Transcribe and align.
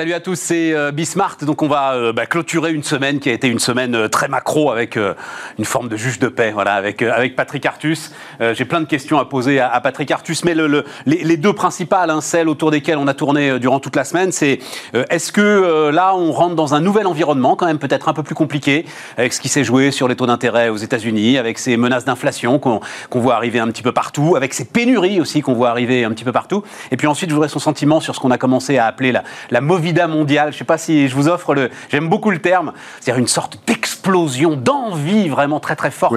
Salut 0.00 0.14
à 0.14 0.20
tous, 0.20 0.40
c'est 0.40 0.72
euh, 0.72 0.92
Bismart. 0.92 1.36
Donc 1.42 1.60
on 1.60 1.68
va 1.68 1.92
euh, 1.92 2.14
bah, 2.14 2.24
clôturer 2.24 2.72
une 2.72 2.82
semaine 2.82 3.20
qui 3.20 3.28
a 3.28 3.34
été 3.34 3.48
une 3.48 3.58
semaine 3.58 3.94
euh, 3.94 4.08
très 4.08 4.28
macro 4.28 4.70
avec 4.70 4.96
une 4.96 5.64
forme 5.66 5.90
de 5.90 5.96
juge 5.98 6.18
de 6.18 6.28
paix, 6.28 6.52
voilà, 6.52 6.72
avec 6.72 7.02
avec 7.02 7.36
Patrick 7.36 7.66
Artus. 7.66 8.10
J'ai 8.40 8.64
plein 8.64 8.80
de 8.80 8.86
questions 8.86 9.18
à 9.18 9.26
poser 9.26 9.60
à, 9.60 9.78
Patrick 9.82 10.10
Artus, 10.10 10.42
mais 10.46 10.54
le, 10.54 10.86
les, 11.04 11.36
deux 11.36 11.52
principales, 11.52 12.08
hein, 12.08 12.22
celles 12.22 12.48
autour 12.48 12.70
desquelles 12.70 12.96
on 12.96 13.08
a 13.08 13.12
tourné 13.12 13.58
durant 13.58 13.78
toute 13.78 13.94
la 13.94 14.04
semaine, 14.04 14.32
c'est 14.32 14.60
est-ce 15.10 15.32
que 15.32 15.90
là 15.90 16.14
on 16.16 16.32
rentre 16.32 16.54
dans 16.54 16.74
un 16.74 16.80
nouvel 16.80 17.06
environnement, 17.06 17.56
quand 17.56 17.66
même 17.66 17.78
peut-être 17.78 18.08
un 18.08 18.14
peu 18.14 18.22
plus 18.22 18.34
compliqué, 18.34 18.86
avec 19.18 19.34
ce 19.34 19.40
qui 19.40 19.50
s'est 19.50 19.64
joué 19.64 19.90
sur 19.90 20.08
les 20.08 20.16
taux 20.16 20.26
d'intérêt 20.26 20.70
aux 20.70 20.78
États-Unis, 20.78 21.36
avec 21.36 21.58
ces 21.58 21.76
menaces 21.76 22.06
d'inflation 22.06 22.58
qu'on 22.58 22.80
voit 23.12 23.34
arriver 23.34 23.58
un 23.58 23.68
petit 23.68 23.82
peu 23.82 23.92
partout, 23.92 24.36
avec 24.36 24.54
ces 24.54 24.64
pénuries 24.64 25.20
aussi 25.20 25.42
qu'on 25.42 25.54
voit 25.54 25.68
arriver 25.68 26.04
un 26.04 26.10
petit 26.12 26.24
peu 26.24 26.32
partout. 26.32 26.62
Et 26.90 26.96
puis 26.96 27.06
ensuite, 27.06 27.28
je 27.28 27.34
voudrais 27.34 27.50
son 27.50 27.58
sentiment 27.58 28.00
sur 28.00 28.14
ce 28.14 28.20
qu'on 28.20 28.30
a 28.30 28.38
commencé 28.38 28.78
à 28.78 28.86
appeler 28.86 29.12
la, 29.12 29.24
la 29.50 29.60
Movida 29.90 30.06
mondiale. 30.06 30.50
Je 30.50 30.54
ne 30.54 30.58
sais 30.58 30.64
pas 30.64 30.78
si 30.78 31.08
je 31.08 31.14
vous 31.14 31.28
offre 31.28 31.52
le. 31.52 31.68
J'aime 31.90 32.08
beaucoup 32.08 32.30
le 32.30 32.38
terme. 32.38 32.72
C'est-à-dire 33.00 33.18
une 33.18 33.26
sorte 33.26 33.58
d'explosion, 33.66 34.54
d'envie 34.56 35.28
vraiment 35.28 35.58
très 35.58 35.74
très 35.74 35.90
forte 35.90 36.14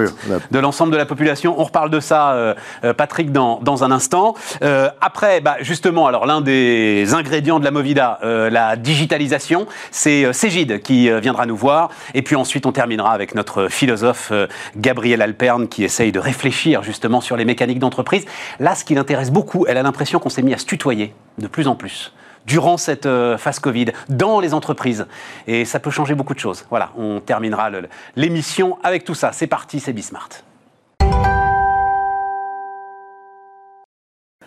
de 0.50 0.58
l'ensemble 0.58 0.92
de 0.92 0.96
la 0.96 1.06
population. 1.06 1.54
On 1.58 1.64
reparle 1.64 1.90
de 1.90 1.98
ça, 1.98 2.32
euh, 2.32 2.54
euh, 2.84 2.94
Patrick, 2.94 3.32
dans, 3.32 3.58
dans, 3.60 3.82
un 3.82 3.90
instant. 3.90 4.34
Euh, 4.62 4.88
après, 5.00 5.40
bah, 5.40 5.56
justement, 5.60 6.06
alors 6.06 6.24
l'un 6.26 6.40
des 6.40 7.14
ingrédients 7.14 7.58
de 7.58 7.64
la 7.64 7.72
Movida, 7.72 8.20
la 8.22 8.76
digitalisation, 8.76 9.66
c'est 9.90 10.32
Cégide 10.32 10.80
qui 10.80 11.10
viendra 11.20 11.46
nous 11.46 11.56
voir. 11.56 11.90
Et 12.14 12.22
puis 12.22 12.36
ensuite, 12.36 12.66
on 12.66 12.72
terminera 12.72 13.12
avec 13.12 13.34
notre 13.34 13.68
philosophe 13.68 14.32
Gabriel 14.76 15.20
Alperne 15.20 15.68
qui 15.68 15.82
essaye 15.84 16.12
de 16.12 16.20
réfléchir 16.20 16.82
justement 16.82 17.20
sur 17.20 17.36
les 17.36 17.44
mécaniques 17.44 17.80
d'entreprise. 17.80 18.24
Là, 18.60 18.74
ce 18.74 18.84
qui 18.84 18.94
l'intéresse 18.94 19.30
beaucoup, 19.30 19.66
elle 19.66 19.78
a 19.78 19.82
l'impression 19.82 20.18
qu'on 20.20 20.30
s'est 20.30 20.42
mis 20.42 20.54
à 20.54 20.58
se 20.58 20.66
tutoyer 20.66 21.12
de 21.38 21.48
plus 21.48 21.66
en 21.66 21.74
plus 21.74 22.12
durant 22.46 22.76
cette 22.76 23.06
euh, 23.06 23.38
phase 23.38 23.58
Covid 23.58 23.86
dans 24.08 24.40
les 24.40 24.54
entreprises. 24.54 25.06
Et 25.46 25.64
ça 25.64 25.80
peut 25.80 25.90
changer 25.90 26.14
beaucoup 26.14 26.34
de 26.34 26.40
choses. 26.40 26.64
Voilà, 26.70 26.90
on 26.96 27.20
terminera 27.20 27.70
l'émission 28.16 28.78
avec 28.82 29.04
tout 29.04 29.14
ça. 29.14 29.32
C'est 29.32 29.46
parti, 29.46 29.80
c'est 29.80 29.92
Bismart. 29.92 30.28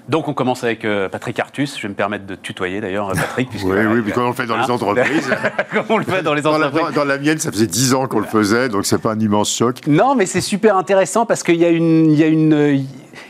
Donc 0.09 0.30
on 0.30 0.34
commence 0.34 0.64
avec 0.64 0.86
euh, 0.86 1.09
Patrick 1.09 1.38
Artus. 1.38 1.76
Je 1.76 1.81
vais 1.81 1.89
me 1.89 1.94
permettre 1.94 2.26
de 2.26 2.36
tutoyer 2.36 2.80
d'ailleurs, 2.80 3.12
Patrick. 3.12 3.50
oui, 3.54 3.62
oui, 3.64 4.02
mais 4.06 4.11
comment 4.14 4.28
on 4.28 4.30
le 4.30 4.36
fait 4.36 4.45
dans 4.45 4.56
les 4.56 4.64
hein 4.64 4.70
entreprises 4.70 5.30
Comment 5.72 5.86
on 5.89 5.98
le 5.98 6.06
fait 6.06 6.22
dans 6.22 6.34
les 6.34 6.48
entreprises 6.48 6.95
dans 6.95 7.04
la, 7.04 7.17
mienne, 7.17 7.39
ça 7.39 7.52
faisait 7.52 7.67
10 7.67 7.94
ans 7.94 8.08
qu'on 8.08 8.20
le 8.20 8.26
faisait, 8.26 8.70
donc 8.70 8.86
c'est 8.86 9.02
pas 9.02 9.11
un 9.11 9.20
immense 9.20 9.54
choc. 9.54 9.82
Non, 9.86 10.16
mais 10.16 10.26
c'est 10.26 10.42
super 10.42 10.78
intéressant 10.78 11.26
parce 11.26 11.44
qu'il 11.44 11.58
y 11.58 11.66
a 11.66 11.70
une, 11.70 12.09
il 12.09 12.17
y 12.17 12.23
a 12.23 12.28
une, 12.28 12.86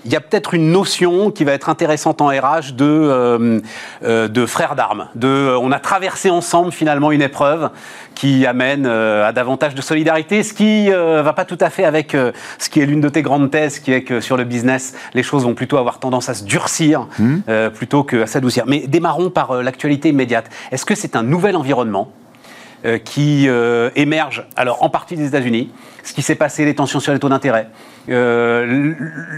il 0.06 0.12
y 0.12 0.16
a 0.16 0.22
peut-être 0.22 0.54
une 0.54 0.72
notion 0.72 1.32
qui 1.32 1.44
va 1.44 1.54
être 1.54 1.70
intéressante 1.70 2.22
en 2.22 2.28
RH 2.28 2.74
de, 2.74 2.86
euh, 2.86 3.60
euh, 4.04 4.28
de 4.28 4.46
frères 4.46 4.76
d'armes. 4.76 5.08
De, 5.16 5.28
euh, 5.28 5.60
on 5.60 5.72
a 5.72 5.80
traversé 5.80 6.30
ensemble 6.30 6.72
finalement 6.72 7.12
une 7.12 7.22
épreuve 7.22 7.70
qui 8.16 8.46
amène 8.46 8.88
à 8.88 9.32
davantage 9.32 9.76
de 9.76 9.82
solidarité, 9.82 10.42
ce 10.42 10.52
qui 10.52 10.90
ne 10.90 11.22
va 11.22 11.34
pas 11.34 11.46
tout 11.46 11.58
à 11.62 11.70
fait 11.70 11.84
avec 11.84 12.18
ce 12.58 12.70
qui 12.70 12.80
est 12.80 12.88
l'une 12.88 13.00
de 13.00 13.10
tes 13.10 13.22
grandes 13.22 13.52
thèses, 13.52 13.78
qui 13.78 13.94
est 13.94 14.02
que 14.02 14.22
sur 14.22 14.38
le 14.38 14.44
business, 14.44 14.96
les 15.14 15.22
choses 15.22 15.44
vont 15.44 15.54
plutôt 15.54 15.78
avoir 15.78 16.00
tendance 16.00 16.28
à 16.28 16.34
se 16.34 16.44
durcir 16.44 17.08
mmh. 17.20 17.70
plutôt 17.76 18.04
qu'à 18.04 18.26
s'adoucir. 18.26 18.64
Mais 18.66 18.88
démarrons 18.88 19.30
par 19.30 19.62
l'actualité 19.62 20.10
immédiate. 20.10 20.50
Est-ce 20.72 20.84
que 20.84 20.96
c'est 20.96 21.16
un 21.16 21.22
nouvel 21.22 21.56
environnement 21.56 22.12
qui 23.04 23.48
émerge, 23.96 24.48
alors 24.56 24.82
en 24.82 24.90
partie 24.90 25.16
des 25.16 25.28
États-Unis, 25.28 25.70
ce 26.04 26.14
qui 26.14 26.24
s'est 26.24 26.34
passé, 26.34 26.66
les 26.66 26.74
tensions 26.74 27.00
sur 27.00 27.14
les 27.14 27.20
taux 27.20 27.30
d'intérêt, 27.30 27.68
euh, 28.10 28.94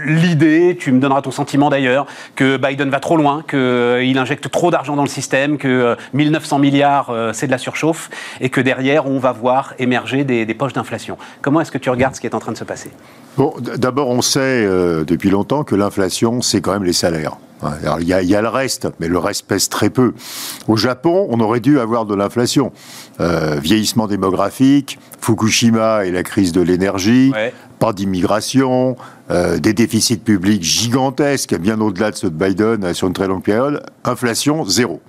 l'idée, 0.06 0.76
tu 0.78 0.92
me 0.92 1.00
donneras 1.00 1.22
ton 1.22 1.30
sentiment 1.30 1.70
d'ailleurs, 1.70 2.06
que 2.36 2.56
Biden 2.56 2.90
va 2.90 3.00
trop 3.00 3.16
loin, 3.16 3.42
qu'il 3.48 3.58
euh, 3.58 4.14
injecte 4.16 4.50
trop 4.50 4.70
d'argent 4.70 4.96
dans 4.96 5.02
le 5.02 5.08
système, 5.08 5.58
que 5.58 5.96
1900 6.14 6.56
euh, 6.56 6.60
milliards 6.60 7.14
c'est 7.32 7.46
de 7.46 7.52
la 7.52 7.58
surchauffe, 7.58 8.10
et 8.40 8.48
que 8.50 8.60
derrière 8.60 9.06
on 9.06 9.18
va 9.18 9.32
voir 9.32 9.74
émerger 9.78 10.24
des, 10.24 10.54
poches 10.54 10.72
d'inflation. 10.72 11.16
Comment 11.42 11.60
est-ce 11.60 11.72
que 11.72 11.78
tu 11.78 11.90
regardes 11.90 12.14
ce 12.14 12.20
qui 12.20 12.26
est 12.26 12.34
en 12.34 12.40
train 12.40 12.52
de 12.52 12.58
se 12.58 12.64
passer? 12.64 12.90
Bon, 13.36 13.54
d'abord 13.76 14.08
on 14.08 14.22
sait 14.22 14.66
depuis 15.06 15.30
longtemps 15.30 15.64
que 15.64 15.74
l'inflation 15.74 16.42
c'est 16.42 16.60
quand 16.60 16.72
même 16.72 16.84
les 16.84 16.92
salaires. 16.92 17.36
il, 18.00 18.06
y 18.06 18.34
a, 18.34 18.42
le 18.42 18.48
reste, 18.48 18.88
mais 18.98 19.08
le 19.08 19.18
reste 19.18 19.46
pèse 19.46 19.68
très 19.68 19.88
peu. 19.88 20.12
Au 20.68 20.76
Japon, 20.76 21.28
on 21.30 21.40
aurait 21.40 21.60
dû 21.60 21.78
avoir 21.80 22.04
de 22.04 22.14
l'inflation. 22.14 22.72
vieillissement 23.18 24.06
démographique, 24.06 24.98
Fukushima 25.20 26.04
et 26.04 26.10
la 26.10 26.22
crise 26.22 26.52
de 26.52 26.60
l'énergie, 26.60 27.32
pas 27.80 27.92
d'immigration, 27.94 28.94
euh, 29.30 29.58
des 29.58 29.72
déficits 29.72 30.18
publics 30.18 30.62
gigantesques, 30.62 31.56
bien 31.58 31.80
au-delà 31.80 32.10
de 32.10 32.16
ceux 32.16 32.30
de 32.30 32.34
Biden 32.34 32.84
euh, 32.84 32.94
sur 32.94 33.08
une 33.08 33.14
très 33.14 33.26
longue 33.26 33.42
période, 33.42 33.82
inflation 34.04 34.64
zéro. 34.66 35.00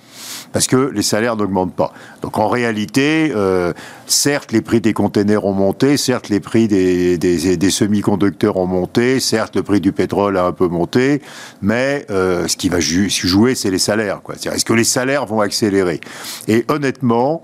Parce 0.54 0.68
que 0.68 0.90
les 0.94 1.02
salaires 1.02 1.36
n'augmentent 1.36 1.76
pas. 1.76 1.94
Donc 2.22 2.38
en 2.38 2.48
réalité, 2.48 3.34
euh, 3.36 3.74
certes 4.08 4.54
les 4.54 4.62
prix 4.62 4.80
des 4.80 4.94
containers 4.94 5.44
ont 5.46 5.54
monté, 5.54 5.98
certes 5.98 6.30
les 6.30 6.40
prix 6.40 6.70
des, 6.70 7.18
des, 7.18 7.70
semi-conducteurs 7.70 8.56
ont 8.58 8.68
monté, 8.68 9.20
certes 9.20 9.56
le 9.58 9.64
prix 9.64 9.82
du 9.82 9.92
pétrole 9.92 10.38
a 10.38 10.46
un 10.46 10.52
peu 10.54 10.68
monté, 10.68 11.22
mais 11.62 12.06
ce 12.10 12.56
qui 12.58 12.70
va 12.70 12.80
jouer, 12.80 13.56
c'est 13.56 13.72
les 13.72 13.80
salaires. 13.80 14.22
Est-ce 14.44 14.66
que 14.66 14.74
les 14.74 14.84
salaires 14.84 15.26
vont 15.26 15.40
accélérer? 15.40 16.02
Et 16.48 16.66
honnêtement, 16.68 17.44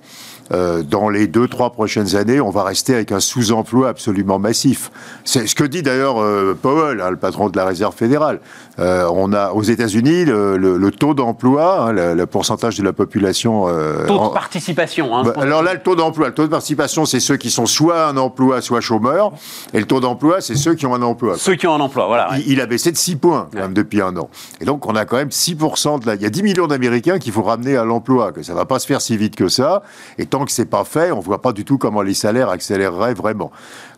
euh, 0.52 0.84
dans 0.84 1.10
les 1.10 1.28
deux, 1.28 1.48
trois 1.48 1.72
prochaines 1.72 2.16
années, 2.16 2.40
on 2.40 2.50
va 2.50 2.64
rester 2.64 2.94
avec 2.94 3.12
un 3.12 3.20
sous-emploi 3.20 3.90
absolument 3.90 4.40
massif. 4.40 4.92
C'est 5.24 5.48
ce 5.48 5.56
que 5.56 5.64
dit 5.64 5.84
d'ailleurs 5.84 6.22
euh, 6.22 6.58
Powell, 6.60 7.02
hein, 7.02 7.12
le 7.12 7.18
patron 7.18 7.50
de 7.50 7.58
la 7.58 7.66
Réserve 7.66 7.96
fédérale. 7.96 8.40
Euh, 8.80 9.10
on 9.12 9.34
a 9.34 9.52
aux 9.52 9.64
États-Unis 9.64 10.26
le, 10.26 10.90
taux 10.92 11.14
d'emploi, 11.14 11.88
hein, 11.88 11.92
le, 11.92 12.26
pourcentage 12.26 12.78
de 12.78 12.84
la 12.84 12.94
population. 12.94 13.68
taux 14.08 14.28
de 14.28 14.34
participation. 14.34 15.16
Hein, 15.16 15.24
bah, 15.24 15.34
alors 15.38 15.64
là, 15.64 15.74
le 15.74 15.82
taux 15.82 15.96
d'emploi, 15.96 16.28
le 16.28 16.34
taux 16.34 16.44
de 16.44 16.52
participation, 16.52 17.06
c'est 17.06 17.20
ceux 17.20 17.38
qui 17.38 17.50
sont 17.50 17.66
soit 17.66 18.08
un 18.08 18.18
emploi, 18.18 18.62
soit 18.62 18.82
chômeurs, 18.82 19.32
et 19.74 19.80
le 19.80 19.86
taux 19.86 20.00
d'emploi, 20.00 20.42
c'est 20.42 20.56
ceux 20.56 20.76
qui 20.76 20.86
ont 20.86 20.94
un 20.94 21.02
emploi. 21.02 21.38
Ceux 21.38 21.56
qui 21.56 21.68
ont 21.68 21.74
un 21.74 21.80
emploi, 21.80 22.08
voilà. 22.08 22.30
Il, 22.46 22.62
a 22.62 22.66
baissé 22.66 22.92
de 22.92 22.98
6 22.98 23.16
points 23.18 23.48
quand 23.52 23.60
même 23.60 23.74
depuis 23.74 24.02
un 24.02 24.16
an. 24.18 24.30
Et 24.62 24.66
donc 24.66 24.86
on 24.88 24.96
a 24.96 25.06
quand 25.06 25.18
même 25.18 25.30
6% 25.30 26.02
de 26.02 26.08
la. 26.08 26.16
Il 26.16 26.22
y 26.22 26.26
a 26.26 26.30
10 26.30 26.44
millions 26.44 26.68
d'Américains 26.68 27.20
qu'il 27.20 27.32
faut 27.32 27.44
ramener 27.44 27.78
à 27.78 27.84
l'emploi, 27.84 28.32
que 28.32 28.44
ça 28.44 28.54
va 28.54 28.66
pas 28.66 28.80
se 28.80 28.88
faire 28.88 29.02
si 29.02 29.18
vite 29.18 29.36
que 29.36 29.48
ça. 29.48 29.84
Et 30.18 30.26
tant 30.26 30.46
que 30.46 30.52
c'est 30.52 30.66
pas 30.66 30.84
fait, 30.84 31.12
on 31.12 31.20
voit 31.20 31.42
pas 31.42 31.52
du 31.52 31.66
tout 31.66 31.78
comment 31.78 32.02
les 32.02 32.14
salaires 32.14 32.50
accéléreraient 32.50 33.14
vraiment. 33.14 33.52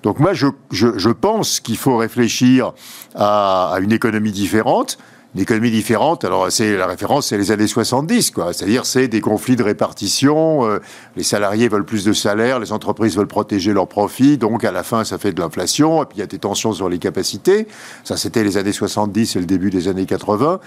Donc 0.04 0.20
moi, 0.20 0.34
je, 0.34 0.48
je, 0.72 1.10
pense 1.10 1.60
qu'il 1.60 1.78
faut 1.78 1.98
réfléchir 1.98 2.74
à, 3.16 3.74
à 3.74 3.80
une 3.80 3.92
économie 3.92 4.32
différente 4.32 4.98
une 5.36 5.42
économie 5.42 5.70
différente. 5.70 6.26
Alors, 6.26 6.52
c'est 6.52 6.76
la 6.76 6.88
référence, 6.88 7.28
c'est 7.28 7.38
les 7.38 7.52
années 7.52 7.68
70, 7.68 8.32
quoi. 8.32 8.52
C'est-à-dire, 8.52 8.86
c'est 8.86 9.08
des 9.08 9.22
conflits 9.22 9.56
de 9.56 9.64
répartition. 9.64 10.68
Euh, 10.68 10.80
les 11.16 11.24
salariés 11.24 11.68
veulent 11.68 11.86
plus 11.86 12.04
de 12.04 12.14
salaire, 12.14 12.60
les 12.60 12.72
entreprises 12.72 13.16
veulent 13.16 13.28
protéger 13.28 13.74
leurs 13.74 13.88
profits. 13.88 14.38
Donc, 14.38 14.64
à 14.64 14.72
la 14.72 14.82
fin, 14.82 15.04
ça 15.04 15.20
fait 15.20 15.32
de 15.32 15.40
l'inflation. 15.40 16.02
Et 16.02 16.06
puis, 16.08 16.18
il 16.18 16.22
y 16.22 16.24
a 16.24 16.28
des 16.28 16.40
tensions 16.40 16.74
sur 16.74 16.90
les 16.90 16.98
capacités. 16.98 17.68
Ça, 18.04 18.18
c'était 18.18 18.44
les 18.44 18.58
années 18.58 18.72
70 18.72 19.36
et 19.36 19.40
le 19.40 19.46
début 19.46 19.70
des 19.70 19.88
années 19.88 20.08
80. 20.08 20.60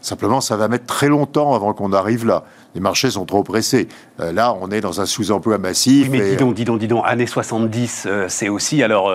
Simplement, 0.00 0.40
ça 0.40 0.56
va 0.56 0.66
mettre 0.66 0.86
très 0.86 1.08
longtemps 1.08 1.54
avant 1.54 1.72
qu'on 1.72 1.92
arrive 1.92 2.26
là. 2.26 2.44
Les 2.74 2.80
marchés 2.80 3.10
sont 3.10 3.24
trop 3.24 3.44
pressés. 3.44 3.88
Euh, 4.20 4.32
là, 4.32 4.56
on 4.60 4.70
est 4.70 4.80
dans 4.80 5.00
un 5.00 5.06
sous-emploi 5.06 5.58
massif. 5.58 6.08
Oui, 6.10 6.18
mais 6.18 6.30
dis 6.30 6.36
donc, 6.36 6.54
dis 6.54 6.64
donc, 6.64 6.80
dis 6.80 6.88
donc, 6.88 7.04
années 7.06 7.26
70, 7.26 8.04
euh, 8.06 8.26
c'est 8.28 8.48
aussi 8.48 8.82
alors. 8.82 9.12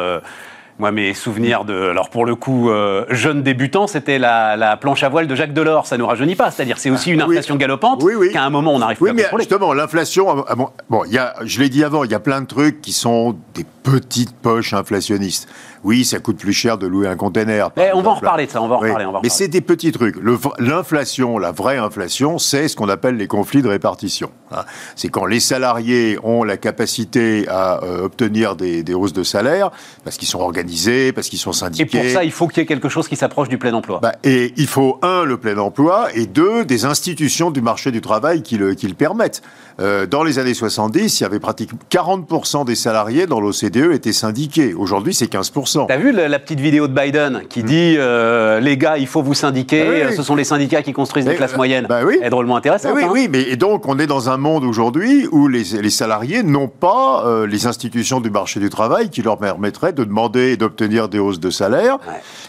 Moi, 0.79 0.91
mes 0.91 1.13
souvenirs 1.13 1.65
de, 1.65 1.89
alors 1.89 2.09
pour 2.09 2.25
le 2.25 2.35
coup, 2.35 2.69
euh, 2.69 3.05
jeune 3.09 3.43
débutant, 3.43 3.85
c'était 3.87 4.17
la, 4.17 4.77
planche 4.81 5.03
à 5.03 5.09
voile 5.09 5.27
de 5.27 5.35
Jacques 5.35 5.53
Delors. 5.53 5.85
Ça 5.85 5.97
nous 5.97 6.07
rajeunit 6.07 6.35
pas. 6.35 6.51
C'est-à-dire, 6.51 6.77
c'est 6.79 6.89
aussi 6.89 7.11
une 7.11 7.21
ah, 7.21 7.25
inflation 7.25 7.55
galopante 7.55 8.01
oui, 8.03 8.13
oui. 8.15 8.31
qu'à 8.31 8.43
un 8.43 8.49
moment 8.49 8.73
on 8.73 8.79
n'arrive 8.79 8.97
oui, 9.01 9.11
à 9.11 9.13
mais 9.13 9.25
Justement, 9.37 9.73
l'inflation. 9.73 10.43
Bon, 10.57 10.69
bon 10.89 11.05
y 11.05 11.17
a, 11.17 11.35
je 11.43 11.59
l'ai 11.59 11.69
dit 11.69 11.83
avant, 11.83 12.03
il 12.03 12.11
y 12.11 12.15
a 12.15 12.19
plein 12.19 12.41
de 12.41 12.47
trucs 12.47 12.81
qui 12.81 12.91
sont 12.91 13.35
des 13.53 13.65
petites 13.83 14.35
poches 14.35 14.73
inflationnistes. 14.73 15.47
Oui, 15.83 16.05
ça 16.05 16.19
coûte 16.19 16.37
plus 16.37 16.53
cher 16.53 16.77
de 16.77 16.87
louer 16.87 17.07
un 17.07 17.15
container. 17.15 17.69
Eh, 17.77 17.89
on 17.93 18.01
va 18.01 18.11
en 18.11 18.15
reparler 18.15 18.45
de 18.45 18.51
ça. 18.51 18.61
On 18.61 18.67
va 18.67 18.75
en 18.75 18.79
reparler. 18.79 19.05
mais 19.21 19.29
c'est 19.29 19.47
des 19.47 19.61
petits 19.61 19.91
trucs. 19.91 20.15
L'inflation, 20.59 21.37
la 21.37 21.51
vraie 21.51 21.77
inflation, 21.77 22.37
c'est 22.37 22.67
ce 22.67 22.75
qu'on 22.75 22.89
appelle 22.89 23.17
les 23.17 23.27
conflits 23.27 23.61
de 23.61 23.67
répartition. 23.67 24.31
Hein. 24.51 24.63
C'est 24.95 25.09
quand 25.09 25.25
les 25.25 25.39
salariés 25.39 26.17
ont 26.23 26.43
la 26.43 26.57
capacité 26.57 27.47
à 27.47 27.83
euh, 27.83 28.05
obtenir 28.05 28.55
des, 28.55 28.83
des 28.83 28.93
hausses 28.93 29.13
de 29.13 29.23
salaire 29.23 29.71
parce 30.03 30.17
qu'ils 30.17 30.27
sont 30.27 30.39
organisés 30.39 31.11
parce 31.11 31.29
qu'ils 31.29 31.39
sont 31.39 31.53
syndiqués. 31.53 31.97
Et 31.97 32.01
pour 32.01 32.11
ça, 32.11 32.23
il 32.23 32.31
faut 32.31 32.47
qu'il 32.47 32.59
y 32.59 32.63
ait 32.63 32.67
quelque 32.67 32.89
chose 32.89 33.07
qui 33.07 33.15
s'approche 33.15 33.49
du 33.49 33.57
plein 33.57 33.73
emploi. 33.73 33.99
Bah, 34.01 34.13
et 34.23 34.53
il 34.57 34.67
faut, 34.67 34.99
un, 35.01 35.23
le 35.23 35.37
plein 35.37 35.57
emploi, 35.57 36.07
et 36.15 36.25
deux, 36.25 36.65
des 36.65 36.85
institutions 36.85 37.51
du 37.51 37.61
marché 37.61 37.91
du 37.91 38.01
travail 38.01 38.43
qui 38.43 38.57
le, 38.57 38.73
qui 38.73 38.87
le 38.87 38.93
permettent. 38.93 39.41
Euh, 39.79 40.05
dans 40.05 40.23
les 40.23 40.39
années 40.39 40.53
70, 40.53 41.19
il 41.19 41.23
y 41.23 41.25
avait 41.25 41.39
pratiquement 41.39 41.79
40% 41.89 42.65
des 42.65 42.75
salariés 42.75 43.25
dans 43.25 43.39
l'OCDE 43.39 43.91
étaient 43.93 44.13
syndiqués. 44.13 44.73
Aujourd'hui, 44.73 45.13
c'est 45.13 45.31
15%. 45.31 45.72
T'as 45.87 45.97
vu 45.97 46.11
la, 46.11 46.39
petite 46.39 46.59
vidéo 46.59 46.87
de 46.87 46.93
Biden 46.93 47.43
qui 47.49 47.61
hmm. 47.61 47.65
dit 47.65 47.95
euh, 47.97 48.59
les 48.59 48.77
gars, 48.77 48.97
il 48.97 49.07
faut 49.07 49.21
vous 49.21 49.33
syndiquer, 49.33 50.03
ah 50.07 50.11
ce 50.11 50.23
sont 50.23 50.35
les 50.35 50.43
syndicats 50.43 50.81
qui 50.81 50.93
construisent 50.93 51.27
les 51.27 51.35
classes 51.35 51.55
moyennes. 51.55 51.85
Bah 51.87 52.01
oui. 52.05 52.19
est 52.21 52.29
drôlement 52.29 52.55
intéressant. 52.55 52.89
Bah 52.89 52.95
oui, 52.95 53.03
hein. 53.03 53.09
oui, 53.11 53.27
mais 53.29 53.41
et 53.43 53.55
donc 53.55 53.87
on 53.87 53.99
est 53.99 54.07
dans 54.07 54.29
un 54.29 54.37
monde 54.37 54.63
aujourd'hui 54.63 55.27
où 55.31 55.47
les, 55.47 55.63
les 55.81 55.89
salariés 55.89 56.43
n'ont 56.43 56.67
pas 56.67 57.23
euh, 57.25 57.47
les 57.47 57.67
institutions 57.67 58.19
du 58.19 58.29
marché 58.29 58.59
du 58.59 58.69
travail 58.69 59.09
qui 59.09 59.21
leur 59.21 59.37
permettraient 59.37 59.93
de 59.93 60.03
demander 60.03 60.51
et 60.51 60.57
d'obtenir 60.57 61.09
des 61.09 61.19
hausses 61.19 61.39
de 61.39 61.49
salaire. 61.49 61.97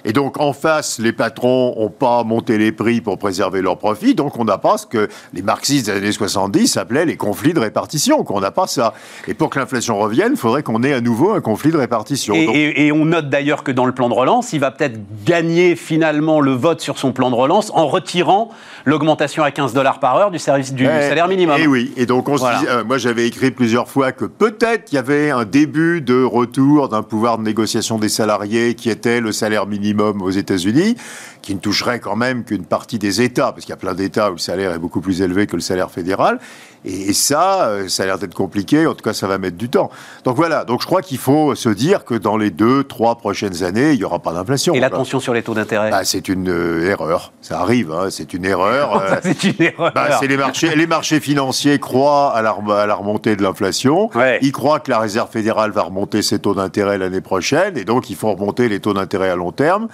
Et 0.04 0.12
donc, 0.12 0.40
en 0.40 0.52
face, 0.52 0.98
les 0.98 1.12
patrons 1.12 1.74
n'ont 1.78 1.90
pas 1.90 2.24
monté 2.24 2.58
les 2.58 2.72
prix 2.72 3.00
pour 3.00 3.18
préserver 3.18 3.62
leurs 3.62 3.78
profits. 3.78 4.14
Donc, 4.14 4.38
on 4.38 4.44
n'a 4.44 4.58
pas 4.58 4.78
ce 4.78 4.86
que 4.86 5.08
les 5.32 5.42
marxistes 5.42 5.86
des 5.86 5.92
années 5.92 6.12
70 6.12 6.76
appelaient 6.76 7.06
les 7.06 7.16
conflits 7.16 7.54
de 7.54 7.60
répartition. 7.60 8.24
Qu'on 8.24 8.40
n'a 8.40 8.50
pas 8.50 8.66
ça. 8.66 8.94
Et 9.28 9.34
pour 9.34 9.50
que 9.50 9.58
l'inflation 9.58 9.98
revienne, 9.98 10.32
il 10.32 10.38
faudrait 10.38 10.62
qu'on 10.62 10.82
ait 10.82 10.92
à 10.92 11.00
nouveau 11.00 11.32
un 11.32 11.40
conflit 11.40 11.70
de 11.70 11.76
répartition. 11.78 12.34
Et, 12.34 12.86
et 12.86 12.92
on 12.92 13.12
note 13.14 13.28
d'ailleurs 13.28 13.62
que 13.62 13.70
dans 13.70 13.86
le 13.86 13.92
plan 13.92 14.08
de 14.08 14.14
relance, 14.14 14.52
il 14.52 14.60
va 14.60 14.70
peut-être 14.70 14.98
gagner 15.24 15.76
finalement 15.76 16.40
le 16.40 16.52
vote 16.52 16.80
sur 16.80 16.98
son 16.98 17.12
plan 17.12 17.30
de 17.30 17.36
relance 17.36 17.70
en 17.74 17.86
retirant 17.86 18.50
l'augmentation 18.84 19.44
à 19.44 19.50
15 19.50 19.72
dollars 19.72 20.00
par 20.00 20.16
heure 20.16 20.30
du, 20.30 20.38
service, 20.38 20.72
du 20.72 20.84
eh, 20.84 21.08
salaire 21.08 21.28
minimum. 21.28 21.56
Et 21.58 21.62
eh 21.64 21.66
oui, 21.66 21.92
et 21.96 22.06
donc 22.06 22.28
on 22.28 22.36
euh, 22.44 22.84
moi 22.84 22.98
j'avais 22.98 23.26
écrit 23.26 23.52
plusieurs 23.52 23.88
fois 23.88 24.10
que 24.12 24.24
peut-être 24.24 24.92
il 24.92 24.96
y 24.96 24.98
avait 24.98 25.30
un 25.30 25.44
début 25.44 26.00
de 26.00 26.24
retour 26.24 26.88
d'un 26.88 27.02
pouvoir 27.02 27.38
de 27.38 27.44
négociation 27.44 27.98
des 27.98 28.08
salariés 28.08 28.74
qui 28.74 28.90
était 28.90 29.20
le 29.20 29.30
salaire 29.30 29.66
minimum 29.66 30.20
aux 30.20 30.30
États-Unis, 30.30 30.96
qui 31.40 31.54
ne 31.54 31.60
toucherait 31.60 32.00
quand 32.00 32.16
même 32.16 32.44
qu'une 32.44 32.64
partie 32.64 32.98
des 32.98 33.22
États, 33.22 33.52
parce 33.52 33.64
qu'il 33.64 33.70
y 33.70 33.74
a 33.74 33.76
plein 33.76 33.94
d'États 33.94 34.30
où 34.30 34.34
le 34.34 34.38
salaire 34.38 34.72
est 34.72 34.78
beaucoup 34.78 35.00
plus 35.00 35.22
élevé 35.22 35.46
que 35.46 35.54
le 35.54 35.62
salaire 35.62 35.90
fédéral. 35.90 36.40
Et, 36.84 37.12
ça, 37.12 37.68
euh, 37.68 37.88
ça 37.88 38.02
a 38.02 38.06
l'air 38.06 38.18
d'être 38.18 38.34
compliqué. 38.34 38.86
En 38.86 38.94
tout 38.94 39.02
cas, 39.02 39.14
ça 39.14 39.26
va 39.26 39.38
mettre 39.38 39.56
du 39.56 39.68
temps. 39.68 39.90
Donc 40.24 40.36
voilà. 40.36 40.64
Donc 40.64 40.82
je 40.82 40.86
crois 40.86 41.02
qu'il 41.02 41.18
faut 41.18 41.54
se 41.54 41.68
dire 41.68 42.04
que 42.04 42.14
dans 42.14 42.36
les 42.36 42.50
deux, 42.50 42.84
trois 42.84 43.16
prochaines 43.16 43.62
années, 43.62 43.92
il 43.92 43.98
n'y 43.98 44.04
aura 44.04 44.18
pas 44.18 44.32
d'inflation. 44.32 44.74
Et 44.74 44.80
l'attention 44.80 45.20
sur 45.20 45.32
les 45.32 45.42
taux 45.42 45.54
d'intérêt 45.54 45.90
bah, 45.90 46.04
C'est 46.04 46.28
une 46.28 46.50
euh, 46.50 46.90
erreur. 46.90 47.32
Ça 47.40 47.60
arrive. 47.60 47.92
Hein, 47.92 48.08
c'est 48.10 48.34
une 48.34 48.44
erreur. 48.44 49.00
Euh, 49.00 49.16
c'est 49.22 49.44
une 49.44 49.62
erreur. 49.62 49.92
Bah, 49.94 50.20
les 50.22 50.36
marchés. 50.36 50.74
Les 50.76 50.86
marchés 50.86 51.20
financiers 51.20 51.78
croient 51.78 52.34
à 52.34 52.42
la, 52.42 52.56
à 52.76 52.86
la 52.86 52.94
remontée 52.94 53.36
de 53.36 53.42
l'inflation. 53.42 54.10
Ils 54.42 54.52
croient 54.52 54.80
que 54.80 54.90
la 54.90 54.98
Réserve 54.98 55.30
fédérale 55.30 55.70
va 55.70 55.82
remonter 55.82 56.22
ses 56.22 56.38
taux 56.38 56.54
d'intérêt 56.54 56.98
l'année 56.98 57.20
prochaine, 57.20 57.76
et 57.76 57.84
donc 57.84 58.10
il 58.10 58.16
faut 58.16 58.32
remonter 58.32 58.68
les 58.68 58.80
taux 58.80 58.94
d'intérêt 58.94 59.30
à 59.30 59.36
long 59.36 59.52
terme. 59.52 59.88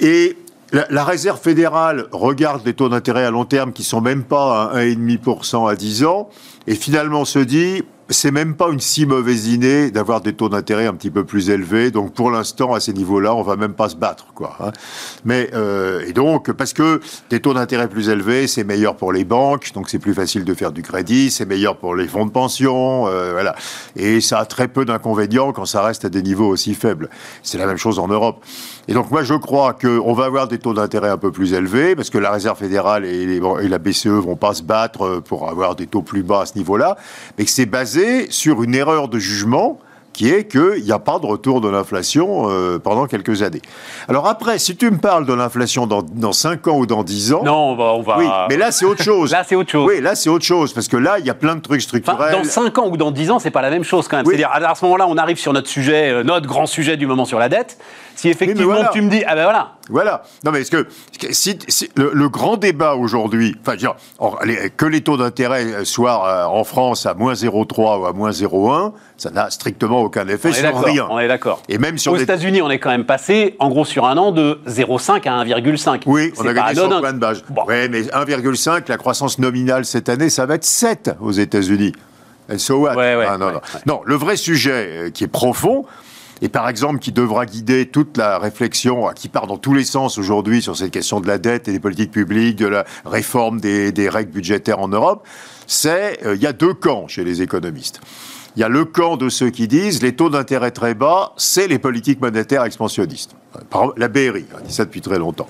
Et 0.00 0.36
la, 0.72 1.04
Réserve 1.04 1.40
fédérale 1.40 2.06
regarde 2.12 2.62
les 2.66 2.74
taux 2.74 2.88
d'intérêt 2.88 3.24
à 3.24 3.30
long 3.30 3.44
terme 3.44 3.72
qui 3.72 3.84
sont 3.84 4.00
même 4.00 4.24
pas 4.24 4.70
à 4.70 4.78
1,5% 4.78 5.70
à 5.70 5.74
10 5.74 6.04
ans 6.04 6.28
et 6.66 6.74
finalement 6.74 7.24
se 7.24 7.38
dit 7.38 7.82
c'est 8.10 8.30
même 8.30 8.54
pas 8.54 8.68
une 8.70 8.80
si 8.80 9.04
mauvaise 9.04 9.48
idée 9.48 9.90
d'avoir 9.90 10.20
des 10.22 10.32
taux 10.32 10.48
d'intérêt 10.48 10.86
un 10.86 10.94
petit 10.94 11.10
peu 11.10 11.24
plus 11.24 11.50
élevés. 11.50 11.90
Donc 11.90 12.14
pour 12.14 12.30
l'instant, 12.30 12.72
à 12.72 12.80
ces 12.80 12.94
niveaux-là, 12.94 13.34
on 13.34 13.42
va 13.42 13.56
même 13.56 13.74
pas 13.74 13.90
se 13.90 13.96
battre, 13.96 14.32
quoi. 14.34 14.56
Hein. 14.60 14.72
Mais 15.24 15.50
euh, 15.54 16.04
et 16.06 16.12
donc 16.12 16.52
parce 16.52 16.72
que 16.72 17.00
des 17.28 17.40
taux 17.40 17.52
d'intérêt 17.52 17.88
plus 17.88 18.08
élevés, 18.08 18.46
c'est 18.46 18.64
meilleur 18.64 18.96
pour 18.96 19.12
les 19.12 19.24
banques, 19.24 19.72
donc 19.74 19.90
c'est 19.90 19.98
plus 19.98 20.14
facile 20.14 20.44
de 20.44 20.54
faire 20.54 20.72
du 20.72 20.82
crédit, 20.82 21.30
c'est 21.30 21.44
meilleur 21.44 21.76
pour 21.76 21.94
les 21.94 22.08
fonds 22.08 22.24
de 22.24 22.30
pension, 22.30 23.06
euh, 23.08 23.32
voilà. 23.32 23.54
Et 23.96 24.20
ça 24.20 24.38
a 24.38 24.46
très 24.46 24.68
peu 24.68 24.84
d'inconvénients 24.84 25.52
quand 25.52 25.66
ça 25.66 25.82
reste 25.82 26.06
à 26.06 26.08
des 26.08 26.22
niveaux 26.22 26.48
aussi 26.48 26.74
faibles. 26.74 27.10
C'est 27.42 27.58
la 27.58 27.66
même 27.66 27.76
chose 27.76 27.98
en 27.98 28.08
Europe. 28.08 28.42
Et 28.88 28.94
donc 28.94 29.10
moi 29.10 29.22
je 29.22 29.34
crois 29.34 29.74
qu'on 29.74 30.14
va 30.14 30.24
avoir 30.24 30.48
des 30.48 30.58
taux 30.58 30.72
d'intérêt 30.72 31.10
un 31.10 31.18
peu 31.18 31.30
plus 31.30 31.52
élevés 31.52 31.94
parce 31.94 32.08
que 32.08 32.16
la 32.16 32.30
Réserve 32.30 32.58
fédérale 32.58 33.04
et, 33.04 33.38
et 33.62 33.68
la 33.68 33.78
BCE 33.78 34.06
vont 34.06 34.36
pas 34.36 34.54
se 34.54 34.62
battre 34.62 35.20
pour 35.20 35.50
avoir 35.50 35.76
des 35.76 35.86
taux 35.86 36.00
plus 36.00 36.22
bas 36.22 36.42
à 36.42 36.46
ce 36.46 36.56
niveau-là, 36.56 36.96
mais 37.36 37.44
que 37.44 37.50
c'est 37.50 37.66
basé 37.66 37.97
sur 38.30 38.62
une 38.62 38.74
erreur 38.74 39.08
de 39.08 39.18
jugement 39.18 39.78
qui 40.18 40.30
est 40.30 40.48
qu'il 40.48 40.82
n'y 40.82 40.90
a 40.90 40.98
pas 40.98 41.20
de 41.20 41.26
retour 41.26 41.60
de 41.60 41.68
l'inflation 41.68 42.50
euh, 42.50 42.80
pendant 42.80 43.06
quelques 43.06 43.42
années. 43.42 43.62
Alors 44.08 44.26
après, 44.26 44.58
si 44.58 44.74
tu 44.74 44.90
me 44.90 44.98
parles 44.98 45.24
de 45.26 45.32
l'inflation 45.32 45.86
dans, 45.86 46.02
dans 46.02 46.32
5 46.32 46.66
ans 46.66 46.78
ou 46.78 46.86
dans 46.86 47.04
10 47.04 47.34
ans... 47.34 47.42
Non, 47.44 47.54
on 47.54 47.76
va... 47.76 47.84
On 47.94 48.02
va... 48.02 48.18
Oui, 48.18 48.26
mais 48.48 48.56
là, 48.56 48.72
c'est 48.72 48.84
autre 48.84 49.04
chose. 49.04 49.30
là, 49.32 49.44
c'est 49.46 49.54
autre 49.54 49.70
chose. 49.70 49.88
Oui, 49.88 50.00
là, 50.00 50.16
c'est 50.16 50.28
autre 50.28 50.44
chose, 50.44 50.72
parce 50.72 50.88
que 50.88 50.96
là, 50.96 51.20
il 51.20 51.26
y 51.26 51.30
a 51.30 51.34
plein 51.34 51.54
de 51.54 51.60
trucs 51.60 51.82
structurels. 51.82 52.32
dans 52.32 52.42
5 52.42 52.76
ans 52.78 52.88
ou 52.88 52.96
dans 52.96 53.12
10 53.12 53.30
ans, 53.30 53.38
c'est 53.38 53.52
pas 53.52 53.62
la 53.62 53.70
même 53.70 53.84
chose 53.84 54.08
quand 54.08 54.16
même. 54.16 54.26
C'est-à-dire, 54.26 54.50
à 54.50 54.74
ce 54.74 54.84
moment-là, 54.86 55.06
on 55.08 55.16
arrive 55.18 55.38
sur 55.38 55.52
notre 55.52 55.68
sujet, 55.68 56.10
euh, 56.10 56.24
notre 56.24 56.48
grand 56.48 56.66
sujet 56.66 56.96
du 56.96 57.06
moment 57.06 57.24
sur 57.24 57.38
la 57.38 57.48
dette. 57.48 57.78
Si 58.18 58.28
effectivement 58.28 58.80
tu 58.92 59.00
me 59.00 59.08
dis, 59.08 59.22
ah 59.28 59.36
ben 59.36 59.44
voilà. 59.44 59.74
Voilà. 59.90 60.22
Non, 60.44 60.50
mais 60.50 60.62
est-ce 60.62 60.72
que 60.72 60.88
si, 61.30 61.56
le, 61.94 62.28
grand 62.28 62.56
débat 62.56 62.96
aujourd'hui, 62.96 63.54
enfin, 63.60 63.76
que 64.76 64.86
les 64.86 65.02
taux 65.02 65.16
d'intérêt 65.16 65.84
soient 65.84 66.28
euh, 66.28 66.44
en 66.46 66.64
France 66.64 67.06
à 67.06 67.14
moins 67.14 67.34
0,3 67.34 68.00
ou 68.00 68.06
à 68.06 68.12
moins 68.12 68.30
0,1, 68.30 68.92
ça 69.16 69.30
n'a 69.30 69.50
strictement 69.50 70.02
aucun 70.02 70.26
effet 70.26 70.52
sur 70.52 70.82
rien. 70.82 71.06
On 71.08 71.20
est 71.20 71.28
d'accord. 71.28 71.62
Et 71.68 71.78
même 71.78 71.96
sur 71.96 72.12
Aux 72.12 72.16
États-Unis, 72.16 72.60
on 72.60 72.70
est 72.70 72.80
quand 72.80 72.90
même 72.90 73.06
passé, 73.06 73.54
en 73.60 73.68
gros, 73.68 73.84
sur 73.84 74.04
un 74.04 74.16
an 74.16 74.32
de 74.32 74.58
0,5 74.66 75.28
à 75.28 75.44
1,5. 75.44 76.02
Oui, 76.06 76.32
on 76.38 76.46
a 76.48 76.52
gagné 76.52 76.74
100 76.74 76.88
points 76.98 77.12
de 77.12 77.18
base. 77.18 77.44
Oui, 77.68 77.88
mais 77.88 78.02
1,5, 78.02 78.88
la 78.88 78.96
croissance 78.96 79.38
nominale 79.38 79.84
cette 79.84 80.08
année, 80.08 80.28
ça 80.28 80.44
va 80.44 80.56
être 80.56 80.64
7 80.64 81.12
aux 81.20 81.30
États-Unis. 81.30 81.92
So 82.56 82.78
what? 82.78 82.96
Ah, 82.98 83.38
non, 83.38 83.52
non. 83.52 83.60
non, 83.86 84.00
le 84.04 84.16
vrai 84.16 84.36
sujet 84.36 84.88
euh, 84.88 85.10
qui 85.10 85.22
est 85.22 85.28
profond, 85.28 85.84
et 86.42 86.48
par 86.48 86.68
exemple 86.68 86.98
qui 86.98 87.12
devra 87.12 87.46
guider 87.46 87.86
toute 87.86 88.16
la 88.16 88.38
réflexion 88.38 89.08
qui 89.14 89.28
part 89.28 89.46
dans 89.46 89.58
tous 89.58 89.74
les 89.74 89.84
sens 89.84 90.18
aujourd'hui 90.18 90.62
sur 90.62 90.76
cette 90.76 90.90
question 90.90 91.20
de 91.20 91.26
la 91.26 91.38
dette 91.38 91.68
et 91.68 91.72
des 91.72 91.80
politiques 91.80 92.10
publiques, 92.10 92.56
de 92.56 92.66
la 92.66 92.84
réforme 93.04 93.60
des, 93.60 94.08
règles 94.08 94.30
budgétaires 94.30 94.78
en 94.78 94.88
Europe, 94.88 95.26
c'est 95.66 96.24
euh, 96.24 96.34
il 96.34 96.42
y 96.42 96.46
a 96.46 96.52
deux 96.52 96.72
camps 96.72 97.08
chez 97.08 97.24
les 97.24 97.42
économistes. 97.42 98.00
Il 98.56 98.60
y 98.60 98.64
a 98.64 98.68
le 98.68 98.84
camp 98.84 99.16
de 99.16 99.28
ceux 99.28 99.50
qui 99.50 99.68
disent 99.68 100.02
les 100.02 100.16
taux 100.16 100.30
d'intérêt 100.30 100.70
très 100.70 100.94
bas, 100.94 101.32
c'est 101.36 101.68
les 101.68 101.78
politiques 101.78 102.20
monétaires 102.20 102.64
expansionnistes. 102.64 103.36
La 103.96 104.08
BRI 104.08 104.46
a 104.56 104.60
dit 104.60 104.72
ça 104.72 104.84
depuis 104.84 105.00
très 105.00 105.18
longtemps. 105.18 105.48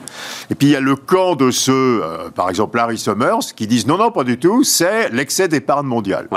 Et 0.50 0.54
puis 0.54 0.68
il 0.68 0.70
y 0.72 0.76
a 0.76 0.80
le 0.80 0.96
camp 0.96 1.34
de 1.34 1.50
ceux, 1.50 2.02
euh, 2.02 2.30
par 2.30 2.50
exemple 2.50 2.76
Larry 2.76 2.98
Summers, 2.98 3.54
qui 3.56 3.66
disent 3.66 3.86
non, 3.86 3.96
non, 3.96 4.10
pas 4.10 4.24
du 4.24 4.38
tout, 4.38 4.64
c'est 4.64 5.10
l'excès 5.10 5.48
d'épargne 5.48 5.86
mondiale. 5.86 6.28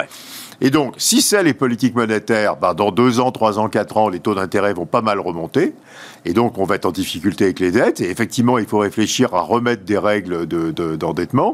Et 0.63 0.69
donc, 0.69 0.93
si 0.97 1.23
c'est 1.23 1.41
les 1.41 1.55
politiques 1.55 1.95
monétaires, 1.95 2.55
ben, 2.55 2.75
dans 2.75 2.91
deux 2.91 3.19
ans, 3.19 3.31
trois 3.31 3.57
ans, 3.57 3.67
quatre 3.67 3.97
ans, 3.97 4.09
les 4.09 4.19
taux 4.19 4.35
d'intérêt 4.35 4.73
vont 4.73 4.85
pas 4.85 5.01
mal 5.01 5.19
remonter. 5.19 5.73
Et 6.23 6.33
donc, 6.33 6.59
on 6.59 6.65
va 6.65 6.75
être 6.75 6.85
en 6.85 6.91
difficulté 6.91 7.45
avec 7.45 7.59
les 7.59 7.71
dettes. 7.71 7.99
Et 7.99 8.11
effectivement, 8.11 8.59
il 8.59 8.67
faut 8.67 8.77
réfléchir 8.77 9.33
à 9.33 9.41
remettre 9.41 9.83
des 9.83 9.97
règles 9.97 10.45
d'endettement. 10.45 11.53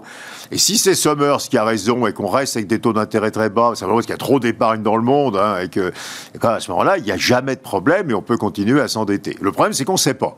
De, 0.51 0.55
et 0.55 0.57
si 0.57 0.77
c'est 0.77 0.93
Summers 0.93 1.37
qui 1.49 1.57
a 1.57 1.63
raison 1.63 2.05
et 2.05 2.11
qu'on 2.11 2.27
reste 2.27 2.57
avec 2.57 2.67
des 2.67 2.79
taux 2.79 2.91
d'intérêt 2.91 3.31
très 3.31 3.49
bas, 3.49 3.71
ça 3.75 3.87
veut 3.87 3.93
dire 3.93 4.01
qu'il 4.01 4.09
y 4.09 4.13
a 4.13 4.17
trop 4.17 4.41
d'épargne 4.41 4.83
dans 4.83 4.97
le 4.97 5.03
monde, 5.03 5.37
hein, 5.37 5.59
et 5.63 5.69
que 5.69 5.93
ben, 6.41 6.49
à 6.49 6.59
ce 6.59 6.69
moment-là, 6.71 6.97
il 6.97 7.05
n'y 7.05 7.11
a 7.11 7.17
jamais 7.17 7.55
de 7.55 7.61
problème 7.61 8.11
et 8.11 8.13
on 8.13 8.21
peut 8.21 8.37
continuer 8.37 8.81
à 8.81 8.89
s'endetter. 8.89 9.37
Le 9.39 9.53
problème, 9.53 9.71
c'est 9.71 9.85
qu'on 9.85 9.93
ne 9.93 9.97
sait 9.97 10.15
pas. 10.15 10.37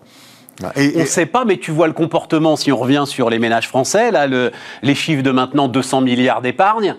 Et, 0.76 0.92
on 0.96 1.00
ne 1.00 1.06
sait 1.06 1.26
pas, 1.26 1.46
mais 1.46 1.58
tu 1.58 1.72
vois 1.72 1.88
le 1.88 1.94
comportement, 1.94 2.56
si 2.56 2.72
on 2.72 2.78
revient 2.78 3.06
sur 3.08 3.30
les 3.30 3.40
ménages 3.40 3.68
français, 3.68 4.12
là, 4.12 4.28
le, 4.28 4.52
les 4.84 4.94
chiffres 4.94 5.24
de 5.24 5.32
maintenant 5.32 5.70
200 5.70 6.02
milliards 6.02 6.42
d'épargne, 6.42 6.96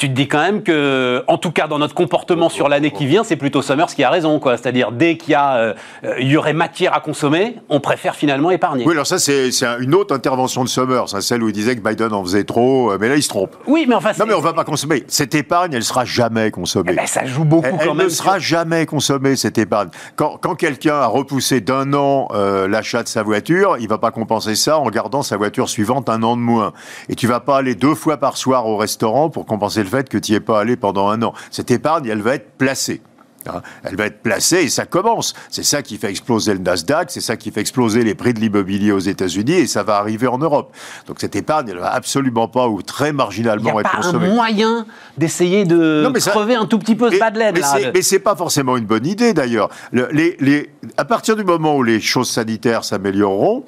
tu 0.00 0.08
te 0.08 0.14
dis 0.14 0.28
quand 0.28 0.40
même 0.40 0.62
que, 0.62 1.22
en 1.28 1.36
tout 1.36 1.50
cas 1.50 1.68
dans 1.68 1.78
notre 1.78 1.94
comportement 1.94 2.48
sur 2.48 2.70
l'année 2.70 2.90
qui 2.90 3.04
vient, 3.04 3.22
c'est 3.22 3.36
plutôt 3.36 3.60
Summers 3.60 3.94
qui 3.94 4.02
a 4.02 4.08
raison, 4.08 4.38
quoi. 4.38 4.56
C'est-à-dire 4.56 4.92
dès 4.92 5.18
qu'il 5.18 5.32
y 5.32 5.34
a, 5.34 5.56
euh, 5.56 5.74
il 6.18 6.28
y 6.28 6.38
aurait 6.38 6.54
matière 6.54 6.94
à 6.94 7.00
consommer, 7.00 7.56
on 7.68 7.80
préfère 7.80 8.16
finalement 8.16 8.50
épargner. 8.50 8.84
Oui, 8.86 8.94
alors 8.94 9.06
ça 9.06 9.18
c'est 9.18 9.50
une 9.78 9.94
autre 9.94 10.14
intervention 10.14 10.64
de 10.64 10.70
Summers, 10.70 11.14
hein, 11.14 11.20
celle 11.20 11.42
où 11.42 11.48
il 11.48 11.52
disait 11.52 11.76
que 11.76 11.86
Biden 11.86 12.14
en 12.14 12.24
faisait 12.24 12.44
trop, 12.44 12.92
euh, 12.92 12.98
mais 12.98 13.10
là 13.10 13.16
il 13.16 13.22
se 13.22 13.28
trompe. 13.28 13.54
Oui, 13.66 13.84
mais 13.86 13.94
enfin. 13.94 14.12
Non, 14.18 14.24
mais 14.24 14.32
on 14.32 14.40
va 14.40 14.54
pas 14.54 14.64
consommer. 14.64 15.04
Cette 15.06 15.34
épargne, 15.34 15.74
elle 15.74 15.84
sera 15.84 16.06
jamais 16.06 16.50
consommée. 16.50 16.92
Eh 16.94 16.96
ben, 16.96 17.06
ça 17.06 17.26
joue 17.26 17.44
beaucoup 17.44 17.68
quand 17.68 17.94
même. 17.94 18.00
Elle 18.00 18.04
ne 18.06 18.08
sera 18.08 18.38
jamais 18.38 18.86
consommée 18.86 19.36
cette 19.36 19.58
épargne. 19.58 19.90
Quand, 20.16 20.38
quand 20.40 20.54
quelqu'un 20.54 20.94
a 20.94 21.06
repoussé 21.08 21.60
d'un 21.60 21.92
an 21.92 22.28
euh, 22.32 22.68
l'achat 22.68 23.02
de 23.02 23.08
sa 23.08 23.22
voiture, 23.22 23.76
il 23.78 23.88
va 23.88 23.98
pas 23.98 24.12
compenser 24.12 24.54
ça 24.54 24.78
en 24.78 24.88
gardant 24.88 25.22
sa 25.22 25.36
voiture 25.36 25.68
suivante 25.68 26.08
un 26.08 26.22
an 26.22 26.38
de 26.38 26.42
moins. 26.42 26.72
Et 27.10 27.14
tu 27.16 27.26
vas 27.26 27.40
pas 27.40 27.58
aller 27.58 27.74
deux 27.74 27.94
fois 27.94 28.16
par 28.16 28.38
soir 28.38 28.66
au 28.66 28.78
restaurant 28.78 29.28
pour 29.28 29.44
compenser 29.44 29.82
le 29.82 29.89
fait 29.90 30.08
que 30.08 30.18
tu 30.18 30.32
n'y 30.32 30.36
es 30.36 30.40
pas 30.40 30.60
allé 30.60 30.76
pendant 30.76 31.08
un 31.08 31.22
an. 31.22 31.34
Cette 31.50 31.70
épargne, 31.70 32.06
elle 32.06 32.22
va 32.22 32.34
être 32.34 32.52
placée. 32.56 33.02
Hein. 33.46 33.62
Elle 33.84 33.96
va 33.96 34.06
être 34.06 34.22
placée 34.22 34.62
et 34.64 34.68
ça 34.68 34.86
commence. 34.86 35.34
C'est 35.50 35.62
ça 35.62 35.82
qui 35.82 35.96
fait 35.96 36.10
exploser 36.10 36.52
le 36.52 36.60
Nasdaq, 36.60 37.10
c'est 37.10 37.20
ça 37.20 37.36
qui 37.36 37.50
fait 37.50 37.60
exploser 37.60 38.04
les 38.04 38.14
prix 38.14 38.34
de 38.34 38.40
l'immobilier 38.40 38.92
aux 38.92 38.98
États-Unis 38.98 39.52
et 39.52 39.66
ça 39.66 39.82
va 39.82 39.96
arriver 39.96 40.26
en 40.26 40.38
Europe. 40.38 40.74
Donc 41.06 41.20
cette 41.20 41.36
épargne, 41.36 41.68
elle 41.70 41.78
va 41.78 41.92
absolument 41.92 42.48
pas 42.48 42.68
ou 42.68 42.82
très 42.82 43.12
marginalement 43.12 43.80
être 43.80 43.90
consommée. 43.90 44.26
Il 44.26 44.26
a 44.26 44.28
pas 44.28 44.32
un 44.32 44.34
moyen 44.34 44.86
d'essayer 45.16 45.64
de 45.64 46.10
crever 46.26 46.54
un 46.54 46.66
tout 46.66 46.78
petit 46.78 46.94
peu 46.94 47.10
ce 47.10 47.18
bas 47.18 47.30
de 47.30 47.38
laine. 47.38 47.58
Mais 47.94 48.02
c'est 48.02 48.18
pas 48.18 48.36
forcément 48.36 48.76
une 48.76 48.86
bonne 48.86 49.06
idée 49.06 49.32
d'ailleurs. 49.32 49.70
Les, 49.92 50.36
les, 50.40 50.70
à 50.96 51.04
partir 51.04 51.36
du 51.36 51.44
moment 51.44 51.76
où 51.76 51.82
les 51.82 52.00
choses 52.00 52.30
sanitaires 52.30 52.84
s'amélioreront, 52.84 53.64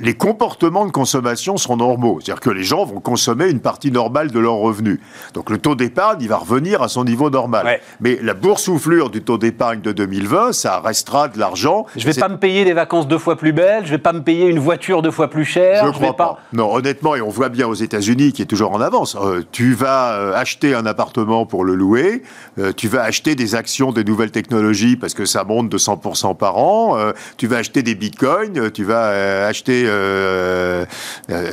les 0.00 0.14
comportements 0.14 0.86
de 0.86 0.90
consommation 0.90 1.56
sont 1.56 1.76
normaux. 1.76 2.18
C'est-à-dire 2.20 2.40
que 2.40 2.50
les 2.50 2.62
gens 2.62 2.84
vont 2.84 3.00
consommer 3.00 3.50
une 3.50 3.60
partie 3.60 3.90
normale 3.90 4.30
de 4.30 4.38
leurs 4.38 4.54
revenus. 4.54 5.00
Donc 5.34 5.50
le 5.50 5.58
taux 5.58 5.74
d'épargne, 5.74 6.18
il 6.20 6.28
va 6.28 6.36
revenir 6.36 6.82
à 6.82 6.88
son 6.88 7.04
niveau 7.04 7.30
normal. 7.30 7.80
Mais 8.00 8.18
la 8.22 8.34
boursouflure 8.34 9.10
du 9.10 9.22
taux 9.22 9.38
d'épargne 9.38 9.80
de 9.80 9.92
2020, 9.92 10.52
ça 10.52 10.80
restera 10.80 11.28
de 11.28 11.38
l'argent. 11.38 11.86
Je 11.96 12.06
ne 12.06 12.12
vais 12.12 12.20
pas 12.20 12.28
me 12.28 12.36
payer 12.36 12.64
des 12.64 12.72
vacances 12.72 13.08
deux 13.08 13.18
fois 13.18 13.36
plus 13.36 13.52
belles, 13.52 13.82
je 13.84 13.92
ne 13.92 13.96
vais 13.96 14.02
pas 14.02 14.12
me 14.12 14.22
payer 14.22 14.46
une 14.46 14.58
voiture 14.58 15.02
deux 15.02 15.10
fois 15.10 15.28
plus 15.28 15.44
chère. 15.44 15.84
Je 15.84 15.88
ne 15.88 15.92
crois 15.92 16.16
pas. 16.16 16.38
Non, 16.52 16.72
honnêtement, 16.74 17.14
et 17.14 17.20
on 17.20 17.28
voit 17.28 17.48
bien 17.48 17.66
aux 17.66 17.74
États-Unis 17.74 18.32
qui 18.32 18.42
est 18.42 18.46
toujours 18.46 18.72
en 18.72 18.80
avance. 18.80 19.16
Euh, 19.20 19.42
tu 19.52 19.74
vas 19.74 20.14
euh, 20.14 20.34
acheter 20.34 20.74
un 20.74 20.86
appartement 20.86 21.46
pour 21.46 21.64
le 21.64 21.74
louer, 21.74 22.22
euh, 22.58 22.72
tu 22.72 22.88
vas 22.88 23.02
acheter 23.02 23.34
des 23.34 23.54
actions 23.54 23.92
des 23.92 24.04
nouvelles 24.04 24.30
technologies 24.30 24.96
parce 24.96 25.14
que 25.14 25.24
ça 25.24 25.44
monte 25.44 25.68
de 25.68 25.78
100% 25.78 25.94
200% 25.94 26.36
par 26.36 26.58
an. 26.58 26.96
Tu 27.36 27.46
vas 27.46 27.58
acheter 27.58 27.82
des 27.82 27.94
bitcoins, 27.94 28.70
tu 28.70 28.84
vas 28.84 29.46
acheter. 29.46 29.73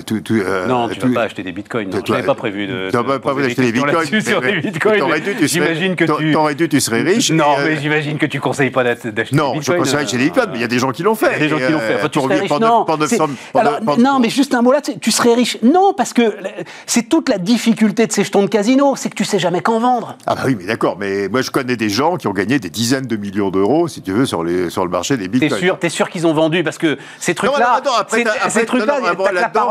Tout, 0.06 0.22
tout, 0.22 0.34
non, 0.68 0.90
tu 0.90 1.00
ne 1.00 1.08
vas 1.08 1.13
pas 1.13 1.24
acheter 1.24 1.44
des 1.44 1.51
bitcoins. 1.51 1.90
Je 2.06 2.12
n'avais 2.12 2.25
pas 2.25 2.36
prévu 2.36 2.68
de. 2.68 2.90
Tu 2.90 2.96
n'as 2.96 3.04
pas 3.04 3.20
prévu 3.20 3.44
d'acheter 3.44 3.62
des 3.63 3.72
bitcoins. 3.72 4.22
Sur 4.22 4.42
des 4.42 4.58
bitcoins. 4.58 5.04
J'imagine 5.44 5.96
que 5.96 6.06
tu. 6.06 6.32
T'aurais 6.32 6.56
dû, 6.56 6.70
tu 6.70 6.80
serais 6.80 7.01
riche. 7.01 7.32
Non, 7.32 7.56
mais 7.63 7.80
j'imagine 7.80 8.18
que 8.18 8.25
tu 8.25 8.40
conseilles 8.40 8.72
pas 8.72 8.84
d'acheter 8.84 9.12
des 9.12 9.24
bitcoins. 9.24 9.40
Non, 9.40 9.62
je 9.62 9.72
conseille 9.72 10.01
d'acheter 10.01 10.18
des 10.18 10.25
bitcoins, 10.25 10.50
mais 10.51 10.58
il 10.58 10.62
y 10.62 10.66
a 10.66 10.68
des 10.68 10.80
gens 10.80 10.92
qui 10.92 11.04
l'ont 11.04 11.16
fait. 11.16 11.28
Il 11.28 11.32
y 11.32 11.36
a 11.36 11.40
des 11.40 11.50
gens 11.50 11.58
qui 11.58 11.72
l'ont 11.72 11.80
fait. 11.80 12.10
Tu 12.10 12.20
serais 12.20 12.40
riche. 12.40 12.51
Non, 13.98 14.20
mais 14.20 14.30
juste 14.30 14.54
un 14.54 14.62
mot 14.62 14.72
là, 14.72 14.82
tu 14.82 15.12
serais 15.12 15.34
riche. 15.34 15.58
Non, 15.63 15.94
parce 15.96 16.13
que 16.13 16.36
c'est 16.86 17.10
toute 17.10 17.30
la 17.30 17.38
difficulté 17.38 18.08
de 18.08 18.12
ces 18.12 18.24
jetons 18.24 18.44
de 18.44 18.48
casino, 18.48 18.96
c'est 18.96 19.10
que 19.10 19.16
tu 19.16 19.25
sais 19.25 19.40
jamais 19.40 19.62
quand 19.62 19.80
vendre. 19.80 20.18
Ah 20.28 20.36
bah 20.36 20.42
oui, 20.46 20.56
mais 20.60 20.66
d'accord, 20.66 20.98
mais 21.00 21.30
moi 21.30 21.42
je 21.42 21.51
connais 21.51 21.75
des 21.75 21.90
gens 21.90 22.18
qui 22.18 22.28
ont 22.28 22.34
gagné 22.34 22.60
des 22.60 22.70
dizaines 22.70 23.08
de 23.08 23.16
millions 23.16 23.50
d'euros, 23.50 23.88
si 23.88 24.01
tu 24.01 24.12
veux, 24.12 24.25
sur, 24.25 24.44
les, 24.44 24.70
sur 24.70 24.84
le 24.84 24.92
marché 24.92 25.18
des 25.18 25.28
bitcoins. 25.28 25.51
T'es 25.51 25.66
sûr, 25.66 25.78
es 25.82 25.90
sûr 25.90 26.10
qu'ils 26.10 26.28
ont 26.28 26.34
vendu? 26.34 26.63
Parce 26.63 26.78
que 26.78 26.98
ces 27.20 27.34
trucs-là. 27.36 27.82
Ces 28.50 28.65
trucs-là, 28.65 29.00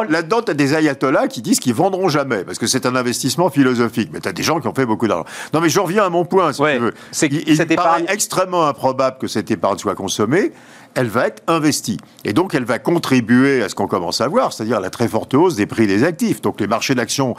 là-dedans, 0.08 0.42
t'as 0.42 0.54
des 0.54 0.74
ayatollahs 0.74 1.28
qui 1.28 1.42
disent 1.42 1.60
qu'ils 1.60 1.74
vendront 1.74 2.08
jamais 2.08 2.44
parce 2.44 2.58
que 2.58 2.66
c'est 2.66 2.86
un 2.86 2.96
investissement 2.96 3.50
philosophique. 3.50 4.10
Mais 4.12 4.20
t'as 4.20 4.32
des 4.32 4.42
gens 4.42 4.60
qui 4.60 4.68
ont 4.68 4.74
fait 4.74 4.86
beaucoup 4.86 5.08
d'argent. 5.08 5.24
Non, 5.52 5.60
mais 5.60 5.68
je 5.68 5.80
reviens 5.80 6.04
à 6.04 6.10
mon 6.10 6.24
point, 6.24 6.52
si 6.52 6.62
tu 6.62 6.78
veux. 6.78 6.94
Il, 7.22 7.48
il 7.48 7.76
paraît 7.76 8.04
extrêmement 8.08 8.66
improbable 8.66 9.18
que 9.18 9.26
cette 9.26 9.50
épargne 9.50 9.78
soit 9.78 9.94
consommée 9.94 10.52
elle 10.94 11.08
va 11.08 11.26
être 11.26 11.42
investie. 11.46 11.98
Et 12.24 12.32
donc, 12.32 12.54
elle 12.54 12.64
va 12.64 12.78
contribuer 12.78 13.62
à 13.62 13.68
ce 13.68 13.74
qu'on 13.74 13.86
commence 13.86 14.20
à 14.20 14.28
voir, 14.28 14.52
c'est-à-dire 14.52 14.80
la 14.80 14.90
très 14.90 15.08
forte 15.08 15.34
hausse 15.34 15.54
des 15.54 15.66
prix 15.66 15.86
des 15.86 16.04
actifs. 16.04 16.40
Donc, 16.40 16.60
les 16.60 16.66
marchés 16.66 16.94
d'actions 16.94 17.36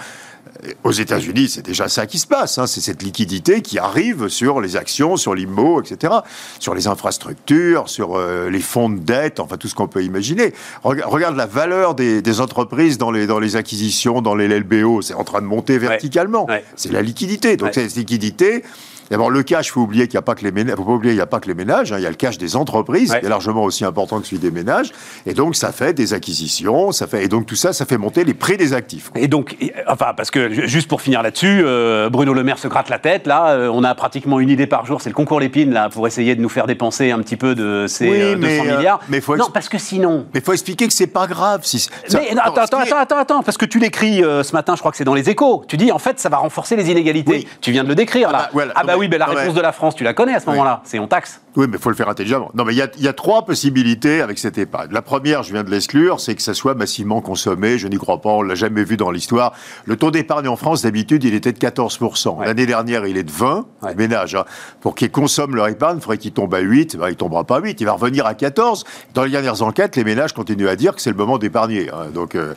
aux 0.83 0.91
États-Unis, 0.91 1.49
c'est 1.49 1.65
déjà 1.65 1.89
ça 1.89 2.05
qui 2.05 2.19
se 2.19 2.27
passe. 2.27 2.57
Hein. 2.57 2.67
C'est 2.67 2.81
cette 2.81 3.01
liquidité 3.01 3.61
qui 3.61 3.79
arrive 3.79 4.27
sur 4.27 4.61
les 4.61 4.75
actions, 4.75 5.17
sur 5.17 5.33
l'IMO, 5.33 5.81
etc., 5.81 6.13
sur 6.59 6.75
les 6.75 6.87
infrastructures, 6.87 7.89
sur 7.89 8.15
euh, 8.15 8.49
les 8.49 8.59
fonds 8.59 8.89
de 8.89 8.99
dette, 8.99 9.39
enfin 9.39 9.57
tout 9.57 9.67
ce 9.67 9.75
qu'on 9.75 9.87
peut 9.87 10.03
imaginer. 10.03 10.53
Regarde 10.83 11.35
la 11.35 11.45
valeur 11.45 11.95
des, 11.95 12.41
entreprises 12.41 12.97
dans 12.97 13.11
les, 13.11 13.27
dans 13.27 13.39
les 13.39 13.55
acquisitions, 13.55 14.21
dans 14.21 14.35
les 14.35 14.47
LBO, 14.47 15.01
c'est 15.01 15.13
en 15.13 15.23
train 15.23 15.41
de 15.41 15.47
monter 15.47 15.77
verticalement. 15.77 16.47
C'est 16.75 16.91
la 16.91 17.01
liquidité. 17.01 17.57
Donc 17.57 17.73
cette 17.73 17.95
liquidité, 17.95 18.63
D'abord, 19.11 19.29
le 19.29 19.43
cash, 19.43 19.67
il 19.67 19.71
faut 19.71 19.81
oublier 19.81 20.07
qu'il 20.07 20.15
n'y 20.15 20.19
a 20.19 20.21
pas 20.21 20.35
que 20.35 20.43
les 20.45 20.53
ménages. 20.53 20.77
Faut 20.77 20.85
pas 20.85 20.91
oublier, 20.93 21.13
il 21.13 21.17
n'y 21.17 21.21
a 21.21 21.25
pas 21.25 21.41
que 21.41 21.47
les 21.47 21.53
ménages. 21.53 21.91
Hein. 21.91 21.97
il 21.99 22.03
y 22.03 22.07
a 22.07 22.09
le 22.09 22.15
cash 22.15 22.37
des 22.37 22.55
entreprises, 22.55 23.11
qui 23.11 23.25
est 23.25 23.29
largement 23.29 23.63
aussi 23.63 23.83
important 23.83 24.21
que 24.21 24.25
celui 24.25 24.39
des 24.39 24.51
ménages. 24.51 24.91
Et 25.25 25.33
donc, 25.33 25.57
ça 25.57 25.73
fait 25.73 25.93
des 25.93 26.13
acquisitions, 26.13 26.93
ça 26.93 27.07
fait 27.07 27.25
et 27.25 27.27
donc 27.27 27.45
tout 27.45 27.55
ça, 27.55 27.73
ça 27.73 27.85
fait 27.85 27.97
monter 27.97 28.23
les 28.23 28.33
prix 28.33 28.55
des 28.55 28.73
actifs. 28.73 29.11
Et 29.15 29.27
donc, 29.27 29.57
enfin, 29.87 30.13
parce 30.15 30.31
que 30.31 30.65
juste 30.65 30.87
pour 30.87 31.01
finir 31.01 31.21
là-dessus, 31.21 31.61
euh, 31.63 32.09
Bruno 32.09 32.33
Le 32.33 32.43
Maire 32.43 32.57
se 32.57 32.69
gratte 32.69 32.89
la 32.89 32.99
tête. 32.99 33.27
Là, 33.27 33.49
euh, 33.49 33.69
on 33.71 33.83
a 33.83 33.93
pratiquement 33.95 34.39
une 34.39 34.49
idée 34.49 34.65
par 34.65 34.85
jour. 34.85 35.01
C'est 35.01 35.09
le 35.09 35.15
concours 35.15 35.41
l'épine 35.41 35.71
là 35.73 35.89
pour 35.89 36.07
essayer 36.07 36.35
de 36.35 36.41
nous 36.41 36.49
faire 36.49 36.65
dépenser 36.65 37.11
un 37.11 37.19
petit 37.19 37.35
peu 37.35 37.53
de 37.53 37.87
ces 37.87 38.35
200 38.35 38.63
euh, 38.65 38.77
milliards. 38.77 39.01
Mais 39.09 39.19
faut 39.19 39.35
non, 39.35 39.49
parce 39.53 39.67
que 39.67 39.77
sinon. 39.77 40.25
Mais 40.33 40.39
faut 40.39 40.53
expliquer 40.53 40.87
que 40.87 40.93
c'est 40.93 41.07
pas 41.07 41.27
grave. 41.27 41.61
Si 41.63 41.89
mais 42.13 42.29
attends, 42.41 42.61
attends, 42.61 42.79
attends, 42.79 43.17
attends, 43.17 43.43
parce 43.43 43.57
que 43.57 43.65
tu 43.65 43.79
l'écris 43.79 44.19
ce 44.19 44.53
matin. 44.53 44.75
Je 44.75 44.79
crois 44.79 44.91
que 44.91 44.97
c'est 44.97 45.03
dans 45.03 45.13
les 45.13 45.29
Échos. 45.29 45.65
Tu 45.67 45.75
dis 45.75 45.91
en 45.91 45.99
fait, 45.99 46.19
ça 46.19 46.29
va 46.29 46.37
renforcer 46.37 46.77
les 46.77 46.89
inégalités. 46.89 47.45
Tu 47.59 47.71
viens 47.71 47.83
de 47.83 47.89
le 47.89 47.95
décrire 47.95 48.31
là. 48.31 48.49
Ah 48.51 48.55
bah, 48.55 48.63
ah 48.75 48.83
bah 48.83 48.93
oui, 48.97 49.00
mais 49.07 49.17
la 49.17 49.25
réponse 49.25 49.53
de 49.53 49.61
la 49.61 49.71
France, 49.71 49.95
tu 49.95 50.03
la 50.03 50.13
connais 50.13 50.33
à 50.33 50.39
ce 50.39 50.45
moment-là. 50.47 50.81
C'est 50.83 50.99
on 50.99 51.07
taxe. 51.07 51.41
Oui, 51.55 51.65
mais 51.69 51.77
il 51.77 51.81
faut 51.81 51.89
le 51.89 51.95
faire 51.95 52.07
intelligemment. 52.07 52.49
Non, 52.53 52.63
mais 52.63 52.73
il 52.73 52.77
y, 52.77 53.07
a, 53.07 53.13
trois 53.13 53.45
possibilités 53.45 54.21
avec 54.21 54.39
cette 54.39 54.57
épargne. 54.57 54.89
La 54.91 55.01
première, 55.01 55.43
je 55.43 55.51
viens 55.51 55.63
de 55.63 55.69
l'exclure, 55.69 56.21
c'est 56.21 56.33
que 56.33 56.41
ça 56.41 56.53
soit 56.53 56.75
massivement 56.75 57.19
consommé. 57.19 57.77
Je 57.77 57.87
n'y 57.87 57.97
crois 57.97 58.21
pas, 58.21 58.29
on 58.29 58.41
l'a 58.41 58.55
jamais 58.55 58.83
vu 58.83 58.95
dans 58.95 59.11
l'histoire. 59.11 59.53
Le 59.85 59.97
taux 59.97 60.11
d'épargne 60.11 60.47
en 60.47 60.55
France, 60.55 60.83
d'habitude, 60.83 61.23
il 61.25 61.33
était 61.33 61.51
de 61.51 61.59
14%. 61.59 62.45
L'année 62.45 62.65
dernière, 62.65 63.05
il 63.05 63.17
est 63.17 63.23
de 63.23 63.31
20, 63.31 63.65
ouais. 63.83 63.95
ménage. 63.95 64.35
Hein. 64.35 64.45
Pour 64.79 64.95
qu'ils 64.95 65.11
consomment 65.11 65.55
leur 65.55 65.67
épargne, 65.67 65.97
il 65.97 66.01
faudrait 66.01 66.17
qu'il 66.17 66.31
tombe 66.31 66.53
à 66.55 66.59
8. 66.59 66.95
Ben, 66.95 67.09
il 67.09 67.15
tombera 67.17 67.43
pas 67.43 67.57
à 67.57 67.59
8, 67.59 67.81
il 67.81 67.85
va 67.85 67.93
revenir 67.93 68.25
à 68.25 68.33
14. 68.33 68.85
Dans 69.13 69.23
les 69.23 69.31
dernières 69.31 69.61
enquêtes, 69.61 69.97
les 69.97 70.05
ménages 70.05 70.33
continuent 70.33 70.69
à 70.69 70.77
dire 70.77 70.95
que 70.95 71.01
c'est 71.01 71.11
le 71.11 71.17
moment 71.17 71.37
d'épargner. 71.37 71.89
Hein. 71.89 72.07
Donc, 72.13 72.35
euh, 72.35 72.53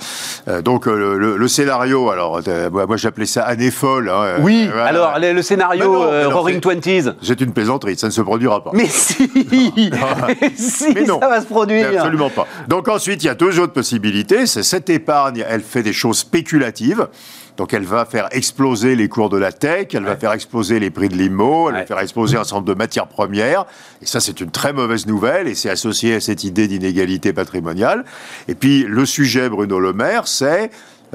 euh, 0.48 0.62
donc 0.62 0.86
euh, 0.86 1.16
le, 1.36 1.48
scénario, 1.48 2.10
alors, 2.10 2.40
moi 2.70 2.96
j'appelais 2.96 3.26
ça 3.26 3.42
année 3.42 3.70
folle. 3.70 4.08
Hein. 4.08 4.36
Oui, 4.40 4.68
alors 4.84 5.18
le, 5.18 5.42
scénario 5.42 6.04
Roaring 6.34 6.60
Twenties. 6.60 7.10
C'est 7.22 7.40
une 7.40 7.52
plaisanterie, 7.52 7.96
ça 7.96 8.08
ne 8.08 8.12
se 8.12 8.20
produira 8.20 8.62
pas. 8.62 8.70
Mais 8.72 8.88
si, 8.88 9.30
mais 9.50 10.52
si 10.56 10.94
ça 11.06 11.28
va 11.28 11.40
se 11.40 11.46
produire. 11.46 11.88
absolument 11.88 12.30
pas. 12.30 12.46
Donc 12.68 12.88
ensuite, 12.88 13.22
il 13.22 13.26
y 13.26 13.30
a 13.30 13.34
deux 13.34 13.58
autres 13.58 13.72
possibilités. 13.72 14.46
C'est 14.46 14.62
cette 14.62 14.90
épargne, 14.90 15.44
elle 15.48 15.62
fait 15.62 15.82
des 15.82 15.92
choses 15.92 16.18
spéculatives. 16.18 17.08
Donc 17.56 17.72
elle 17.72 17.84
va 17.84 18.04
faire 18.04 18.28
exploser 18.32 18.96
les 18.96 19.08
cours 19.08 19.28
de 19.28 19.36
la 19.36 19.52
tech, 19.52 19.88
elle 19.92 20.04
va 20.04 20.16
faire 20.16 20.32
exploser 20.32 20.80
les 20.80 20.90
prix 20.90 21.08
de 21.08 21.14
l'IMO, 21.14 21.68
elle 21.68 21.76
va 21.76 21.86
faire 21.86 22.00
exploser 22.00 22.36
un 22.36 22.42
certain 22.42 22.56
nombre 22.56 22.68
de 22.68 22.74
matières 22.74 23.06
premières. 23.06 23.64
Et 24.02 24.06
ça, 24.06 24.18
c'est 24.18 24.40
une 24.40 24.50
très 24.50 24.72
mauvaise 24.72 25.06
nouvelle 25.06 25.46
et 25.46 25.54
c'est 25.54 25.70
associé 25.70 26.16
à 26.16 26.20
cette 26.20 26.42
idée 26.42 26.66
d'inégalité 26.66 27.32
patrimoniale. 27.32 28.04
Et 28.48 28.56
puis 28.56 28.84
le 28.88 29.06
sujet, 29.06 29.48
Bruno 29.48 29.78
Le 29.78 29.92
Maire, 29.92 30.26
c'est 30.26 30.70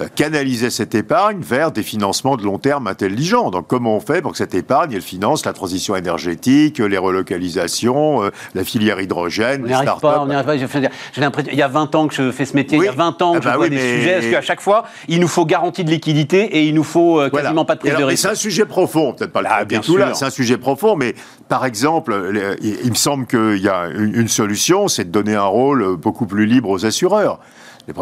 canaliser 0.07 0.69
cette 0.69 0.95
épargne 0.95 1.41
vers 1.41 1.71
des 1.71 1.83
financements 1.83 2.37
de 2.37 2.43
long 2.43 2.57
terme 2.57 2.87
intelligents. 2.87 3.51
Donc 3.51 3.67
comment 3.67 3.95
on 3.95 3.99
fait 3.99 4.21
pour 4.21 4.31
que 4.31 4.37
cette 4.37 4.53
épargne, 4.53 4.91
elle 4.93 5.01
finance 5.01 5.45
la 5.45 5.53
transition 5.53 5.95
énergétique, 5.95 6.79
les 6.79 6.97
relocalisations, 6.97 8.23
euh, 8.23 8.29
la 8.55 8.63
filière 8.63 9.01
hydrogène, 9.01 9.63
on 9.63 9.67
les 9.67 9.73
start 9.73 10.01
pas, 10.01 10.21
on 10.21 10.27
n'y 10.27 10.35
arrive 10.35 10.67
pas. 10.67 10.89
J'ai 11.13 11.21
l'impression, 11.21 11.51
il 11.51 11.57
y 11.57 11.61
a 11.61 11.67
20 11.67 11.95
ans 11.95 12.07
que 12.07 12.13
je 12.13 12.31
fais 12.31 12.45
ce 12.45 12.55
métier, 12.55 12.77
il 12.77 12.83
y 12.83 12.87
a 12.87 12.91
20 12.91 13.21
ans 13.21 13.33
que 13.33 13.37
ah 13.37 13.41
je 13.41 13.47
bah 13.49 13.57
vois 13.57 13.69
des 13.69 13.79
sujets, 13.79 14.13
parce 14.13 14.27
qu'à 14.27 14.41
chaque 14.41 14.61
fois, 14.61 14.85
il 15.07 15.19
nous 15.19 15.27
faut 15.27 15.45
garantie 15.45 15.83
de 15.83 15.89
liquidité 15.89 16.57
et 16.57 16.65
il 16.65 16.73
nous 16.73 16.83
faut 16.83 17.19
euh, 17.19 17.29
quasiment 17.29 17.65
pas 17.65 17.75
de 17.75 17.79
prise 17.79 17.95
de 17.95 18.03
risque. 18.03 18.21
C'est 18.21 18.31
un 18.31 18.35
sujet 18.35 18.65
profond, 18.65 19.13
peut-être 19.13 19.31
pas 19.31 19.41
le 19.41 19.47
ah, 19.49 19.65
bien 19.65 19.79
tout 19.79 19.97
là, 19.97 20.13
c'est 20.13 20.25
un 20.25 20.29
sujet 20.29 20.57
profond, 20.57 20.95
mais 20.95 21.15
par 21.47 21.65
exemple, 21.65 22.57
il 22.61 22.89
me 22.89 22.95
semble 22.95 23.25
qu'il 23.25 23.61
y 23.61 23.69
a 23.69 23.87
une 23.87 24.27
solution, 24.27 24.87
c'est 24.87 25.05
de 25.05 25.11
donner 25.11 25.35
un 25.35 25.45
rôle 25.45 25.97
beaucoup 25.97 26.25
plus 26.25 26.45
libre 26.45 26.69
aux 26.69 26.85
assureurs. 26.85 27.39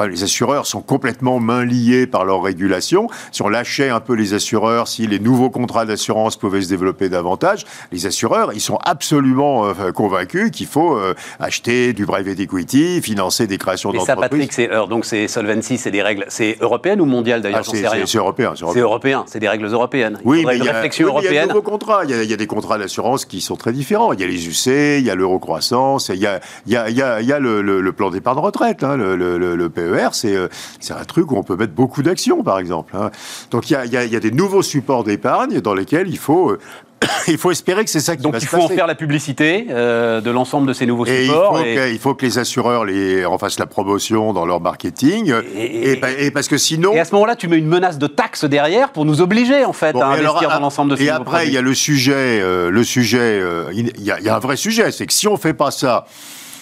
Les, 0.10 0.24
assureurs 0.24 0.66
sont 0.66 0.82
complètement 0.82 1.40
main 1.40 1.64
liés 1.64 2.08
par 2.08 2.26
leur 2.26 2.42
régulation. 2.42 3.08
Si 3.32 3.42
on 3.42 3.50
lâchait 3.50 3.90
un 3.90 4.00
peu 4.00 4.14
les 4.14 4.34
assureurs, 4.34 4.88
si 4.88 5.08
les 5.08 5.20
nouveaux 5.20 5.50
contrats 5.50 5.86
d'assurance 5.86 6.36
pouvaient 6.36 6.62
se 6.62 6.70
développer 6.70 7.10
davantage, 7.10 7.66
les 7.92 8.06
assureurs, 8.06 8.54
ils 8.54 8.62
sont 8.62 8.78
absolument 8.84 9.66
euh, 9.66 9.92
convaincus 9.92 10.52
qu'il 10.52 10.68
faut 10.68 10.96
euh, 10.98 11.14
acheter 11.40 11.94
du 11.94 12.06
private 12.06 12.40
equity, 12.40 13.02
financer 13.02 13.48
des 13.48 13.58
créations 13.58 13.92
d'entreprises. 13.92 14.16
Mais 14.18 14.24
ça, 14.24 14.30
Patrick, 14.30 14.54
c'est 14.54 14.70
donc 14.90 15.06
c'est 15.06 15.28
Solvency, 15.28 15.78
c'est 15.78 15.92
des 15.92 16.02
règles, 16.02 16.26
c'est 16.28 16.58
européennes 16.62 17.02
ou 17.02 17.06
mondiales 17.06 17.42
d'ailleurs, 17.42 17.62
ah, 17.62 18.04
C'est 18.06 18.18
européen. 18.18 18.54
C'est 18.56 18.80
européen, 18.80 19.24
c'est 19.28 19.40
des 19.40 19.50
règles 19.50 19.66
européennes. 19.66 20.20
oui, 20.24 20.44
mais 20.46 20.58
il 20.58 20.64
y 20.64 20.70
a, 20.70 20.84
européenne. 21.02 21.34
Y 21.34 21.42
de 21.42 21.48
nouveaux 21.48 21.62
contrats. 21.62 22.04
Il 22.06 22.12
y 22.12 22.34
a, 22.34 22.38
des 22.38 22.48
contrats 22.48 22.78
d'assurance 22.78 23.26
qui 23.26 23.42
sont 23.42 23.56
très 23.56 23.72
différents. 23.72 24.14
Il 24.14 24.20
y 24.20 24.24
a 24.24 24.28
les 24.28 24.48
UC, 24.48 25.00
il 25.00 25.06
y 25.06 25.10
a 25.10 25.16
l'eurocroissance, 25.16 26.10
il 26.10 26.20
y 26.20 26.28
a, 26.28 26.40
il 26.66 26.74
y 26.74 26.76
a, 26.76 26.90
il 26.90 26.96
y 26.96 27.34
a, 27.34 27.40
le, 27.40 27.92
plan 27.92 28.10
d'épargne 28.10 28.40
retraite, 28.40 28.84
hein, 28.84 28.98
le, 28.98 29.16
le 29.16 29.70
PER, 29.78 30.10
euh, 30.26 30.48
c'est 30.80 30.94
un 30.94 31.06
truc 31.06 31.32
où 31.32 31.38
on 31.38 31.44
peut 31.44 31.56
mettre 31.56 31.74
beaucoup 31.74 32.02
d'actions, 32.02 32.44
par 32.44 32.58
exemple. 32.60 32.96
Hein. 32.98 33.12
Donc 33.52 33.70
il 33.70 33.74
y 33.74 33.98
a, 33.98 34.20
des 34.20 34.32
nouveaux 34.32 34.64
supports 34.64 35.04
d'épargne 35.04 35.62
dans 35.62 35.76
lesquels 35.76 36.08
il 36.10 36.18
faut 36.18 36.52
euh, 36.52 36.60
il 37.28 37.38
faut 37.38 37.52
espérer 37.52 37.84
que 37.84 37.92
c'est 37.92 38.00
ça 38.00 38.16
qui 38.16 38.24
Donc 38.24 38.34
va 38.34 38.40
se 38.40 38.46
passer. 38.46 38.58
Donc 38.58 38.64
il 38.64 38.68
faut 38.68 38.74
en 38.74 38.76
faire 38.76 38.88
la 38.88 38.96
publicité 38.96 39.68
euh, 39.70 40.20
de 40.20 40.32
l'ensemble 40.32 40.68
de 40.68 40.74
ces 40.74 40.88
nouveaux 40.88 41.06
supports. 41.06 41.60
Il 41.60 41.66
faut, 41.68 41.76
Que, 41.76 41.92
il 41.92 42.00
faut, 42.00 42.16
que, 42.16 42.26
les 42.26 42.40
assureurs 42.40 42.86
les, 42.86 43.24
en 43.24 43.38
fassent 43.38 43.60
la 43.60 43.68
promotion 43.68 44.34
dans 44.34 44.48
leur 44.48 44.62
marketing. 44.62 45.32
Et, 45.56 45.92
et, 45.92 46.32
parce 46.32 46.48
que 46.48 46.58
sinon... 46.58 46.94
Et 46.94 47.00
à 47.00 47.06
ce 47.06 47.14
moment-là, 47.14 47.36
tu 47.36 47.48
mets 47.48 47.58
une 47.58 47.68
menace 47.68 48.00
de 48.00 48.08
taxe 48.08 48.46
derrière 48.46 48.92
pour 48.92 49.06
nous 49.06 49.22
obliger 49.22 49.64
en 49.64 49.74
fait 49.74 49.96
à 49.96 50.08
investir 50.08 50.50
dans 50.50 50.60
l'ensemble 50.60 50.92
de 50.92 50.96
ces 50.96 51.06
Et 51.06 51.10
après, 51.10 51.46
il 51.48 51.54
y 51.54 51.58
a 51.58 51.62
le 51.62 51.76
sujet, 51.76 52.42
le 52.42 52.84
sujet 52.84 53.44
il 53.74 54.04
y, 54.04 54.12
a, 54.12 54.20
y, 54.20 54.30
a 54.30 54.36
un 54.36 54.40
vrai 54.40 54.56
sujet, 54.56 54.92
c'est 54.92 55.06
que 55.06 55.14
si 55.14 55.28
on 55.28 55.38
fait 55.38 55.54
pas 55.54 55.70
ça 55.70 56.06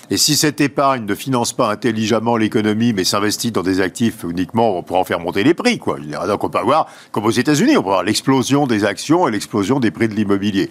et 0.09 0.17
si 0.17 0.35
cette 0.35 0.61
épargne 0.61 1.05
ne 1.05 1.15
finance 1.15 1.53
pas 1.53 1.71
intelligemment 1.71 2.37
l'économie, 2.37 2.93
mais 2.93 3.03
s'investit 3.03 3.51
dans 3.51 3.63
des 3.63 3.81
actifs 3.81 4.23
uniquement, 4.23 4.77
on 4.77 4.83
pourra 4.83 4.99
en 4.99 5.03
faire 5.03 5.19
monter 5.19 5.43
les 5.43 5.53
prix. 5.53 5.79
Quoi. 5.79 5.97
Donc 5.99 6.43
on 6.43 6.49
peut 6.49 6.59
avoir, 6.59 6.87
comme 7.11 7.25
aux 7.25 7.31
États-Unis, 7.31 7.77
on 7.77 7.81
peut 7.81 7.89
avoir 7.89 8.03
l'explosion 8.03 8.67
des 8.67 8.85
actions 8.85 9.27
et 9.27 9.31
l'explosion 9.31 9.79
des 9.79 9.91
prix 9.91 10.07
de 10.07 10.13
l'immobilier. 10.13 10.69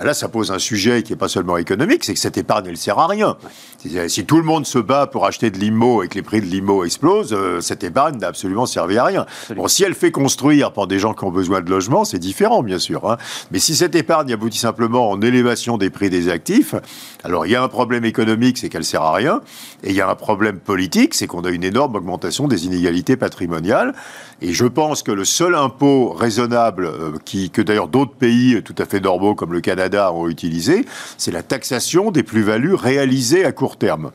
Ben 0.00 0.06
là, 0.06 0.14
ça 0.14 0.30
pose 0.30 0.50
un 0.50 0.58
sujet 0.58 1.02
qui 1.02 1.12
n'est 1.12 1.18
pas 1.18 1.28
seulement 1.28 1.58
économique, 1.58 2.04
c'est 2.04 2.14
que 2.14 2.18
cette 2.18 2.38
épargne, 2.38 2.64
elle 2.66 2.78
sert 2.78 2.98
à 2.98 3.06
rien. 3.06 3.36
Si 4.08 4.24
tout 4.24 4.38
le 4.38 4.44
monde 4.44 4.64
se 4.64 4.78
bat 4.78 5.06
pour 5.06 5.26
acheter 5.26 5.50
de 5.50 5.58
l'IMO 5.58 6.02
et 6.02 6.08
que 6.08 6.14
les 6.14 6.22
prix 6.22 6.40
de 6.40 6.46
l'IMO 6.46 6.84
explosent, 6.84 7.34
euh, 7.34 7.60
cette 7.60 7.84
épargne 7.84 8.16
n'a 8.16 8.28
absolument 8.28 8.64
servi 8.64 8.96
à 8.96 9.04
rien. 9.04 9.26
Bon, 9.54 9.68
si 9.68 9.84
elle 9.84 9.94
fait 9.94 10.10
construire 10.10 10.72
pour 10.72 10.86
des 10.86 10.98
gens 10.98 11.12
qui 11.12 11.24
ont 11.24 11.30
besoin 11.30 11.60
de 11.60 11.68
logement, 11.68 12.06
c'est 12.06 12.18
différent, 12.18 12.62
bien 12.62 12.78
sûr. 12.78 13.10
Hein. 13.10 13.18
Mais 13.50 13.58
si 13.58 13.76
cette 13.76 13.94
épargne 13.94 14.32
aboutit 14.32 14.58
simplement 14.58 15.10
en 15.10 15.20
élévation 15.20 15.76
des 15.76 15.90
prix 15.90 16.08
des 16.08 16.30
actifs, 16.30 16.74
alors 17.22 17.44
il 17.44 17.52
y 17.52 17.54
a 17.54 17.62
un 17.62 17.68
problème 17.68 18.06
économique, 18.06 18.56
c'est 18.56 18.70
qu'elle 18.70 18.84
sert 18.84 19.02
à 19.02 19.12
rien, 19.12 19.42
et 19.84 19.90
il 19.90 19.96
y 19.96 20.00
a 20.00 20.08
un 20.08 20.14
problème 20.14 20.60
politique, 20.60 21.12
c'est 21.12 21.26
qu'on 21.26 21.44
a 21.44 21.50
une 21.50 21.64
énorme 21.64 21.96
augmentation 21.96 22.48
des 22.48 22.64
inégalités 22.64 23.18
patrimoniales. 23.18 23.94
Et 24.40 24.54
je 24.54 24.64
pense 24.64 25.02
que 25.02 25.12
le 25.12 25.26
seul 25.26 25.54
impôt 25.54 26.12
raisonnable, 26.12 26.86
euh, 26.86 27.12
qui, 27.26 27.50
que 27.50 27.60
d'ailleurs 27.60 27.88
d'autres 27.88 28.14
pays 28.14 28.62
tout 28.62 28.74
à 28.78 28.86
fait 28.86 29.00
normaux 29.00 29.34
comme 29.34 29.52
le 29.52 29.60
Canada 29.60 29.89
ont 29.96 30.28
utilisé, 30.28 30.84
c'est 31.18 31.30
la 31.30 31.42
taxation 31.42 32.10
des 32.10 32.22
plus-values 32.22 32.74
réalisées 32.74 33.44
à 33.44 33.52
court 33.52 33.76
terme. 33.76 34.10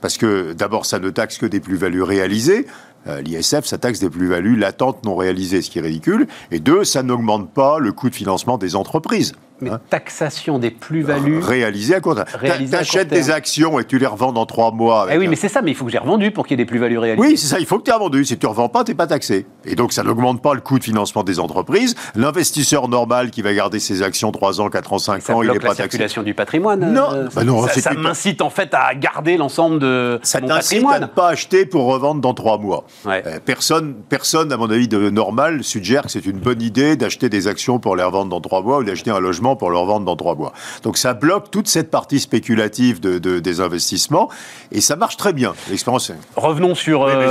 Parce 0.00 0.16
que 0.16 0.52
d'abord, 0.52 0.86
ça 0.86 0.98
ne 0.98 1.10
taxe 1.10 1.38
que 1.38 1.46
des 1.46 1.60
plus-values 1.60 2.02
réalisées. 2.02 2.66
Euh, 3.06 3.20
L'ISF, 3.20 3.64
ça 3.64 3.78
taxe 3.78 4.00
des 4.00 4.10
plus-values 4.10 4.56
latentes 4.56 5.04
non 5.04 5.16
réalisées, 5.16 5.62
ce 5.62 5.70
qui 5.70 5.78
est 5.78 5.82
ridicule. 5.82 6.26
Et 6.50 6.60
deux, 6.60 6.84
ça 6.84 7.02
n'augmente 7.02 7.52
pas 7.52 7.78
le 7.78 7.92
coût 7.92 8.10
de 8.10 8.14
financement 8.14 8.58
des 8.58 8.76
entreprises. 8.76 9.34
Mais 9.60 9.70
hein. 9.70 9.80
taxation 9.90 10.58
des 10.58 10.70
plus-values. 10.70 11.40
Réalisées 11.40 11.94
à 11.94 12.00
court 12.00 12.14
terme. 12.14 12.26
Tu 12.40 12.74
achètes 12.74 13.08
des 13.08 13.30
actions 13.30 13.78
et 13.78 13.84
tu 13.84 13.98
les 13.98 14.06
revends 14.06 14.32
dans 14.32 14.46
trois 14.46 14.72
mois. 14.72 15.08
Eh 15.10 15.18
oui, 15.18 15.28
mais 15.28 15.36
c'est 15.36 15.48
ça, 15.48 15.62
mais 15.62 15.72
il 15.72 15.74
faut 15.74 15.84
que 15.84 15.90
j'ai 15.90 15.98
revendu 15.98 16.30
pour 16.30 16.46
qu'il 16.46 16.58
y 16.58 16.60
ait 16.60 16.64
des 16.64 16.68
plus-values 16.68 16.98
réalisées. 16.98 17.26
Oui, 17.26 17.36
c'est 17.36 17.46
ça, 17.46 17.58
il 17.58 17.66
faut 17.66 17.78
que 17.78 17.84
tu 17.84 17.90
aies 17.90 17.94
revendu. 17.94 18.24
Si 18.24 18.38
tu 18.38 18.46
ne 18.46 18.50
revends 18.50 18.68
pas, 18.68 18.84
tu 18.84 18.92
n'es 18.92 18.96
pas 18.96 19.06
taxé. 19.06 19.46
Et 19.64 19.74
donc, 19.74 19.92
ça 19.92 20.02
n'augmente 20.02 20.42
pas 20.42 20.54
le 20.54 20.60
coût 20.60 20.78
de 20.78 20.84
financement 20.84 21.22
des 21.22 21.40
entreprises. 21.40 21.94
L'investisseur 22.14 22.88
normal 22.88 23.30
qui 23.30 23.42
va 23.42 23.52
garder 23.52 23.80
ses 23.80 24.02
actions 24.02 24.32
3 24.32 24.60
ans, 24.60 24.68
4 24.68 24.92
ans, 24.92 24.98
5 24.98 25.30
ans, 25.30 25.42
il 25.42 25.50
n'est 25.50 25.58
pas 25.58 25.68
taxé. 25.68 25.68
la 25.68 25.74
circulation 25.74 26.22
du 26.22 26.34
patrimoine. 26.34 26.92
Non, 26.92 27.08
euh, 27.12 27.28
bah 27.34 27.44
non 27.44 27.66
ça, 27.66 27.92
m'incite 27.92 28.42
en 28.42 28.50
fait 28.50 28.72
à 28.72 28.94
garder 28.94 29.36
l'ensemble 29.36 29.78
de 29.78 30.18
ça 30.22 30.40
mon 30.40 30.48
patrimoine. 30.48 30.94
à 30.94 31.00
ne 31.00 31.06
pas 31.06 31.28
acheter 31.28 31.66
pour 31.66 31.84
revendre 31.86 32.20
dans 32.20 32.34
3 32.34 32.58
mois. 32.58 32.84
Euh, 33.06 33.38
personne, 33.44 33.94
personne, 34.08 34.52
à 34.52 34.56
mon 34.56 34.70
avis, 34.70 34.88
de 34.88 35.10
normal 35.10 35.64
suggère 35.64 36.02
que 36.02 36.10
c'est 36.10 36.26
une 36.26 36.38
bonne 36.38 36.62
idée 36.62 36.96
d'acheter 36.96 37.28
des 37.28 37.48
actions 37.48 37.78
pour 37.78 37.96
les 37.96 38.02
revendre 38.02 38.30
dans 38.30 38.40
3 38.40 38.62
mois 38.62 38.78
ou 38.78 38.84
d'acheter 38.84 39.10
un 39.10 39.20
logement 39.20 39.47
pour 39.56 39.70
le 39.70 39.78
revendre 39.78 40.04
dans 40.04 40.16
3 40.16 40.34
mois. 40.34 40.52
Donc 40.82 40.96
ça 40.96 41.14
bloque 41.14 41.50
toute 41.50 41.68
cette 41.68 41.90
partie 41.90 42.20
spéculative 42.20 43.00
de, 43.00 43.18
des 43.18 43.60
investissements 43.60 44.28
et 44.72 44.80
ça 44.80 44.96
marche 44.96 45.16
très 45.16 45.32
bien. 45.32 45.54
L'expérience. 45.70 46.12
Revenons 46.36 46.74
sur, 46.74 47.04
euh, 47.04 47.28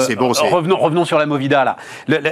revenons, 0.52 0.78
revenons 0.78 1.06
sur 1.06 1.18
la 1.18 1.26
Movida 1.26 1.64
là. 1.64 1.78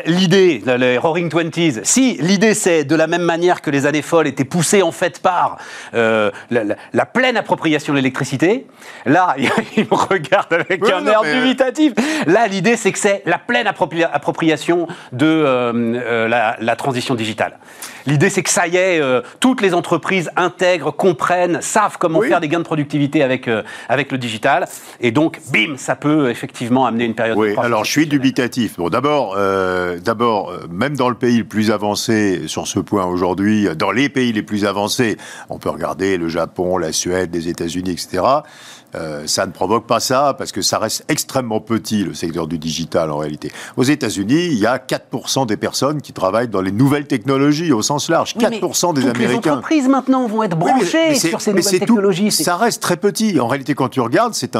L'idée, 0.05 0.63
les 0.77 0.97
Roaring 0.97 1.29
Twenties. 1.29 1.81
Si 1.83 2.17
l'idée 2.19 2.53
c'est 2.53 2.83
de 2.83 2.95
la 2.95 3.07
même 3.07 3.21
manière 3.21 3.61
que 3.61 3.69
les 3.69 3.85
années 3.85 4.01
folles 4.01 4.27
étaient 4.27 4.45
poussées 4.45 4.81
en 4.81 4.91
fait 4.91 5.19
par 5.19 5.57
euh, 5.93 6.31
la, 6.49 7.05
pleine 7.05 7.37
appropriation 7.37 7.93
de 7.93 7.97
l'électricité, 7.97 8.67
là 9.05 9.35
il 9.77 9.83
me 9.83 9.95
regarde 9.95 10.53
avec 10.53 10.83
un 10.89 11.05
air 11.05 11.21
dubitatif. 11.21 11.93
Là 12.27 12.47
l'idée 12.47 12.77
c'est 12.77 12.91
que 12.91 12.99
c'est 12.99 13.23
la 13.25 13.37
pleine 13.37 13.67
appropriation 13.67 14.87
de 15.11 15.25
euh, 15.25 16.27
la, 16.27 16.57
la 16.59 16.75
transition 16.75 17.15
digitale. 17.15 17.57
L'idée, 18.07 18.29
c'est 18.29 18.43
que 18.43 18.49
ça 18.49 18.67
y 18.67 18.77
est, 18.77 19.01
euh, 19.01 19.21
toutes 19.39 19.61
les 19.61 19.73
entreprises 19.73 20.29
intègrent, 20.35 20.95
comprennent, 20.95 21.59
savent 21.61 21.97
comment 21.99 22.21
faire 22.21 22.39
des 22.39 22.47
gains 22.47 22.59
de 22.59 22.63
productivité 22.63 23.23
avec, 23.23 23.47
euh, 23.47 23.63
avec 23.89 24.11
le 24.11 24.17
digital. 24.17 24.67
Et 25.01 25.11
donc, 25.11 25.41
bim, 25.51 25.75
ça 25.77 25.95
peut 25.95 26.29
effectivement 26.29 26.85
amener 26.85 27.05
une 27.05 27.15
période 27.15 27.37
oui, 27.37 27.55
alors 27.57 27.83
je 27.83 27.91
suis 27.91 28.07
dubitatif. 28.07 28.77
Bon, 28.77 28.89
d'abord, 28.89 29.35
euh, 29.37 29.97
d'abord, 29.99 30.53
même 30.69 30.95
dans 30.95 31.09
le 31.09 31.15
pays 31.15 31.39
le 31.39 31.45
plus 31.45 31.71
avancé 31.71 32.47
sur 32.47 32.67
ce 32.67 32.79
point 32.79 33.05
aujourd'hui, 33.05 33.67
dans 33.75 33.91
les 33.91 34.09
pays 34.09 34.31
les 34.31 34.43
plus 34.43 34.65
avancés, 34.65 35.17
on 35.49 35.57
peut 35.57 35.69
regarder 35.69 36.17
le 36.17 36.29
Japon, 36.29 36.77
la 36.77 36.91
Suède, 36.91 37.31
les 37.33 37.49
États-Unis, 37.49 37.91
etc. 37.91 38.23
Euh, 38.95 39.27
ça 39.27 39.45
ne 39.45 39.51
provoque 39.51 39.87
pas 39.87 39.99
ça 39.99 40.35
parce 40.37 40.51
que 40.51 40.61
ça 40.61 40.79
reste 40.79 41.03
extrêmement 41.07 41.59
petit, 41.59 42.03
le 42.03 42.13
secteur 42.13 42.47
du 42.47 42.57
digital 42.57 43.11
en 43.11 43.17
réalité. 43.17 43.51
Aux 43.77 43.83
États-Unis, 43.83 44.45
il 44.45 44.59
y 44.59 44.65
a 44.65 44.77
4% 44.77 45.45
des 45.45 45.57
personnes 45.57 46.01
qui 46.01 46.13
travaillent 46.13 46.47
dans 46.47 46.61
les 46.61 46.71
nouvelles 46.71 47.07
technologies 47.07 47.71
au 47.71 47.81
sens 47.81 48.09
large. 48.09 48.35
4% 48.35 48.93
des 48.93 49.07
Américains. 49.07 49.25
Les 49.27 49.35
entreprises 49.35 49.87
maintenant 49.87 50.27
vont 50.27 50.43
être 50.43 50.57
branchées 50.57 51.15
sur 51.15 51.41
ces 51.41 51.53
nouvelles 51.53 51.79
technologies. 51.79 52.31
ça 52.31 52.57
reste 52.57 52.81
très 52.81 52.97
petit. 52.97 53.39
En 53.39 53.47
réalité, 53.47 53.73
quand 53.73 53.89
tu 53.89 54.01
regardes, 54.01 54.33
c'est 54.33 54.57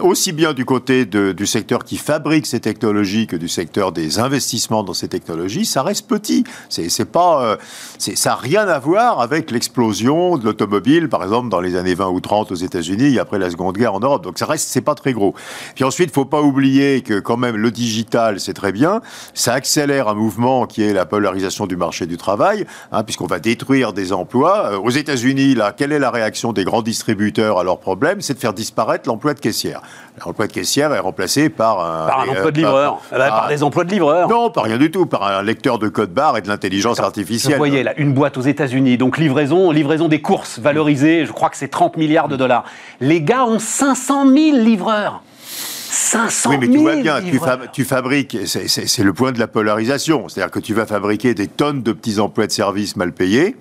aussi 0.00 0.32
bien 0.32 0.52
du 0.52 0.64
côté 0.64 1.04
du 1.04 1.46
secteur 1.46 1.84
qui 1.84 1.96
fabrique 1.96 2.46
ces 2.46 2.60
technologies 2.60 3.26
que 3.26 3.36
du 3.36 3.48
secteur 3.48 3.92
des 3.92 4.18
investissements 4.18 4.82
dans 4.82 4.94
ces 4.94 5.08
technologies, 5.08 5.64
ça 5.64 5.82
reste 5.82 6.06
petit. 6.06 6.44
C'est 6.68 7.04
pas, 7.10 7.42
euh, 7.42 7.56
ça 7.98 8.30
n'a 8.30 8.36
rien 8.36 8.68
à 8.68 8.78
voir 8.78 9.20
avec 9.20 9.50
l'explosion 9.50 10.38
de 10.38 10.44
l'automobile, 10.44 11.08
par 11.08 11.22
exemple, 11.22 11.48
dans 11.48 11.60
les 11.60 11.76
années 11.76 11.94
20 11.94 12.08
ou 12.08 12.20
30 12.20 12.52
aux 12.52 12.56
États-Unis, 12.56 13.18
après 13.18 13.38
la 13.38 13.50
Seconde 13.50 13.65
de 13.72 13.78
guerre 13.78 13.94
en 13.94 14.00
Europe. 14.00 14.22
Donc 14.22 14.38
ça 14.38 14.46
reste, 14.46 14.68
c'est 14.68 14.80
pas 14.80 14.94
très 14.94 15.12
gros. 15.12 15.34
Puis 15.74 15.84
ensuite, 15.84 16.10
il 16.10 16.14
faut 16.14 16.24
pas 16.24 16.42
oublier 16.42 17.02
que 17.02 17.18
quand 17.20 17.36
même 17.36 17.56
le 17.56 17.70
digital, 17.70 18.40
c'est 18.40 18.54
très 18.54 18.72
bien. 18.72 19.00
Ça 19.34 19.54
accélère 19.54 20.08
un 20.08 20.14
mouvement 20.14 20.66
qui 20.66 20.82
est 20.82 20.92
la 20.92 21.06
polarisation 21.06 21.66
du 21.66 21.76
marché 21.76 22.06
du 22.06 22.16
travail, 22.16 22.66
hein, 22.92 23.02
puisqu'on 23.02 23.26
va 23.26 23.38
détruire 23.38 23.92
des 23.92 24.12
emplois. 24.12 24.72
Euh, 24.72 24.78
aux 24.78 24.90
États-Unis, 24.90 25.54
là, 25.54 25.72
quelle 25.76 25.92
est 25.92 25.98
la 25.98 26.10
réaction 26.10 26.52
des 26.52 26.64
grands 26.64 26.82
distributeurs 26.82 27.58
à 27.58 27.64
leur 27.64 27.78
problème 27.78 28.20
C'est 28.20 28.34
de 28.34 28.38
faire 28.38 28.52
disparaître 28.52 29.08
l'emploi 29.08 29.34
de 29.34 29.40
caissière. 29.40 29.82
L'emploi 30.24 30.46
de 30.46 30.52
caissière 30.52 30.92
est 30.94 30.98
remplacé 30.98 31.48
par 31.48 31.80
un, 31.80 32.06
par 32.06 32.20
un 32.20 32.28
emploi 32.28 32.50
de 32.50 32.56
livreur. 32.56 32.98
Par, 33.10 33.18
bah, 33.18 33.28
par, 33.28 33.48
des 33.48 33.62
emplois 33.62 33.84
de 33.84 33.90
livreur. 33.90 34.28
Non, 34.28 34.50
pas 34.50 34.62
rien 34.62 34.78
du 34.78 34.90
tout. 34.90 35.06
Par 35.06 35.24
un 35.24 35.42
lecteur 35.42 35.78
de 35.78 35.88
code 35.88 36.12
barre 36.12 36.38
et 36.38 36.42
de 36.42 36.48
l'intelligence 36.48 37.00
artificielle. 37.00 37.54
Vous 37.54 37.58
voyez 37.58 37.82
là, 37.82 37.92
une 37.98 38.12
boîte 38.12 38.36
aux 38.36 38.42
États-Unis, 38.42 38.96
donc 38.96 39.18
livraison, 39.18 39.70
livraison 39.70 40.08
des 40.08 40.20
courses 40.20 40.58
valorisée, 40.58 41.26
je 41.26 41.32
crois 41.32 41.50
que 41.50 41.56
c'est 41.56 41.68
30 41.68 41.96
milliards 41.96 42.28
de 42.28 42.36
dollars. 42.36 42.64
Les 43.00 43.20
gars 43.20 43.44
ont 43.46 43.58
500 43.58 44.26
000 44.32 44.58
livreurs. 44.58 45.22
500 45.88 46.50
000 46.50 46.60
Oui, 46.60 46.68
mais 46.68 46.74
tu 46.74 46.82
vois 46.82 46.96
bien, 46.96 47.20
tu, 47.72 47.84
fabriques, 47.84 48.36
c'est 48.46 49.02
le 49.02 49.12
point 49.12 49.32
de 49.32 49.38
la 49.38 49.46
polarisation. 49.46 50.28
C'est-à-dire 50.28 50.50
que 50.50 50.58
tu 50.58 50.74
vas 50.74 50.86
fabriquer 50.86 51.34
des 51.34 51.46
tonnes 51.46 51.82
de 51.82 51.92
petits 51.92 52.18
emplois 52.18 52.46
de 52.46 52.52
services 52.52 52.96
mal 52.96 53.12
payés. 53.12 53.56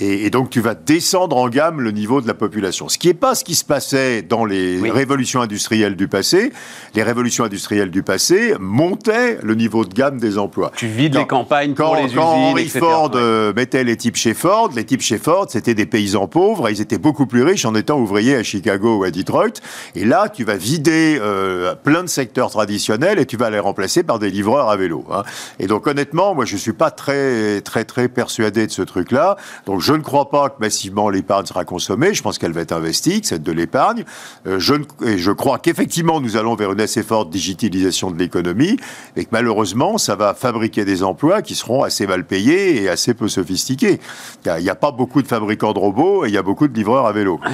Et, 0.00 0.30
donc 0.30 0.50
tu 0.50 0.60
vas 0.60 0.74
descendre 0.74 1.36
en 1.36 1.48
gamme 1.48 1.80
le 1.80 1.90
niveau 1.90 2.20
de 2.20 2.26
la 2.26 2.34
population. 2.34 2.88
Ce 2.88 2.98
qui 2.98 3.08
n'est 3.08 3.14
pas 3.14 3.34
ce 3.34 3.44
qui 3.44 3.54
se 3.54 3.64
passait 3.64 4.22
dans 4.22 4.44
les 4.44 4.78
révolutions 4.90 5.40
industrielles 5.40 5.96
du 5.96 6.08
passé. 6.08 6.52
Les 6.94 7.02
révolutions 7.02 7.44
industrielles 7.44 7.90
du 7.90 8.02
passé 8.02 8.54
montaient 8.60 9.38
le 9.42 9.54
niveau 9.54 9.84
de 9.84 9.92
gamme 9.92 10.18
des 10.18 10.38
emplois. 10.38 10.72
Tu 10.76 10.86
vides 10.86 11.16
les 11.16 11.26
campagnes 11.26 11.74
quand, 11.74 11.94
pour 11.94 11.96
les 11.96 12.12
quand 12.12 12.34
Henry 12.34 12.68
Ford 12.68 13.12
euh, 13.14 13.52
mettait 13.54 13.84
les 13.84 13.96
types 13.96 14.16
chez 14.16 14.34
Ford, 14.34 14.70
les 14.74 14.84
types 14.84 15.00
chez 15.00 15.18
Ford, 15.18 15.46
c'était 15.48 15.74
des 15.74 15.86
paysans 15.86 16.28
pauvres. 16.28 16.70
ils 16.70 16.80
étaient 16.80 16.98
beaucoup 16.98 17.26
plus 17.26 17.42
riches 17.42 17.64
en 17.64 17.74
étant 17.74 17.98
ouvriers 17.98 18.36
à 18.36 18.42
Chicago 18.42 18.98
ou 18.98 19.04
à 19.04 19.10
Detroit. 19.10 19.60
Et 19.94 20.04
là, 20.04 20.28
tu 20.28 20.44
vas 20.44 20.56
vider 20.56 21.18
euh, 21.20 21.74
plein 21.74 22.02
de 22.02 22.08
secteurs 22.08 22.50
traditionnels 22.50 23.18
et 23.18 23.26
tu 23.26 23.36
vas 23.36 23.50
les 23.50 23.58
remplacer 23.58 24.02
par 24.02 24.18
des 24.18 24.30
livreurs 24.30 24.68
à 24.68 24.76
vélo. 24.76 25.04
Hein. 25.10 25.22
Et 25.58 25.66
donc 25.66 25.86
honnêtement, 25.86 26.34
moi 26.34 26.44
je 26.44 26.56
suis 26.56 26.72
pas 26.72 26.90
très 26.90 27.60
très 27.62 27.84
très 27.84 28.08
persuadé 28.08 28.66
de 28.66 28.72
ce 28.72 28.82
truc-là. 28.82 29.36
Donc 29.66 29.80
je 29.88 29.94
ne 29.94 30.02
crois 30.02 30.28
pas 30.28 30.50
que 30.50 30.56
massivement 30.60 31.08
l'épargne 31.08 31.46
sera 31.46 31.64
consommée. 31.64 32.12
Je 32.12 32.22
pense 32.22 32.36
qu'elle 32.36 32.52
va 32.52 32.60
être 32.60 32.72
investie, 32.72 33.22
que 33.22 33.26
c'est 33.26 33.42
de 33.42 33.52
l'épargne. 33.52 34.04
Euh, 34.46 34.58
je, 34.58 34.74
et 35.02 35.16
je 35.16 35.30
crois 35.30 35.58
qu'effectivement, 35.58 36.20
nous 36.20 36.36
allons 36.36 36.56
vers 36.56 36.72
une 36.72 36.80
assez 36.82 37.02
forte 37.02 37.30
digitalisation 37.30 38.10
de 38.10 38.18
l'économie 38.18 38.76
et 39.16 39.24
que 39.24 39.30
malheureusement, 39.32 39.96
ça 39.96 40.14
va 40.14 40.34
fabriquer 40.34 40.84
des 40.84 41.02
emplois 41.02 41.40
qui 41.40 41.54
seront 41.54 41.84
assez 41.84 42.06
mal 42.06 42.26
payés 42.26 42.82
et 42.82 42.90
assez 42.90 43.14
peu 43.14 43.28
sophistiqués. 43.28 43.98
Il 44.44 44.62
n'y 44.62 44.68
a, 44.68 44.74
pas 44.74 44.90
beaucoup 44.90 45.22
de 45.22 45.26
fabricants 45.26 45.72
de 45.72 45.78
robots 45.78 46.26
et 46.26 46.28
il 46.28 46.34
y 46.34 46.38
a 46.38 46.42
beaucoup 46.42 46.68
de 46.68 46.74
livreurs 46.74 47.06
à 47.06 47.12
vélo. 47.12 47.40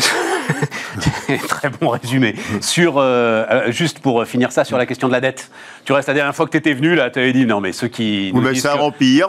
Très 1.49 1.71
bon 1.71 1.89
résumé. 1.89 2.35
Sur, 2.61 2.99
euh, 2.99 3.45
euh, 3.51 3.73
juste 3.73 3.99
pour 3.99 4.25
finir 4.27 4.53
ça, 4.53 4.65
sur 4.65 4.79
la 4.79 4.87
question 4.87 5.09
de 5.09 5.13
la 5.13 5.21
dette. 5.21 5.51
Tu 5.85 5.93
restes 5.93 6.09
la 6.09 6.15
dernière 6.15 6.35
fois 6.35 6.47
que 6.47 6.51
tu 6.51 6.59
étais 6.59 6.75
venu, 6.75 6.95
là, 6.95 7.11
tu 7.11 7.19
avais 7.19 7.33
dit 7.33 7.47
non, 7.47 7.61
mais 7.61 7.73
ceux 7.73 7.89
qui. 7.89 8.31
Nous 8.35 8.49
disent 8.49 8.63
ça 8.63 8.81
empire. 8.81 9.29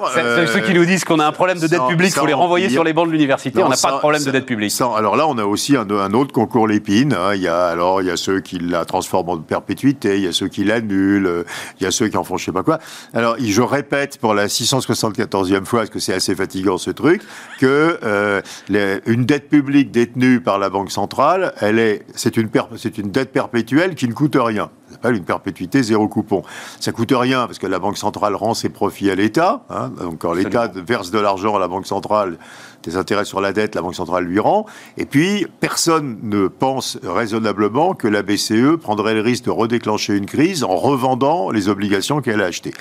Ceux 0.54 0.62
qui 0.62 0.74
nous 0.74 0.86
disent 0.86 1.04
qu'on 1.04 1.20
a 1.20 1.26
un 1.26 1.32
problème 1.32 1.60
de 1.60 1.68
dette 1.68 1.86
publique, 1.88 2.14
il 2.16 2.20
faut 2.20 2.26
les 2.26 2.34
renvoyer 2.34 2.70
sur 2.70 2.84
les 2.84 2.94
bancs 2.94 3.08
de 3.08 3.12
l'université. 3.12 3.64
on 3.64 3.70
n'a 3.70 3.78
pas 3.78 3.94
de 3.94 4.00
problème 4.00 4.24
de 4.24 4.32
dette 4.32 4.46
publique. 4.46 4.74
alors 4.80 5.16
là, 5.16 5.28
on 5.28 5.38
a 5.38 5.44
aussi 5.44 5.76
un, 5.76 6.14
autre 6.14 6.34
concours 6.34 6.68
l'épine. 6.68 7.14
Hein. 7.14 7.34
Il 7.36 7.42
y 7.42 7.48
a 7.48 7.66
alors 7.66 8.02
il 8.02 8.08
y 8.08 8.12
a 8.12 8.18
ceux 8.18 8.40
qui 8.40 8.60
la 8.60 8.86
transforment 8.86 9.30
en 9.30 9.38
perpétuité, 9.38 10.18
il 10.18 10.24
y 10.24 10.28
a 10.28 10.32
ceux 10.32 10.48
qui 10.48 10.64
l'annulent, 10.64 11.46
il 11.80 11.84
y 11.84 11.88
a 11.88 11.92
ceux 11.92 12.08
qui 12.08 12.18
en 12.18 12.24
font 12.24 12.38
je 12.38 12.46
sais 12.46 12.52
pas 12.52 12.64
quoi. 12.64 12.80
Alors 13.14 13.38
je 13.56 13.62
répète 13.62 14.18
pour 14.18 14.34
la 14.34 14.48
674e 14.48 15.66
fois, 15.66 15.80
parce 15.80 15.90
que 15.90 16.00
c'est 16.00 16.14
assez 16.14 16.36
fatigant 16.36 16.78
ce 16.78 16.92
truc, 16.92 17.22
que 17.60 17.98
euh, 18.04 18.42
une 19.06 19.26
dette 19.26 19.50
publique 19.50 19.92
détenue 19.92 20.42
par 20.42 20.60
la 20.60 20.70
banque 20.70 20.92
centrale, 20.92 21.54
elle 21.62 21.80
est 21.80 21.95
c'est 22.16 22.38
une 22.38 23.12
dette 23.12 23.32
perpétuelle 23.32 23.96
qui 23.96 24.08
ne 24.08 24.14
coûte 24.14 24.38
rien 24.40 24.70
s'appelle 24.96 25.16
une 25.16 25.26
perpétuité 25.26 25.84
zéro 25.84 26.08
coupon. 26.08 26.42
Ça 26.80 26.92
coûte 26.92 27.14
rien 27.14 27.46
parce 27.46 27.60
que 27.60 27.68
la 27.68 27.80
Banque 27.80 27.98
centrale 27.98 28.36
rend 28.36 28.54
ses 28.54 28.70
profits 28.70 29.12
à 29.12 29.16
l'État. 29.16 29.66
Hein. 29.70 29.90
donc 29.90 30.20
quand 30.20 30.34
l'État 30.34 30.68
verse 30.68 31.12
de 31.12 31.20
l'argent 31.20 31.56
à 31.56 31.60
la 31.60 31.68
Banque 31.68 31.86
centrale, 31.86 32.38
des 32.86 32.98
intérêts 32.98 33.26
sur 33.26 33.42
la 33.42 33.54
dette, 33.54 33.76
la 33.76 33.82
Banque 33.82 33.96
centrale 33.96 34.26
lui 34.26 34.40
rend. 34.40 34.66
Et 34.98 35.06
puis, 35.06 35.48
personne 35.60 36.18
ne 36.24 36.48
pense 36.48 36.98
raisonnablement 37.04 37.94
que 37.94 38.08
la 38.08 38.22
BCE 38.22 38.78
prendrait 38.82 39.14
le 39.14 39.22
risque 39.22 39.46
de 39.46 39.52
redéclencher 39.52 40.16
une 40.16 40.26
crise 40.26 40.64
en 40.64 40.76
revendant 40.76 41.52
les 41.52 41.70
obligations 41.70 42.22
qu'elle 42.22 42.42
a 42.42 42.46
achetées. 42.46 42.74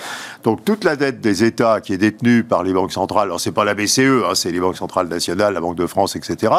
Donc, 0.42 0.64
toute 0.64 0.84
la 0.84 0.96
dette 0.96 1.20
des 1.20 1.44
États 1.44 1.80
qui 1.80 1.92
est 1.92 1.98
détenue 1.98 2.44
par 2.44 2.62
les 2.62 2.72
banques 2.72 2.92
centrales, 2.92 3.24
alors 3.24 3.40
c'est 3.40 3.52
pas 3.52 3.64
la 3.64 3.74
BCE, 3.74 4.00
hein, 4.00 4.34
c'est 4.34 4.52
les 4.52 4.60
banques 4.60 4.76
centrales 4.76 5.08
nationales, 5.08 5.54
la 5.54 5.60
Banque 5.60 5.76
de 5.76 5.86
France, 5.86 6.16
etc. 6.16 6.52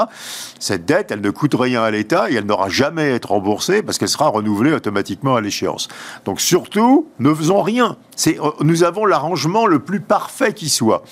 Cette 0.60 0.86
dette, 0.86 1.12
elle 1.12 1.22
ne 1.22 1.30
coûte 1.30 1.56
rien 1.58 1.84
à 1.84 1.92
l'État 1.92 2.30
et 2.30 2.36
elle 2.36 2.46
n'aura 2.46 2.70
jamais 2.70 3.04
à 3.04 3.16
être 3.16 3.32
remboursée 3.32 3.84
parce 3.84 3.98
qu'elle 3.98 4.10
sera 4.10 4.28
renouvelée 4.28 4.74
automatiquement 4.74 5.36
à 5.36 5.42
l'échéance. 5.42 5.88
Donc, 6.26 6.42
surtout, 6.42 7.08
ne 7.20 7.34
faisons 7.34 7.62
rien. 7.62 7.98
Euh, 8.28 8.52
nous 8.62 8.84
avons 8.84 9.06
l'arrangement 9.06 9.66
le 9.66 9.80
plus 9.80 10.00
parfait 10.00 10.54
qui 10.54 10.70
soit. 10.70 11.04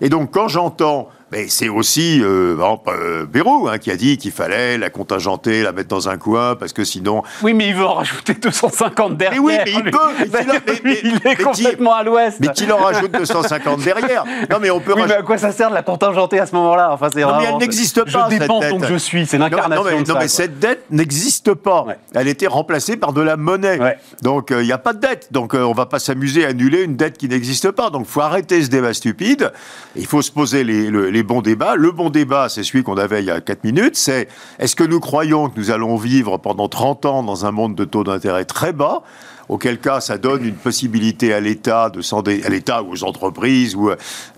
Et 0.00 0.08
donc, 0.08 0.30
quand 0.30 0.48
j'entends 0.48 1.08
mais 1.32 1.48
c'est 1.48 1.68
aussi, 1.68 2.20
euh, 2.22 2.56
euh 2.88 3.26
hein, 3.68 3.78
qui 3.78 3.90
a 3.90 3.96
dit 3.96 4.18
qu'il 4.18 4.32
fallait 4.32 4.78
la 4.78 4.90
contingenter, 4.90 5.62
la 5.62 5.72
mettre 5.72 5.88
dans 5.88 6.08
un 6.08 6.16
coin, 6.16 6.56
parce 6.56 6.72
que 6.72 6.84
sinon... 6.84 7.22
Oui, 7.42 7.54
mais 7.54 7.68
il 7.68 7.74
veut 7.74 7.84
en 7.84 7.94
rajouter 7.94 8.34
250 8.34 9.16
derrière. 9.16 9.40
Mais 9.40 9.46
oui, 9.46 9.58
mais 9.64 9.72
il 9.72 9.90
peut. 9.90 9.98
Mais, 10.84 11.00
il 11.04 11.20
est 11.24 11.36
complètement 11.36 11.94
à 11.94 12.02
l'ouest. 12.02 12.38
Mais 12.40 12.48
qu'il 12.48 12.72
en 12.72 12.78
rajoute 12.78 13.12
250 13.12 13.80
derrière. 13.82 14.24
Non, 14.50 14.58
mais 14.60 14.70
on 14.70 14.80
peut... 14.80 14.94
Oui, 14.94 15.02
mais 15.06 15.14
à 15.14 15.22
quoi 15.22 15.38
ça 15.38 15.52
sert 15.52 15.70
de 15.70 15.74
la 15.74 15.82
contingenter 15.82 16.40
à 16.40 16.46
ce 16.46 16.54
moment-là? 16.54 16.90
Enfin, 16.92 17.08
Non, 17.14 17.38
mais 17.38 17.44
elle 17.44 17.58
n'existe 17.58 18.04
pas, 18.04 18.28
Je 18.30 18.38
dépense 18.38 18.68
donc 18.68 18.84
je 18.84 18.96
suis, 18.96 19.26
c'est 19.26 19.38
l'incarnation 19.38 19.84
Non, 19.84 19.90
mais, 19.90 20.02
non, 20.02 20.14
mais 20.18 20.28
cette 20.28 20.58
dette 20.58 20.84
n'existe 20.90 21.54
pas. 21.54 21.86
Elle 22.14 22.26
a 22.26 22.30
été 22.30 22.46
remplacée 22.46 22.96
par 22.96 23.12
de 23.12 23.20
la 23.20 23.36
monnaie. 23.36 23.78
Donc, 24.22 24.50
euh, 24.50 24.62
il 24.62 24.66
n'y 24.66 24.72
a 24.72 24.78
pas 24.78 24.92
de 24.92 25.00
dette. 25.00 25.28
Donc, 25.32 25.54
euh, 25.54 25.62
on 25.62 25.70
ne 25.70 25.76
va 25.76 25.86
pas 25.86 25.98
s'amuser 25.98 26.44
à 26.44 26.48
annuler 26.48 26.82
une 26.82 26.96
dette 26.96 27.18
qui 27.18 27.28
n'existe 27.28 27.70
pas. 27.70 27.90
Donc, 27.90 28.06
il 28.08 28.12
faut 28.12 28.20
arrêter 28.20 28.62
ce 28.62 28.68
débat 28.68 28.94
stupide. 28.94 29.52
Il 29.96 30.06
faut 30.06 30.22
se 30.22 30.30
poser 30.30 30.64
les 30.64 30.90
les 31.19 31.19
Le 31.20 31.90
bon 31.90 32.10
débat, 32.10 32.48
c'est 32.48 32.62
celui 32.62 32.82
qu'on 32.82 32.96
avait 32.96 33.22
il 33.22 33.26
y 33.26 33.30
a 33.30 33.40
4 33.40 33.64
minutes, 33.64 33.96
c'est 33.96 34.28
est-ce 34.58 34.74
que 34.74 34.84
nous 34.84 35.00
croyons 35.00 35.48
que 35.48 35.58
nous 35.58 35.70
allons 35.70 35.96
vivre 35.96 36.38
pendant 36.38 36.68
30 36.68 37.06
ans 37.06 37.22
dans 37.22 37.46
un 37.46 37.50
monde 37.50 37.74
de 37.74 37.84
taux 37.84 38.04
d'intérêt 38.04 38.44
très 38.44 38.72
bas? 38.72 39.02
Auquel 39.50 39.78
cas 39.78 40.00
ça 40.00 40.16
donne 40.16 40.44
une 40.44 40.54
possibilité 40.54 41.34
à 41.34 41.40
l'État 41.40 41.90
de 41.90 42.02
s'endetter, 42.02 42.46
à 42.46 42.48
l'État 42.48 42.82
ou 42.82 42.92
aux 42.92 43.04
entreprises 43.04 43.74
ou 43.74 43.90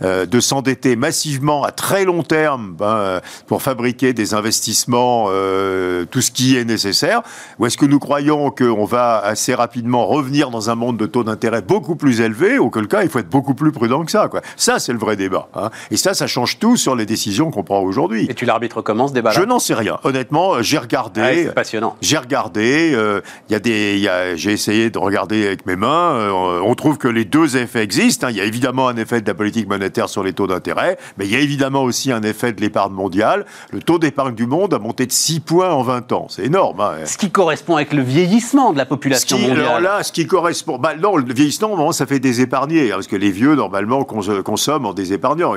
euh, 0.03 0.27
de 0.27 0.41
s'endetter 0.41 0.97
massivement 0.97 1.65
à 1.65 1.71
très 1.71 2.05
long 2.05 2.23
terme 2.23 2.75
ben, 2.79 3.21
pour 3.47 3.61
fabriquer 3.61 4.15
des 4.15 4.33
investissements, 4.33 5.27
euh, 5.29 6.07
tout 6.07 6.23
ce 6.23 6.31
qui 6.31 6.57
est 6.57 6.65
nécessaire. 6.65 7.21
Ou 7.59 7.67
est-ce 7.67 7.77
que 7.77 7.85
nous 7.85 7.99
croyons 7.99 8.51
qu'on 8.51 8.87
va 8.87 9.19
assez 9.19 9.55
rapidement 9.55 10.07
revenir 10.07 10.51
dans 10.51 10.71
un 10.71 10.75
monde 10.75 10.97
de 10.97 11.07
taux 11.07 11.25
d'intérêt 11.25 11.61
beaucoup 11.61 11.95
plus 11.95 12.23
élevé, 12.23 12.59
auquel 12.59 12.89
cas 12.89 13.03
il 13.03 13.11
faut 13.11 13.19
être 13.19 13.29
beaucoup 13.29 13.55
plus 13.55 13.71
prudent 13.71 14.05
que 14.05 14.11
ça. 14.11 14.29
Quoi. 14.29 14.41
Ça, 14.57 14.79
c'est 14.79 14.93
le 14.93 14.99
vrai 14.99 15.17
débat. 15.17 15.49
Hein. 15.55 15.69
Et 15.91 15.99
ça, 15.99 16.15
ça 16.15 16.27
change 16.27 16.59
tout 16.59 16.79
sur 16.79 16.97
les 16.97 17.05
décisions 17.05 17.51
qu'on 17.51 17.65
prend 17.65 17.81
aujourd'hui. 17.81 18.27
Et 18.31 18.35
tu 18.35 18.47
l'arbitres 18.47 18.81
comment 18.81 19.09
ce 19.09 19.13
débat-là? 19.13 19.39
Je 19.39 19.45
n'en 19.45 19.59
sais 19.59 19.75
rien. 19.75 19.99
Honnêtement, 20.05 20.63
j'ai 20.63 20.79
regardé. 20.79 21.21
Ah 21.23 21.33
c'est 21.35 21.55
passionnant. 21.55 21.97
J'ai 22.01 22.17
regardé. 22.17 22.93
Euh, 22.95 23.21
il 23.51 23.53
y 23.53 23.57
a 23.57 23.61
des, 23.61 24.37
j'ai 24.37 24.53
essayé 24.53 24.89
de 24.89 25.02
regarder 25.03 25.47
avec 25.47 25.67
mes 25.67 25.77
mains, 25.77 26.13
euh, 26.13 26.61
on 26.65 26.75
trouve 26.75 26.99
que 26.99 27.09
les 27.09 27.25
deux 27.25 27.57
effets 27.57 27.83
existent. 27.83 28.27
Hein. 28.27 28.31
Il 28.31 28.37
y 28.37 28.41
a 28.41 28.45
évidemment 28.45 28.89
un 28.89 28.97
effet 28.97 29.21
de 29.21 29.27
la 29.27 29.35
politique 29.35 29.69
monétaire 29.69 30.09
sur 30.09 30.23
les 30.23 30.33
taux 30.33 30.47
d'intérêt, 30.47 30.99
mais 31.19 31.27
il 31.27 31.33
y 31.33 31.37
a 31.37 31.41
évidemment 31.41 31.83
aussi 31.83 32.13
un 32.13 32.23
effet 32.23 32.53
de 32.53 32.61
l'épargne 32.61 32.93
mondiale. 32.93 33.47
Le 33.71 33.81
taux 33.81 33.99
d'épargne 33.99 34.35
du 34.35 34.47
monde 34.47 34.75
a 34.75 34.79
monté 34.79 35.07
de 35.07 35.13
6 35.13 35.41
points 35.41 35.71
en 35.71 35.83
20 35.83 36.13
ans. 36.13 36.27
C'est 36.29 36.45
énorme. 36.45 36.81
Hein. 36.81 37.05
Ce 37.05 37.19
qui 37.19 37.31
correspond 37.31 37.77
avec 37.77 37.93
le 37.93 38.03
vieillissement 38.03 38.73
de 38.73 38.79
la 38.79 38.87
population 38.87 39.39
mondiale. 39.39 39.61
Alors 39.61 39.81
là, 39.81 40.03
ce 40.03 40.13
qui 40.13 40.27
correspond. 40.27 40.79
Bah, 40.79 40.95
non, 41.01 41.17
le 41.17 41.33
vieillissement, 41.33 41.93
ça 41.93 42.07
fait 42.07 42.21
des 42.21 42.41
épargnés, 42.41 42.93
hein, 42.93 42.97
parce 42.97 43.07
que 43.07 43.17
les 43.17 43.31
vieux, 43.31 43.55
normalement, 43.55 44.05
consomment 44.05 44.87
en 44.87 44.95
des 44.95 45.13
épargnants. 45.13 45.55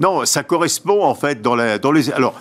Non, 0.00 0.24
ça 0.24 0.42
correspond, 0.42 1.04
en 1.04 1.14
fait, 1.14 1.42
dans, 1.42 1.54
la, 1.54 1.78
dans 1.78 1.92
les. 1.92 2.10
Alors. 2.12 2.34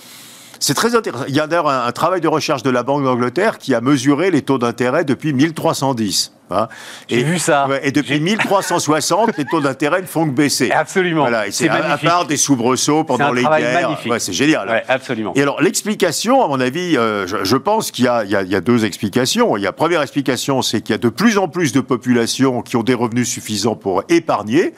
C'est 0.63 0.75
très 0.75 0.95
intéressant. 0.95 1.25
Il 1.27 1.35
y 1.35 1.41
a 1.41 1.47
d'ailleurs 1.47 1.67
un, 1.67 1.91
travail 1.91 2.21
de 2.21 2.27
recherche 2.29 2.63
de 2.63 2.69
la 2.69 2.83
Banque 2.83 3.03
d'Angleterre 3.03 3.57
qui 3.57 3.75
a 3.75 3.81
mesuré 3.81 4.31
les 4.31 4.43
taux 4.43 4.57
d'intérêt 4.57 5.03
depuis 5.03 5.33
1310. 5.33 6.31
Hein. 6.51 6.69
J'ai 7.09 7.23
vu 7.23 7.37
ça. 7.37 7.67
et 7.81 7.91
depuis 7.91 8.21
1360, 8.21 9.37
les 9.37 9.43
taux 9.43 9.59
d'intérêt 9.59 10.01
ne 10.01 10.07
font 10.07 10.25
que 10.25 10.31
baisser. 10.31 10.71
Absolument. 10.71 11.23
Voilà, 11.23 11.51
c'est 11.51 11.67
à, 11.67 11.97
part 11.97 12.27
des 12.27 12.37
soubresauts 12.37 13.03
pendant 13.03 13.33
les 13.33 13.43
guerres. 13.43 13.99
Ouais, 14.05 14.19
c'est 14.19 14.31
génial. 14.31 14.69
Ouais, 14.69 14.83
absolument. 14.87 15.33
Et 15.35 15.41
alors 15.41 15.61
l'explication, 15.61 16.41
à 16.41 16.47
mon 16.47 16.61
avis, 16.61 16.95
euh, 16.95 17.27
je, 17.27 17.57
pense 17.57 17.91
qu'il 17.91 18.05
y, 18.05 18.31
y, 18.31 18.55
a 18.55 18.61
deux 18.61 18.85
explications. 18.85 19.57
Il 19.57 19.63
y 19.63 19.67
a 19.67 19.73
première 19.73 20.01
explication, 20.01 20.61
c'est 20.61 20.79
qu'il 20.79 20.93
y 20.93 20.95
a 20.95 20.97
de 20.97 21.09
plus 21.09 21.37
en 21.37 21.49
plus 21.49 21.73
de 21.73 21.81
populations 21.81 22.61
qui 22.61 22.77
ont 22.77 22.83
des 22.83 22.93
revenus 22.93 23.29
suffisants 23.29 23.75
pour 23.75 24.03
épargner. 24.07 24.73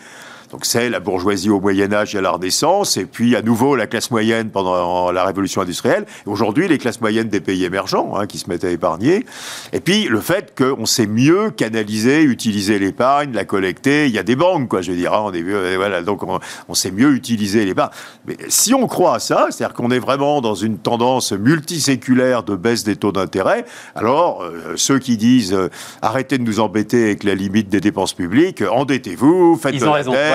Donc 0.51 0.65
c'est 0.65 0.89
la 0.89 0.99
bourgeoisie 0.99 1.49
au 1.49 1.59
Moyen 1.59 1.91
Âge 1.93 2.15
et 2.15 2.19
à 2.19 2.21
la 2.21 2.31
Renaissance, 2.31 2.97
et 2.97 3.05
puis 3.05 3.35
à 3.35 3.41
nouveau 3.41 3.75
la 3.75 3.87
classe 3.87 4.11
moyenne 4.11 4.49
pendant 4.49 5.11
la 5.11 5.25
Révolution 5.25 5.61
industrielle. 5.61 6.05
Aujourd'hui, 6.25 6.67
les 6.67 6.77
classes 6.77 7.01
moyennes 7.01 7.29
des 7.29 7.41
pays 7.41 7.65
émergents 7.65 8.15
hein, 8.15 8.27
qui 8.27 8.37
se 8.37 8.49
mettent 8.49 8.63
à 8.63 8.69
épargner. 8.69 9.25
Et 9.73 9.79
puis 9.79 10.05
le 10.05 10.19
fait 10.21 10.53
qu'on 10.57 10.85
sait 10.85 11.07
mieux 11.07 11.49
canaliser, 11.49 12.21
utiliser 12.23 12.79
l'épargne, 12.79 13.33
la 13.33 13.45
collecter. 13.45 14.07
Il 14.07 14.11
y 14.13 14.19
a 14.19 14.23
des 14.23 14.35
banques, 14.35 14.69
quoi. 14.69 14.81
Je 14.81 14.91
veux 14.91 14.97
dire, 14.97 15.13
hein, 15.13 15.23
on 15.25 15.33
est 15.33 15.75
voilà, 15.75 16.01
donc 16.01 16.21
on, 16.23 16.73
sait 16.73 16.91
mieux 16.91 17.11
utiliser 17.11 17.65
l'épargne. 17.65 17.91
Mais 18.27 18.37
si 18.49 18.73
on 18.73 18.87
croit 18.87 19.15
à 19.15 19.19
ça, 19.19 19.47
c'est-à-dire 19.49 19.75
qu'on 19.75 19.91
est 19.91 19.99
vraiment 19.99 20.41
dans 20.41 20.55
une 20.55 20.77
tendance 20.77 21.31
multiséculaire 21.31 22.43
de 22.43 22.55
baisse 22.55 22.83
des 22.83 22.95
taux 22.95 23.11
d'intérêt, 23.11 23.65
alors 23.95 24.43
euh, 24.43 24.73
ceux 24.75 24.99
qui 24.99 25.17
disent 25.17 25.53
euh, 25.53 25.69
arrêtez 26.01 26.37
de 26.37 26.43
nous 26.43 26.59
embêter 26.59 27.03
avec 27.03 27.23
la 27.23 27.35
limite 27.35 27.69
des 27.69 27.81
dépenses 27.81 28.13
publiques, 28.13 28.63
endettez-vous, 28.69 29.57
faites 29.61 29.79
de 29.79 29.85
la 29.85 30.03
dette, 30.03 30.34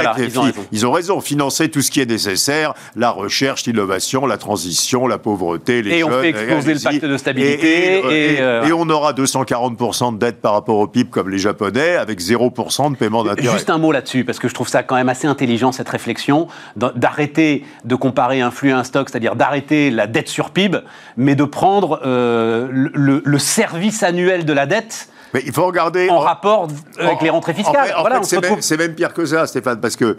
ils, 0.72 0.86
ont 0.86 0.92
raison. 0.92 1.20
Financer 1.20 1.68
tout 1.68 1.82
ce 1.82 1.90
qui 1.90 2.00
est 2.00 2.06
nécessaire, 2.06 2.74
la 2.96 3.10
recherche, 3.10 3.66
l'innovation, 3.66 4.26
la 4.26 4.38
transition, 4.38 5.06
la 5.06 5.18
pauvreté, 5.18 5.82
les 5.82 5.90
et 5.90 6.00
jeunes. 6.00 6.12
on 6.12 6.20
fait 6.20 6.28
exploser 6.30 6.74
le 6.74 6.80
pacte 6.80 7.04
de 7.04 7.16
stabilité. 7.16 8.34
Et, 8.34 8.40
euh, 8.40 8.70
on 8.74 8.88
aura 8.88 9.12
240% 9.12 10.14
de 10.14 10.18
dette 10.18 10.40
par 10.40 10.52
rapport 10.52 10.78
au 10.78 10.86
PIB 10.86 11.10
comme 11.10 11.28
les 11.28 11.38
Japonais, 11.38 11.96
avec 11.96 12.20
0% 12.20 12.92
de 12.92 12.96
paiement 12.96 13.24
d'intérêt. 13.24 13.56
Juste 13.56 13.70
un 13.70 13.78
mot 13.78 13.92
là-dessus, 13.92 14.24
parce 14.24 14.38
que 14.38 14.48
je 14.48 14.54
trouve 14.54 14.68
ça 14.68 14.82
quand 14.82 14.94
même 14.94 15.08
assez 15.08 15.26
intelligent, 15.26 15.72
cette 15.72 15.88
réflexion, 15.88 16.48
d'arrêter 16.76 17.64
de 17.84 17.94
comparer 17.94 18.40
un 18.40 18.50
flux 18.50 18.72
à 18.72 18.78
un 18.78 18.84
stock, 18.84 19.10
c'est-à-dire 19.10 19.36
d'arrêter 19.36 19.90
la 19.90 20.06
dette 20.06 20.28
sur 20.28 20.50
PIB, 20.50 20.78
mais 21.16 21.34
de 21.34 21.44
prendre 21.44 22.00
euh, 22.04 22.68
le 22.70 23.38
service 23.38 24.02
annuel 24.02 24.44
de 24.44 24.52
la 24.52 24.66
dette 24.66 25.09
mais 25.34 25.42
il 25.46 25.52
faut 25.52 25.66
regarder. 25.66 26.08
En, 26.08 26.18
rapport 26.18 26.68
avec 26.98 27.22
les 27.22 27.30
rentrées 27.30 27.54
fiscales. 27.54 27.94
En 27.96 28.22
c'est 28.60 28.76
même, 28.76 28.94
pire 28.94 29.12
que 29.12 29.24
ça, 29.24 29.46
Stéphane, 29.46 29.80
parce 29.80 29.96
que 29.96 30.16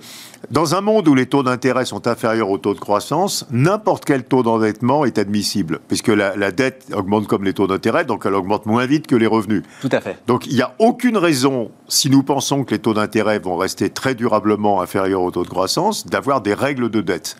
dans 0.49 0.75
un 0.75 0.81
monde 0.81 1.07
où 1.07 1.15
les 1.15 1.25
taux 1.25 1.43
d'intérêt 1.43 1.85
sont 1.85 2.07
inférieurs 2.07 2.49
au 2.49 2.57
taux 2.57 2.73
de 2.73 2.79
croissance, 2.79 3.45
n'importe 3.51 4.05
quel 4.05 4.23
taux 4.23 4.43
d'endettement 4.43 5.05
est 5.05 5.17
admissible, 5.17 5.79
puisque 5.87 6.07
la, 6.07 6.35
la, 6.35 6.51
dette 6.51 6.85
augmente 6.93 7.27
comme 7.27 7.43
les 7.43 7.53
taux 7.53 7.67
d'intérêt, 7.67 8.05
donc 8.05 8.25
elle 8.25 8.35
augmente 8.35 8.65
moins 8.65 8.85
vite 8.85 9.07
que 9.07 9.15
les 9.15 9.27
revenus. 9.27 9.63
Tout 9.81 9.89
à 9.91 10.01
fait. 10.01 10.17
Donc 10.27 10.47
il 10.47 10.55
n'y 10.55 10.61
a 10.61 10.73
aucune 10.79 11.17
raison, 11.17 11.71
si 11.87 12.09
nous 12.09 12.23
pensons 12.23 12.63
que 12.63 12.71
les 12.71 12.79
taux 12.79 12.93
d'intérêt 12.93 13.39
vont 13.39 13.57
rester 13.57 13.89
très 13.89 14.15
durablement 14.15 14.81
inférieurs 14.81 15.21
au 15.21 15.31
taux 15.31 15.43
de 15.43 15.49
croissance, 15.49 16.05
d'avoir 16.07 16.41
des 16.41 16.53
règles 16.53 16.89
de 16.89 17.01
dette. 17.01 17.37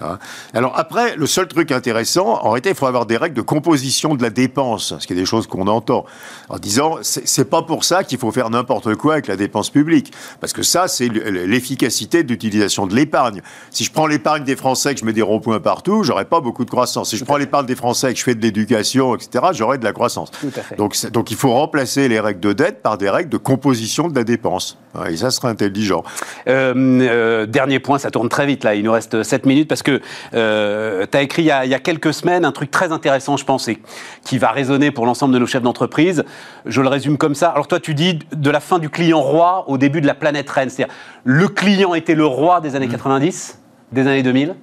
Hein. 0.00 0.18
Alors 0.52 0.72
après, 0.76 1.16
le 1.16 1.26
seul 1.26 1.46
truc 1.46 1.70
intéressant, 1.72 2.40
en 2.42 2.50
réalité, 2.50 2.70
il 2.70 2.74
faut 2.74 2.86
avoir 2.86 3.06
des 3.06 3.16
règles 3.16 3.36
de 3.36 3.42
composition 3.42 4.14
de 4.14 4.22
la 4.22 4.30
dépense, 4.30 4.94
ce 4.98 5.06
qui 5.06 5.12
est 5.12 5.16
des 5.16 5.24
choses 5.24 5.46
qu'on 5.46 5.66
entend, 5.66 6.04
en 6.48 6.58
disant 6.58 6.98
c'est 7.02 7.48
pas 7.48 7.62
pour 7.62 7.84
ça 7.84 8.04
qu'il 8.04 8.18
faut 8.18 8.32
faire 8.32 8.50
n'importe 8.50 8.94
quoi 8.96 9.14
avec 9.14 9.28
la 9.28 9.36
dépense 9.36 9.70
publique, 9.70 10.12
parce 10.40 10.52
que 10.52 10.62
ça, 10.62 10.88
c'est 10.88 11.08
l'efficacité 11.08 12.24
d'utilisation 12.24 12.86
de 12.86 12.94
l'épargne. 12.94 13.42
Si 13.70 13.84
je 13.84 13.92
prends 13.92 14.06
l'épargne 14.06 14.44
des 14.44 14.56
Français 14.56 14.94
que 14.94 15.00
je 15.00 15.04
mets 15.04 15.12
des 15.12 15.22
ronds-points 15.22 15.60
partout, 15.60 16.02
j'aurai 16.02 16.24
pas 16.24 16.40
beaucoup 16.40 16.64
de 16.64 16.70
croissance. 16.70 17.10
Si 17.10 17.16
je 17.16 17.24
prends 17.24 17.36
l'épargne 17.36 17.66
des 17.66 17.76
Français 17.76 18.12
que 18.12 18.18
je 18.18 18.24
fais 18.24 18.34
de 18.34 18.42
l'éducation, 18.42 19.14
etc., 19.14 19.46
j'aurai 19.52 19.78
de 19.78 19.84
la 19.84 19.92
croissance. 19.92 20.30
Donc, 20.76 20.96
donc 21.12 21.30
il 21.30 21.36
faut 21.36 21.52
remplacer 21.52 22.08
les 22.08 22.20
règles 22.20 22.40
de 22.40 22.52
dette 22.52 22.82
par 22.82 22.98
des 22.98 23.10
règles 23.10 23.30
de 23.30 23.36
composition 23.36 24.08
de 24.08 24.14
la 24.14 24.24
dépense. 24.24 24.78
Et 25.08 25.16
ça 25.16 25.30
serait 25.30 25.48
intelligent. 25.48 26.04
Euh, 26.46 26.72
euh, 26.74 27.46
dernier 27.46 27.80
point, 27.80 27.98
ça 27.98 28.10
tourne 28.10 28.28
très 28.28 28.46
vite 28.46 28.64
là, 28.64 28.74
il 28.74 28.84
nous 28.84 28.92
reste 28.92 29.22
7 29.22 29.46
minutes 29.46 29.68
parce 29.68 29.82
que 29.84 30.00
euh, 30.34 31.06
tu 31.10 31.16
as 31.16 31.22
écrit 31.22 31.42
il 31.42 31.46
y, 31.46 31.50
a, 31.50 31.78
quelques 31.78 32.12
semaines 32.12 32.44
un 32.44 32.50
truc 32.50 32.72
très 32.72 32.90
intéressant, 32.90 33.36
je 33.36 33.44
pense, 33.44 33.68
et 33.68 33.78
qui 34.24 34.38
va 34.38 34.50
résonner 34.50 34.90
pour 34.90 35.06
l'ensemble 35.06 35.32
de 35.34 35.38
nos 35.38 35.46
chefs 35.46 35.62
d'entreprise. 35.62 36.24
Je 36.66 36.80
le 36.80 36.88
résume 36.88 37.16
comme 37.16 37.36
ça. 37.36 37.50
Alors 37.50 37.68
toi, 37.68 37.78
tu 37.78 37.94
dis 37.94 38.18
de 38.32 38.50
la 38.50 38.60
fin 38.60 38.80
du 38.80 38.90
client 38.90 39.20
roi 39.20 39.64
au 39.68 39.78
début 39.78 40.00
de 40.00 40.06
la 40.06 40.14
planète 40.14 40.50
reine. 40.50 40.70
C'est-à-dire, 40.70 40.94
le 41.22 41.46
client 41.46 41.94
était 41.94 42.16
le 42.16 42.26
roi 42.26 42.60
des 42.60 42.74
années 42.74 42.88
90, 42.88 43.58
mmh. 43.92 43.94
des 43.94 44.08
années 44.08 44.22
2000 44.24 44.56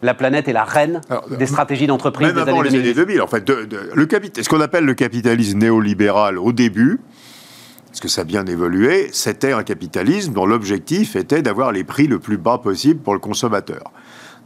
la 0.00 0.14
planète 0.14 0.46
est 0.46 0.52
la 0.52 0.62
reine 0.62 1.00
des 1.36 1.46
stratégies 1.46 1.86
d'entreprise 1.86 2.32
des 2.32 2.40
années 2.40 2.52
les 2.62 2.70
2000. 2.70 2.80
années 2.80 2.94
2000. 2.94 3.20
En 3.20 3.26
fait, 3.26 3.50
le 3.50 4.08
ce 4.40 4.48
qu'on 4.48 4.60
appelle 4.60 4.84
le 4.84 4.94
capitalisme 4.94 5.58
néolibéral 5.58 6.38
au 6.38 6.52
début, 6.52 7.00
parce 7.88 8.00
que 8.00 8.08
ça 8.08 8.20
a 8.20 8.24
bien 8.24 8.46
évolué, 8.46 9.08
c'était 9.12 9.52
un 9.52 9.62
capitalisme 9.62 10.32
dont 10.32 10.46
l'objectif 10.46 11.16
était 11.16 11.42
d'avoir 11.42 11.72
les 11.72 11.84
prix 11.84 12.06
le 12.06 12.18
plus 12.18 12.36
bas 12.36 12.58
possible 12.58 13.00
pour 13.00 13.14
le 13.14 13.18
consommateur. 13.18 13.92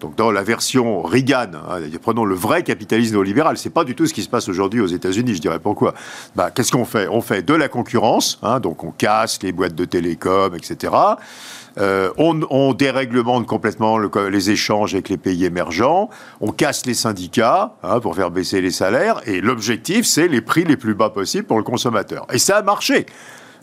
Donc 0.02 0.16
dans 0.16 0.32
la 0.32 0.42
version 0.42 1.00
Reagan, 1.00 1.52
hein, 1.54 1.78
prenons 2.02 2.24
le 2.24 2.34
vrai 2.34 2.64
capitalisme 2.64 3.14
néolibéral, 3.14 3.56
c'est 3.56 3.70
pas 3.70 3.84
du 3.84 3.94
tout 3.94 4.04
ce 4.06 4.12
qui 4.12 4.24
se 4.24 4.28
passe 4.28 4.48
aujourd'hui 4.48 4.80
aux 4.80 4.88
États-Unis. 4.88 5.36
Je 5.36 5.40
dirais 5.40 5.60
pourquoi? 5.60 5.94
Bah, 6.34 6.50
qu'est-ce 6.50 6.72
qu'on 6.72 6.84
fait? 6.84 7.06
On 7.08 7.20
fait 7.20 7.42
de 7.42 7.54
la 7.54 7.68
concurrence, 7.68 8.40
hein, 8.42 8.58
donc 8.58 8.82
on 8.82 8.90
casse 8.90 9.40
les 9.42 9.52
boîtes 9.52 9.76
de 9.76 9.84
télécom, 9.84 10.56
etc. 10.56 10.92
Euh, 11.78 12.10
on, 12.18 12.74
déréglemente 12.74 13.46
complètement 13.46 13.96
les 13.96 14.50
échanges 14.50 14.94
avec 14.94 15.08
les 15.08 15.16
pays 15.16 15.44
émergents, 15.44 16.10
on 16.40 16.50
casse 16.50 16.84
les 16.84 16.94
syndicats 16.94 17.74
hein, 17.84 18.00
pour 18.00 18.16
faire 18.16 18.32
baisser 18.32 18.60
les 18.60 18.72
salaires, 18.72 19.20
et 19.26 19.40
l'objectif, 19.40 20.04
c'est 20.04 20.26
les 20.26 20.40
prix 20.40 20.64
les 20.64 20.76
plus 20.76 20.94
bas 20.94 21.10
possibles 21.10 21.46
pour 21.46 21.58
le 21.58 21.64
consommateur. 21.64 22.26
Et 22.32 22.38
ça 22.38 22.56
a 22.56 22.62
marché. 22.62 23.06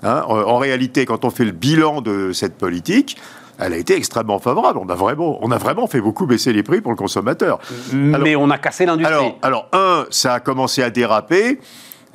en 0.03 0.57
réalité, 0.57 1.05
quand 1.05 1.25
on 1.25 1.29
fait 1.29 1.45
le 1.45 1.51
bilan 1.51 2.01
de 2.01 2.31
cette 2.31 2.57
politique, 2.57 3.17
elle 3.59 3.73
a 3.73 3.77
été 3.77 3.95
extrêmement 3.95 4.39
favorable. 4.39 4.79
On 4.81 4.89
a 4.89 4.95
vraiment, 4.95 5.37
on 5.41 5.51
a 5.51 5.57
vraiment 5.57 5.87
fait 5.87 6.01
beaucoup 6.01 6.25
baisser 6.25 6.53
les 6.53 6.63
prix 6.63 6.81
pour 6.81 6.91
le 6.91 6.97
consommateur. 6.97 7.59
Mais 7.93 8.35
on 8.35 8.49
a 8.49 8.57
cassé 8.57 8.85
l'industrie. 8.85 9.13
Alors, 9.13 9.37
alors, 9.41 9.69
un, 9.73 10.05
ça 10.09 10.35
a 10.35 10.39
commencé 10.39 10.81
à 10.81 10.89
déraper. 10.89 11.59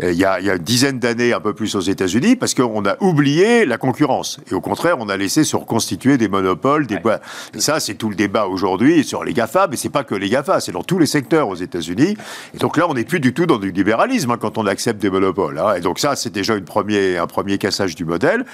Euh, 0.03 0.13
il 0.13 0.19
y, 0.19 0.25
a, 0.25 0.41
il 0.41 0.47
y 0.47 0.51
a, 0.51 0.57
une 0.57 0.63
dizaine 0.63 0.99
d'années, 0.99 1.33
un 1.33 1.41
peu 1.41 1.55
plus 1.55 1.75
aux 1.77 1.81
États-Unis, 1.81 2.37
parce 2.37 2.55
qu'on 2.55 2.85
a 2.85 2.97
oublié 3.01 3.65
la 3.65 3.79
concurrence. 3.79 4.41
Et 4.51 4.55
au 4.55 4.61
contraire, 4.61 4.97
on 4.99 5.09
a 5.09 5.17
laissé 5.17 5.45
se 5.45 5.57
reconstituer 5.57 6.19
des 6.19 6.29
monopoles, 6.29 6.87
des 6.87 6.99
boîtes. 6.99 7.23
Et 7.55 7.61
ça, 7.61 7.79
c'est 7.79 7.95
tout 7.95 8.09
le 8.09 8.17
débat 8.17 8.47
aujourd'hui 8.47 9.05
sur 9.05 9.23
les 9.23 9.33
GAFA, 9.33 9.69
mais 9.69 9.77
c'est 9.77 9.91
pas 9.91 10.03
que 10.03 10.15
les 10.15 10.29
GAFA, 10.29 10.61
c'est 10.61 10.73
dans 10.73 10.83
tous 10.83 10.99
les 10.99 11.07
secteurs 11.07 11.49
aux 11.49 11.55
États-Unis. 11.55 12.17
Et 12.55 12.59
donc 12.59 12.77
là, 12.77 12.87
on 12.89 12.95
n'est 12.95 13.05
plus 13.05 13.21
du 13.21 13.33
tout 13.35 13.47
dans 13.47 13.59
du 13.59 13.71
libéralisme 13.71 14.33
hein, 14.33 14.39
quand 14.41 14.59
on 14.59 14.67
accepte 14.67 15.01
des 15.01 15.11
monopoles. 15.11 15.59
Hein. 15.59 15.75
Et 15.77 15.81
donc 15.81 16.01
ça, 16.01 16.17
c'est 16.17 16.33
déjà 16.33 16.57
une 16.57 16.65
premier, 16.65 17.19
un 17.19 17.29
premier 17.29 17.59
cassage 17.59 17.95
du 17.95 18.05
modèle. 18.05 18.45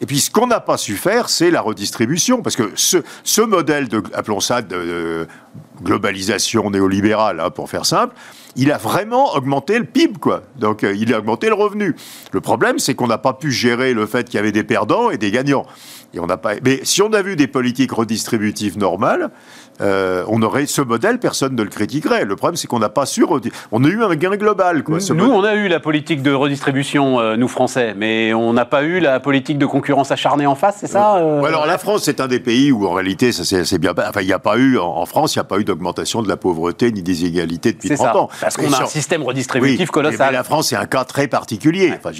Et 0.00 0.06
puis, 0.06 0.20
ce 0.20 0.30
qu'on 0.30 0.46
n'a 0.46 0.60
pas 0.60 0.78
su 0.78 0.96
faire, 0.96 1.28
c'est 1.28 1.50
la 1.50 1.60
redistribution. 1.60 2.42
Parce 2.42 2.56
que 2.56 2.72
ce, 2.74 3.40
modèle 3.42 3.88
de, 3.88 4.02
appelons 4.14 4.40
ça, 4.40 4.62
de, 4.62 5.26
globalisation 5.82 6.70
néolibérale, 6.70 7.40
hein, 7.40 7.50
pour 7.50 7.68
faire 7.68 7.84
simple, 7.84 8.14
il 8.56 8.72
a 8.72 8.78
vraiment 8.78 9.34
augmenté 9.34 9.78
le 9.78 9.84
PIB, 9.84 10.18
quoi. 10.18 10.42
Donc, 10.56 10.84
euh, 10.84 10.94
il 10.94 11.12
a 11.14 11.18
augmenté 11.18 11.48
le 11.48 11.54
revenu. 11.54 11.94
Le 12.32 12.40
problème, 12.40 12.78
c'est 12.78 12.94
qu'on 12.94 13.06
n'a 13.06 13.18
pas 13.18 13.34
pu 13.34 13.52
gérer 13.52 13.92
le 13.92 14.06
fait 14.06 14.24
qu'il 14.24 14.36
y 14.36 14.38
avait 14.38 14.52
des 14.52 14.64
perdants 14.64 15.10
et 15.10 15.18
des 15.18 15.30
gagnants. 15.30 15.66
Et 16.14 16.18
on 16.18 16.26
n'a 16.26 16.36
pas. 16.36 16.54
Mais 16.64 16.80
si 16.82 17.02
on 17.02 17.12
a 17.12 17.22
vu 17.22 17.36
des 17.36 17.46
politiques 17.46 17.92
redistributives 17.92 18.78
normales, 18.78 19.30
euh, 19.80 20.24
on 20.28 20.42
aurait 20.42 20.66
ce 20.66 20.82
modèle, 20.82 21.18
personne 21.18 21.54
ne 21.54 21.62
le 21.62 21.68
critiquerait. 21.68 22.24
Le 22.24 22.36
problème, 22.36 22.56
c'est 22.56 22.66
qu'on 22.66 22.78
n'a 22.78 22.88
pas 22.88 23.06
su. 23.06 23.24
On 23.72 23.84
a 23.84 23.88
eu 23.88 24.02
un 24.02 24.14
gain 24.14 24.36
global. 24.36 24.82
Quoi, 24.82 24.98
nous, 25.14 25.24
on 25.24 25.44
a 25.44 25.54
eu 25.54 25.68
la 25.68 25.80
politique 25.80 26.22
de 26.22 26.32
redistribution, 26.32 27.20
euh, 27.20 27.36
nous 27.36 27.48
Français, 27.48 27.94
mais 27.96 28.32
on 28.34 28.52
n'a 28.52 28.64
pas 28.64 28.82
eu 28.82 29.00
la 29.00 29.20
politique 29.20 29.58
de 29.58 29.66
concurrence 29.66 30.10
acharnée 30.10 30.46
en 30.46 30.54
face, 30.54 30.76
c'est 30.80 30.86
ça 30.86 31.16
euh 31.16 31.42
Alors 31.42 31.66
la 31.66 31.78
France, 31.78 32.02
c'est 32.04 32.20
un 32.20 32.28
des 32.28 32.40
pays 32.40 32.72
où 32.72 32.86
en 32.86 32.92
réalité, 32.92 33.32
ça 33.32 33.44
c'est 33.44 33.78
bien. 33.78 33.92
Enfin, 33.96 34.20
il 34.20 34.26
n'y 34.26 34.32
a 34.32 34.38
pas 34.38 34.56
eu 34.56 34.78
en 34.78 35.04
France, 35.06 35.34
il 35.34 35.38
n'y 35.38 35.42
a 35.42 35.44
pas 35.44 35.58
eu 35.58 35.64
d'augmentation 35.64 36.22
de 36.22 36.28
la 36.28 36.36
pauvreté 36.36 36.92
ni 36.92 37.02
des 37.02 37.22
inégalités 37.22 37.72
depuis 37.72 37.90
30 37.90 38.16
ans. 38.16 38.28
Parce 38.40 38.56
qu'on 38.56 38.72
a 38.72 38.82
un 38.82 38.86
système 38.86 39.22
redistributif 39.22 39.90
colossal. 39.90 40.28
Mais 40.30 40.36
la 40.36 40.44
France, 40.44 40.68
c'est 40.68 40.76
un 40.76 40.86
cas 40.86 41.04
très 41.04 41.28
particulier. 41.28 41.92
Enfin, 41.96 42.10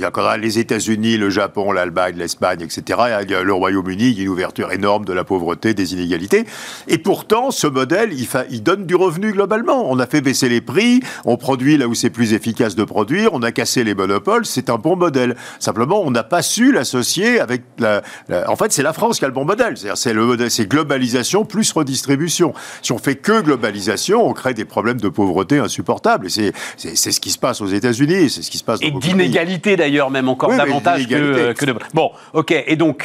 les 0.40 0.59
États-Unis, 0.59 1.16
le 1.16 1.31
Japon, 1.31 1.73
l'Allemagne, 1.73 2.14
l'Espagne, 2.16 2.61
etc. 2.62 2.99
Le 3.42 3.53
Royaume-Uni, 3.53 4.11
il 4.11 4.18
y 4.18 4.20
a 4.20 4.23
une 4.25 4.29
ouverture 4.29 4.73
énorme 4.73 5.05
de 5.05 5.12
la 5.12 5.25
pauvreté, 5.25 5.75
des 5.75 5.94
inégalités. 5.94 6.44
Et 6.88 6.99
pourtant, 6.99 7.49
ce 7.50 7.66
modèle, 7.66 8.10
il, 8.12 8.62
donne 8.62 8.86
du 8.86 8.94
revenu 8.94 9.32
globalement. 9.32 9.90
On 9.90 9.98
a 9.98 10.06
fait 10.06 10.20
baisser 10.20 10.48
les 10.48 10.60
prix, 10.60 11.00
on 11.24 11.36
produit 11.36 11.76
là 11.76 11.88
où 11.88 11.94
c'est 11.94 12.10
plus 12.10 12.32
efficace 12.32 12.74
de 12.74 12.84
produire, 12.84 13.32
on 13.32 13.42
a 13.42 13.52
cassé 13.52 13.84
les 13.84 13.94
monopoles, 13.94 14.46
c'est 14.46 14.70
un 14.70 14.76
bon 14.76 14.96
modèle. 14.96 15.36
Simplement, 15.58 16.02
on 16.02 16.10
n'a 16.10 16.22
pas 16.22 16.42
su 16.42 16.72
l'associer 16.72 17.40
avec 17.40 17.62
la, 17.78 18.02
En 18.48 18.56
fait, 18.56 18.72
c'est 18.72 18.82
la 18.82 18.92
France 18.92 19.18
qui 19.18 19.24
a 19.24 19.28
le 19.28 19.34
bon 19.34 19.44
modèle. 19.44 19.74
C'est 19.94 20.12
le 20.12 20.24
modèle, 20.24 20.50
c'est 20.50 20.66
globalisation 20.66 21.44
plus 21.44 21.70
redistribution. 21.72 22.54
Si 22.82 22.92
on 22.92 22.98
fait 22.98 23.16
que 23.16 23.40
globalisation, 23.40 24.26
on 24.26 24.32
crée 24.32 24.54
des 24.54 24.64
problèmes 24.64 25.00
de 25.00 25.08
pauvreté 25.08 25.58
insupportables. 25.58 26.26
Et 26.26 26.52
c'est 26.76 26.96
ce 26.96 27.20
qui 27.20 27.30
se 27.30 27.38
passe 27.38 27.60
aux 27.60 27.66
États-Unis, 27.66 28.30
c'est 28.30 28.42
ce 28.42 28.50
qui 28.50 28.58
se 28.58 28.64
passe. 28.64 28.80
Dans 28.80 28.86
et 28.86 28.90
d'inégalité 28.92 29.76
d'ailleurs, 29.76 30.10
même 30.10 30.28
encore 30.28 30.54
davantage 30.54 31.06
que, 31.06 31.52
que 31.52 31.64
de. 31.64 31.74
Bon, 31.94 32.10
ok. 32.32 32.52
Et 32.66 32.76
donc. 32.76 33.04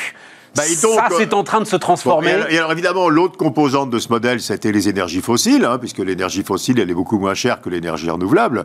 Bah, 0.56 0.63
ça, 0.63 1.10
c'est 1.18 1.34
en 1.34 1.44
train 1.44 1.60
de 1.60 1.65
se 1.65 1.76
transformer. 1.76 2.34
et, 2.50 2.58
alors, 2.58 2.72
évidemment, 2.72 3.10
l'autre 3.10 3.36
composante 3.36 3.89
de 3.89 4.00
ce 4.00 4.08
modèle, 4.10 4.39
c'était 4.39 4.72
les 4.72 4.88
énergies 4.88 5.22
fossiles, 5.22 5.65
hein, 5.65 5.78
puisque 5.78 6.00
l'énergie 6.00 6.44
fossile, 6.44 6.80
elle 6.80 6.89
est 6.89 6.94
beaucoup 6.94 7.20
moins 7.20 7.34
chère 7.34 7.60
que 7.62 7.70
l'énergie 7.70 8.10
renouvelable. 8.10 8.63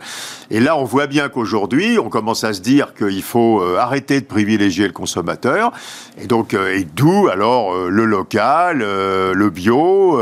Et 0.51 0.61
là, 0.61 0.77
on 0.77 0.85
voit 0.85 1.09
bien 1.09 1.29
qu'aujourd'hui, 1.29 1.99
on 1.99 2.09
commence 2.09 2.45
à 2.45 2.53
se 2.53 2.61
dire 2.61 2.95
qu'il 2.95 3.23
faut 3.23 3.61
euh, 3.61 3.77
arrêter 3.77 4.21
de 4.21 4.27
privilégier 4.27 4.87
le 4.87 4.93
consommateur. 4.93 5.73
Et 6.21 6.27
donc, 6.27 6.55
euh, 6.55 6.77
et 6.77 6.85
d'où 6.85 7.29
alors 7.29 7.73
euh, 7.73 7.89
le 7.89 8.05
local, 8.05 8.79
le 8.79 9.51
bio, 9.51 10.21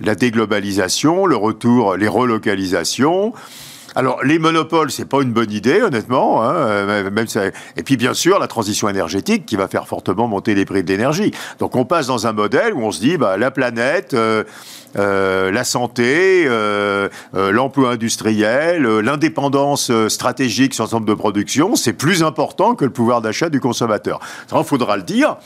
la 0.00 0.14
déglobalisation, 0.14 1.26
le 1.26 1.36
retour, 1.36 1.96
les 1.96 2.08
relocalisations. 2.08 3.32
Alors, 3.96 4.24
les 4.24 4.40
monopoles, 4.40 4.90
c'est 4.90 5.04
pas 5.04 5.22
une 5.22 5.32
bonne 5.32 5.52
idée, 5.52 5.80
honnêtement. 5.80 6.42
Hein, 6.42 6.54
euh, 6.54 7.10
même 7.10 7.26
Et 7.76 7.82
puis, 7.84 7.96
bien 7.96 8.12
sûr, 8.12 8.40
la 8.40 8.48
transition 8.48 8.88
énergétique 8.88 9.46
qui 9.46 9.54
va 9.54 9.68
faire 9.68 9.86
fortement 9.86 10.26
monter 10.26 10.54
les 10.56 10.64
prix 10.64 10.82
de 10.82 10.88
l'énergie. 10.88 11.30
Donc, 11.60 11.76
on 11.76 11.84
passe 11.84 12.08
dans 12.08 12.26
un 12.26 12.32
modèle 12.32 12.74
où 12.74 12.82
on 12.82 12.90
se 12.90 12.98
dit, 12.98 13.16
bah, 13.16 13.36
la 13.36 13.52
planète, 13.52 14.14
euh, 14.14 14.42
euh, 14.96 15.52
la 15.52 15.62
santé, 15.62 16.48
l'emploi 17.32 17.92
industriel, 17.92 18.82
l'indépendance 18.82 19.92
stratégique 20.08 20.74
sur 20.74 20.84
l'ensemble 20.84 21.06
de 21.06 21.14
production, 21.14 21.76
c'est 21.76 21.92
plus 21.92 22.22
important 22.22 22.74
que 22.74 22.84
le 22.84 22.90
pouvoir 22.90 23.20
d'achat 23.20 23.48
du 23.48 23.60
consommateur. 23.60 24.20
Il 24.56 24.64
faudra 24.64 24.96
le 24.96 25.02
dire. 25.02 25.36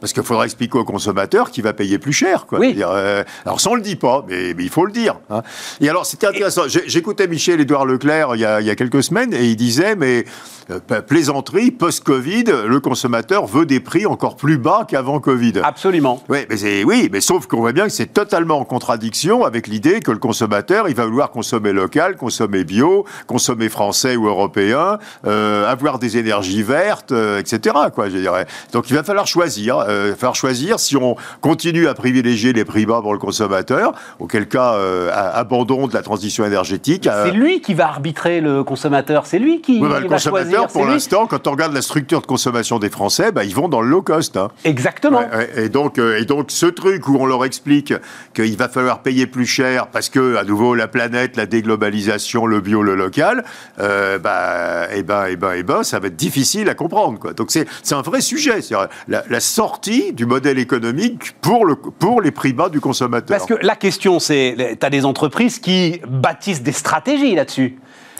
Parce 0.00 0.12
qu'il 0.12 0.22
faudra 0.22 0.44
expliquer 0.44 0.78
au 0.78 0.84
consommateur 0.84 1.50
qu'il 1.50 1.64
va 1.64 1.72
payer 1.72 1.98
plus 1.98 2.12
cher. 2.12 2.46
Quoi. 2.46 2.58
Oui. 2.58 2.76
Euh, 2.78 3.24
alors 3.44 3.60
ça, 3.60 3.70
on 3.70 3.74
le 3.74 3.80
dit 3.80 3.96
pas, 3.96 4.24
mais, 4.28 4.50
il 4.50 4.68
faut 4.68 4.84
le 4.84 4.92
dire. 4.92 5.16
Hein. 5.30 5.42
Et 5.80 5.88
alors, 5.88 6.04
c'était 6.04 6.26
intéressant. 6.26 6.62
J'écoutais 6.66 7.26
Michel-Édouard 7.26 7.86
Leclerc 7.86 8.34
il 8.34 8.40
y, 8.40 8.44
a, 8.44 8.60
il 8.60 8.66
y, 8.66 8.70
a, 8.70 8.74
quelques 8.74 9.02
semaines 9.02 9.32
et 9.32 9.46
il 9.46 9.56
disait, 9.56 9.96
mais 9.96 10.24
euh, 10.70 10.80
plaisanterie, 11.00 11.70
post-Covid, 11.70 12.44
le 12.66 12.80
consommateur 12.80 13.46
veut 13.46 13.66
des 13.66 13.80
prix 13.80 14.04
encore 14.04 14.36
plus 14.36 14.58
bas 14.58 14.84
qu'avant 14.88 15.20
Covid. 15.20 15.60
Absolument. 15.62 16.22
Oui, 16.28 16.40
mais, 16.50 16.84
oui, 16.84 17.08
mais 17.10 17.20
sauf 17.20 17.46
qu'on 17.46 17.60
voit 17.60 17.72
bien 17.72 17.84
que 17.84 17.92
c'est 17.92 18.12
totalement 18.12 18.58
en 18.58 18.64
contradiction 18.64 19.44
avec 19.44 19.66
l'idée 19.66 20.00
que 20.00 20.10
le 20.10 20.18
consommateur, 20.18 20.88
il 20.88 20.94
va 20.94 21.06
vouloir 21.06 21.30
consommer 21.30 21.72
local, 21.72 22.16
consommer 22.16 22.64
bio, 22.64 23.06
consommer 23.26 23.68
français 23.68 24.16
ou 24.16 24.26
européen, 24.26 24.98
euh, 25.26 25.70
avoir 25.70 25.98
des 25.98 26.18
énergies 26.18 26.62
vertes, 26.62 27.12
etc. 27.12 27.76
Quoi, 27.94 28.08
je 28.08 28.18
dirais. 28.18 28.46
Donc 28.72 28.90
il 28.90 28.96
va 28.96 29.04
falloir 29.04 29.26
choisir 29.26 29.85
euh, 29.86 30.14
faire 30.14 30.34
choisir 30.34 30.78
si 30.80 30.96
on 30.96 31.16
continue 31.40 31.88
à 31.88 31.94
privilégier 31.94 32.52
les 32.52 32.64
prix 32.64 32.86
bas 32.86 33.00
pour 33.02 33.12
le 33.12 33.18
consommateur, 33.18 33.92
auquel 34.18 34.48
cas 34.48 34.74
euh, 34.74 35.10
abandon 35.12 35.86
de 35.86 35.94
la 35.94 36.02
transition 36.02 36.44
énergétique. 36.44 37.08
C'est 37.24 37.32
lui 37.32 37.60
qui 37.60 37.74
va 37.74 37.88
arbitrer 37.88 38.40
le 38.40 38.64
consommateur, 38.64 39.26
c'est 39.26 39.38
lui 39.38 39.60
qui, 39.60 39.80
bah, 39.80 40.00
le 40.00 40.08
consommateur, 40.08 40.68
pour 40.68 40.86
l'instant, 40.86 41.26
quand 41.26 41.46
on 41.46 41.52
regarde 41.52 41.72
la 41.72 41.82
structure 41.82 42.20
de 42.20 42.26
consommation 42.26 42.78
des 42.78 42.90
Français, 42.90 43.32
bah, 43.32 43.44
ils 43.44 43.54
vont 43.54 43.68
dans 43.68 43.80
le 43.80 43.88
low 43.88 44.02
cost. 44.02 44.36
Hein. 44.36 44.48
Exactement. 44.64 45.22
et, 45.56 45.68
donc, 45.68 45.98
euh, 45.98 46.18
et 46.18 46.24
donc, 46.24 46.50
ce 46.50 46.66
truc 46.66 47.08
où 47.08 47.16
on 47.18 47.26
leur 47.26 47.44
explique 47.44 47.94
qu'il 48.34 48.56
va 48.56 48.68
falloir 48.68 49.00
payer 49.00 49.26
plus 49.26 49.46
cher 49.46 49.88
parce 49.88 50.08
que, 50.08 50.36
à 50.36 50.44
nouveau, 50.44 50.74
la 50.74 50.88
planète, 50.88 51.36
la 51.36 51.46
déglobalisation, 51.46 52.46
le 52.46 52.60
bio, 52.60 52.82
le 52.82 52.94
local, 52.94 53.44
euh, 53.78 54.18
bah, 54.18 54.86
et 54.92 54.98
eh 54.98 55.02
ben, 55.02 55.26
et 55.26 55.32
eh 55.32 55.36
ben, 55.36 55.54
et 55.54 55.58
eh 55.58 55.62
ben, 55.62 55.82
ça 55.82 55.98
va 55.98 56.08
être 56.08 56.16
difficile 56.16 56.68
à 56.68 56.74
comprendre. 56.74 57.18
Quoi. 57.18 57.32
Donc, 57.32 57.50
c'est 57.50 57.66
un 57.92 58.02
vrai 58.02 58.20
sujet. 58.20 58.60
La, 59.08 59.24
la 59.28 59.40
sortie 59.40 59.75
du 59.80 60.26
modèle 60.26 60.58
économique 60.58 61.34
pour, 61.40 61.66
pour 61.98 62.20
les 62.20 62.30
prix 62.30 62.52
bas 62.52 62.68
du 62.68 62.80
consommateur. 62.80 63.36
Parce 63.36 63.48
que 63.48 63.54
la 63.64 63.76
question, 63.76 64.18
c'est, 64.18 64.76
tu 64.78 64.86
as 64.86 64.90
des 64.90 65.04
entreprises 65.04 65.58
qui 65.58 66.00
bâtissent 66.08 66.62
des 66.62 66.72
stratégies 66.72 67.34
là-dessus. 67.34 67.76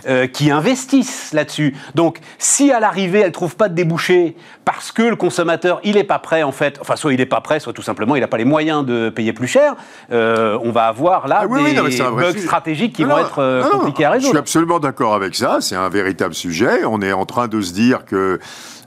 Euh, 0.08 0.28
qui 0.28 0.52
investissent 0.52 1.32
là-dessus. 1.32 1.74
Donc, 1.96 2.18
si 2.38 2.70
à 2.70 2.78
l'arrivée, 2.78 3.20
elles 3.20 3.28
ne 3.28 3.32
trouvent 3.32 3.56
pas 3.56 3.68
de 3.68 3.74
débouché 3.74 4.36
parce 4.64 4.92
que 4.92 5.02
le 5.02 5.16
consommateur, 5.16 5.80
il 5.82 5.96
n'est 5.96 6.04
pas 6.04 6.20
prêt, 6.20 6.44
en 6.44 6.52
fait, 6.52 6.78
enfin, 6.80 6.94
soit 6.94 7.12
il 7.12 7.18
n'est 7.18 7.26
pas 7.26 7.40
prêt, 7.40 7.58
soit 7.58 7.72
tout 7.72 7.82
simplement, 7.82 8.14
il 8.14 8.20
n'a 8.20 8.28
pas 8.28 8.36
les 8.36 8.44
moyens 8.44 8.86
de 8.86 9.08
payer 9.08 9.32
plus 9.32 9.48
cher, 9.48 9.74
euh, 10.12 10.60
on 10.62 10.70
va 10.70 10.86
avoir 10.86 11.26
là 11.26 11.42
ah 11.42 11.88
des 11.88 11.98
bugs 11.98 12.38
stratégiques 12.38 12.92
qui 12.92 13.02
vont 13.02 13.18
être 13.18 13.40
euh, 13.40 13.68
compliqués 13.68 14.04
à 14.04 14.10
résoudre. 14.10 14.26
Je 14.26 14.36
suis 14.36 14.38
absolument 14.38 14.78
d'accord 14.78 15.14
avec 15.14 15.34
ça, 15.34 15.58
c'est 15.60 15.74
un 15.74 15.88
véritable 15.88 16.34
sujet. 16.34 16.84
On 16.84 17.02
est 17.02 17.12
en 17.12 17.26
train 17.26 17.48
de 17.48 17.60
se 17.60 17.72
dire 17.72 18.04
que 18.04 18.38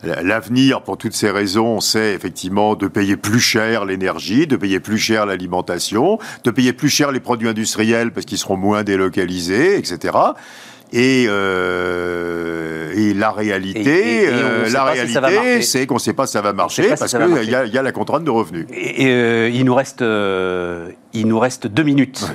L'avenir, 0.01 0.81
pour 0.81 0.97
toutes 0.97 1.13
ces 1.13 1.29
raisons, 1.29 1.81
c'est 1.81 2.13
effectivement 2.13 2.75
de 2.75 2.87
payer 2.87 3.17
plus 3.17 3.41
cher 3.41 3.83
l'énergie, 3.83 4.47
de 4.47 4.55
payer 4.55 4.79
plus 4.79 4.97
cher 4.97 5.25
l'alimentation, 5.25 6.19
de 6.45 6.51
payer 6.51 6.71
plus 6.71 6.87
cher 6.87 7.11
les 7.11 7.19
produits 7.19 7.49
industriels 7.49 8.11
parce 8.13 8.25
qu'ils 8.25 8.37
seront 8.37 8.55
moins 8.55 8.83
délocalisés, 8.83 9.77
etc. 9.77 10.13
Et, 10.91 11.25
euh, 11.27 12.91
et, 12.95 13.13
la 13.13 13.31
réalité, 13.31 14.27
euh, 14.27 14.69
la 14.69 14.85
réalité, 14.85 15.61
c'est 15.61 15.85
qu'on 15.85 15.95
ne 15.95 15.99
sait 15.99 16.13
pas 16.13 16.25
si 16.25 16.33
ça 16.33 16.41
va 16.41 16.51
marcher 16.53 16.89
parce 16.97 17.11
qu'il 17.11 17.43
y, 17.43 17.51
y, 17.51 17.77
a 17.77 17.81
la 17.81 17.91
contrainte 17.91 18.23
de 18.23 18.31
revenus. 18.31 18.65
Et, 18.73 19.07
euh, 19.07 19.51
il 19.53 19.65
nous 19.65 19.75
reste, 19.75 20.01
euh, 20.01 20.89
il 21.13 21.27
nous 21.27 21.39
reste 21.39 21.67
deux 21.67 21.83
minutes, 21.83 22.25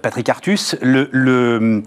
Patrick 0.00 0.28
Artus. 0.28 0.76
Le, 0.80 1.08
le, 1.12 1.82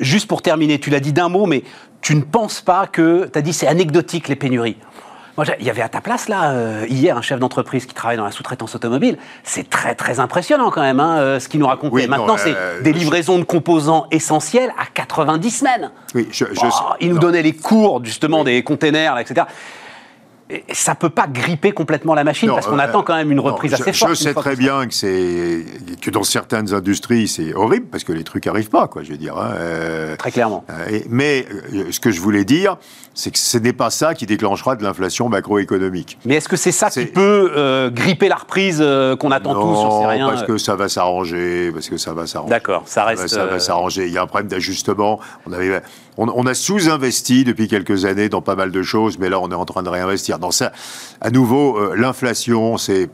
juste 0.00 0.26
pour 0.26 0.40
terminer, 0.40 0.78
tu 0.78 0.88
l'as 0.88 1.00
dit 1.00 1.12
d'un 1.12 1.28
mot, 1.28 1.44
mais 1.44 1.64
tu 2.00 2.14
ne 2.14 2.22
penses 2.22 2.62
pas 2.62 2.86
que, 2.86 3.28
tu 3.30 3.38
as 3.38 3.42
dit 3.42 3.52
c'est 3.52 3.66
anecdotique 3.68 4.28
les 4.28 4.36
pénuries. 4.36 4.76
Moi, 5.36 5.46
il 5.58 5.66
y 5.66 5.70
avait 5.70 5.82
à 5.82 5.88
ta 5.88 6.02
place, 6.02 6.28
là, 6.28 6.52
euh, 6.52 6.84
hier, 6.88 7.16
un 7.16 7.22
chef 7.22 7.38
d'entreprise 7.40 7.86
qui 7.86 7.94
travaille 7.94 8.18
dans 8.18 8.24
la 8.24 8.30
sous-traitance 8.30 8.74
automobile. 8.74 9.16
C'est 9.44 9.68
très, 9.68 9.94
très 9.94 10.20
impressionnant, 10.20 10.70
quand 10.70 10.82
même, 10.82 11.00
hein, 11.00 11.18
euh, 11.18 11.40
ce 11.40 11.48
qu'il 11.48 11.60
nous 11.60 11.66
racontait. 11.66 12.06
Maintenant, 12.06 12.36
c'est 12.36 12.54
euh, 12.54 12.82
des 12.82 12.92
livraisons 12.92 13.38
de 13.38 13.44
composants 13.44 14.06
essentiels 14.10 14.74
à 14.78 14.84
90 14.92 15.50
semaines. 15.50 15.90
Oui, 16.14 16.28
je, 16.30 16.44
oh, 16.44 16.68
il 17.00 17.10
nous 17.10 17.18
donnait 17.18 17.42
les 17.42 17.54
cours, 17.54 18.04
justement, 18.04 18.44
des 18.44 18.62
containers, 18.62 19.18
etc 19.18 19.46
ça 20.72 20.94
peut 20.94 21.10
pas 21.10 21.26
gripper 21.26 21.72
complètement 21.72 22.14
la 22.14 22.24
machine 22.24 22.50
parce 22.50 22.66
qu'on 22.66 22.78
attend 22.78 23.02
quand 23.02 23.14
même 23.14 23.32
une 23.32 23.40
reprise 23.40 23.72
assez 23.74 23.92
forte. 23.92 24.10
Je 24.10 24.14
sais 24.16 24.34
très 24.34 24.56
bien 24.56 24.86
que 24.86 24.94
c'est 24.94 25.64
que 26.00 26.10
dans 26.10 26.24
certaines 26.24 26.74
industries 26.74 27.28
c'est 27.28 27.54
horrible 27.54 27.86
parce 27.86 28.04
que 28.04 28.12
les 28.12 28.24
trucs 28.24 28.46
arrivent 28.46 28.68
pas 28.68 28.88
quoi. 28.88 29.02
Je 29.02 29.12
veux 29.12 29.16
dire. 29.16 29.36
Hein, 29.38 29.54
très 30.18 30.30
clairement. 30.30 30.64
Mais 31.08 31.46
ce 31.90 32.00
que 32.00 32.10
je 32.10 32.20
voulais 32.20 32.44
dire, 32.44 32.76
c'est 33.14 33.30
que 33.30 33.38
ce 33.38 33.58
n'est 33.58 33.72
pas 33.72 33.90
ça 33.90 34.14
qui 34.14 34.26
déclenchera 34.26 34.76
de 34.76 34.82
l'inflation 34.82 35.28
macroéconomique. 35.28 36.18
Mais 36.24 36.36
est-ce 36.36 36.48
que 36.48 36.56
c'est 36.56 36.72
ça 36.72 36.90
qui 36.90 37.06
peut 37.06 37.90
gripper 37.94 38.28
la 38.28 38.36
reprise 38.36 38.84
qu'on 39.18 39.30
attend 39.30 39.54
tous 39.54 39.80
sur 39.80 40.08
rien 40.08 40.28
parce 40.28 40.44
que 40.44 40.58
ça 40.58 40.76
va 40.76 40.88
s'arranger, 40.88 41.70
parce 41.72 41.88
que 41.88 41.96
ça 41.96 42.12
va 42.12 42.26
s'arranger. 42.26 42.50
D'accord, 42.50 42.82
ça 42.86 43.04
reste. 43.04 43.28
Ça 43.28 43.46
va, 43.46 43.58
s'arranger. 43.58 44.06
Il 44.06 44.12
y 44.12 44.18
a 44.18 44.22
un 44.22 44.26
problème 44.26 44.48
d'ajustement. 44.48 45.20
On 45.46 45.52
avait 45.52 45.82
on, 46.18 46.46
a 46.46 46.54
sous-investi 46.54 47.44
depuis 47.44 47.68
quelques 47.68 48.04
années 48.04 48.28
dans 48.28 48.42
pas 48.42 48.54
mal 48.54 48.70
de 48.70 48.82
choses, 48.82 49.18
mais 49.18 49.30
là, 49.30 49.40
on 49.40 49.50
est 49.50 49.54
en 49.54 49.64
train 49.64 49.82
de 49.82 49.88
réinvestir 49.88 50.38
dans 50.38 50.50
ça. 50.50 50.72
À 51.20 51.30
nouveau, 51.30 51.78
euh, 51.78 51.94
l'inflation, 51.96 52.76
c'est 52.76 53.08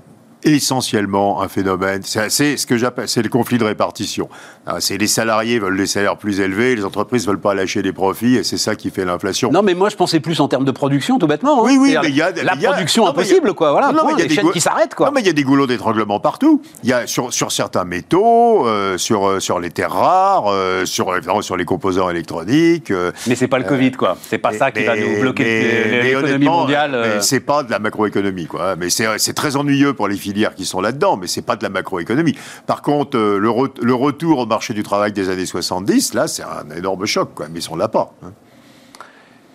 essentiellement 0.45 1.43
un 1.43 1.49
phénomène. 1.49 2.03
C'est 2.05 2.57
ce 2.57 2.67
que 2.67 2.77
j'appelle, 2.77 3.09
c'est 3.09 3.23
le 3.23 3.29
conflit 3.29 3.59
de 3.59 3.65
répartition. 3.65 4.29
Ah, 4.67 4.77
c'est 4.81 4.99
les 4.99 5.07
salariés 5.07 5.59
veulent 5.59 5.77
des 5.77 5.87
salaires 5.87 6.17
plus 6.17 6.41
élevés, 6.41 6.77
les 6.77 6.85
entreprises 6.85 7.27
veulent 7.27 7.41
pas 7.41 7.55
lâcher 7.55 7.83
des 7.83 7.93
profits, 7.93 8.37
et 8.37 8.45
c'est 8.45 8.59
ça 8.59 8.77
qui 8.77 8.91
fait 8.91 9.05
l'inflation. 9.05 9.51
Non, 9.51 9.63
mais 9.63 9.75
moi 9.75 9.89
je 9.89 9.97
pensais 9.97 10.21
plus 10.21 10.41
en 10.41 10.49
termes 10.49 10.65
de 10.65 10.71
production, 10.71 11.19
tout 11.19 11.27
bêtement. 11.27 11.61
Hein. 11.61 11.65
Oui, 11.65 11.79
oui, 11.81 11.97
mais 12.01 12.09
il 12.09 12.17
y 12.17 12.23
a 12.23 12.31
la 12.31 12.57
production 12.57 13.07
impossible, 13.07 13.55
quoi. 13.55 13.73
Voilà, 13.73 13.93
non, 13.93 14.09
y 14.17 14.23
a 14.23 14.27
des 14.27 14.35
chaînes 14.35 14.51
qui 14.51 14.61
s'arrêtent, 14.61 14.95
quoi. 14.95 15.07
Non, 15.07 15.13
mais 15.13 15.21
il 15.21 15.27
y 15.27 15.31
a 15.31 15.33
des 15.33 15.43
goulots 15.43 15.67
d'étranglement 15.67 16.21
partout. 16.21 16.63
Il 16.83 16.91
y 16.91 16.93
a 16.93 17.07
sur, 17.07 17.33
sur 17.33 17.53
certains 17.53 17.85
métaux, 17.85 18.67
euh, 18.67 18.99
sur 18.99 19.27
euh, 19.27 19.41
sur 19.41 19.59
les 19.61 19.71
terres 19.71 19.93
rares, 19.93 20.47
euh, 20.49 20.85
sur 20.85 21.13
sur 21.43 21.57
les 21.57 21.65
composants 21.65 22.11
électroniques. 22.11 22.93
mais 23.27 23.35
c'est 23.35 23.49
pas 23.49 23.59
le 23.59 23.65
Covid, 23.65 23.93
quoi. 23.93 24.17
C'est 24.29 24.39
pas 24.39 24.53
ça 24.53 24.71
qui 24.71 24.85
va 24.85 24.97
nous 24.97 25.21
bloquer 25.21 26.03
l'économie 26.03 26.47
mondiale. 26.47 27.19
c'est 27.21 27.41
pas 27.41 27.63
de 27.63 27.71
la 27.71 27.79
macroéconomie, 27.79 28.47
quoi. 28.47 28.77
Mais 28.77 28.91
c'est 28.91 29.35
très 29.35 29.57
ennuyeux 29.57 29.95
pour 29.95 30.09
les 30.09 30.17
filières 30.29 30.55
qui 30.55 30.67
sont 30.67 30.81
là-dedans, 30.81 31.17
mais 31.17 31.27
c'est 31.27 31.43
pas 31.43 31.57
de 31.57 31.63
la 31.63 31.71
macroéconomie. 31.71 32.37
Par 32.67 32.83
contre, 32.83 33.17
le, 33.17 33.39
le 33.39 33.95
retour 33.95 34.41
au 34.41 34.47
marché 34.47 34.75
du 34.75 34.83
travail 34.83 35.13
des 35.13 35.31
années 35.31 35.47
70, 35.47 36.15
là, 36.15 36.29
c'est 36.29 36.43
un 36.43 36.77
énorme 36.77 37.07
choc, 37.07 37.31
quoi. 37.35 37.47
Mais 37.51 37.61
ils 37.61 37.63
sont 37.63 37.77
là 37.77 37.89
pas. 37.89 38.13
Hein. 38.23 38.33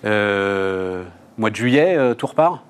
Euh, 0.06 1.04
mois 1.38 1.52
de 1.52 1.56
juillet, 1.56 1.96
euh, 1.96 2.14
tout 2.14 2.28
repart? 2.28 2.62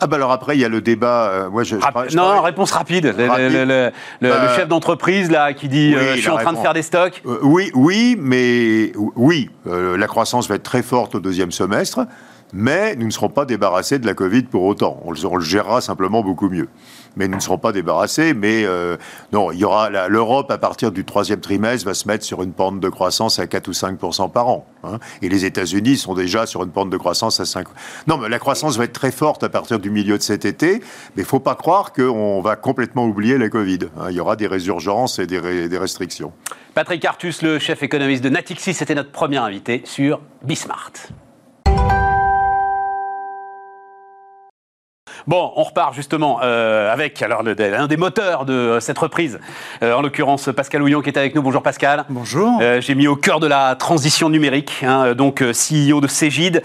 Ah 0.00 0.08
bah 0.08 0.16
alors 0.16 0.32
après 0.32 0.56
il 0.56 0.60
y 0.60 0.64
a 0.64 0.68
le 0.68 0.80
débat. 0.80 1.30
Euh, 1.30 1.50
moi 1.50 1.62
je, 1.62 1.76
non 2.16 2.42
réponse 2.42 2.72
rapide. 2.72 3.14
Le, 3.16 3.92
bah, 4.20 4.56
chef 4.56 4.66
d'entreprise 4.66 5.30
là 5.30 5.52
qui 5.52 5.68
dit 5.68 5.94
je 5.94 6.20
suis 6.20 6.28
en 6.28 6.36
train 6.36 6.52
de 6.52 6.58
faire 6.58 6.74
des 6.74 6.82
stocks. 6.82 7.22
oui 7.42 7.70
oui 7.74 8.16
mais 8.18 8.92
oui 9.14 9.50
la 9.64 10.06
croissance 10.08 10.48
va 10.48 10.56
être 10.56 10.64
très 10.64 10.82
forte 10.82 11.14
au 11.14 11.20
deuxième 11.20 11.52
semestre 11.52 12.00
mais 12.54 12.94
nous 12.96 13.06
ne 13.06 13.10
serons 13.10 13.28
pas 13.28 13.44
débarrassés 13.44 13.98
de 13.98 14.06
la 14.06 14.14
Covid 14.14 14.44
pour 14.44 14.62
autant. 14.62 15.00
On 15.04 15.10
le, 15.10 15.44
gérera 15.44 15.80
simplement 15.80 16.22
beaucoup 16.22 16.48
mieux. 16.48 16.68
Mais 17.16 17.28
nous 17.28 17.36
ne 17.36 17.40
serons 17.40 17.58
pas 17.58 17.72
débarrassés. 17.72 18.34
Mais 18.34 18.64
euh, 18.64 18.96
non, 19.32 19.52
il 19.52 19.58
y 19.58 19.64
aura 19.64 20.08
l'Europe 20.08 20.50
à 20.50 20.58
partir 20.58 20.92
du 20.92 21.04
troisième 21.04 21.40
trimestre 21.40 21.86
va 21.86 21.94
se 21.94 22.08
mettre 22.08 22.24
sur 22.24 22.42
une 22.42 22.52
pente 22.52 22.80
de 22.80 22.88
croissance 22.88 23.38
à 23.38 23.46
4 23.46 23.68
ou 23.68 23.72
5% 23.72 24.30
par 24.30 24.48
an. 24.48 24.66
Hein. 24.84 24.98
Et 25.22 25.28
les 25.28 25.44
États-Unis 25.44 25.96
sont 25.96 26.14
déjà 26.14 26.46
sur 26.46 26.62
une 26.62 26.70
pente 26.70 26.90
de 26.90 26.96
croissance 26.96 27.40
à 27.40 27.44
5. 27.44 27.66
Non, 28.06 28.16
mais 28.16 28.28
la 28.28 28.38
croissance 28.38 28.76
va 28.76 28.84
être 28.84 28.92
très 28.92 29.12
forte 29.12 29.42
à 29.44 29.48
partir 29.48 29.78
du 29.78 29.90
milieu 29.90 30.18
de 30.18 30.22
cet 30.22 30.44
été. 30.44 30.80
Mais 31.16 31.22
il 31.22 31.24
faut 31.24 31.40
pas 31.40 31.54
croire 31.54 31.92
qu'on 31.92 32.40
va 32.40 32.56
complètement 32.56 33.06
oublier 33.06 33.38
la 33.38 33.48
Covid. 33.48 33.80
Hein. 33.98 34.06
Il 34.10 34.16
y 34.16 34.20
aura 34.20 34.36
des 34.36 34.46
résurgences 34.46 35.18
et 35.18 35.26
des, 35.26 35.68
des 35.68 35.78
restrictions. 35.78 36.32
Patrick 36.74 37.04
Artus, 37.04 37.42
le 37.42 37.58
chef 37.58 37.82
économiste 37.82 38.24
de 38.24 38.28
Natixis, 38.28 38.74
c'était 38.74 38.94
notre 38.94 39.12
premier 39.12 39.38
invité 39.38 39.82
sur 39.84 40.20
Bismart. 40.42 40.92
Bon, 45.26 45.52
on 45.56 45.62
repart 45.62 45.94
justement 45.94 46.40
euh, 46.42 46.92
avec 46.92 47.22
alors 47.22 47.42
l'un 47.42 47.86
des 47.86 47.96
moteurs 47.96 48.44
de 48.44 48.52
euh, 48.52 48.80
cette 48.80 48.98
reprise, 48.98 49.40
euh, 49.82 49.94
en 49.94 50.02
l'occurrence 50.02 50.50
Pascal 50.54 50.82
Houillon 50.82 51.00
qui 51.00 51.08
est 51.08 51.16
avec 51.16 51.34
nous. 51.34 51.40
Bonjour 51.40 51.62
Pascal. 51.62 52.04
Bonjour. 52.10 52.60
J'ai 52.80 52.94
mis 52.94 53.06
au 53.06 53.16
cœur 53.16 53.40
de 53.40 53.46
la 53.46 53.74
transition 53.74 54.28
numérique, 54.28 54.84
hein, 54.86 55.14
donc 55.14 55.42
CEO 55.42 56.00
de 56.00 56.08
Cégide. 56.08 56.62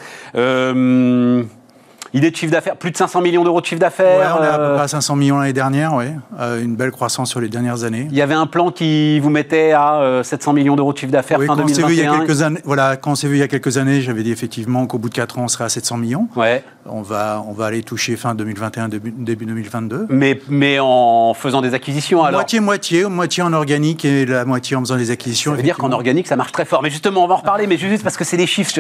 Idée 2.14 2.32
de 2.32 2.36
chiffre 2.36 2.52
d'affaires, 2.52 2.76
plus 2.76 2.92
de 2.92 2.98
500 2.98 3.22
millions 3.22 3.44
d'euros 3.44 3.62
de 3.62 3.66
chiffre 3.66 3.80
d'affaires. 3.80 4.38
on 4.40 4.44
est 4.44 4.48
à 4.48 4.58
peu 4.58 4.74
près 4.74 4.84
à 4.84 4.88
500 4.88 5.16
millions 5.16 5.38
l'année 5.38 5.54
dernière, 5.54 5.94
oui. 5.94 6.06
Euh, 6.40 6.64
une 6.64 6.76
belle 6.76 6.92
croissance 6.92 7.30
sur 7.30 7.40
les 7.40 7.50
dernières 7.50 7.84
années. 7.84 8.08
Il 8.10 8.18
y 8.18 8.22
avait 8.22 8.34
un 8.34 8.48
plan 8.48 8.72
qui 8.72 9.20
vous 9.20 9.30
mettait 9.30 9.74
à 9.74 10.22
700 10.24 10.52
euh, 10.52 10.54
millions 10.56 10.76
d'euros 10.76 10.94
de 10.94 10.98
chiffre 10.98 11.12
d'affaires 11.12 11.40
fin 11.40 11.48
quand 11.48 11.56
2021. 11.58 11.88
Vu 11.88 11.94
il 11.94 12.00
y 12.00 12.08
a 12.08 12.18
quelques 12.18 12.42
années, 12.42 12.62
voilà, 12.64 12.98
quand 12.98 13.12
on 13.12 13.16
s'est 13.16 13.28
vu 13.28 13.36
il 13.36 13.40
y 13.40 13.44
a 13.44 13.48
quelques 13.48 13.78
années, 13.78 14.02
j'avais 14.02 14.24
dit 14.24 14.32
effectivement 14.32 14.88
qu'au 14.88 14.98
bout 14.98 15.10
de 15.10 15.14
4 15.14 15.40
ans, 15.40 15.44
on 15.44 15.48
serait 15.48 15.66
à 15.66 15.70
700 15.70 15.98
millions. 15.98 16.28
Ouais. 16.36 16.64
On 16.86 17.02
va, 17.02 17.44
on 17.48 17.54
va 17.54 17.66
aller 17.66 17.84
toucher 17.84 18.16
fin 18.16 18.34
2021, 18.34 18.90
début, 18.90 19.14
début 19.16 19.46
2022. 19.46 20.08
Mais, 20.10 20.40
mais 20.50 20.80
en 20.80 21.34
faisant 21.34 21.62
des 21.62 21.74
acquisitions 21.74 22.24
alors 22.24 22.40
Moitié-moitié, 22.40 23.06
moitié 23.06 23.44
en 23.44 23.54
organique 23.54 24.06
et 24.06 24.26
la 24.26 24.46
moitié 24.46 24.76
en 24.76 24.82
faisant 24.82 24.98
des 24.98 25.12
acquisitions. 25.12 25.52
Ça 25.52 25.58
veut 25.58 25.64
dire 25.64 25.78
qu'en 25.78 25.92
organique, 25.92 26.28
ça 26.28 26.36
marche 26.36 26.52
très 26.52 26.66
fort. 26.66 26.82
Mais 26.82 26.90
justement, 26.90 27.24
on 27.24 27.28
va 27.28 27.36
en 27.36 27.38
reparler, 27.38 27.68
mais 27.68 27.78
juste 27.78 28.04
parce 28.04 28.18
que 28.18 28.24
c'est 28.24 28.38
des 28.38 28.48
chiffres. 28.48 28.72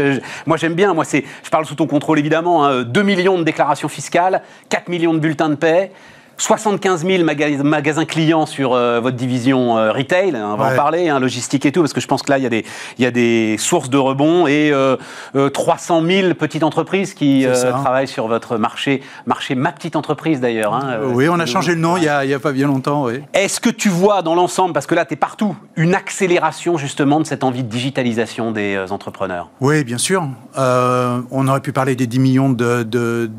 moi, 0.46 0.58
j'aime 0.58 0.74
bien. 0.74 0.94
Moi, 0.94 1.06
c'est, 1.06 1.24
je 1.44 1.50
parle 1.50 1.66
sous 1.66 1.76
ton 1.76 1.88
contrôle 1.88 2.20
évidemment. 2.20 2.66
Hein, 2.66 2.84
2 2.84 3.04
millions 3.20 3.38
de 3.38 3.44
déclarations 3.44 3.90
fiscale, 3.90 4.42
4 4.70 4.88
millions 4.88 5.14
de 5.14 5.20
bulletins 5.20 5.50
de 5.50 5.56
paix, 5.56 5.92
75 6.40 7.06
000 7.06 7.24
magasins 7.24 8.06
clients 8.06 8.46
sur 8.46 8.74
euh, 8.74 9.02
votre 9.02 9.18
division 9.18 9.78
euh, 9.78 9.92
retail, 9.92 10.36
hein, 10.36 10.52
on 10.54 10.56
va 10.56 10.72
en 10.72 10.76
parler, 10.76 11.10
hein, 11.10 11.20
logistique 11.20 11.66
et 11.66 11.72
tout, 11.72 11.82
parce 11.82 11.92
que 11.92 12.00
je 12.00 12.08
pense 12.08 12.24
que 12.24 12.32
là, 12.32 12.38
il 12.38 12.44
y 12.44 12.48
a 12.48 12.50
des, 12.50 12.66
il 12.98 13.04
y 13.04 13.06
a 13.06 13.12
des 13.12 13.58
sources 13.58 13.90
de 13.90 13.98
rebond 13.98 14.48
et 14.48 14.74
300 15.34 16.02
euh, 16.02 16.22
000 16.22 16.34
petites 16.36 16.64
entreprises 16.64 17.14
qui 17.14 17.46
travaillent 17.62 18.08
sur 18.08 18.28
votre 18.28 18.58
marché, 18.58 19.02
marché 19.26 19.54
Ma 19.56 19.74
Petite 19.74 19.96
Entreprise 19.96 20.40
d'ailleurs. 20.40 20.74
Hein, 20.74 21.00
oui, 21.04 21.28
on 21.28 21.40
a 21.40 21.46
changé 21.46 21.76
le 21.76 21.82
nom 21.82 21.98
il 21.98 22.04
n'y 22.04 22.08
a, 22.08 22.20
a, 22.20 22.40
pas 22.40 22.54
bien 22.54 22.68
longtemps. 22.68 23.04
Oui. 23.04 23.22
Est-ce 23.34 23.60
que 23.60 23.70
tu 23.70 23.90
vois 23.90 24.22
dans 24.22 24.36
l'ensemble, 24.36 24.74
parce 24.74 24.88
que 24.88 24.96
là, 24.96 25.06
tu 25.06 25.14
es 25.16 25.18
partout, 25.18 25.56
une 25.76 25.94
accélération 25.94 26.78
justement 26.78 27.20
de 27.20 27.26
cette 27.26 27.44
envie 27.44 27.64
de 27.64 27.70
digitalisation 27.70 28.52
des 28.52 28.78
entrepreneurs? 28.92 29.50
Oui, 29.60 29.84
bien 29.84 29.98
sûr. 29.98 30.26
on 30.56 31.48
aurait 31.48 31.60
pu 31.60 31.74
parler 31.74 31.96
des 31.96 32.08
10 32.08 32.20
millions 32.20 32.50
de, 32.50 32.84
de, 32.84 33.30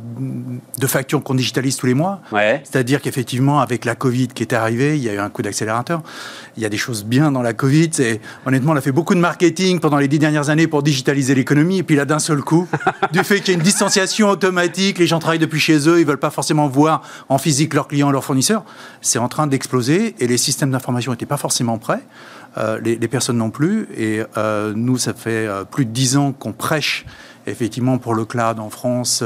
de 0.78 0.86
factures 0.86 1.22
qu'on 1.22 1.34
digitalise 1.34 1.76
tous 1.76 1.86
les 1.86 1.94
mois. 1.94 2.20
Ouais. 2.32 2.60
C'est-à-dire 2.64 2.89
dire 2.90 3.00
qu'effectivement, 3.00 3.61
avec 3.61 3.85
la 3.85 3.94
Covid 3.94 4.29
qui 4.29 4.42
est 4.42 4.53
arrivée, 4.53 4.96
il 4.96 5.03
y 5.03 5.09
a 5.09 5.14
eu 5.14 5.18
un 5.18 5.31
coup 5.31 5.42
d'accélérateur. 5.42 6.03
Il 6.57 6.62
y 6.62 6.66
a 6.66 6.68
des 6.68 6.76
choses 6.76 7.05
bien 7.05 7.33
dans 7.33 7.42
la 7.42 7.53
Covid. 7.53 7.90
Et 8.00 8.20
honnêtement, 8.46 8.72
on 8.72 8.76
a 8.76 8.81
fait 8.81 8.92
beaucoup 8.92 9.14
de 9.14 9.20
marketing 9.20 9.81
pendant 9.81 9.98
les 9.98 10.09
dix 10.09 10.18
dernières 10.18 10.50
années 10.50 10.66
pour 10.66 10.83
digitaliser 10.83 11.35
l'économie. 11.35 11.79
Et 11.79 11.83
puis 11.83 11.96
là, 11.96 12.05
d'un 12.05 12.18
seul 12.18 12.42
coup, 12.42 12.66
du 13.12 13.22
fait 13.24 13.40
qu'il 13.40 13.48
y 13.48 13.50
a 13.53 13.59
une 13.59 13.64
distanciation 13.64 14.29
automatique, 14.29 14.98
les 14.98 15.07
gens 15.07 15.18
travaillent 15.18 15.38
depuis 15.38 15.61
chez 15.61 15.88
eux, 15.88 16.00
ils 16.00 16.07
veulent 16.07 16.18
pas 16.18 16.31
forcément 16.31 16.68
voir 16.68 17.03
en 17.29 17.38
physique 17.38 17.74
leurs 17.74 17.88
clients, 17.88 18.11
leurs 18.11 18.24
fournisseurs. 18.24 18.64
C'est 19.00 19.18
en 19.18 19.29
train 19.29 19.46
d'exploser 19.46 20.14
et 20.18 20.26
les 20.26 20.38
systèmes 20.38 20.70
d'information 20.70 21.12
n'étaient 21.12 21.26
pas 21.26 21.37
forcément 21.37 21.79
prêts. 21.79 22.03
Euh, 22.59 22.81
les, 22.81 22.96
personnes 23.07 23.37
non 23.37 23.50
plus. 23.50 23.87
Et 23.96 24.22
euh, 24.37 24.72
nous, 24.74 24.98
ça 24.98 25.14
fait 25.14 25.46
euh, 25.46 25.62
plus 25.62 25.85
de 25.85 25.92
dix 25.92 26.16
ans 26.16 26.33
qu'on 26.33 26.53
prêche 26.53 27.07
effectivement 27.46 27.98
pour 27.98 28.12
le 28.12 28.24
cloud 28.24 28.59
en 28.59 28.70
France 28.70 29.24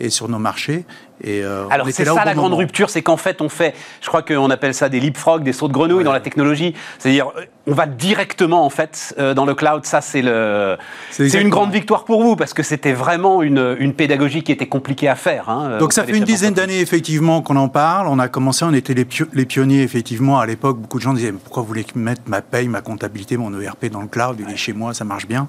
et 0.00 0.10
sur 0.10 0.28
nos 0.28 0.38
marchés. 0.38 0.84
Euh, 1.26 1.66
Alors 1.70 1.88
c'est 1.90 2.04
ça 2.04 2.24
la 2.24 2.34
grande 2.34 2.54
rupture, 2.54 2.90
c'est 2.90 3.02
qu'en 3.02 3.16
fait 3.16 3.40
on 3.40 3.48
fait, 3.48 3.74
je 4.00 4.08
crois 4.08 4.22
qu'on 4.22 4.50
appelle 4.50 4.74
ça 4.74 4.88
des 4.88 5.00
leapfrogs, 5.00 5.42
des 5.42 5.52
sauts 5.52 5.68
de 5.68 5.72
grenouille 5.72 6.04
dans 6.04 6.12
la 6.12 6.20
technologie. 6.20 6.74
C'est-à-dire 6.98 7.32
on 7.66 7.74
va 7.74 7.86
directement 7.86 8.64
en 8.64 8.70
fait 8.70 9.14
euh, 9.18 9.34
dans 9.34 9.44
le 9.44 9.54
cloud. 9.54 9.84
Ça 9.84 10.00
c'est 10.00 10.22
le, 10.22 10.76
c'est 11.10 11.40
une 11.40 11.48
grande 11.48 11.72
victoire 11.72 12.04
pour 12.04 12.22
vous 12.22 12.36
parce 12.36 12.54
que 12.54 12.62
c'était 12.62 12.92
vraiment 12.92 13.42
une, 13.42 13.76
une, 13.78 13.94
pédagogie 13.94 14.42
qui 14.42 14.52
était 14.52 14.66
compliquée 14.66 15.08
à 15.08 15.16
faire. 15.16 15.48
Hein, 15.48 15.78
Donc 15.78 15.92
ça 15.92 16.04
fait 16.04 16.16
une 16.16 16.24
dizaine 16.24 16.54
d'années 16.54 16.80
effectivement 16.80 17.42
qu'on 17.42 17.56
en 17.56 17.68
parle. 17.68 18.06
On 18.08 18.18
a 18.18 18.28
commencé, 18.28 18.64
on 18.64 18.72
était 18.72 18.94
les, 18.94 19.06
les 19.32 19.44
pionniers 19.44 19.82
effectivement 19.82 20.38
à 20.38 20.46
l'époque. 20.46 20.78
Beaucoup 20.78 20.98
de 20.98 21.02
gens 21.02 21.12
disaient 21.12 21.32
pourquoi 21.32 21.62
vous 21.62 21.68
voulez 21.68 21.86
mettre 21.94 22.22
ma 22.26 22.42
paye, 22.42 22.68
ma 22.68 22.80
comptabilité, 22.80 23.36
mon 23.36 23.58
ERP 23.58 23.86
dans 23.86 24.02
le 24.02 24.08
cloud? 24.08 24.36
Il 24.38 24.52
est 24.52 24.56
chez 24.56 24.72
moi, 24.72 24.94
ça 24.94 25.04
marche 25.04 25.26
bien. 25.26 25.48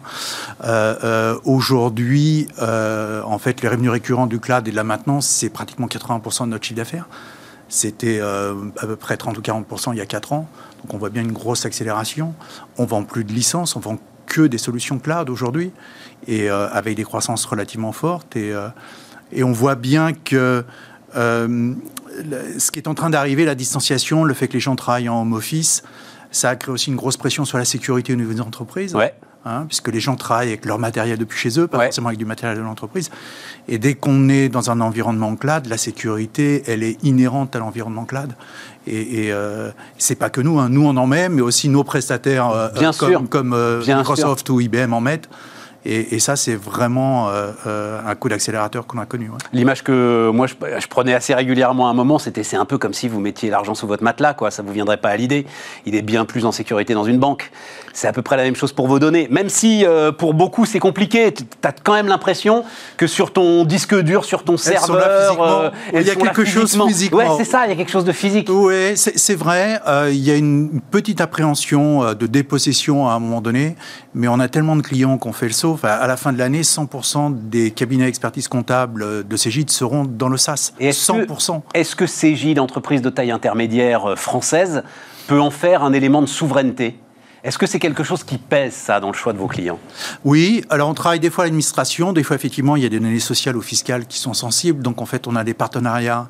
Euh, 0.65 1.37
aujourd'hui, 1.45 2.47
en 2.59 3.37
fait, 3.37 3.61
les 3.61 3.69
revenus 3.69 3.91
récurrents 3.91 4.27
du 4.27 4.39
cloud 4.39 4.67
et 4.67 4.71
de 4.71 4.75
la 4.75 4.83
maintenance, 4.83 5.27
c'est 5.27 5.49
pratiquement 5.59 5.87
80% 5.87 6.45
de 6.45 6.51
notre 6.51 6.63
chiffre 6.63 6.77
d'affaires. 6.77 7.09
C'était 7.67 8.19
euh, 8.21 8.55
à 8.77 8.87
peu 8.87 8.95
près 8.95 9.17
30 9.17 9.37
ou 9.37 9.41
40% 9.41 9.91
il 9.91 9.97
y 9.97 10.01
a 10.01 10.05
4 10.05 10.31
ans. 10.31 10.47
Donc 10.81 10.93
on 10.93 10.97
voit 10.97 11.09
bien 11.09 11.21
une 11.21 11.33
grosse 11.33 11.65
accélération. 11.65 12.33
On 12.77 12.85
vend 12.85 13.03
plus 13.03 13.25
de 13.25 13.33
licences, 13.33 13.75
on 13.75 13.81
vend 13.81 13.99
que 14.25 14.43
des 14.43 14.57
solutions 14.57 14.99
cloud 14.99 15.29
aujourd'hui, 15.29 15.73
et 16.27 16.49
euh, 16.49 16.69
avec 16.69 16.95
des 16.95 17.03
croissances 17.03 17.43
relativement 17.43 17.91
fortes. 17.91 18.37
Et, 18.37 18.53
euh, 18.53 18.69
on 19.43 19.51
voit 19.51 19.75
bien 19.75 20.13
que 20.13 20.63
ce 21.13 22.71
qui 22.71 22.79
est 22.79 22.87
en 22.87 22.95
train 22.95 23.09
d'arriver, 23.09 23.43
la 23.43 23.55
distanciation, 23.55 24.23
le 24.23 24.33
fait 24.33 24.47
que 24.47 24.53
les 24.53 24.61
gens 24.61 24.77
travaillent 24.77 25.09
en 25.09 25.21
home 25.21 25.33
office, 25.33 25.83
ça 26.31 26.51
a 26.51 26.55
créé 26.55 26.73
aussi 26.73 26.89
une 26.89 26.95
grosse 26.95 27.17
pression 27.17 27.43
sur 27.43 27.57
la 27.57 27.65
sécurité 27.65 28.13
au 28.13 28.15
niveau 28.15 28.31
des 28.31 28.41
entreprises. 28.41 28.95
Ouais. 28.95 29.13
Hein, 29.49 29.65
puisque 29.67 29.87
les 29.87 29.99
gens 29.99 30.15
travaillent 30.15 30.49
avec 30.49 30.65
leur 30.65 30.77
matériel 30.77 31.17
depuis 31.17 31.39
chez 31.39 31.59
eux, 31.59 31.65
pas 31.65 31.85
forcément 31.85 32.09
avec 32.09 32.19
du 32.19 32.25
matériel 32.25 32.59
de 32.59 32.63
l'entreprise. 32.63 33.09
Et 33.67 33.79
dès 33.79 33.95
qu'on 33.95 34.29
est 34.29 34.47
dans 34.47 34.69
un 34.69 34.79
environnement 34.79 35.35
cloud, 35.35 35.65
la 35.65 35.77
sécurité, 35.77 36.61
elle 36.67 36.83
est 36.83 37.03
inhérente 37.03 37.55
à 37.55 37.59
l'environnement 37.59 38.05
cloud. 38.05 38.33
Et, 38.85 39.25
et 39.25 39.33
euh, 39.33 39.71
c'est 39.97 40.15
pas 40.15 40.29
que 40.29 40.41
nous, 40.41 40.59
hein. 40.59 40.69
nous 40.69 40.85
on 40.85 40.95
en 40.97 41.07
met, 41.07 41.29
mais 41.29 41.41
aussi 41.41 41.67
nos 41.67 41.83
prestataires 41.83 42.49
euh, 42.49 42.69
comme, 42.99 43.27
comme 43.27 43.53
euh, 43.53 43.83
Microsoft 43.83 44.47
ou 44.49 44.61
IBM 44.61 44.93
en 44.93 45.01
mettent. 45.01 45.29
Et, 45.85 46.19
ça, 46.19 46.35
c'est 46.35 46.55
vraiment 46.55 47.29
euh, 47.29 47.51
euh, 47.65 48.01
un 48.05 48.13
coup 48.15 48.27
d'accélérateur 48.27 48.85
qu'on 48.85 48.97
a 48.97 49.05
connu. 49.05 49.31
L'image 49.53 49.81
que 49.81 50.29
moi, 50.29 50.45
je, 50.45 50.55
prenais 50.87 51.13
assez 51.13 51.33
régulièrement 51.33 51.87
à 51.87 51.91
un 51.91 51.93
moment, 51.93 52.19
c'était 52.19 52.43
c'est 52.43 52.57
un 52.57 52.65
peu 52.65 52.77
comme 52.77 52.93
si 52.93 53.07
vous 53.07 53.21
mettiez 53.21 53.49
l'argent 53.49 53.73
sous 53.75 53.87
votre 53.87 54.03
matelas, 54.03 54.33
quoi. 54.33 54.51
Ça 54.51 54.61
vous 54.61 54.73
viendrait 54.73 54.97
pas 54.97 55.09
à 55.09 55.15
l'idée. 55.15 55.45
Il 55.85 55.95
est 55.95 56.01
bien 56.01 56.25
plus 56.25 56.45
en 56.45 56.51
sécurité 56.51 56.93
dans 56.93 57.05
une 57.05 57.17
banque. 57.17 57.49
C'est 57.99 58.07
à 58.07 58.13
peu 58.13 58.21
près 58.21 58.37
la 58.37 58.43
même 58.43 58.55
chose 58.55 58.71
pour 58.71 58.87
vos 58.87 58.97
données. 58.97 59.27
Même 59.29 59.49
si 59.49 59.85
euh, 59.85 60.13
pour 60.13 60.33
beaucoup 60.33 60.65
c'est 60.65 60.79
compliqué, 60.79 61.33
tu 61.33 61.43
as 61.63 61.73
quand 61.73 61.91
même 61.91 62.07
l'impression 62.07 62.63
que 62.95 63.07
sur 63.07 63.33
ton 63.33 63.65
disque 63.65 63.93
dur, 63.93 64.23
sur 64.23 64.45
ton 64.45 64.55
serveur, 64.55 65.73
il 65.93 66.03
y 66.03 66.09
a 66.09 66.15
quelque 66.15 66.45
chose 66.45 66.81
physiquement. 66.87 67.17
Ouais, 67.17 67.37
c'est 67.37 67.43
ça, 67.43 67.65
il 67.65 67.71
y 67.71 67.73
a 67.73 67.75
quelque 67.75 67.91
chose 67.91 68.05
de 68.05 68.13
physique. 68.13 68.47
Oui, 68.49 68.95
c'est 68.95 69.35
vrai. 69.35 69.81
il 70.11 70.23
y 70.23 70.31
a 70.31 70.37
une 70.37 70.79
petite 70.79 71.19
appréhension 71.19 72.13
de 72.13 72.25
dépossession 72.25 73.09
à 73.09 73.15
un 73.15 73.19
moment 73.19 73.41
donné, 73.41 73.75
mais 74.13 74.29
on 74.29 74.39
a 74.39 74.47
tellement 74.47 74.77
de 74.77 74.81
clients 74.81 75.17
qu'on 75.17 75.33
fait 75.33 75.47
le 75.47 75.51
saut 75.51 75.77
à 75.83 76.07
la 76.07 76.15
fin 76.15 76.31
de 76.31 76.37
l'année, 76.37 76.61
100% 76.61 77.49
des 77.49 77.71
cabinets 77.71 78.07
expertise 78.07 78.47
comptable 78.47 79.27
de 79.27 79.35
Cégide 79.35 79.69
seront 79.71 80.05
dans 80.05 80.29
le 80.29 80.37
SaaS. 80.37 80.71
Et 80.79 80.87
est-ce 80.87 81.11
100%. 81.11 81.63
est-ce 81.73 81.97
que 81.97 82.05
Cégide, 82.05 82.59
entreprise 82.59 83.01
de 83.01 83.09
taille 83.09 83.31
intermédiaire 83.31 84.17
française, 84.17 84.83
peut 85.27 85.41
en 85.41 85.51
faire 85.51 85.83
un 85.83 85.91
élément 85.91 86.21
de 86.21 86.27
souveraineté? 86.27 86.95
Est-ce 87.43 87.57
que 87.57 87.65
c'est 87.65 87.79
quelque 87.79 88.03
chose 88.03 88.23
qui 88.23 88.37
pèse, 88.37 88.73
ça, 88.73 88.99
dans 88.99 89.07
le 89.07 89.13
choix 89.13 89.31
de 89.31 89.37
vos 89.37 89.47
clients? 89.47 89.79
Oui, 90.25 90.63
alors 90.69 90.89
on 90.89 90.93
travaille 90.93 91.19
des 91.19 91.29
fois 91.29 91.45
à 91.45 91.47
l'administration, 91.47 92.11
des 92.11 92.23
fois 92.23 92.35
effectivement 92.35 92.75
il 92.75 92.83
y 92.83 92.85
a 92.85 92.89
des 92.89 92.99
données 92.99 93.19
sociales 93.19 93.55
ou 93.55 93.61
fiscales 93.61 94.05
qui 94.07 94.17
sont 94.17 94.33
sensibles, 94.33 94.81
donc 94.81 95.01
en 95.01 95.05
fait 95.05 95.27
on 95.27 95.35
a 95.35 95.43
des 95.43 95.53
partenariats 95.53 96.27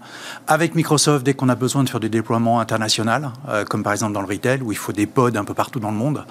avec 0.48 0.76
Microsoft 0.76 1.26
dès 1.26 1.34
qu'on 1.34 1.50
a 1.50 1.56
besoin 1.56 1.84
de 1.84 1.90
faire 1.90 2.00
des 2.00 2.10
déploiements 2.10 2.60
internationaux, 2.60 3.30
euh, 3.48 3.66
comme 3.66 3.84
par 3.84 3.94
exemple 3.94 4.14
dans 4.14 4.22
le 4.22 4.28
retail, 4.28 4.62
où 4.62 4.72
il 4.72 4.78
faut 4.78 4.92
des 4.92 5.08
pods 5.08 5.36
un 5.36 5.46
peu 5.46 5.54
partout 5.54 5.80
dans 5.80 5.92
le 5.92 5.98
monde. 5.98 6.26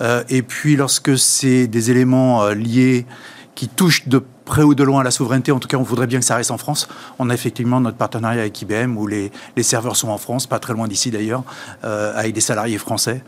Euh, 0.00 0.22
et 0.28 0.42
puis 0.42 0.76
lorsque 0.76 1.18
c'est 1.18 1.66
des 1.66 1.90
éléments 1.90 2.42
euh, 2.42 2.54
liés 2.54 3.06
qui 3.54 3.68
touchent 3.68 4.08
de 4.08 4.22
près 4.44 4.62
ou 4.62 4.74
de 4.74 4.82
loin 4.82 5.00
à 5.00 5.04
la 5.04 5.10
souveraineté, 5.10 5.52
en 5.52 5.58
tout 5.58 5.68
cas 5.68 5.76
on 5.76 5.82
voudrait 5.82 6.06
bien 6.06 6.18
que 6.18 6.24
ça 6.24 6.36
reste 6.36 6.50
en 6.50 6.58
France, 6.58 6.88
on 7.18 7.30
a 7.30 7.34
effectivement 7.34 7.80
notre 7.80 7.96
partenariat 7.96 8.40
avec 8.40 8.60
IBM, 8.62 8.96
où 8.96 9.06
les, 9.06 9.30
les 9.56 9.62
serveurs 9.62 9.96
sont 9.96 10.08
en 10.08 10.18
France, 10.18 10.46
pas 10.46 10.58
très 10.58 10.72
loin 10.72 10.88
d'ici 10.88 11.10
d'ailleurs, 11.10 11.44
avec 11.82 12.32
des 12.32 12.40
salariés 12.40 12.78
français. 12.78 13.22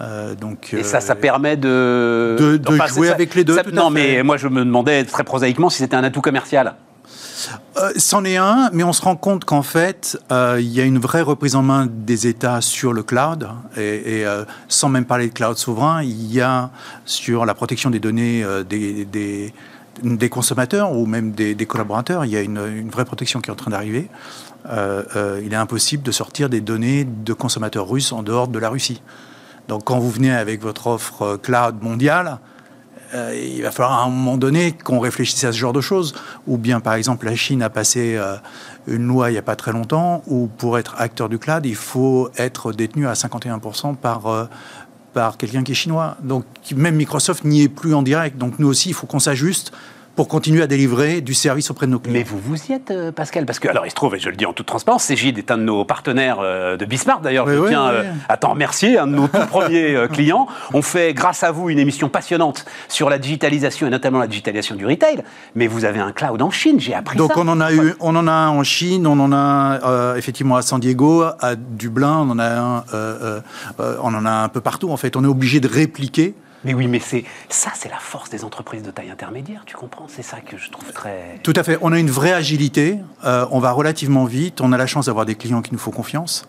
Euh, 0.00 0.34
donc, 0.34 0.72
et 0.72 0.84
ça, 0.84 1.00
ça 1.00 1.14
euh, 1.14 1.16
permet 1.16 1.56
de, 1.56 2.56
de, 2.56 2.86
jouer 2.86 3.10
avec 3.10 3.34
les 3.34 3.44
deux. 3.44 3.58
non, 3.72 3.90
mais 3.90 4.22
moi 4.22 4.36
je 4.36 4.46
me 4.46 4.64
demandais 4.64 5.04
très 5.04 5.24
prosaïquement 5.24 5.70
si 5.70 5.78
c'était 5.78 5.96
un 5.96 6.04
atout 6.04 6.20
commercial. 6.20 6.76
Euh, 7.76 7.90
c'en 7.96 8.24
est 8.24 8.36
un, 8.36 8.70
mais 8.72 8.84
on 8.84 8.92
se 8.92 9.02
rend 9.02 9.16
compte 9.16 9.44
qu'en 9.44 9.62
fait, 9.62 10.18
il 10.30 10.68
y 10.68 10.80
a 10.80 10.84
une 10.84 10.98
vraie 10.98 11.22
reprise 11.22 11.56
en 11.56 11.62
main 11.62 11.88
des 11.88 12.26
États 12.26 12.60
sur 12.60 12.92
le 12.92 13.02
cloud, 13.02 13.48
et, 13.76 14.24
sans 14.68 14.88
même 14.88 15.04
parler 15.04 15.28
de 15.28 15.32
cloud 15.32 15.56
souverain, 15.56 16.02
il 16.02 16.32
y 16.32 16.40
a 16.40 16.70
sur 17.04 17.46
la 17.46 17.54
protection 17.54 17.90
des 17.90 18.00
données 18.00 18.44
des, 18.68 19.04
des, 19.04 19.52
des, 20.02 20.28
consommateurs 20.28 20.92
ou 20.92 21.06
même 21.06 21.30
des, 21.32 21.54
collaborateurs, 21.66 22.24
il 22.24 22.32
y 22.32 22.36
a 22.36 22.42
une, 22.42 22.60
une, 22.76 22.90
vraie 22.90 23.04
protection 23.04 23.40
qui 23.40 23.50
est 23.50 23.52
en 23.52 23.56
train 23.56 23.70
d'arriver. 23.70 24.08
il 24.68 25.52
est 25.52 25.56
impossible 25.56 26.02
de 26.02 26.12
sortir 26.12 26.48
des 26.48 26.60
données 26.60 27.04
de 27.04 27.32
consommateurs 27.32 27.88
russes 27.88 28.12
en 28.12 28.22
dehors 28.22 28.48
de 28.48 28.58
la 28.58 28.68
Russie. 28.68 29.00
Donc 29.68 29.84
quand 29.84 29.98
vous 29.98 30.10
venez 30.10 30.32
avec 30.32 30.62
votre 30.62 30.86
offre 30.86 31.22
euh, 31.22 31.36
cloud 31.36 31.82
mondiale, 31.82 32.38
euh, 33.14 33.38
il 33.38 33.62
va 33.62 33.70
falloir 33.70 34.00
à 34.00 34.04
un 34.04 34.08
moment 34.08 34.36
donné 34.36 34.72
qu'on 34.72 34.98
réfléchisse 34.98 35.44
à 35.44 35.52
ce 35.52 35.58
genre 35.58 35.72
de 35.72 35.80
choses. 35.80 36.14
Ou 36.46 36.58
bien, 36.58 36.80
par 36.80 36.94
exemple, 36.94 37.26
la 37.26 37.36
Chine 37.36 37.62
a 37.62 37.70
passé 37.70 38.16
euh, 38.16 38.36
une 38.86 39.06
loi 39.06 39.30
il 39.30 39.32
n'y 39.32 39.38
a 39.38 39.42
pas 39.42 39.56
très 39.56 39.72
longtemps 39.72 40.22
où 40.26 40.48
pour 40.58 40.78
être 40.78 40.94
acteur 40.98 41.28
du 41.28 41.38
cloud, 41.38 41.64
il 41.66 41.76
faut 41.76 42.30
être 42.36 42.72
détenu 42.72 43.06
à 43.06 43.12
51% 43.12 43.96
par, 43.96 44.48
par 45.12 45.36
quelqu'un 45.36 45.62
qui 45.62 45.72
est 45.72 45.74
chinois. 45.74 46.16
Donc 46.22 46.44
même 46.74 46.96
Microsoft 46.96 47.44
n'y 47.44 47.62
est 47.62 47.68
plus 47.68 47.94
en 47.94 48.02
direct. 48.02 48.36
Donc 48.38 48.58
nous 48.58 48.68
aussi, 48.68 48.90
il 48.90 48.94
faut 48.94 49.06
qu'on 49.06 49.20
s'ajuste 49.20 49.72
pour 50.18 50.26
continuer 50.26 50.62
à 50.62 50.66
délivrer 50.66 51.20
du 51.20 51.32
service 51.32 51.70
auprès 51.70 51.86
de 51.86 51.92
nos 51.92 52.00
clients. 52.00 52.14
Mais 52.14 52.24
vous 52.24 52.40
vous 52.40 52.56
y 52.68 52.72
êtes, 52.72 52.90
euh, 52.90 53.12
Pascal 53.12 53.46
Parce 53.46 53.60
que, 53.60 53.68
alors, 53.68 53.86
il 53.86 53.90
se 53.90 53.94
trouve, 53.94 54.16
et 54.16 54.18
je 54.18 54.28
le 54.28 54.34
dis 54.34 54.46
en 54.46 54.52
toute 54.52 54.66
transparence, 54.66 55.04
Cégide 55.04 55.38
est 55.38 55.52
un 55.52 55.58
de 55.58 55.62
nos 55.62 55.84
partenaires 55.84 56.38
euh, 56.40 56.76
de 56.76 56.84
Bismarck. 56.86 57.22
D'ailleurs, 57.22 57.48
je 57.48 57.68
tiens 57.68 57.86
euh, 57.86 58.02
à 58.28 58.36
t'en 58.36 58.50
remercier, 58.50 58.98
un 58.98 59.06
de 59.06 59.12
nos 59.12 59.28
tout 59.28 59.46
premiers 59.48 60.08
clients. 60.12 60.48
On 60.74 60.82
fait, 60.82 61.14
grâce 61.14 61.44
à 61.44 61.52
vous, 61.52 61.70
une 61.70 61.78
émission 61.78 62.08
passionnante 62.08 62.64
sur 62.88 63.10
la 63.10 63.18
digitalisation 63.18 63.86
et 63.86 63.90
notamment 63.90 64.18
la 64.18 64.26
digitalisation 64.26 64.74
du 64.74 64.86
retail. 64.86 65.22
Mais 65.54 65.68
vous 65.68 65.84
avez 65.84 66.00
un 66.00 66.10
cloud 66.10 66.42
en 66.42 66.50
Chine, 66.50 66.80
j'ai 66.80 66.94
appris 66.94 67.16
Donc 67.16 67.30
ça. 67.30 67.36
Donc, 67.36 67.44
on 67.46 67.48
en 67.48 67.60
a 67.60 67.72
eu, 67.72 67.94
on 68.00 68.16
en 68.16 68.26
a 68.26 68.32
un 68.32 68.48
en 68.48 68.64
Chine, 68.64 69.06
on 69.06 69.20
en 69.20 69.32
a 69.32 70.16
effectivement 70.16 70.56
à 70.56 70.62
San 70.62 70.80
Diego, 70.80 71.26
à 71.38 71.54
Dublin, 71.54 72.26
on 72.26 72.30
en 72.30 72.40
a 72.40 72.58
un, 72.58 72.84
on 74.02 74.14
en 74.14 74.26
a 74.26 74.32
un 74.32 74.48
peu 74.48 74.60
partout. 74.60 74.90
En 74.90 74.96
fait, 74.96 75.14
on 75.14 75.22
est 75.22 75.28
obligé 75.28 75.60
de 75.60 75.68
répliquer 75.68 76.34
mais 76.64 76.74
oui, 76.74 76.86
mais 76.88 76.98
c'est 76.98 77.24
ça, 77.48 77.70
c'est 77.74 77.88
la 77.88 77.98
force 77.98 78.30
des 78.30 78.44
entreprises 78.44 78.82
de 78.82 78.90
taille 78.90 79.10
intermédiaire, 79.10 79.62
tu 79.66 79.76
comprends? 79.76 80.06
C'est 80.08 80.22
ça 80.22 80.40
que 80.40 80.56
je 80.56 80.70
trouve 80.70 80.92
très... 80.92 81.38
Tout 81.42 81.52
à 81.56 81.62
fait. 81.62 81.78
On 81.80 81.92
a 81.92 81.98
une 81.98 82.10
vraie 82.10 82.32
agilité, 82.32 82.98
euh, 83.24 83.46
on 83.50 83.60
va 83.60 83.72
relativement 83.72 84.24
vite, 84.24 84.60
on 84.60 84.72
a 84.72 84.76
la 84.76 84.86
chance 84.86 85.06
d'avoir 85.06 85.26
des 85.26 85.34
clients 85.34 85.62
qui 85.62 85.72
nous 85.72 85.78
font 85.78 85.90
confiance. 85.90 86.48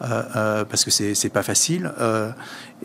Euh, 0.00 0.22
euh, 0.36 0.64
parce 0.64 0.84
que 0.84 0.90
c'est 0.92 1.28
pas 1.28 1.42
facile. 1.42 1.90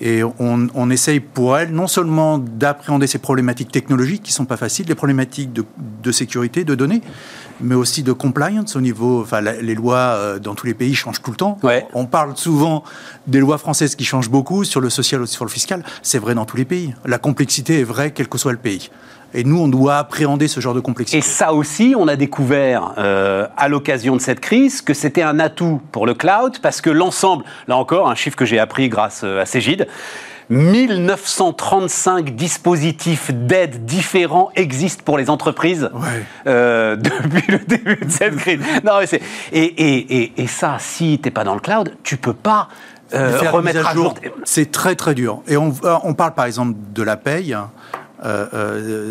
et 0.02 0.24
on, 0.24 0.68
on, 0.74 0.90
essaye 0.90 1.20
pour 1.20 1.56
elles 1.56 1.72
non 1.72 1.86
seulement 1.86 2.40
d'appréhender 2.40 3.06
ces 3.06 3.20
problématiques 3.20 3.72
technologiques 3.72 4.24
qui 4.24 4.32
sont 4.32 4.46
pas 4.46 4.58
faciles, 4.58 4.88
les 4.88 4.96
problématiques 4.96 5.54
de, 5.54 5.64
de 6.02 6.12
sécurité, 6.12 6.64
de 6.64 6.74
données, 6.74 7.04
mais 7.62 7.76
aussi 7.76 8.04
de 8.04 8.12
compliance 8.12 8.76
au 8.76 8.82
niveau. 8.82 9.22
Enfin, 9.22 9.42
les 9.42 9.76
lois 9.76 9.98
euh, 9.98 10.40
dans 10.40 10.56
tous 10.56 10.66
les 10.66 10.74
pays 10.74 10.94
changent 10.94 11.22
tout 11.22 11.32
le 11.32 11.38
temps. 11.38 11.58
On 11.94 12.06
parle 12.06 12.36
souvent 12.36 12.84
des 13.28 13.40
lois 13.40 13.58
françaises 13.58 13.96
qui 13.96 14.06
changent 14.06 14.30
beaucoup 14.30 14.64
sur 14.64 14.82
le 14.82 14.90
social 14.90 15.22
ou 15.22 15.26
sur 15.26 15.46
le 15.46 15.50
fiscal. 15.50 15.84
C'est 16.02 16.20
vrai 16.20 16.36
dans 16.36 16.46
tous 16.46 16.58
les 16.58 16.66
pays. 16.66 16.94
La 17.06 17.18
complexité 17.18 17.80
est 17.80 17.84
vraie 17.84 18.12
quel 18.12 18.28
que 18.28 18.38
soit 18.38 18.52
le 18.52 18.58
pays. 18.58 18.90
Et 19.34 19.44
nous, 19.44 19.60
on 19.60 19.68
doit 19.68 19.98
appréhender 19.98 20.48
ce 20.48 20.60
genre 20.60 20.74
de 20.74 20.80
complexité. 20.80 21.18
Et 21.18 21.22
ça 21.22 21.54
aussi, 21.54 21.96
on 21.98 22.08
a 22.08 22.16
découvert 22.16 22.94
euh, 22.98 23.48
à 23.58 23.68
l'occasion 23.68 24.16
de 24.16 24.22
cette 24.22 24.40
crise 24.40 24.82
que 24.82 24.94
c'était 24.94 25.24
un 25.24 25.40
atout 25.40 25.82
pour 25.92 26.06
le 26.06 26.14
cloud 26.14 26.60
parce 26.62 26.82
que 26.82 26.90
l'ensemble, 26.90 27.44
là 27.68 27.78
encore, 27.78 28.10
un 28.10 28.16
chiffre 28.16 28.36
que 28.36 28.46
j'ai 28.46 28.60
appris 28.60 28.90
grâce 28.90 29.22
euh, 29.24 29.42
à 29.42 29.46
Cégide, 29.46 29.88
1935 30.50 32.36
dispositifs 32.36 33.32
d'aide 33.32 33.86
différents 33.86 34.50
existent 34.56 35.04
pour 35.04 35.18
les 35.18 35.30
entreprises 35.30 35.90
euh, 36.48 36.96
depuis 36.98 37.52
le 37.52 37.60
début 37.60 38.06
de 38.06 38.12
cette 38.12 38.36
crise. 38.36 38.60
Non, 38.84 38.94
mais 39.00 39.20
et, 39.52 39.64
et, 39.64 40.34
et, 40.38 40.48
ça, 40.48 40.78
si 40.80 41.20
tu 41.22 41.28
n'es 41.28 41.32
pas 41.32 41.44
dans 41.44 41.56
le 41.56 41.60
cloud, 41.60 41.96
tu 42.04 42.18
peux 42.18 42.34
pas 42.34 42.68
euh, 43.14 43.40
remettre 43.52 43.88
à 43.88 43.94
jour. 43.94 44.16
C'est 44.44 44.72
très 44.72 44.96
très 44.96 45.16
dur. 45.16 45.42
Et 45.48 45.58
on, 45.58 45.74
on, 46.04 46.14
parle 46.14 46.34
par 46.34 46.46
exemple 46.46 46.76
de 46.94 47.04
la 47.04 47.18
paye. 47.18 47.56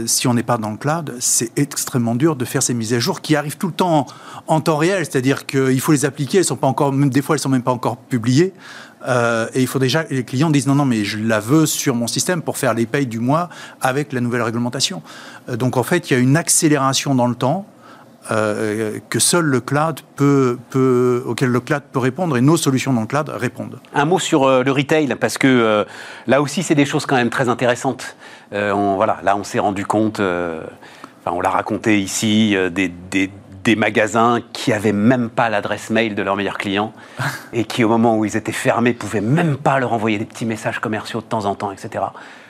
Si 0.07 0.27
on 0.27 0.35
n'est 0.35 0.43
pas 0.43 0.59
dans 0.59 0.71
le 0.71 0.77
cloud, 0.77 1.15
c'est 1.21 1.51
extrêmement 1.57 2.15
dur 2.15 2.35
de 2.35 2.45
faire 2.45 2.63
ces 2.63 2.75
mises 2.75 2.95
à 2.95 2.99
jour 2.99 3.21
qui 3.21 3.37
arrivent 3.37 3.59
tout 3.59 3.67
le 3.67 3.73
temps 3.73 4.07
en, 4.47 4.61
temps 4.61 4.77
réel, 4.77 5.05
c'est-à-dire 5.05 5.47
qu'il 5.47 5.81
faut 5.81 5.93
les 5.93 6.05
appliquer, 6.05 6.39
elles 6.39 6.45
sont 6.45 6.57
pas 6.57 6.67
encore, 6.67 6.93
même 6.93 7.11
des 7.11 7.23
fois 7.23 7.37
elles 7.37 7.41
sont 7.41 7.49
même 7.49 7.63
pas 7.63 7.73
encore 7.73 7.97
publiées. 7.97 8.55
Euh, 9.07 9.47
et 9.55 9.61
il 9.61 9.67
faut 9.67 9.79
déjà, 9.79 10.05
les 10.11 10.25
clients 10.25 10.51
disent 10.51 10.67
non, 10.67 10.75
non, 10.75 10.85
mais 10.85 11.05
je 11.05 11.19
la 11.19 11.41
veux 11.41 11.67
sur 11.67 11.95
mon 11.95 12.07
système 12.07 12.43
pour 12.43 12.57
faire 12.57 12.75
les 12.75 12.87
payes 12.87 13.07
du 13.07 13.19
mois 13.19 13.49
avec 13.81 14.13
la 14.13 14.21
nouvelle 14.21 14.43
réglementation. 14.43 15.03
Euh, 15.49 15.57
donc 15.57 15.77
en 15.77 15.83
fait, 15.83 16.11
il 16.11 16.15
y 16.15 16.17
a 16.17 16.21
une 16.21 16.37
accélération 16.37 17.15
dans 17.15 17.27
le 17.27 17.35
temps. 17.35 17.67
Euh, 18.31 19.01
que 19.11 19.19
seul 19.19 19.45
le 19.47 19.61
cloud 19.61 19.99
peut, 20.15 20.57
auquel 21.27 21.49
le 21.49 21.59
cloud 21.59 21.83
peut 21.91 21.99
répondre 21.99 22.37
et 22.37 22.41
nos 22.41 22.57
solutions 22.57 22.93
dans 22.93 23.01
le 23.01 23.09
cloud 23.09 23.29
répondent. 23.35 23.81
Un 23.97 24.05
mot 24.05 24.21
sur 24.21 24.49
le 24.63 24.71
retail, 24.71 25.17
parce 25.21 25.39
que 25.39 25.85
là 26.29 26.41
aussi, 26.41 26.63
c'est 26.63 26.77
des 26.77 26.85
choses 26.85 27.05
quand 27.05 27.17
même 27.17 27.31
très 27.31 27.49
intéressantes. 27.49 28.15
On, 28.53 28.97
voilà, 28.97 29.19
là, 29.23 29.37
on 29.37 29.45
s'est 29.45 29.59
rendu 29.59 29.87
compte, 29.87 30.21
enfin, 30.21 31.37
on 31.37 31.41
l'a 31.41 31.51
raconté 31.51 32.01
ici, 32.01 32.57
des, 32.71 32.89
des, 32.89 33.31
des 33.65 33.77
magasins 33.77 34.41
qui 34.53 34.73
avaient 34.73 34.93
même 34.93 35.31
pas 35.31 35.49
l'adresse 35.49 35.91
mail 35.91 36.15
de 36.15 36.23
leurs 36.23 36.37
meilleurs 36.37 36.59
clients 36.59 36.93
et 37.53 37.65
qui, 37.65 37.85
au 37.85 37.89
moment 37.89 38.17
où 38.19 38.25
ils 38.25 38.37
étaient 38.37 38.53
fermés, 38.53 38.93
pouvaient 38.93 39.21
même 39.21 39.57
pas 39.57 39.79
leur 39.79 39.93
envoyer 39.93 40.19
des 40.19 40.25
petits 40.25 40.47
messages 40.47 40.79
commerciaux 40.79 41.21
de 41.21 41.27
temps 41.27 41.45
en 41.45 41.55
temps, 41.55 41.73
etc. 41.73 42.05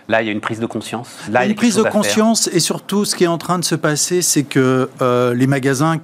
Là, 0.08 0.22
il 0.22 0.26
y 0.26 0.28
a 0.28 0.32
une 0.32 0.40
prise 0.40 0.60
de 0.60 0.66
conscience. 0.66 1.08
Là, 1.30 1.44
il 1.44 1.46
y 1.46 1.48
a 1.48 1.50
une 1.50 1.56
prise 1.56 1.76
de 1.76 1.82
conscience 1.82 2.48
et 2.48 2.60
surtout, 2.60 3.04
ce 3.04 3.14
qui 3.14 3.24
est 3.24 3.28
en 3.28 3.38
train 3.38 3.58
de 3.58 3.64
se 3.64 3.74
passer, 3.74 4.22
c'est 4.22 4.42
que 4.42 4.90
euh, 5.00 5.34
les 5.34 5.46
magasins 5.46 5.98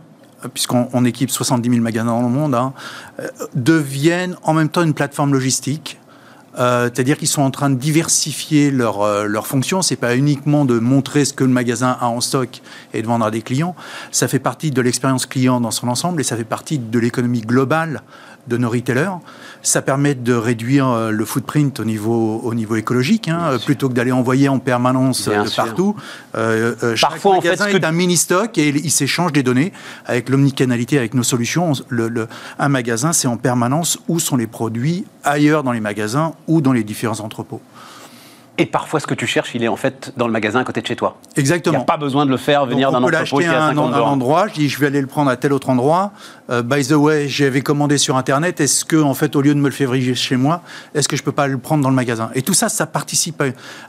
puisqu'on 0.55 1.05
équipe 1.05 1.31
70 1.31 1.69
000 1.69 1.83
magasins 1.83 2.07
dans 2.07 2.23
le 2.23 2.29
monde, 2.29 2.55
hein, 2.55 2.73
euh, 3.19 3.27
deviennent 3.57 4.37
en 4.45 4.55
même 4.55 4.69
temps 4.69 4.83
une 4.83 4.95
plateforme 4.95 5.33
logistique 5.33 5.98
euh, 6.59 6.85
c'est-à-dire 6.93 7.17
qu'ils 7.19 7.29
sont 7.29 7.43
en 7.43 7.51
train 7.51 7.71
de 7.71 7.77
diversifier 7.77 8.71
leurs 8.71 9.03
euh, 9.03 9.25
leur 9.25 9.47
fonctions. 9.47 9.83
C'est 9.83 9.97
pas 9.97 10.17
uniquement 10.17 10.65
de 10.65 10.79
montrer 10.79 11.25
ce 11.25 11.33
que 11.33 11.45
le 11.45 11.51
magasin 11.51 11.97
a 12.01 12.09
en 12.09 12.21
stock 12.21 12.61
et 12.95 13.03
de 13.03 13.07
vendre 13.07 13.25
à 13.25 13.31
des 13.31 13.43
clients. 13.43 13.77
Ça 14.11 14.29
fait 14.29 14.39
partie 14.39 14.71
de 14.71 14.81
l'expérience 14.81 15.27
client 15.27 15.61
dans 15.61 15.71
son 15.71 15.89
ensemble 15.89 16.21
et 16.21 16.25
ça 16.25 16.37
fait 16.37 16.45
partie 16.45 16.79
de 16.79 16.99
l'économie 16.99 17.43
globale 17.43 18.03
de 18.49 18.57
nos 18.57 18.71
retailers. 18.71 19.19
Ça 19.63 19.83
permet 19.83 20.15
de 20.15 20.33
réduire 20.35 20.89
euh, 20.89 21.11
le 21.11 21.25
footprint 21.25 21.81
au 21.81 21.85
niveau, 21.85 22.41
au 22.43 22.55
niveau 22.55 22.77
écologique, 22.77 23.29
hein, 23.29 23.59
plutôt 23.65 23.89
que 23.89 23.95
d'aller 23.95 24.13
envoyer 24.13 24.49
en 24.49 24.59
permanence 24.59 25.29
de 25.29 25.55
partout. 25.55 25.97
Euh, 26.37 26.75
euh, 26.83 26.97
chaque 26.97 27.11
Parfois, 27.11 27.37
magasin 27.37 27.67
en 27.67 27.69
fait, 27.69 27.77
est 27.77 27.85
un 27.85 27.93
mini-stock 27.93 28.57
et 28.59 28.69
il 28.69 28.91
s'échange 28.91 29.33
des 29.33 29.43
données 29.43 29.73
avec 30.07 30.29
l'omnicanalité, 30.29 30.99
avec 30.99 31.15
nos 31.15 31.23
solutions. 31.23 31.73
Le, 31.89 32.29
un 32.59 32.69
magasin, 32.69 33.13
c'est 33.13 33.29
en 33.29 33.37
permanence 33.37 33.99
où 34.09 34.19
sont 34.19 34.37
les 34.37 34.47
produits 34.47 35.05
ailleurs 35.25 35.63
dans 35.63 35.73
les 35.73 35.81
magasins 35.81 36.33
ou 36.47 36.61
dans 36.61 36.73
les 36.73 36.85
différents 36.85 37.21
entrepôts. 37.21 37.61
Et 38.59 38.67
parfois, 38.67 38.99
ce 38.99 39.07
que 39.07 39.15
tu 39.15 39.27
cherches, 39.27 39.55
il 39.55 39.63
est 39.63 39.69
en 39.69 39.77
fait 39.77 40.13
dans 40.17 40.27
le 40.27 40.33
magasin 40.33 40.61
à 40.61 40.65
côté 40.65 40.81
de 40.81 40.87
chez 40.87 40.97
toi. 40.97 41.17
Exactement. 41.37 41.75
Il 41.75 41.79
n'y 41.79 41.83
a 41.83 41.87
pas 41.87 41.97
besoin 41.97 42.27
de 42.27 42.31
le 42.31 42.37
faire 42.37 42.67
venir 42.67 42.91
d'un 42.91 43.03
entrepôt 43.03 43.39
qui 43.39 43.45
est 43.45 43.49
à 43.49 43.69
50 43.69 43.95
un, 43.95 43.97
un 43.97 44.01
endroit, 44.01 44.49
je 44.49 44.55
dis 44.55 44.69
je 44.69 44.79
vais 44.81 44.89
aller 44.89 45.01
le 45.01 45.07
prendre 45.07 45.31
à 45.31 45.37
tel 45.37 45.53
autre 45.53 45.71
endroit. 45.71 46.13
Euh, 46.51 46.63
by 46.63 46.87
the 46.87 46.93
way, 46.93 47.29
j'avais 47.29 47.61
commandé 47.61 47.99
sur 47.99 48.17
Internet. 48.17 48.61
Est-ce 48.61 48.85
que, 48.85 48.97
en 48.97 49.15
fait, 49.15 49.37
au 49.37 49.43
lieu 49.43 49.55
de 49.55 49.61
me 49.61 49.69
le 49.69 49.75
faire 49.75 49.93
chez 50.15 50.37
moi, 50.37 50.63
est-ce 50.95 51.09
que 51.09 51.17
je 51.17 51.23
peux 51.23 51.33
pas 51.33 51.47
le 51.47 51.59
prendre 51.59 51.83
dans 51.83 51.91
le 51.91 51.95
magasin? 51.95 52.31
Et 52.35 52.43
tout 52.43 52.55
ça, 52.55 52.69
ça 52.69 52.87
participe 52.87 53.43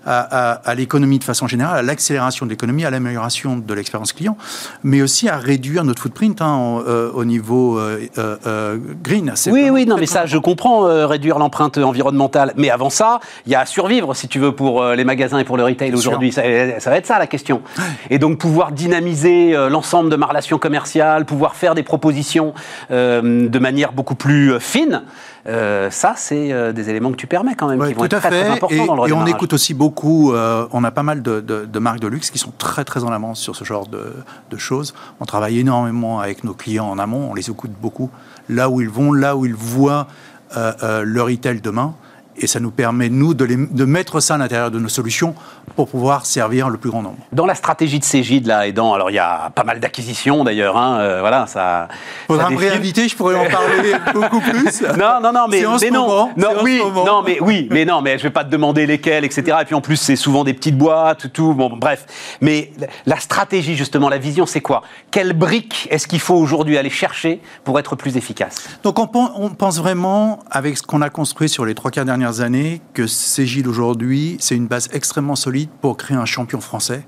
à, 0.05 0.73
l'économie 0.75 1.19
de 1.19 1.23
façon 1.23 1.47
générale, 1.47 1.79
à 1.79 1.81
l'accélération 1.81 2.45
de 2.45 2.51
l'économie, 2.51 2.85
à 2.85 2.89
l'amélioration 2.89 3.57
de 3.57 3.73
l'expérience 3.73 4.13
client, 4.13 4.37
mais 4.83 5.01
aussi 5.01 5.29
à 5.29 5.37
réduire 5.37 5.83
notre 5.83 6.01
footprint 6.01 6.41
hein, 6.41 6.83
euh, 6.87 7.11
au 7.13 7.25
niveau 7.25 7.79
euh, 7.79 8.77
green. 9.03 9.33
Oui, 9.47 9.69
oui, 9.69 9.85
non, 9.85 9.97
mais 9.97 10.05
ça, 10.05 10.25
je 10.25 10.37
comprends 10.37 10.81
réduire 11.07 11.39
l'empreinte 11.39 11.77
environnementale. 11.77 12.53
Mais 12.57 12.69
avant 12.69 12.89
ça, 12.89 13.19
il 13.45 13.51
y 13.51 13.55
a 13.55 13.61
à 13.61 13.65
survivre, 13.65 14.13
si 14.13 14.27
tu 14.27 14.39
veux 14.39 14.53
pour 14.59 14.83
les 14.83 15.05
magasins 15.05 15.39
et 15.39 15.45
pour 15.45 15.55
le 15.55 15.63
retail 15.63 15.95
aujourd'hui 15.95 16.33
ça, 16.33 16.41
ça, 16.79 16.89
va 16.89 16.97
être 16.97 17.05
ça 17.05 17.17
la 17.17 17.27
question. 17.27 17.61
Et 18.09 18.19
donc 18.19 18.39
pouvoir 18.39 18.73
dynamiser 18.73 19.53
l'ensemble 19.69 20.09
de 20.09 20.17
ma 20.17 20.25
relation 20.25 20.57
commerciale, 20.57 21.23
pouvoir 21.23 21.55
faire 21.55 21.75
des 21.75 21.83
propositions 21.83 22.53
de 22.89 23.59
manière 23.59 23.93
beaucoup 23.93 24.15
plus 24.15 24.59
fine. 24.59 25.01
Euh, 25.47 25.89
ça, 25.89 26.13
c'est 26.17 26.51
euh, 26.51 26.73
des 26.73 26.89
éléments 26.89 27.11
que 27.11 27.15
tu 27.15 27.27
permets 27.27 27.55
quand 27.55 27.67
même, 27.67 27.79
qui 27.87 27.93
vont 27.93 28.05
être 28.05 28.19
très, 28.19 28.49
importants 28.49 28.85
dans 28.85 29.05
le 29.05 29.09
Et 29.09 29.13
on 29.13 29.25
écoute 29.25 29.53
aussi 29.53 29.73
beaucoup, 29.73 30.33
euh, 30.33 30.67
on 30.71 30.83
a 30.83 30.91
pas 30.91 31.03
mal 31.03 31.21
de, 31.21 31.79
marques 31.79 31.99
de 31.99 32.07
luxe 32.07 32.29
qui 32.29 32.37
sont 32.37 32.51
très 32.57 32.83
très 32.83 33.03
en 33.03 33.11
avance 33.11 33.39
sur 33.39 33.55
ce 33.55 33.63
genre 33.63 33.87
de, 33.87 34.13
de, 34.49 34.57
choses. 34.57 34.93
On 35.19 35.25
travaille 35.25 35.59
énormément 35.59 36.19
avec 36.19 36.43
nos 36.43 36.53
clients 36.53 36.89
en 36.89 36.99
amont, 36.99 37.29
on 37.31 37.33
les 37.33 37.49
écoute 37.49 37.71
beaucoup, 37.81 38.09
là 38.49 38.69
où 38.69 38.81
ils 38.81 38.89
vont, 38.89 39.13
là 39.13 39.35
où 39.35 39.45
ils 39.45 39.55
voient 39.55 40.07
leur 40.55 41.27
retail 41.27 41.61
demain 41.61 41.93
et 42.39 42.47
ça 42.47 42.59
nous 42.59 42.71
permet, 42.71 43.09
nous, 43.09 43.33
de, 43.33 43.45
de 43.45 43.85
mettre 43.85 44.19
ça 44.19 44.35
à 44.35 44.37
l'intérieur 44.37 44.71
de 44.71 44.79
nos 44.79 44.89
solutions 44.89 45.35
pour 45.75 45.87
pouvoir 45.87 46.25
servir 46.25 46.69
le 46.69 46.77
plus 46.77 46.89
grand 46.89 47.01
nombre. 47.01 47.17
Dans 47.31 47.45
la 47.45 47.55
stratégie 47.55 47.99
de 47.99 48.03
Cégide, 48.03 48.47
là, 48.47 48.67
et 48.67 48.71
dans, 48.71 48.93
alors 48.93 49.11
il 49.11 49.15
y 49.15 49.19
a 49.19 49.51
pas 49.53 49.63
mal 49.63 49.79
d'acquisitions 49.79 50.43
d'ailleurs, 50.43 50.77
hein, 50.77 50.99
euh, 50.99 51.19
voilà, 51.21 51.47
ça. 51.47 51.87
Faudra 52.27 52.49
me 52.49 52.57
réinviter, 52.57 53.07
je 53.07 53.15
pourrais 53.15 53.35
en 53.35 53.49
parler 53.49 53.93
beaucoup 54.13 54.41
plus. 54.41 54.81
Non, 54.97 55.19
non, 55.21 55.31
non, 55.33 55.47
mais, 55.49 55.63
mais 55.81 55.91
non, 55.91 56.29
non, 56.35 56.49
oui, 56.63 56.81
non, 57.05 57.23
mais 57.25 57.37
oui, 57.41 57.67
mais 57.71 57.85
non, 57.85 58.01
mais 58.01 58.17
je 58.17 58.23
vais 58.23 58.29
pas 58.29 58.43
te 58.43 58.49
demander 58.49 58.85
lesquels, 58.85 59.25
etc. 59.25 59.57
Et 59.61 59.65
puis 59.65 59.75
en 59.75 59.81
plus, 59.81 59.97
c'est 59.97 60.15
souvent 60.15 60.43
des 60.43 60.53
petites 60.53 60.77
boîtes, 60.77 61.31
tout, 61.33 61.53
bon, 61.53 61.69
bref. 61.75 62.05
Mais 62.41 62.71
la 63.05 63.19
stratégie, 63.19 63.75
justement, 63.75 64.09
la 64.09 64.17
vision, 64.17 64.45
c'est 64.45 64.61
quoi? 64.61 64.83
Quelle 65.11 65.33
brique 65.33 65.87
est-ce 65.91 66.07
qu'il 66.07 66.19
faut 66.19 66.35
aujourd'hui 66.35 66.77
aller 66.77 66.89
chercher 66.89 67.41
pour 67.63 67.79
être 67.79 67.95
plus 67.95 68.17
efficace? 68.17 68.69
Donc 68.83 68.99
on, 68.99 69.09
on 69.35 69.49
pense 69.49 69.79
vraiment, 69.79 70.39
avec 70.51 70.77
ce 70.77 70.83
qu'on 70.83 71.01
a 71.01 71.09
construit 71.09 71.49
sur 71.49 71.65
les 71.65 71.75
trois 71.75 71.91
quarts 71.91 72.05
dernières 72.05 72.28
années 72.37 72.81
que 72.93 73.07
Cégide 73.07 73.67
aujourd'hui, 73.67 74.37
c'est 74.39 74.55
une 74.55 74.67
base 74.67 74.89
extrêmement 74.93 75.35
solide 75.35 75.69
pour 75.81 75.97
créer 75.97 76.17
un 76.17 76.25
champion 76.25 76.61
français 76.61 77.05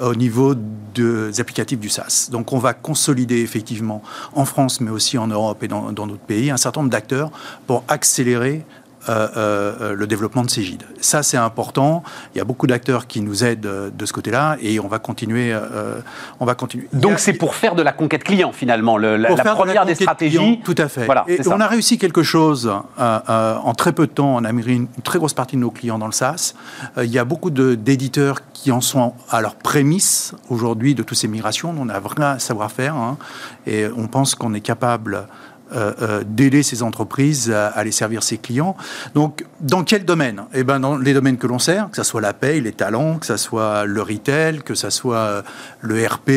au 0.00 0.14
niveau 0.14 0.54
des 0.54 1.40
applicatifs 1.40 1.78
du 1.78 1.88
SaaS. 1.88 2.28
Donc 2.30 2.52
on 2.52 2.58
va 2.58 2.72
consolider 2.72 3.40
effectivement 3.40 4.02
en 4.34 4.44
France, 4.44 4.80
mais 4.80 4.90
aussi 4.90 5.18
en 5.18 5.26
Europe 5.26 5.62
et 5.62 5.68
dans 5.68 5.92
d'autres 5.92 6.16
pays, 6.18 6.50
un 6.50 6.56
certain 6.56 6.80
nombre 6.80 6.90
d'acteurs 6.90 7.30
pour 7.66 7.84
accélérer 7.88 8.64
le 9.08 10.04
développement 10.06 10.42
de 10.42 10.50
Cégide. 10.50 10.84
Ça, 11.00 11.22
c'est 11.22 11.36
important. 11.36 12.02
Il 12.34 12.38
y 12.38 12.40
a 12.40 12.44
beaucoup 12.44 12.66
d'acteurs 12.66 13.06
qui 13.06 13.20
nous 13.20 13.44
aident 13.44 13.66
euh, 13.66 13.90
de 13.90 14.06
ce 14.06 14.12
côté-là 14.12 14.56
et 14.60 14.80
on 14.80 14.88
va 14.88 14.98
continuer. 14.98 15.54
on 16.40 16.44
va 16.44 16.54
continuer. 16.54 16.88
Donc, 16.92 17.18
c'est 17.18 17.32
pour 17.32 17.54
faire 17.54 17.74
de 17.74 17.82
la 17.82 17.92
conquête 17.92 18.24
client, 18.24 18.52
finalement, 18.52 18.96
le, 18.96 19.16
la, 19.16 19.34
première 19.54 19.86
des 19.86 19.94
stratégies. 19.94 20.60
tout 20.64 20.74
à 20.78 20.88
fait. 20.88 21.06
Voilà, 21.06 21.24
et 21.28 21.40
on 21.48 21.60
a 21.60 21.66
réussi 21.66 21.98
quelque 21.98 22.22
chose 22.22 22.72
en 22.98 23.74
très 23.74 23.92
peu 23.92 24.06
de 24.06 24.12
temps. 24.12 24.36
On 24.36 24.44
a 24.44 24.52
mis 24.52 24.64
une 24.64 24.88
très 25.02 25.18
grosse 25.18 25.34
partie 25.34 25.56
de 25.56 25.60
nos 25.60 25.70
clients 25.70 25.98
dans 25.98 26.06
le 26.06 26.12
SaaS. 26.12 26.54
il 26.96 27.10
y 27.10 27.18
a 27.18 27.24
beaucoup 27.24 27.50
d'éditeurs 27.50 28.40
qui 28.52 28.70
en 28.70 28.80
sont 28.80 29.14
à 29.30 29.40
leur 29.40 29.56
prémisse 29.56 30.34
aujourd'hui 30.48 30.94
de 30.94 31.02
toutes 31.02 31.18
ces 31.18 31.28
migrations. 31.28 31.74
On 31.78 31.88
a 31.88 31.96
un 31.96 32.00
vrai 32.00 32.38
savoir-faire 32.38 32.94
hein, 32.94 33.16
et 33.66 33.86
on 33.96 34.06
pense 34.06 34.34
qu'on 34.34 34.54
est 34.54 34.60
capable 34.60 35.14
euh, 35.14 35.20
euh, 35.20 35.26
d'aider 36.26 36.62
ces 36.62 36.82
entreprises 36.82 37.50
à, 37.50 37.68
aller 37.68 37.92
servir 37.92 38.22
ses 38.22 38.38
clients. 38.38 38.76
Donc, 39.14 39.44
dans 39.60 39.84
quel 39.84 40.04
domaine? 40.04 40.42
Eh 40.54 40.64
ben, 40.64 40.80
dans 40.80 40.96
les 40.96 41.14
domaines 41.14 41.38
que 41.38 41.46
l'on 41.46 41.58
sert, 41.58 41.90
que 41.90 41.96
ce 41.96 42.02
soit 42.02 42.20
la 42.20 42.32
paye, 42.32 42.60
les 42.60 42.72
talents, 42.72 43.18
que 43.18 43.26
ce 43.26 43.36
soit 43.36 43.84
le 43.84 44.02
retail, 44.02 44.62
que 44.62 44.74
ce 44.74 44.90
soit 44.90 45.16
euh, 45.16 45.42
le 45.80 46.06
RP, 46.06 46.30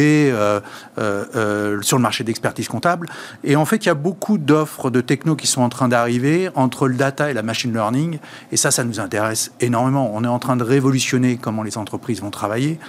sur 1.81 1.97
le 1.97 2.01
marché 2.01 2.23
d'expertise 2.23 2.67
comptable. 2.67 3.09
Et 3.43 3.55
en 3.55 3.65
fait, 3.65 3.77
il 3.77 3.87
y 3.87 3.91
a 3.91 3.95
beaucoup 3.95 4.37
d'offres 4.37 4.89
de 4.89 5.01
techno 5.01 5.35
qui 5.35 5.47
sont 5.47 5.61
en 5.61 5.69
train 5.69 5.87
d'arriver 5.87 6.49
entre 6.55 6.87
le 6.87 6.95
data 6.95 7.29
et 7.29 7.33
la 7.33 7.43
machine 7.43 7.73
learning. 7.73 8.19
Et 8.51 8.57
ça, 8.57 8.71
ça 8.71 8.83
nous 8.83 8.99
intéresse 8.99 9.51
énormément. 9.59 10.11
On 10.13 10.23
est 10.23 10.27
en 10.27 10.39
train 10.39 10.55
de 10.55 10.63
révolutionner 10.63 11.37
comment 11.37 11.63
les 11.63 11.77
entreprises 11.77 12.21
vont 12.21 12.31
travailler. 12.31 12.79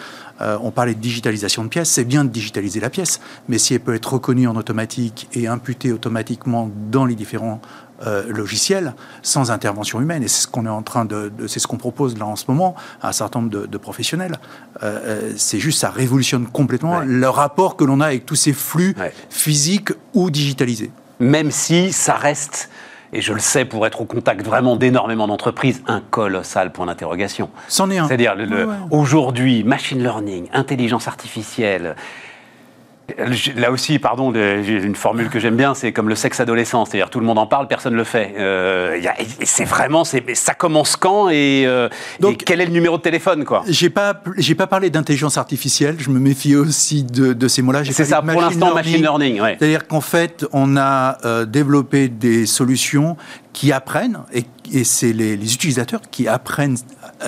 Euh, 0.40 0.58
on 0.62 0.70
parlait 0.70 0.94
de 0.94 1.00
digitalisation 1.00 1.64
de 1.64 1.68
pièces, 1.68 1.90
c'est 1.90 2.04
bien 2.04 2.24
de 2.24 2.30
digitaliser 2.30 2.80
la 2.80 2.90
pièce, 2.90 3.20
mais 3.48 3.58
si 3.58 3.74
elle 3.74 3.80
peut 3.80 3.94
être 3.94 4.12
reconnue 4.12 4.48
en 4.48 4.56
automatique 4.56 5.28
et 5.32 5.46
imputée 5.46 5.92
automatiquement 5.92 6.70
dans 6.90 7.04
les 7.04 7.14
différents 7.14 7.60
euh, 8.06 8.30
logiciels 8.30 8.94
sans 9.22 9.50
intervention 9.50 10.00
humaine. 10.00 10.22
Et 10.22 10.28
c'est 10.28 10.42
ce 10.42 10.46
qu'on 10.46 10.66
est 10.66 10.70
en 10.70 10.82
train 10.82 11.06
de, 11.06 11.32
c'est 11.46 11.60
ce 11.60 11.66
qu'on 11.66 11.78
propose 11.78 12.18
là 12.18 12.26
en 12.26 12.36
ce 12.36 12.44
moment 12.48 12.74
à 13.00 13.08
un 13.08 13.12
certain 13.12 13.40
nombre 13.40 13.66
de, 13.66 13.78
professionnels. 13.78 14.38
Euh, 14.82 15.32
c'est 15.36 15.58
juste 15.58 15.80
ça 15.80 15.90
révolutionne 15.90 16.46
complètement 16.46 17.00
le 17.00 17.28
rapport 17.28 17.76
que 17.76 17.84
l'on 17.84 18.00
a 18.00 18.06
avec 18.06 18.26
tous 18.26 18.34
ces 18.34 18.52
flux 18.52 18.94
physiques 19.30 19.92
ou 20.12 20.30
digitalisés. 20.30 20.90
Même 21.20 21.50
si 21.50 21.92
ça 21.92 22.16
reste 22.16 22.68
et 23.16 23.22
je 23.22 23.32
le 23.32 23.40
sais 23.40 23.64
pour 23.64 23.86
être 23.86 24.02
au 24.02 24.04
contact 24.04 24.42
vraiment 24.42 24.76
d'énormément 24.76 25.26
d'entreprises, 25.26 25.82
un 25.86 26.00
colossal 26.00 26.70
point 26.70 26.84
d'interrogation. 26.84 27.48
C'en 27.66 27.90
est 27.90 27.96
un. 27.96 28.06
C'est-à-dire, 28.06 28.36
aujourd'hui, 28.90 29.64
machine 29.64 30.02
learning, 30.02 30.48
intelligence 30.52 31.08
artificielle, 31.08 31.96
Là 33.54 33.70
aussi, 33.70 34.00
pardon, 34.00 34.32
j'ai 34.34 34.82
une 34.82 34.96
formule 34.96 35.28
que 35.28 35.38
j'aime 35.38 35.56
bien, 35.56 35.74
c'est 35.74 35.92
comme 35.92 36.08
le 36.08 36.16
sexe 36.16 36.40
adolescent, 36.40 36.84
c'est-à-dire 36.84 37.08
tout 37.08 37.20
le 37.20 37.26
monde 37.26 37.38
en 37.38 37.46
parle, 37.46 37.68
personne 37.68 37.92
ne 37.92 37.98
le 37.98 38.04
fait. 38.04 38.34
Euh, 38.36 39.00
c'est 39.44 39.64
vraiment, 39.64 40.02
ça 40.04 40.54
commence 40.54 40.96
quand 40.96 41.28
et, 41.28 41.64
euh, 41.66 41.88
Donc, 42.18 42.42
quel 42.44 42.60
est 42.60 42.66
le 42.66 42.72
numéro 42.72 42.96
de 42.96 43.02
téléphone, 43.02 43.44
quoi? 43.44 43.62
J'ai 43.68 43.90
pas, 43.90 44.20
j'ai 44.36 44.56
pas 44.56 44.66
parlé 44.66 44.90
d'intelligence 44.90 45.38
artificielle. 45.38 45.96
Je 45.98 46.10
me 46.10 46.18
méfie 46.18 46.56
aussi 46.56 47.04
de, 47.04 47.46
ces 47.46 47.62
mots-là. 47.62 47.84
C'est 47.84 48.04
ça, 48.04 48.22
pour 48.22 48.40
l'instant, 48.40 48.74
machine 48.74 49.02
learning. 49.02 49.40
C'est-à-dire 49.40 49.86
qu'en 49.86 50.00
fait, 50.00 50.44
on 50.52 50.76
a 50.76 51.18
euh, 51.24 51.44
développé 51.44 52.08
des 52.08 52.44
solutions 52.44 53.16
qui 53.52 53.70
apprennent 53.70 54.18
et, 54.34 54.44
c'est 54.82 55.12
les, 55.12 55.36
les, 55.36 55.54
utilisateurs 55.54 56.00
qui 56.10 56.26
apprennent 56.26 56.76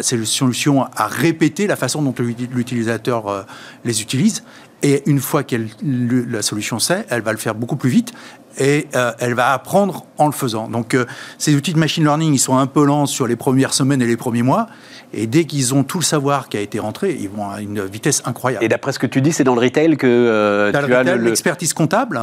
ces 0.01 0.25
solutions 0.25 0.85
à 0.97 1.07
répéter 1.07 1.69
la 1.69 1.77
façon 1.77 2.03
dont 2.03 2.13
l'utilisateur 2.19 3.47
les 3.85 4.03
utilise 4.03 4.43
et 4.83 5.03
une 5.07 5.21
fois 5.21 5.43
que 5.43 5.57
la 5.83 6.43
solution 6.43 6.79
sait, 6.79 7.05
elle 7.11 7.23
va 7.23 7.33
le 7.33 7.39
faire 7.39 7.55
beaucoup 7.55 7.77
plus 7.77 7.91
vite 7.91 8.13
et 8.59 8.89
euh, 8.95 9.13
elle 9.19 9.35
va 9.35 9.53
apprendre 9.53 10.05
en 10.19 10.27
le 10.27 10.33
faisant. 10.33 10.69
Donc 10.69 10.95
euh, 10.95 11.05
ces 11.37 11.55
outils 11.55 11.73
de 11.73 11.79
machine 11.79 12.05
learning, 12.05 12.33
ils 12.33 12.39
sont 12.39 12.57
un 12.57 12.67
peu 12.67 12.85
lents 12.85 13.07
sur 13.07 13.27
les 13.27 13.37
premières 13.37 13.75
semaines 13.75 14.03
et 14.03 14.07
les 14.07 14.17
premiers 14.17 14.43
mois. 14.43 14.67
Et 15.13 15.27
dès 15.27 15.45
qu'ils 15.45 15.75
ont 15.75 15.85
tout 15.85 15.99
le 15.99 16.05
savoir 16.05 16.49
qui 16.49 16.57
a 16.57 16.61
été 16.61 16.79
rentré, 16.79 17.17
ils 17.19 17.29
vont 17.29 17.51
à 17.51 17.61
une 17.61 17.85
vitesse 17.85 18.23
incroyable. 18.25 18.65
Et 18.65 18.69
d'après 18.69 18.93
ce 18.93 18.99
que 18.99 19.07
tu 19.07 19.21
dis, 19.21 19.33
c'est 19.33 19.45
dans 19.45 19.55
le 19.55 19.61
retail 19.61 19.97
que 19.97 20.07
euh, 20.07 20.71
tu 20.71 20.95
as 20.95 21.17
l'expertise 21.17 21.73
comptable, 21.73 22.21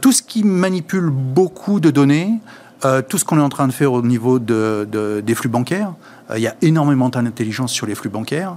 tout 0.00 0.12
ce 0.12 0.22
qui 0.22 0.42
manipule 0.42 1.10
beaucoup 1.10 1.80
de 1.80 1.90
données, 1.90 2.40
tout 3.08 3.18
ce 3.18 3.24
qu'on 3.24 3.38
est 3.38 3.42
en 3.42 3.48
train 3.48 3.66
de 3.66 3.72
faire 3.72 3.92
au 3.92 4.02
niveau 4.02 4.38
de, 4.38 5.22
des 5.22 5.34
flux 5.34 5.50
bancaires. 5.50 5.92
il 6.34 6.40
y 6.40 6.46
a 6.46 6.54
énormément 6.62 7.10
d'intelligence 7.10 7.72
sur 7.72 7.86
les 7.86 7.94
flux 7.94 8.08
bancaires. 8.08 8.56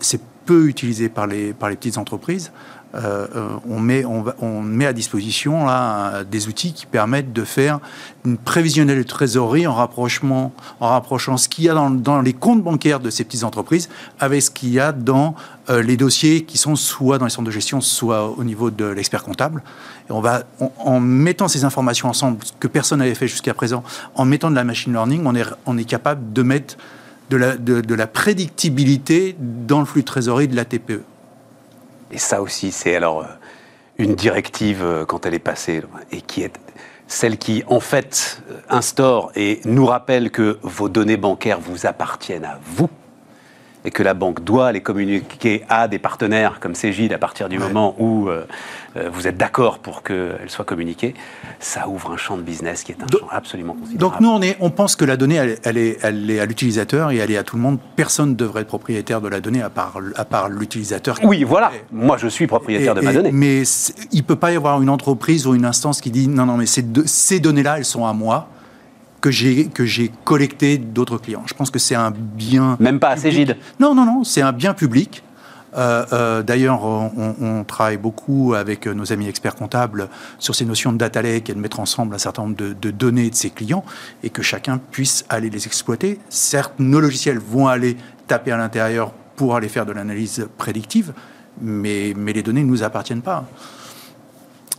c'est 0.00 0.20
peu 0.44 0.66
utilisé 0.66 1.08
par 1.08 1.26
les, 1.26 1.52
par 1.52 1.68
les 1.68 1.76
petites 1.76 1.98
entreprises. 1.98 2.52
Euh, 2.94 3.26
euh, 3.34 3.48
on, 3.66 3.80
met, 3.80 4.04
on, 4.04 4.60
met 4.60 4.84
à 4.84 4.92
disposition 4.92 5.64
là, 5.64 6.24
des 6.24 6.48
outils 6.48 6.74
qui 6.74 6.84
permettent 6.84 7.32
de 7.32 7.42
faire 7.42 7.80
une 8.26 8.36
prévisionnelle 8.36 8.98
de 8.98 9.02
trésorerie 9.02 9.66
en, 9.66 9.72
rapprochement, 9.72 10.52
en 10.78 10.88
rapprochant 10.88 11.38
ce 11.38 11.48
qu'il 11.48 11.64
y 11.64 11.70
a 11.70 11.74
dans, 11.74 11.88
dans, 11.88 12.20
les 12.20 12.34
comptes 12.34 12.62
bancaires 12.62 13.00
de 13.00 13.08
ces 13.08 13.24
petites 13.24 13.44
entreprises 13.44 13.88
avec 14.20 14.42
ce 14.42 14.50
qu'il 14.50 14.68
y 14.68 14.78
a 14.78 14.92
dans 14.92 15.34
euh, 15.70 15.80
les 15.80 15.96
dossiers 15.96 16.44
qui 16.44 16.58
sont 16.58 16.76
soit 16.76 17.16
dans 17.16 17.24
les 17.24 17.30
centres 17.30 17.46
de 17.46 17.52
gestion, 17.52 17.80
soit 17.80 18.28
au 18.28 18.44
niveau 18.44 18.70
de 18.70 18.84
l'expert 18.84 19.24
comptable. 19.24 19.62
Et 20.10 20.12
on 20.12 20.20
va, 20.20 20.42
en 20.78 21.00
mettant 21.00 21.48
ces 21.48 21.64
informations 21.64 22.10
ensemble, 22.10 22.44
ce 22.44 22.52
que 22.60 22.68
personne 22.68 22.98
n'avait 22.98 23.14
fait 23.14 23.28
jusqu'à 23.28 23.54
présent, 23.54 23.82
en 24.16 24.26
mettant 24.26 24.50
de 24.50 24.56
la 24.56 24.64
machine 24.64 24.92
learning, 24.92 25.22
on 25.24 25.34
est, 25.34 25.46
on 25.64 25.78
est 25.78 25.84
capable 25.84 26.34
de 26.34 26.42
mettre 26.42 26.76
de 27.30 27.94
la, 27.94 28.06
prédictibilité 28.06 29.36
dans 29.38 29.80
le 29.80 29.86
flux 29.86 30.02
de 30.02 30.06
trésorerie 30.06 30.48
de 30.48 30.56
la 30.56 30.64
TPE. 30.64 31.02
Et 32.10 32.18
ça 32.18 32.42
aussi, 32.42 32.72
c'est 32.72 32.94
alors 32.94 33.20
euh, 33.20 33.26
une 33.98 34.14
directive 34.14 34.82
euh, 34.82 35.04
quand 35.06 35.24
elle 35.24 35.34
est 35.34 35.38
passée 35.38 35.82
et 36.10 36.20
qui 36.20 36.42
est 36.42 36.52
celle 37.06 37.38
qui 37.38 37.64
en 37.68 37.80
fait 37.80 38.42
euh, 38.50 38.58
instaure 38.68 39.32
et 39.34 39.60
nous 39.64 39.86
rappelle 39.86 40.30
que 40.30 40.58
vos 40.62 40.88
données 40.88 41.16
bancaires 41.16 41.60
vous 41.60 41.86
appartiennent 41.86 42.44
à 42.44 42.58
vous 42.64 42.90
et 43.84 43.90
que 43.90 44.02
la 44.02 44.14
banque 44.14 44.44
doit 44.44 44.72
les 44.72 44.80
communiquer 44.80 45.64
à 45.68 45.88
des 45.88 45.98
partenaires 45.98 46.60
comme 46.60 46.74
Cégide 46.74 47.12
à 47.12 47.18
partir 47.18 47.48
du 47.48 47.58
moment 47.58 47.94
où 47.98 48.28
euh, 48.28 48.44
euh, 48.96 49.08
vous 49.12 49.26
êtes 49.26 49.36
d'accord 49.36 49.78
pour 49.78 50.02
qu'elles 50.02 50.48
soient 50.48 50.64
communiquées, 50.64 51.14
ça 51.58 51.88
ouvre 51.88 52.12
un 52.12 52.16
champ 52.16 52.36
de 52.36 52.42
business 52.42 52.84
qui 52.84 52.92
est 52.92 53.02
un 53.02 53.06
champ 53.06 53.26
absolument 53.30 53.74
considérable. 53.74 54.00
Donc 54.00 54.20
nous, 54.20 54.28
on, 54.28 54.42
est, 54.42 54.56
on 54.60 54.70
pense 54.70 54.96
que 54.96 55.04
la 55.04 55.16
donnée, 55.16 55.36
elle, 55.64 55.76
est, 55.78 55.98
elle 56.02 56.30
est 56.30 56.40
à 56.40 56.46
l'utilisateur 56.46 57.10
et 57.10 57.16
elle 57.16 57.30
est 57.30 57.36
à 57.36 57.42
tout 57.42 57.56
le 57.56 57.62
monde. 57.62 57.78
Personne 57.96 58.30
ne 58.30 58.34
devrait 58.34 58.62
être 58.62 58.68
propriétaire 58.68 59.20
de 59.20 59.28
la 59.28 59.40
donnée 59.40 59.62
à 59.62 59.70
part, 59.70 59.98
à 60.16 60.24
part 60.24 60.48
l'utilisateur. 60.48 61.18
Oui, 61.24 61.44
voilà. 61.44 61.72
Moi, 61.90 62.16
je 62.18 62.28
suis 62.28 62.46
propriétaire 62.46 62.94
de 62.94 63.00
ma 63.00 63.12
donnée. 63.12 63.32
Mais 63.32 63.62
il 64.12 64.18
ne 64.18 64.22
peut 64.22 64.36
pas 64.36 64.52
y 64.52 64.56
avoir 64.56 64.80
une 64.80 64.90
entreprise 64.90 65.46
ou 65.46 65.54
une 65.54 65.64
instance 65.64 66.00
qui 66.00 66.10
dit 66.10 66.28
non, 66.28 66.46
non, 66.46 66.56
mais 66.56 66.66
ces, 66.66 66.84
ces 67.06 67.40
données-là, 67.40 67.78
elles 67.78 67.84
sont 67.84 68.06
à 68.06 68.12
moi 68.12 68.48
que 69.22 69.30
j'ai 69.30 69.68
que 69.68 69.86
j'ai 69.86 70.10
collecté 70.24 70.76
d'autres 70.76 71.16
clients. 71.16 71.44
Je 71.46 71.54
pense 71.54 71.70
que 71.70 71.78
c'est 71.78 71.94
un 71.94 72.10
bien. 72.10 72.76
Même 72.80 73.00
pas 73.00 73.10
assez 73.10 73.30
Gide. 73.30 73.56
Non, 73.80 73.94
non, 73.94 74.04
non, 74.04 74.24
c'est 74.24 74.42
un 74.42 74.52
bien 74.52 74.74
public. 74.74 75.22
D'ailleurs, 75.74 76.84
on, 76.84 77.64
travaille 77.66 77.96
beaucoup 77.96 78.52
avec 78.52 78.86
nos 78.86 79.10
amis 79.10 79.26
experts 79.26 79.54
comptables 79.54 80.10
sur 80.38 80.54
ces 80.54 80.66
notions 80.66 80.92
de 80.92 80.98
data 80.98 81.22
lake 81.22 81.48
et 81.48 81.54
de 81.54 81.58
mettre 81.58 81.80
ensemble 81.80 82.14
un 82.14 82.18
certain 82.18 82.42
nombre 82.42 82.56
de, 82.56 82.74
de 82.74 82.90
données 82.90 83.30
de 83.30 83.34
ses 83.34 83.48
clients 83.48 83.82
et 84.22 84.28
que 84.28 84.42
chacun 84.42 84.78
puisse 84.90 85.24
aller 85.30 85.48
les 85.48 85.64
exploiter. 85.66 86.18
Certes, 86.28 86.74
nos 86.78 87.00
logiciels 87.00 87.38
vont 87.38 87.68
aller 87.68 87.96
taper 88.26 88.52
à 88.52 88.58
l'intérieur 88.58 89.12
pour 89.34 89.56
aller 89.56 89.68
faire 89.68 89.86
de 89.86 89.92
l'analyse 89.92 90.46
prédictive, 90.58 91.14
mais, 91.62 92.12
mais 92.16 92.34
les 92.34 92.42
données 92.42 92.64
ne 92.64 92.68
nous 92.68 92.82
appartiennent 92.82 93.22
pas 93.22 93.46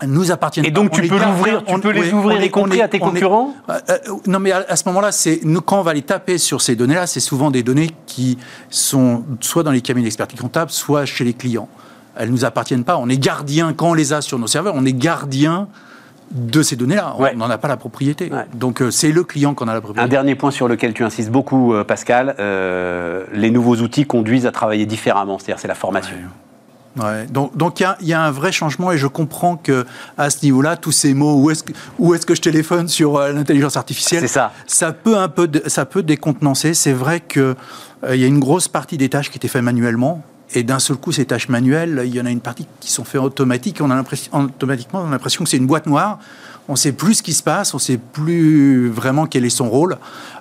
nous 0.08 0.32
appartiennent. 0.32 0.66
Et 0.66 0.72
donc 0.72 0.92
tu 0.92 1.02
peux 1.02 1.18
l'ouvrir, 1.18 1.64
tu 1.66 1.80
peux 1.80 1.92
les 1.92 2.14
ouvrir 2.14 2.44
y 2.44 2.50
compris 2.50 2.82
à 2.82 2.88
tes 2.88 3.00
concurrents 3.00 3.54
euh, 3.70 3.80
euh, 3.90 3.98
Non, 4.28 4.40
mais 4.40 4.52
à, 4.52 4.76
ce 4.76 4.84
moment-là, 4.88 5.12
c'est 5.12 5.42
quand 5.66 5.80
on 5.80 5.84
va 5.84 5.94
les 5.94 6.02
taper 6.02 6.38
sur 6.38 6.62
ces 6.62 6.76
données-là, 6.76 7.08
c'est 7.08 7.20
souvent 7.20 7.52
des 7.52 7.64
données 7.64 7.92
qui 8.06 8.38
sont 8.70 9.24
soit 9.40 9.64
dans 9.64 9.72
les 9.72 9.82
cabinets 9.82 10.06
d'expertise 10.06 10.40
comptable, 10.40 10.72
soit 10.72 11.06
chez 11.06 11.24
les 11.24 11.34
clients. 11.34 11.70
Elles 12.16 12.30
nous 12.30 12.46
appartiennent 12.46 12.84
pas. 12.84 12.98
On 12.98 13.10
est 13.10 13.18
gardien 13.18 13.74
quand 13.74 13.92
on 13.92 13.94
les 13.94 14.14
a 14.14 14.22
sur 14.22 14.38
nos 14.38 14.48
serveurs. 14.48 14.74
On 14.76 14.86
est 14.86 14.94
gardien 14.94 15.68
de 16.32 16.62
ces 16.62 16.76
données-là. 16.76 17.16
On 17.18 17.38
n'en 17.38 17.50
a 17.50 17.58
pas 17.58 17.68
la 17.68 17.78
propriété. 17.78 18.32
Donc 18.54 18.82
euh, 18.82 18.92
c'est 18.92 19.12
le 19.12 19.24
client 19.24 19.54
qu'on 19.54 19.68
a 19.68 19.74
la 19.74 19.82
propriété. 19.82 20.06
Un 20.06 20.10
dernier 20.10 20.36
point 20.36 20.52
sur 20.52 20.68
lequel 20.68 20.94
tu 20.94 21.04
insistes 21.04 21.32
beaucoup, 21.32 21.74
Pascal, 21.88 22.36
euh, 22.40 23.26
les 23.34 23.52
nouveaux 23.52 23.78
outils 23.78 24.06
conduisent 24.06 24.46
à 24.46 24.52
travailler 24.52 24.86
différemment, 24.86 25.40
c'est-à-dire 25.40 25.60
c'est 25.60 25.68
la 25.68 25.76
formation. 25.76 26.16
Ouais. 26.16 26.22
Donc, 27.30 27.58
donc 27.58 27.80
il 27.80 28.08
y, 28.08 28.14
a 28.14 28.24
un 28.24 28.32
vrai 28.32 28.52
changement 28.52 28.92
et 28.92 28.98
je 28.98 29.08
comprends 29.08 29.58
que 29.58 29.86
à 30.18 30.30
ce 30.30 30.44
niveau-là, 30.44 30.78
tous 30.78 30.92
ces 30.92 31.14
mots, 31.14 31.42
où 31.42 31.50
est-ce 31.50 31.64
que, 31.64 31.74
où 31.98 32.14
est-ce 32.14 32.26
que 32.26 32.36
je 32.36 32.42
téléphone 32.42 32.88
sur 32.88 33.20
l'intelligence 33.20 33.78
artificielle, 33.78 34.30
ça. 34.30 34.52
ça 34.68 34.92
peut 34.92 35.18
un 35.18 35.28
peu, 35.28 35.50
ça 35.68 35.86
peut 35.86 36.04
décontenancer. 36.04 36.74
C'est 36.74 36.94
vrai 36.94 37.20
que 37.20 37.56
il 38.10 38.18
y 38.18 38.24
a 38.24 38.28
une 38.28 38.40
grosse 38.40 38.68
partie 38.68 38.98
des 38.98 39.10
tâches 39.10 39.32
qui 39.32 39.38
étaient 39.38 39.48
faites 39.48 39.64
manuellement. 39.64 40.24
Et 40.56 40.64
d'un 40.64 40.80
seul 40.80 40.98
coup, 40.98 41.12
ces 41.12 41.26
tâches 41.26 41.50
manuelles, 41.50 42.04
il 42.06 42.14
y 42.14 42.22
en 42.22 42.26
a 42.26 42.30
une 42.30 42.42
partie 42.42 42.68
qui 42.80 42.92
sont 42.92 43.04
faites 43.04 43.22
automatiques. 43.22 43.80
On 43.82 43.90
a 43.90 43.96
l'impression, 43.96 44.32
automatiquement, 44.34 45.02
on 45.02 45.08
a 45.08 45.12
l'impression 45.12 45.44
que 45.44 45.50
c'est 45.50 45.58
une 45.58 45.66
boîte 45.66 45.88
noire. 45.88 46.20
On 46.70 46.74
ne 46.74 46.78
sait 46.78 46.94
plus 46.94 47.16
ce 47.16 47.24
qui 47.24 47.34
se 47.34 47.44
passe, 47.44 47.74
on 47.74 47.78
ne 47.78 47.82
sait 47.82 47.98
plus 47.98 48.90
vraiment 48.90 49.26
quel 49.26 49.44
est 49.44 49.50
son 49.50 49.70
rôle. 49.70 49.98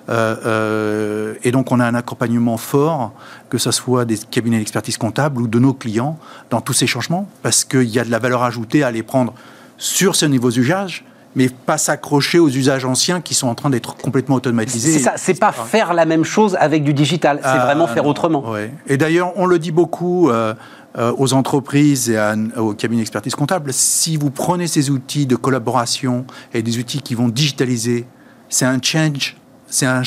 Euh, 0.09 0.35
euh, 0.45 1.33
et 1.43 1.51
donc, 1.51 1.71
on 1.71 1.79
a 1.79 1.85
un 1.85 1.95
accompagnement 1.95 2.57
fort, 2.57 3.11
que 3.49 3.57
ce 3.57 3.71
soit 3.71 4.05
des 4.05 4.17
cabinets 4.17 4.59
d'expertise 4.59 4.97
comptable 4.97 5.41
ou 5.41 5.47
de 5.47 5.59
nos 5.59 5.73
clients, 5.73 6.17
dans 6.49 6.61
tous 6.61 6.73
ces 6.73 6.87
changements, 6.87 7.27
parce 7.41 7.65
qu'il 7.65 7.89
y 7.89 7.99
a 7.99 8.05
de 8.05 8.11
la 8.11 8.19
valeur 8.19 8.43
ajoutée 8.43 8.83
à 8.83 8.91
les 8.91 9.03
prendre 9.03 9.33
sur 9.77 10.15
ce 10.15 10.25
niveau 10.25 10.49
d'usage, 10.49 11.03
mais 11.35 11.49
pas 11.49 11.77
s'accrocher 11.77 12.39
aux 12.39 12.49
usages 12.49 12.85
anciens 12.85 13.21
qui 13.21 13.33
sont 13.33 13.47
en 13.47 13.55
train 13.55 13.69
d'être 13.69 13.95
complètement 13.95 14.35
automatisés. 14.35 14.93
C'est 14.93 14.99
ça, 14.99 15.13
c'est 15.17 15.39
pas 15.39 15.51
faire 15.51 15.93
la 15.93 16.05
même 16.05 16.23
chose 16.23 16.55
avec 16.59 16.83
du 16.83 16.93
digital, 16.93 17.39
c'est 17.41 17.49
ah, 17.49 17.65
vraiment 17.65 17.87
faire 17.87 18.05
autrement. 18.05 18.43
Et 18.87 18.97
d'ailleurs, 18.97 19.33
on 19.35 19.45
le 19.45 19.59
dit 19.59 19.71
beaucoup 19.71 20.29
euh, 20.29 20.53
euh, 20.53 20.53
aux 20.95 21.33
entreprises 21.33 22.09
et 22.09 22.19
aux 22.57 22.73
cabinets 22.73 23.01
d'expertise 23.01 23.33
comptable, 23.35 23.73
si 23.73 24.15
vous 24.15 24.29
prenez 24.29 24.67
ces 24.67 24.91
outils 24.91 25.25
de 25.25 25.35
collaboration 25.35 26.25
et 26.53 26.61
des 26.61 26.77
outils 26.77 27.01
qui 27.01 27.15
vont 27.15 27.29
digitaliser, 27.29 28.05
c'est 28.49 28.65
un 28.65 28.79
change 28.81 29.35
c'est 29.73 29.87
un, 29.87 30.03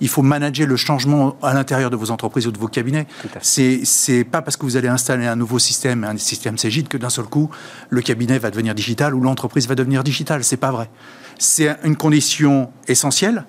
il 0.00 0.08
faut 0.08 0.22
manager 0.22 0.66
le 0.66 0.76
changement 0.76 1.36
à 1.42 1.54
l'intérieur 1.54 1.88
de 1.88 1.96
vos 1.96 2.10
entreprises 2.10 2.46
ou 2.46 2.52
de 2.52 2.58
vos 2.58 2.68
cabinets. 2.68 3.06
C'est, 3.40 3.80
c'est 3.84 4.22
pas 4.24 4.42
parce 4.42 4.56
que 4.56 4.64
vous 4.64 4.76
allez 4.76 4.88
installer 4.88 5.26
un 5.26 5.36
nouveau 5.36 5.58
système, 5.58 6.04
un 6.04 6.16
système 6.18 6.58
Cégide, 6.58 6.88
que 6.88 6.98
d'un 6.98 7.08
seul 7.08 7.24
coup, 7.24 7.48
le 7.88 8.02
cabinet 8.02 8.38
va 8.38 8.50
devenir 8.50 8.74
digital 8.74 9.14
ou 9.14 9.22
l'entreprise 9.22 9.66
va 9.66 9.74
devenir 9.74 10.04
digitale. 10.04 10.44
C'est 10.44 10.58
pas 10.58 10.70
vrai. 10.70 10.90
C'est 11.38 11.74
une 11.84 11.96
condition 11.96 12.70
essentielle, 12.86 13.44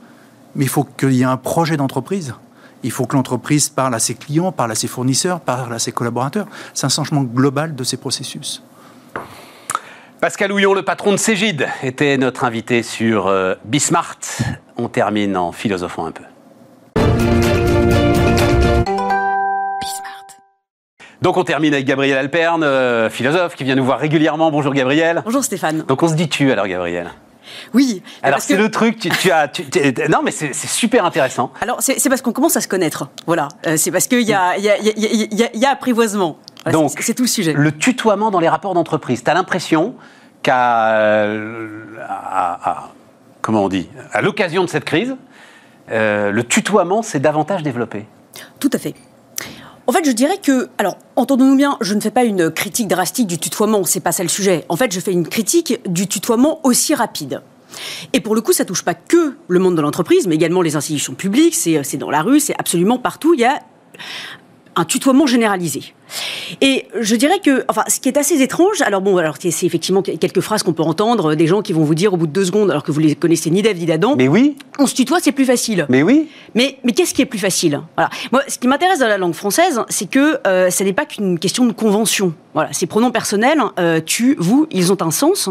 mais 0.56 0.64
il 0.64 0.70
faut 0.70 0.86
qu'il 0.86 1.12
y 1.12 1.22
ait 1.22 1.26
un 1.26 1.38
projet 1.38 1.76
d'entreprise. 1.76 2.34
Il 2.84 2.92
faut 2.92 3.06
que 3.06 3.16
l'entreprise 3.16 3.70
parle 3.70 3.94
à 3.94 4.00
ses 4.00 4.16
clients, 4.16 4.52
parle 4.52 4.72
à 4.72 4.76
ses 4.76 4.88
fournisseurs, 4.88 5.42
parle 5.42 5.74
à 5.74 5.80
ses 5.80 5.92
collaborateurs. 5.92 6.48
C'est 6.74 6.86
un 6.86 6.90
changement 6.90 7.24
global 7.24 7.76
de 7.76 7.84
ces 7.84 7.98
processus. 7.98 8.64
Pascal 10.22 10.52
Houillon, 10.52 10.74
le 10.74 10.84
patron 10.84 11.12
de 11.12 11.18
Cégide, 11.18 11.68
était 11.84 12.18
notre 12.18 12.44
invité 12.44 12.84
sur 12.84 13.28
euh, 13.28 13.56
Bismart. 13.66 14.18
On 14.78 14.88
termine 14.88 15.38
en 15.38 15.52
philosophant 15.52 16.06
un 16.06 16.12
peu. 16.12 16.24
Donc 21.22 21.36
on 21.36 21.44
termine 21.44 21.74
avec 21.74 21.86
Gabriel 21.86 22.18
Alperne, 22.18 22.64
euh, 22.64 23.10
philosophe, 23.10 23.56
qui 23.56 23.66
vient 23.66 23.76
nous 23.76 23.84
voir 23.84 24.00
régulièrement. 24.00 24.52
Bonjour 24.52 24.74
Gabriel. 24.74 25.22
Bonjour 25.26 25.44
Stéphane. 25.44 25.84
Donc 25.84 26.02
on 26.02 26.08
se 26.08 26.16
dit 26.16 26.30
tu 26.30 26.50
alors 26.52 26.68
Gabriel? 26.68 27.12
Oui. 27.74 28.02
Alors 28.24 28.40
c'est 28.40 28.56
le 28.56 28.70
truc, 28.70 29.00
tu, 29.00 29.32
as, 29.32 29.50
non 30.10 30.22
mais 30.24 30.32
c'est 30.32 30.54
super 30.54 31.06
intéressant. 31.06 31.52
Alors 31.62 31.78
c'est 31.82 32.10
parce 32.10 32.22
qu'on 32.22 32.34
commence 32.34 32.58
à 32.58 32.62
se 32.62 32.68
connaître, 32.68 33.10
voilà. 33.26 33.48
Euh, 33.68 33.78
c'est 33.78 33.92
parce 33.92 34.08
qu'il 34.08 34.22
y, 34.22 34.34
a, 34.34 35.70
apprivoisement. 35.70 36.38
Donc, 36.72 36.92
c'est 37.00 37.14
tout 37.14 37.24
le 37.24 37.30
sujet. 37.30 37.54
Le 37.54 37.72
tutoiement 37.72 38.32
dans 38.32 38.40
les 38.40 38.50
rapports 38.50 38.74
d'entreprise. 38.74 39.24
Tu 39.24 39.30
as 39.30 39.34
l'impression 39.34 39.96
qu'à. 40.44 40.94
Euh, 40.96 41.68
comment 43.42 43.64
on 43.64 43.70
dit 43.70 43.90
À 44.12 44.22
l'occasion 44.22 44.64
de 44.64 44.70
cette 44.70 44.86
crise, 44.86 45.16
euh, 45.92 46.32
le 46.32 46.44
tutoiement 46.44 47.02
s'est 47.02 47.20
davantage 47.20 47.64
développé. 47.64 48.06
Tout 48.60 48.70
à 48.74 48.78
fait. 48.78 48.94
En 49.90 49.92
fait, 49.92 50.06
je 50.06 50.12
dirais 50.12 50.38
que, 50.38 50.70
alors, 50.78 51.00
entendons-nous 51.16 51.56
bien, 51.56 51.76
je 51.82 51.96
ne 51.96 52.00
fais 52.00 52.12
pas 52.12 52.24
une 52.24 52.52
critique 52.52 52.88
drastique 52.88 53.26
du 53.26 53.40
tutoiement, 53.40 53.84
c'est 53.86 54.02
pas 54.02 54.12
ça 54.12 54.22
le 54.22 54.30
sujet. 54.30 54.64
En 54.70 54.76
fait, 54.76 54.94
je 54.94 55.00
fais 55.00 55.12
une 55.12 55.28
critique 55.28 55.80
du 55.92 56.06
tutoiement 56.06 56.60
aussi 56.64 56.94
rapide. 56.94 57.42
Et 58.14 58.20
pour 58.20 58.36
le 58.36 58.42
coup, 58.42 58.54
ça 58.54 58.66
touche 58.66 58.84
pas 58.84 58.94
que 58.94 59.34
le 59.48 59.60
monde 59.60 59.76
de 59.76 59.82
l'entreprise, 59.82 60.28
mais 60.28 60.36
également 60.36 60.62
les 60.62 60.76
institutions 60.76 61.16
publiques, 61.16 61.56
c'est 61.56 61.98
dans 61.98 62.12
la 62.12 62.22
rue, 62.22 62.40
c'est 62.40 62.54
absolument 62.60 63.00
partout. 63.00 63.34
Il 63.34 63.40
y 63.40 63.46
a 63.46 63.64
un 64.76 64.86
tutoiement 64.86 65.26
généralisé. 65.26 65.96
Et 66.62 66.86
je 67.00 67.16
dirais 67.16 67.40
que, 67.44 67.64
enfin, 67.68 67.84
ce 67.88 68.00
qui 68.00 68.10
est 68.10 68.18
assez 68.18 68.42
étrange, 68.42 68.82
alors 68.82 69.02
bon, 69.02 69.18
alors 69.18 69.38
c'est 69.40 69.66
effectivement 69.66 70.02
quelques 70.02 70.42
phrases 70.42 70.64
qu'on 70.64 70.74
peut 70.74 70.84
entendre, 70.84 71.36
des 71.36 71.48
gens 71.48 71.62
qui 71.62 71.74
vont 71.74 71.84
vous 71.84 71.96
dire 71.96 72.14
au 72.14 72.18
bout 72.18 72.28
de 72.28 72.32
deux 72.32 72.46
secondes, 72.46 72.72
alors 72.72 72.84
que 72.84 72.92
vous 72.92 73.00
les 73.00 73.16
connaissez 73.16 73.50
ni 73.50 73.62
d'Ève 73.62 73.78
ni 73.78 73.86
d'Adam. 73.86 74.16
Mais 74.18 74.28
oui. 74.28 74.56
On 74.78 74.88
se 74.88 74.96
tutoie, 74.96 75.20
c'est 75.22 75.32
plus 75.32 75.46
facile. 75.46 75.86
Mais 75.90 76.04
oui. 76.04 76.30
Mais, 76.56 76.78
mais 76.84 76.94
qu'est-ce 76.94 77.14
qui 77.14 77.22
est 77.22 77.26
plus 77.26 77.40
facile? 77.40 77.82
Voilà. 77.96 78.10
Moi, 78.32 78.44
ce 78.48 78.58
qui 78.58 78.68
m'intéresse 78.68 79.00
dans 79.00 79.08
la 79.08 79.18
langue 79.18 79.34
française, 79.34 79.82
c'est 79.90 80.10
que 80.10 80.40
euh, 80.48 80.70
ce 80.70 80.84
n'est 80.84 80.94
pas 80.94 81.06
qu'une 81.06 81.40
question 81.40 81.66
de 81.66 81.74
convention. 81.74 82.34
Voilà, 82.54 82.74
ces 82.74 82.88
pronoms 82.88 83.12
personnels, 83.12 83.62
euh, 83.78 84.02
tu, 84.04 84.36
vous, 84.40 84.68
ils 84.72 84.92
ont 84.92 85.02
un 85.02 85.12
sens. 85.12 85.50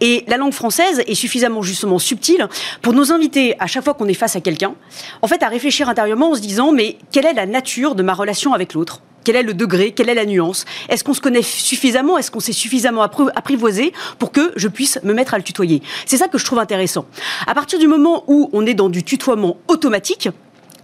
Et 0.00 0.24
la 0.28 0.36
langue 0.36 0.52
française 0.52 1.02
est 1.06 1.14
suffisamment 1.14 1.62
justement 1.62 1.98
subtile 1.98 2.48
pour 2.82 2.92
nous 2.92 3.12
inviter, 3.12 3.56
à 3.58 3.66
chaque 3.66 3.84
fois 3.84 3.94
qu'on 3.94 4.08
est 4.08 4.14
face 4.14 4.36
à 4.36 4.40
quelqu'un, 4.40 4.74
en 5.22 5.26
fait, 5.26 5.42
à 5.42 5.48
réfléchir 5.48 5.88
intérieurement 5.88 6.30
en 6.32 6.34
se 6.34 6.40
disant, 6.40 6.72
mais 6.72 6.98
quelle 7.12 7.26
est 7.26 7.32
la 7.32 7.46
nature 7.46 7.94
de 7.94 8.02
ma 8.02 8.14
relation 8.14 8.52
avec 8.52 8.74
l'autre? 8.74 9.00
Quel 9.24 9.36
est 9.36 9.42
le 9.42 9.54
degré? 9.54 9.92
Quelle 9.92 10.08
est 10.08 10.14
la 10.14 10.26
nuance? 10.26 10.64
Est-ce 10.88 11.02
qu'on 11.02 11.14
se 11.14 11.20
connaît 11.20 11.42
suffisamment? 11.42 12.18
Est-ce 12.18 12.30
qu'on 12.30 12.40
s'est 12.40 12.52
suffisamment 12.52 13.02
apprivoisé 13.02 13.92
pour 14.18 14.30
que 14.30 14.52
je 14.56 14.68
puisse 14.68 15.00
me 15.02 15.14
mettre 15.14 15.34
à 15.34 15.38
le 15.38 15.42
tutoyer? 15.42 15.82
C'est 16.06 16.18
ça 16.18 16.28
que 16.28 16.38
je 16.38 16.44
trouve 16.44 16.58
intéressant. 16.58 17.06
À 17.46 17.54
partir 17.54 17.78
du 17.78 17.88
moment 17.88 18.24
où 18.28 18.50
on 18.52 18.66
est 18.66 18.74
dans 18.74 18.88
du 18.88 19.02
tutoiement 19.02 19.56
automatique, 19.68 20.28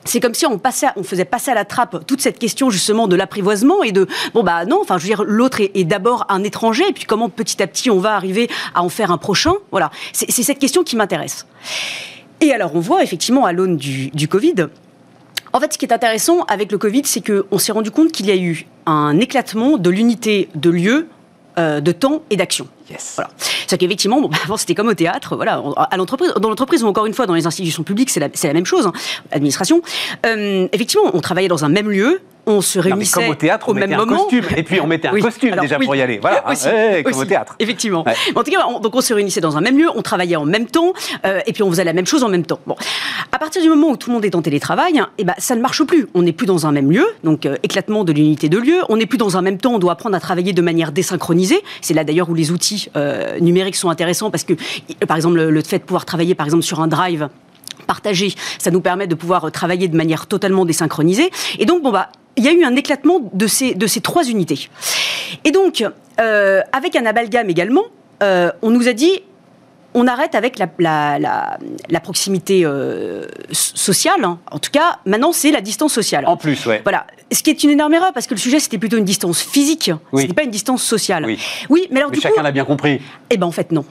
c'est 0.05 0.21
comme 0.21 0.33
si 0.33 0.47
on, 0.47 0.59
faisait 1.05 1.27
passer 1.27 1.51
à 1.51 1.55
la 1.55 1.67
trappe 1.67 2.07
toute 2.07 2.23
cette 2.23 2.39
question 2.39 2.71
justement 2.71 3.07
de 3.07 3.17
l'apprivoisement 3.17 3.83
et 3.83 3.93
de 3.93 4.07
bon 4.33 4.43
bah 4.43 4.65
non, 4.65 4.79
enfin 4.81 4.97
je 4.97 5.03
veux 5.03 5.09
dire 5.09 5.25
l'autre 5.25 5.61
est, 5.61 5.85
d'abord 5.85 6.25
un 6.31 6.43
étranger 6.43 6.85
et 6.89 6.93
puis 6.93 7.05
comment 7.05 7.29
petit 7.29 7.63
à 7.63 7.67
petit 7.67 7.91
on 7.91 7.99
va 7.99 8.15
arriver 8.15 8.49
à 8.75 8.83
en 8.83 8.89
faire 8.89 9.11
un 9.11 9.19
prochain? 9.19 9.53
Voilà, 9.71 9.91
c'est 10.13 10.31
cette 10.31 10.59
question 10.59 10.85
qui 10.85 10.97
m'intéresse. 10.97 11.47
Et 12.41 12.53
alors 12.53 12.75
on 12.75 12.81
voit 12.81 13.03
effectivement 13.03 13.45
à 13.45 13.53
l'aune 13.53 13.77
du 13.77 14.29
Covid 14.29 14.69
en 15.53 15.61
fait, 15.61 15.73
ce 15.73 15.79
qui 15.79 15.85
est 15.85 15.93
intéressant 15.93 16.43
avec 16.43 16.71
le 16.71 16.79
Covid, 16.79 17.03
c'est 17.05 17.23
qu'on 17.25 17.59
s'est 17.59 17.73
rendu 17.73 17.91
compte 17.91 18.13
qu'il 18.13 18.27
y 18.27 18.31
a 18.31 18.37
eu 18.37 18.67
un 18.87 19.19
éclatement 19.19 19.79
de 19.79 19.91
l'unité 19.91 20.49
de 20.55 20.71
lieu, 20.71 21.09
euh, 21.59 21.81
de 21.81 21.93
temps 21.93 22.23
et 22.31 22.37
d'action. 22.37 22.69
Yes. 22.91 23.13
Voilà. 23.17 23.31
C'est 23.67 23.79
qu'effectivement, 23.79 24.21
bon, 24.21 24.31
avant 24.45 24.57
c'était 24.57 24.75
comme 24.75 24.89
au 24.89 24.95
théâtre, 24.95 25.37
voilà, 25.37 25.63
à 25.91 25.97
l'entreprise, 25.97 26.33
dans 26.41 26.49
l'entreprise 26.49 26.83
ou 26.83 26.87
encore 26.87 27.07
une 27.07 27.15
fois 27.15 27.27
dans 27.27 27.35
les 27.35 27.47
institutions 27.47 27.83
publiques, 27.83 28.11
c'est 28.11 28.21
la, 28.21 28.29
la, 28.43 28.53
même 28.53 28.67
chose, 28.67 28.87
hein, 28.87 28.93
administration. 29.31 29.83
Euh, 30.27 30.69
effectivement, 30.73 31.11
on 31.13 31.21
travaillait 31.21 31.49
dans 31.49 31.65
un 31.65 31.69
même 31.69 31.91
lieu, 31.91 32.21
on 32.47 32.61
se 32.61 32.79
réunissait 32.79 33.21
comme 33.21 33.31
au, 33.31 33.35
théâtre, 33.35 33.69
au 33.69 33.75
même 33.75 33.95
moment. 33.95 34.17
Costume. 34.17 34.45
Et 34.57 34.63
puis 34.63 34.81
on 34.81 34.87
mettait 34.87 35.09
un 35.09 35.19
costume 35.21 35.57
déjà 35.61 35.79
pour 35.79 35.95
y 35.95 36.03
aller. 36.03 36.19
Voilà, 36.19 36.45
hein. 36.47 37.03
comme 37.05 37.19
au 37.19 37.25
théâtre. 37.25 37.55
Effectivement. 37.59 38.05
En 38.35 38.43
tout 38.43 38.51
cas, 38.51 38.67
on, 38.69 38.81
donc 38.81 38.95
on 38.95 39.01
se 39.01 39.15
réunissait 39.15 39.41
dans 39.41 39.57
un 39.57 39.61
même 39.61 39.79
lieu, 39.79 39.89
on 39.95 40.03
travaillait 40.03 40.37
en 40.37 40.45
même 40.45 40.67
temps, 40.67 40.93
euh, 41.25 41.41
et 41.47 41.53
puis 41.53 41.63
on 41.63 41.71
faisait 41.71 41.85
la 41.85 41.93
même 41.93 42.07
chose 42.07 42.25
en 42.25 42.29
même 42.29 42.45
temps. 42.45 42.61
Bon, 42.67 42.77
à 43.33 43.39
partir 43.39 43.63
du 43.63 43.69
moment 43.69 43.91
où 43.91 43.97
tout 43.97 44.11
le 44.11 44.15
monde 44.15 44.25
est 44.25 44.35
en 44.35 44.43
télétravail, 44.43 44.99
et 44.99 45.03
eh 45.19 45.25
ben 45.25 45.35
ça 45.39 45.55
ne 45.55 45.61
marche 45.61 45.83
plus. 45.85 46.09
On 46.15 46.23
n'est 46.23 46.33
plus 46.33 46.47
dans 46.47 46.67
un 46.67 46.73
même 46.73 46.91
lieu, 46.91 47.07
donc 47.25 47.47
euh, 47.47 47.57
éclatement 47.63 48.05
de 48.05 48.13
l'unité 48.13 48.49
de 48.49 48.59
lieu. 48.59 48.81
On 48.89 48.97
n'est 48.97 49.07
plus 49.07 49.19
dans 49.19 49.37
un 49.37 49.43
même 49.43 49.59
temps. 49.59 49.75
On 49.75 49.79
doit 49.79 49.93
apprendre 49.93 50.17
à 50.17 50.21
travailler 50.21 50.53
de 50.53 50.63
manière 50.63 50.93
désynchronisée. 50.93 51.63
C'est 51.81 51.95
là 51.95 52.05
d'ailleurs 52.05 52.31
où 52.31 52.35
les 52.35 52.51
outils 52.51 52.80
euh, 52.97 53.39
numériques 53.41 53.77
sont 53.77 53.91
intéressants 53.91 54.31
parce 54.31 54.45
que, 54.45 54.55
par 55.07 55.17
exemple, 55.17 55.43
le, 55.43 55.63
fait 55.63 55.79
de 55.79 55.85
pouvoir 55.85 56.05
travailler 56.05 56.35
par 56.35 56.47
exemple 56.47 56.65
sur 56.65 56.81
un 56.81 56.89
drive 56.89 57.29
partagé, 57.87 58.35
ça 58.59 58.71
nous 58.71 58.81
permet 58.81 59.07
de 59.07 59.15
pouvoir 59.15 59.51
travailler 59.53 59.89
de 59.89 59.97
manière 59.97 60.27
totalement 60.27 60.65
désynchronisée. 60.65 61.31
Et 61.59 61.67
donc, 61.67 61.83
bon, 61.83 61.91
bah, 61.91 62.11
il 62.37 62.45
y 62.45 62.49
a 62.49 62.53
eu 62.53 62.65
un 62.65 62.77
éclatement 62.77 63.21
de 63.33 63.47
ces, 63.47 63.75
de 63.75 64.01
trois 64.01 64.25
unités. 64.25 64.69
Et 65.45 65.51
donc, 65.51 65.85
euh, 66.21 66.61
avec 66.73 66.97
un 66.97 67.07
amalgame 67.07 67.51
également, 67.51 67.85
euh, 68.23 68.51
on 68.63 68.71
nous 68.71 68.89
a 68.89 68.93
dit 68.93 69.23
on 69.95 70.07
arrête 70.07 70.35
avec 70.35 70.59
la, 70.59 70.69
la, 70.79 71.19
la, 71.19 71.59
la 71.89 72.01
proximité 72.01 72.63
euh, 72.65 73.27
sociale. 73.53 74.25
hein. 74.25 74.39
En 74.51 74.59
tout 74.59 74.71
cas, 74.71 74.99
maintenant, 75.07 75.33
c'est 75.33 75.51
la 75.51 75.61
distance 75.61 75.93
sociale. 75.93 76.25
En 76.27 76.37
plus, 76.37 76.65
ouais. 76.67 76.81
Voilà. 76.85 77.07
Ce 77.33 77.43
qui 77.43 77.51
est 77.51 77.63
une 77.65 77.71
énorme 77.71 77.95
erreur, 77.95 78.13
parce 78.13 78.27
que 78.27 78.35
le 78.35 78.41
sujet, 78.41 78.61
c'était 78.61 78.79
plutôt 78.79 78.97
une 78.97 79.05
distance 79.05 79.41
physique. 79.41 79.91
Oui. 80.13 80.23
Ce 80.23 80.29
n'est 80.29 80.35
pas 80.35 80.43
une 80.45 80.51
distance 80.51 80.83
sociale. 80.83 81.25
Oui. 81.27 81.39
Oui, 81.69 81.87
mais 81.91 81.99
alors 82.01 82.11
Mais 82.11 82.17
du 82.17 82.23
coup, 82.23 82.29
chacun 82.29 82.43
l'a 82.43 82.51
bien 82.53 82.65
compris. 82.65 83.01
eh 83.31 83.37
ben 83.37 83.47
en 83.47 83.53
fait 83.53 83.71
non. 83.73 83.85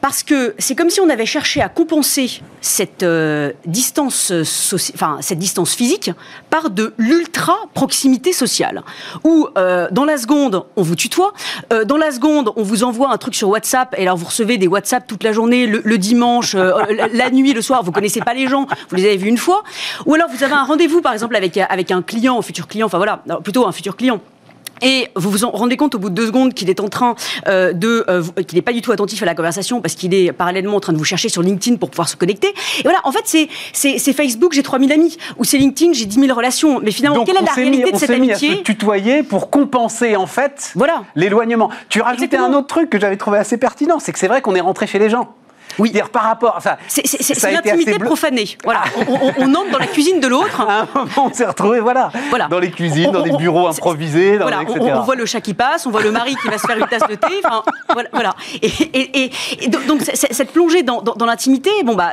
Parce 0.00 0.22
que 0.22 0.54
c'est 0.58 0.74
comme 0.74 0.90
si 0.90 1.00
on 1.00 1.08
avait 1.08 1.26
cherché 1.26 1.60
à 1.62 1.68
compenser 1.68 2.42
cette 2.60 3.02
euh, 3.02 3.52
distance 3.66 4.32
soci- 4.32 4.92
enfin 4.94 5.18
cette 5.20 5.38
distance 5.38 5.74
physique 5.74 6.10
par 6.50 6.70
de 6.70 6.92
l'ultra 6.98 7.56
proximité 7.74 8.32
sociale. 8.32 8.82
Où 9.24 9.48
euh, 9.56 9.88
dans 9.90 10.04
la 10.04 10.16
seconde 10.18 10.64
on 10.76 10.82
vous 10.82 10.96
tutoie, 10.96 11.32
euh, 11.72 11.84
dans 11.84 11.96
la 11.96 12.10
seconde 12.10 12.50
on 12.56 12.62
vous 12.62 12.82
envoie 12.84 13.10
un 13.12 13.18
truc 13.18 13.34
sur 13.34 13.48
WhatsApp 13.48 13.94
et 13.96 14.02
alors 14.02 14.16
vous 14.16 14.26
recevez 14.26 14.58
des 14.58 14.66
WhatsApp 14.66 15.06
toute 15.06 15.22
la 15.22 15.32
journée, 15.32 15.66
le, 15.66 15.98
dimanche, 15.98 16.54
euh, 16.54 16.72
la, 16.90 17.08
la 17.08 17.30
nuit, 17.30 17.52
le 17.52 17.62
soir, 17.62 17.82
vous 17.82 17.92
connaissez 17.92 18.20
pas 18.20 18.34
les 18.34 18.48
gens, 18.48 18.66
vous 18.88 18.96
les 18.96 19.04
avez 19.06 19.16
vus 19.16 19.28
une 19.28 19.38
fois. 19.38 19.62
Ou 20.06 20.14
alors 20.14 20.28
vous 20.28 20.42
avez 20.42 20.54
un 20.54 20.64
rendez-vous 20.64 21.00
par 21.00 21.12
exemple 21.12 21.36
avec 21.36 21.56
avec 21.58 21.90
un 21.90 22.02
client, 22.02 22.38
un 22.38 22.42
futur 22.42 22.66
client, 22.66 22.86
enfin 22.86 22.98
voilà, 22.98 23.22
plutôt 23.44 23.66
un 23.66 23.72
futur 23.72 23.96
client. 23.96 24.20
Et 24.82 25.08
vous 25.16 25.30
vous 25.30 25.44
en 25.44 25.50
rendez 25.50 25.76
compte 25.76 25.94
au 25.94 25.98
bout 25.98 26.10
de 26.10 26.14
deux 26.14 26.26
secondes 26.26 26.54
qu'il 26.54 26.70
est 26.70 26.80
en 26.80 26.88
train 26.88 27.14
euh, 27.48 27.72
de, 27.72 28.04
euh, 28.08 28.20
vous- 28.20 28.32
qu'il 28.32 28.56
n'est 28.56 28.62
pas 28.62 28.72
du 28.72 28.82
tout 28.82 28.92
attentif 28.92 29.22
à 29.22 29.26
la 29.26 29.34
conversation 29.34 29.80
parce 29.80 29.94
qu'il 29.94 30.14
est 30.14 30.32
parallèlement 30.32 30.76
en 30.76 30.80
train 30.80 30.92
de 30.92 30.98
vous 30.98 31.04
chercher 31.04 31.28
sur 31.28 31.42
LinkedIn 31.42 31.76
pour 31.76 31.90
pouvoir 31.90 32.08
se 32.08 32.16
connecter. 32.16 32.48
Et 32.78 32.82
voilà, 32.82 32.98
en 33.04 33.12
fait, 33.12 33.22
c'est 33.24 33.48
c'est 33.72 34.12
Facebook, 34.12 34.52
j'ai 34.52 34.62
3000 34.62 34.92
amis, 34.92 35.16
ou 35.38 35.44
c'est 35.44 35.58
LinkedIn, 35.58 35.92
j'ai 35.92 36.06
10 36.06 36.20
000 36.20 36.34
relations. 36.36 36.80
Mais 36.82 36.90
finalement, 36.90 37.16
Donc 37.18 37.26
quelle 37.26 37.36
est 37.36 37.42
la 37.46 37.52
réalité 37.52 37.84
mis, 37.84 37.90
de 37.90 37.96
on 37.96 37.98
cette 37.98 38.10
s'est 38.10 38.18
mis 38.18 38.32
à 38.32 38.36
se 38.36 38.44
amitié 38.44 38.62
tutoyer 38.62 39.22
pour 39.22 39.50
compenser 39.50 40.16
en 40.16 40.26
fait 40.26 40.72
Voilà. 40.74 41.02
l'éloignement. 41.14 41.70
Tu 41.88 42.00
rajoutais 42.00 42.24
Exactement. 42.24 42.54
un 42.54 42.58
autre 42.58 42.66
truc 42.68 42.90
que 42.90 42.98
j'avais 43.00 43.16
trouvé 43.16 43.38
assez 43.38 43.56
pertinent, 43.56 43.98
c'est 43.98 44.12
que 44.12 44.18
c'est 44.18 44.28
vrai 44.28 44.40
qu'on 44.42 44.54
est 44.54 44.60
rentré 44.60 44.86
chez 44.86 44.98
les 44.98 45.10
gens. 45.10 45.34
Oui. 45.78 45.90
Dire 45.90 46.10
par 46.10 46.22
rapport, 46.24 46.54
enfin, 46.56 46.76
C'est 46.88 47.50
l'intimité 47.50 47.98
profanée. 47.98 48.56
Voilà, 48.64 48.82
on, 49.08 49.12
on- 49.14 49.32
on 49.38 49.54
entre 49.54 49.70
dans 49.70 49.78
la 49.78 49.86
cuisine 49.86 50.20
de 50.20 50.26
l'autre. 50.26 50.60
À 50.60 50.80
un 50.82 50.88
moment, 50.94 51.28
on 51.30 51.32
s'est 51.32 51.46
retroués, 51.46 51.80
voilà, 51.80 52.10
Voilà. 52.28 52.48
dans 52.48 52.58
les 52.58 52.70
cuisines, 52.70 53.08
On- 53.08 53.12
dans 53.12 53.22
des 53.22 53.30
bureaux 53.36 53.66
improvisés, 53.68 54.32
dans 54.38 54.42
Voilà, 54.44 54.58
les- 54.64 54.72
etc. 54.74 54.92
on 54.96 55.00
voit 55.02 55.14
le 55.16 55.26
chat 55.26 55.40
qui 55.40 55.54
passe, 55.54 55.86
on 55.86 55.90
voit 55.90 56.02
le 56.02 56.10
mari 56.10 56.34
qui 56.42 56.48
va 56.48 56.58
se 56.58 56.66
faire 56.66 56.76
une 56.78 56.86
tasse 56.86 57.08
de 57.08 57.14
thé. 57.14 57.28
Enfin, 57.44 57.62
voilà, 57.92 58.08
voilà. 58.12 58.34
Et, 58.62 58.66
et- 58.66 59.24
et- 59.24 59.30
et 59.60 59.68
donc, 59.68 60.02
cette 60.02 60.52
plongée 60.52 60.82
dans, 60.82 61.02
dans- 61.02 61.14
dans 61.14 61.26
l'intimité, 61.26 61.70
bon 61.84 61.94
bah, 61.94 62.12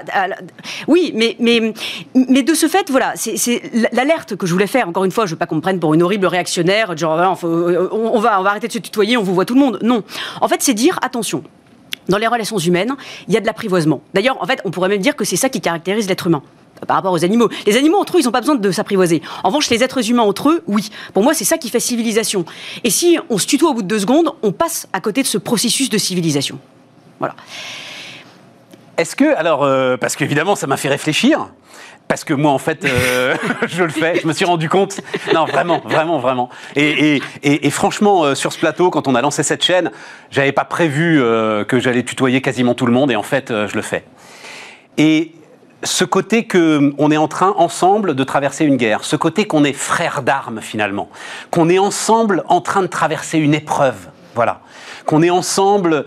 oui, 0.87 1.11
mais, 1.15 1.35
mais, 1.39 1.73
mais 2.15 2.43
de 2.43 2.53
ce 2.53 2.67
fait, 2.67 2.89
voilà, 2.89 3.13
c'est 3.15 3.61
l'alerte 3.91 4.35
que 4.35 4.45
je 4.45 4.53
voulais 4.53 4.67
faire. 4.67 4.87
Encore 4.87 5.05
une 5.05 5.11
fois, 5.11 5.25
je 5.25 5.31
veux 5.31 5.37
pas 5.37 5.45
qu'on 5.45 5.55
me 5.55 5.61
prenne 5.61 5.79
pour 5.79 5.93
une 5.93 6.03
horrible 6.03 6.25
réactionnaire, 6.27 6.95
genre 6.97 7.37
on, 7.43 8.11
on 8.13 8.19
va, 8.19 8.39
on 8.39 8.43
va 8.43 8.49
arrêter 8.51 8.67
de 8.67 8.73
se 8.73 8.79
tutoyer, 8.79 9.17
on 9.17 9.23
vous 9.23 9.33
voit 9.33 9.45
tout 9.45 9.53
le 9.55 9.59
monde. 9.59 9.79
Non, 9.81 10.03
en 10.41 10.47
fait, 10.47 10.61
c'est 10.61 10.73
dire 10.73 10.99
attention. 11.01 11.43
Dans 12.09 12.17
les 12.17 12.27
relations 12.27 12.57
humaines, 12.57 12.95
il 13.27 13.33
y 13.33 13.37
a 13.37 13.41
de 13.41 13.45
l'apprivoisement. 13.45 14.01
D'ailleurs, 14.13 14.41
en 14.41 14.45
fait, 14.45 14.61
on 14.65 14.71
pourrait 14.71 14.89
même 14.89 15.01
dire 15.01 15.15
que 15.15 15.25
c'est 15.25 15.35
ça 15.35 15.49
qui 15.49 15.61
caractérise 15.61 16.07
l'être 16.07 16.27
humain 16.27 16.41
par 16.85 16.97
rapport 16.97 17.11
aux 17.11 17.25
animaux. 17.25 17.49
Les 17.65 17.77
animaux 17.77 17.97
entre 17.97 18.17
eux, 18.17 18.19
ils 18.21 18.25
n'ont 18.25 18.31
pas 18.31 18.41
besoin 18.41 18.55
de 18.55 18.71
s'apprivoiser. 18.71 19.21
En 19.43 19.49
revanche, 19.49 19.69
les 19.69 19.83
êtres 19.83 20.09
humains 20.09 20.23
entre 20.23 20.49
eux, 20.49 20.63
oui. 20.67 20.89
Pour 21.13 21.23
moi, 21.23 21.33
c'est 21.33 21.43
ça 21.43 21.57
qui 21.57 21.69
fait 21.69 21.79
civilisation. 21.79 22.45
Et 22.83 22.89
si 22.89 23.17
on 23.29 23.37
se 23.37 23.47
tutoie 23.47 23.71
au 23.71 23.73
bout 23.73 23.81
de 23.81 23.87
deux 23.87 23.99
secondes, 23.99 24.31
on 24.43 24.51
passe 24.51 24.87
à 24.93 25.01
côté 25.01 25.23
de 25.23 25.27
ce 25.27 25.37
processus 25.37 25.89
de 25.89 25.97
civilisation. 25.97 26.59
Voilà. 27.19 27.35
Est-ce 28.97 29.15
que, 29.15 29.35
alors, 29.35 29.63
euh, 29.63 29.97
parce 29.97 30.15
qu'évidemment, 30.15 30.55
ça 30.55 30.67
m'a 30.67 30.77
fait 30.77 30.89
réfléchir. 30.89 31.49
Parce 32.07 32.23
que 32.23 32.33
moi, 32.33 32.51
en 32.51 32.57
fait, 32.57 32.85
euh, 32.85 33.35
je 33.67 33.83
le 33.83 33.89
fais. 33.89 34.19
Je 34.21 34.27
me 34.27 34.33
suis 34.33 34.45
rendu 34.45 34.69
compte. 34.69 35.01
Non, 35.33 35.45
vraiment, 35.45 35.81
vraiment, 35.83 36.19
vraiment. 36.19 36.49
Et, 36.75 37.19
franchement, 37.69 38.23
euh, 38.23 38.35
sur 38.35 38.53
ce 38.53 38.59
plateau, 38.59 38.89
quand 38.89 39.07
on 39.07 39.15
a 39.15 39.21
lancé 39.21 39.43
cette 39.43 39.63
chaîne, 39.63 39.91
j'avais 40.31 40.53
pas 40.53 40.65
prévu 40.65 41.21
euh, 41.21 41.65
que 41.65 41.79
j'allais 41.79 42.03
tutoyer 42.03 42.41
quasiment 42.41 42.75
tout 42.75 42.85
le 42.85 42.93
monde. 42.93 43.11
Et 43.11 43.15
en 43.15 43.23
fait, 43.23 43.49
je 43.49 43.75
le 43.75 43.81
fais. 43.81 44.05
Et 44.97 45.33
ce 45.83 46.05
côté 46.05 46.45
que 46.45 46.93
on 46.97 47.11
est 47.11 47.17
en 47.17 47.27
train 47.27 47.53
ensemble 47.57 48.15
de 48.15 48.23
traverser 48.23 48.65
une 48.65 48.77
guerre, 48.77 49.03
ce 49.03 49.15
côté 49.15 49.45
qu'on 49.45 49.63
est 49.63 49.73
frères 49.73 50.23
d'armes 50.23 50.59
finalement, 50.59 51.09
qu'on 51.51 51.69
est 51.69 51.77
ensemble 51.77 52.43
en 52.47 52.61
train 52.61 52.81
de 52.81 52.87
traverser 52.87 53.37
une 53.37 53.53
épreuve, 53.53 54.07
voilà, 54.33 54.61
qu'on 55.05 55.21
est 55.21 55.29
ensemble. 55.29 56.05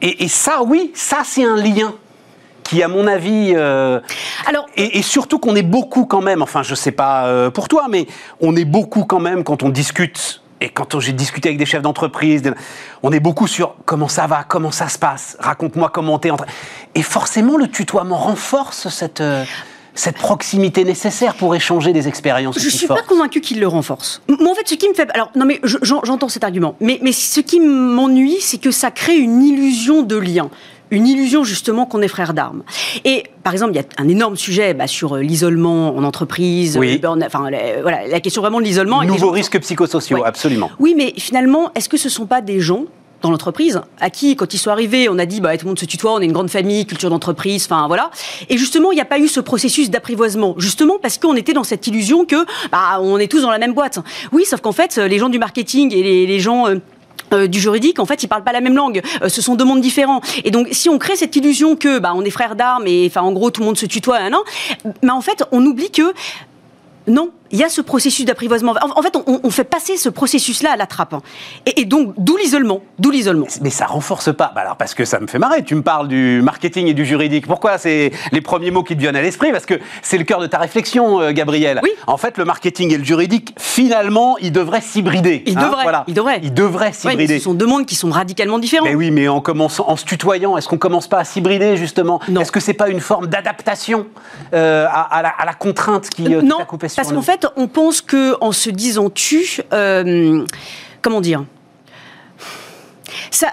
Et 0.00 0.28
ça, 0.28 0.62
oui, 0.64 0.92
ça 0.94 1.22
c'est 1.24 1.44
un 1.44 1.56
lien 1.56 1.92
qui, 2.68 2.82
à 2.82 2.88
mon 2.88 3.06
avis, 3.06 3.52
euh, 3.56 3.98
Alors, 4.46 4.66
et, 4.76 4.98
et 4.98 5.02
surtout 5.02 5.38
qu'on 5.38 5.56
est 5.56 5.62
beaucoup 5.62 6.04
quand 6.04 6.20
même, 6.20 6.42
enfin 6.42 6.62
je 6.62 6.74
sais 6.74 6.92
pas 6.92 7.26
euh, 7.26 7.50
pour 7.50 7.66
toi, 7.68 7.86
mais 7.88 8.06
on 8.40 8.54
est 8.56 8.64
beaucoup 8.66 9.04
quand 9.04 9.20
même 9.20 9.42
quand 9.42 9.62
on 9.62 9.70
discute. 9.70 10.42
Et 10.60 10.68
quand 10.70 10.98
j'ai 10.98 11.12
discuté 11.12 11.48
avec 11.50 11.58
des 11.58 11.66
chefs 11.66 11.82
d'entreprise, 11.82 12.42
on 13.04 13.12
est 13.12 13.20
beaucoup 13.20 13.46
sur 13.46 13.76
comment 13.84 14.08
ça 14.08 14.26
va, 14.26 14.42
comment 14.46 14.72
ça 14.72 14.88
se 14.88 14.98
passe, 14.98 15.36
raconte-moi 15.38 15.88
comment 15.94 16.18
t'es 16.18 16.30
en 16.32 16.36
train. 16.36 16.46
Et 16.96 17.02
forcément, 17.02 17.56
le 17.56 17.68
tutoiement 17.68 18.16
renforce 18.16 18.88
cette, 18.88 19.20
euh, 19.20 19.44
cette 19.94 20.16
proximité 20.16 20.82
nécessaire 20.84 21.34
pour 21.36 21.54
échanger 21.54 21.92
des 21.92 22.08
expériences 22.08 22.58
je 22.58 22.66
aussi 22.66 22.76
suis 22.78 22.86
pas 22.88 23.02
convaincue 23.02 23.40
qu'il 23.40 23.60
le 23.60 23.68
renforce. 23.68 24.20
Moi, 24.28 24.50
en 24.50 24.54
fait, 24.56 24.66
ce 24.68 24.74
qui 24.74 24.88
me 24.88 24.94
fait. 24.94 25.08
Alors, 25.14 25.30
non, 25.36 25.44
mais 25.46 25.60
je- 25.62 25.78
j'en- 25.82 26.02
j'entends 26.04 26.28
cet 26.28 26.42
argument. 26.42 26.74
Mais, 26.80 26.98
mais 27.02 27.12
ce 27.12 27.38
qui 27.40 27.60
m'ennuie, 27.60 28.38
c'est 28.40 28.58
que 28.58 28.72
ça 28.72 28.90
crée 28.90 29.16
une 29.16 29.42
illusion 29.44 30.02
de 30.02 30.16
lien. 30.16 30.50
Une 30.90 31.06
illusion, 31.06 31.44
justement, 31.44 31.86
qu'on 31.86 32.00
est 32.02 32.08
frères 32.08 32.34
d'armes. 32.34 32.62
Et, 33.04 33.24
par 33.44 33.52
exemple, 33.52 33.72
il 33.72 33.76
y 33.76 33.80
a 33.80 33.84
un 33.98 34.08
énorme 34.08 34.36
sujet 34.36 34.74
bah, 34.74 34.86
sur 34.86 35.16
euh, 35.16 35.20
l'isolement 35.22 35.96
en 35.96 36.02
entreprise. 36.04 36.76
Oui. 36.78 36.98
burn- 36.98 37.22
Enfin, 37.24 37.50
la- 37.50 37.82
voilà, 37.82 38.06
la 38.08 38.20
question 38.20 38.42
vraiment 38.42 38.58
de 38.60 38.64
l'isolement. 38.64 39.02
Nouveaux 39.02 39.26
gens- 39.26 39.30
risques 39.32 39.58
psychosociaux, 39.60 40.18
Ouais. 40.18 40.24
absolument. 40.26 40.70
Oui, 40.78 40.94
mais 40.96 41.12
finalement, 41.18 41.70
est-ce 41.74 41.88
que 41.88 41.96
ce 41.96 42.08
ne 42.08 42.12
sont 42.12 42.26
pas 42.26 42.40
des 42.40 42.60
gens 42.60 42.84
dans 43.20 43.30
l'entreprise 43.32 43.80
à 44.00 44.10
qui, 44.10 44.36
quand 44.36 44.54
ils 44.54 44.58
sont 44.58 44.70
arrivés, 44.70 45.08
on 45.08 45.18
a 45.18 45.26
dit 45.26 45.40
bah, 45.40 45.56
tout 45.58 45.64
le 45.66 45.70
monde 45.70 45.78
se 45.78 45.84
tutoie, 45.86 46.12
on 46.14 46.20
est 46.20 46.24
une 46.24 46.32
grande 46.32 46.50
famille, 46.50 46.86
culture 46.86 47.10
d'entreprise, 47.10 47.64
enfin 47.68 47.88
voilà. 47.88 48.10
Et 48.48 48.56
justement, 48.56 48.92
il 48.92 48.94
n'y 48.94 49.00
a 49.00 49.04
pas 49.04 49.18
eu 49.18 49.26
ce 49.26 49.40
processus 49.40 49.90
d'apprivoisement, 49.90 50.54
justement 50.56 50.98
parce 51.02 51.18
qu'on 51.18 51.34
était 51.34 51.52
dans 51.52 51.64
cette 51.64 51.84
illusion 51.88 52.24
que 52.24 52.36
bah, 52.70 53.00
on 53.00 53.18
est 53.18 53.26
tous 53.28 53.40
dans 53.42 53.50
la 53.50 53.58
même 53.58 53.74
boîte. 53.74 53.98
Oui, 54.30 54.44
sauf 54.44 54.60
qu'en 54.60 54.70
fait, 54.70 54.96
les 54.98 55.18
gens 55.18 55.28
du 55.30 55.40
marketing 55.40 55.92
et 55.92 56.02
les, 56.04 56.26
les 56.26 56.38
gens. 56.40 56.68
euh, 56.68 56.76
euh, 57.32 57.46
du 57.46 57.60
juridique, 57.60 57.98
en 57.98 58.06
fait, 58.06 58.22
ils 58.22 58.28
parlent 58.28 58.44
pas 58.44 58.52
la 58.52 58.60
même 58.60 58.76
langue. 58.76 59.02
Euh, 59.22 59.28
ce 59.28 59.42
sont 59.42 59.54
deux 59.54 59.64
mondes 59.64 59.80
différents. 59.80 60.20
Et 60.44 60.50
donc, 60.50 60.68
si 60.72 60.88
on 60.88 60.98
crée 60.98 61.16
cette 61.16 61.36
illusion 61.36 61.76
que, 61.76 61.98
bah, 61.98 62.12
on 62.14 62.22
est 62.22 62.30
frères 62.30 62.56
d'armes 62.56 62.86
et, 62.86 63.06
enfin, 63.06 63.22
en 63.22 63.32
gros, 63.32 63.50
tout 63.50 63.60
le 63.60 63.66
monde 63.66 63.78
se 63.78 63.86
tutoie, 63.86 64.18
hein, 64.18 64.30
non, 64.30 64.42
mais 65.02 65.10
en 65.10 65.20
fait, 65.20 65.44
on 65.52 65.64
oublie 65.64 65.90
que 65.90 66.12
non, 67.06 67.30
il 67.50 67.58
y 67.58 67.64
a 67.64 67.68
ce 67.68 67.80
processus 67.80 68.24
d'apprivoisement. 68.24 68.74
En, 68.96 69.02
fait, 69.02 69.14
on, 69.16 69.40
on 69.42 69.50
fait 69.50 69.64
passer 69.64 69.96
ce 69.96 70.08
processus-là 70.08 70.72
à 70.72 70.76
la 70.76 70.86
trappe. 70.86 71.14
hein. 71.14 71.22
Et, 71.66 71.80
et 71.80 71.84
donc, 71.84 72.14
d'où 72.16 72.36
l'isolement. 72.36 72.80
D'où 72.98 73.10
l'isolement. 73.10 73.46
Mais 73.62 73.70
ça 73.70 73.86
renforce 73.86 74.34
pas. 74.34 74.52
Bah 74.54 74.62
alors 74.62 74.76
parce 74.76 74.94
que 74.94 75.04
ça 75.04 75.20
me 75.20 75.26
fait 75.26 75.38
marrer. 75.38 75.62
Tu 75.64 75.74
me 75.74 75.82
parles 75.82 76.08
du 76.08 76.40
marketing 76.42 76.86
et 76.88 76.94
du 76.94 77.04
juridique. 77.06 77.46
Pourquoi 77.46 77.78
c'est 77.78 78.12
les 78.32 78.40
premiers 78.40 78.70
mots 78.70 78.82
qui 78.82 78.94
te 78.96 79.00
viennent 79.00 79.16
à 79.16 79.22
l'esprit? 79.22 79.52
Parce 79.52 79.66
que 79.66 79.74
c'est 80.02 80.18
le 80.18 80.24
cœur 80.24 80.40
de 80.40 80.46
ta 80.46 80.58
réflexion, 80.58 81.20
euh, 81.20 81.32
Gabriel. 81.32 81.80
Oui. 81.82 81.90
En 82.06 82.16
fait, 82.16 82.38
le 82.38 82.44
marketing 82.44 82.92
et 82.92 82.98
le 82.98 83.04
juridique, 83.04 83.54
finalement, 83.58 84.36
ils 84.38 84.52
devraient 84.52 84.80
s'hybrider. 84.80 85.42
Ils 85.46 85.58
hein, 85.58 85.62
devraient, 85.68 85.82
voilà. 85.84 86.04
ils 86.08 86.14
devraient. 86.14 86.40
Ils 86.42 86.54
devraient 86.54 86.78
Ouais, 86.88 86.92
mais 87.04 87.10
s'hybrider. 87.10 87.38
ce 87.38 87.44
sont 87.44 87.54
deux 87.54 87.66
mondes 87.66 87.86
qui 87.86 87.94
sont 87.94 88.10
radicalement 88.10 88.58
différents. 88.58 88.84
Mais 88.86 88.94
oui, 88.94 89.10
mais 89.10 89.28
en 89.28 89.40
commençant, 89.40 89.84
en 89.88 89.96
se 89.96 90.04
tutoyant, 90.04 90.56
est-ce 90.56 90.68
qu'on 90.68 90.78
commence 90.78 91.06
pas 91.08 91.18
à 91.18 91.24
s'hybrider 91.24 91.76
justement? 91.76 92.20
Est-ce 92.40 92.52
que 92.52 92.60
c'est 92.60 92.72
pas 92.74 92.88
une 92.88 93.00
forme 93.00 93.26
d'adaptation 93.26 94.06
euh, 94.54 94.86
à, 94.88 95.00
à 95.16 95.22
la, 95.22 95.28
à 95.30 95.44
la 95.44 95.54
contrainte 95.54 96.08
qui, 96.10 96.34
euh, 96.34 96.42
non, 96.42 96.58
t'a 96.58 96.64
coupé 96.64 96.88
sur 96.88 96.96
parce 96.96 97.12
qu'en 97.12 97.22
fait, 97.22 97.37
on 97.56 97.68
pense 97.68 98.00
que 98.00 98.36
en 98.40 98.52
se 98.52 98.70
disant 98.70 99.10
tu, 99.10 99.60
euh, 99.72 100.44
comment 101.02 101.20
dire, 101.20 101.44
ça, 103.30 103.48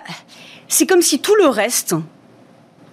c'est 0.68 0.86
comme 0.86 1.02
si 1.02 1.20
tout 1.20 1.36
le 1.36 1.48
reste. 1.48 1.96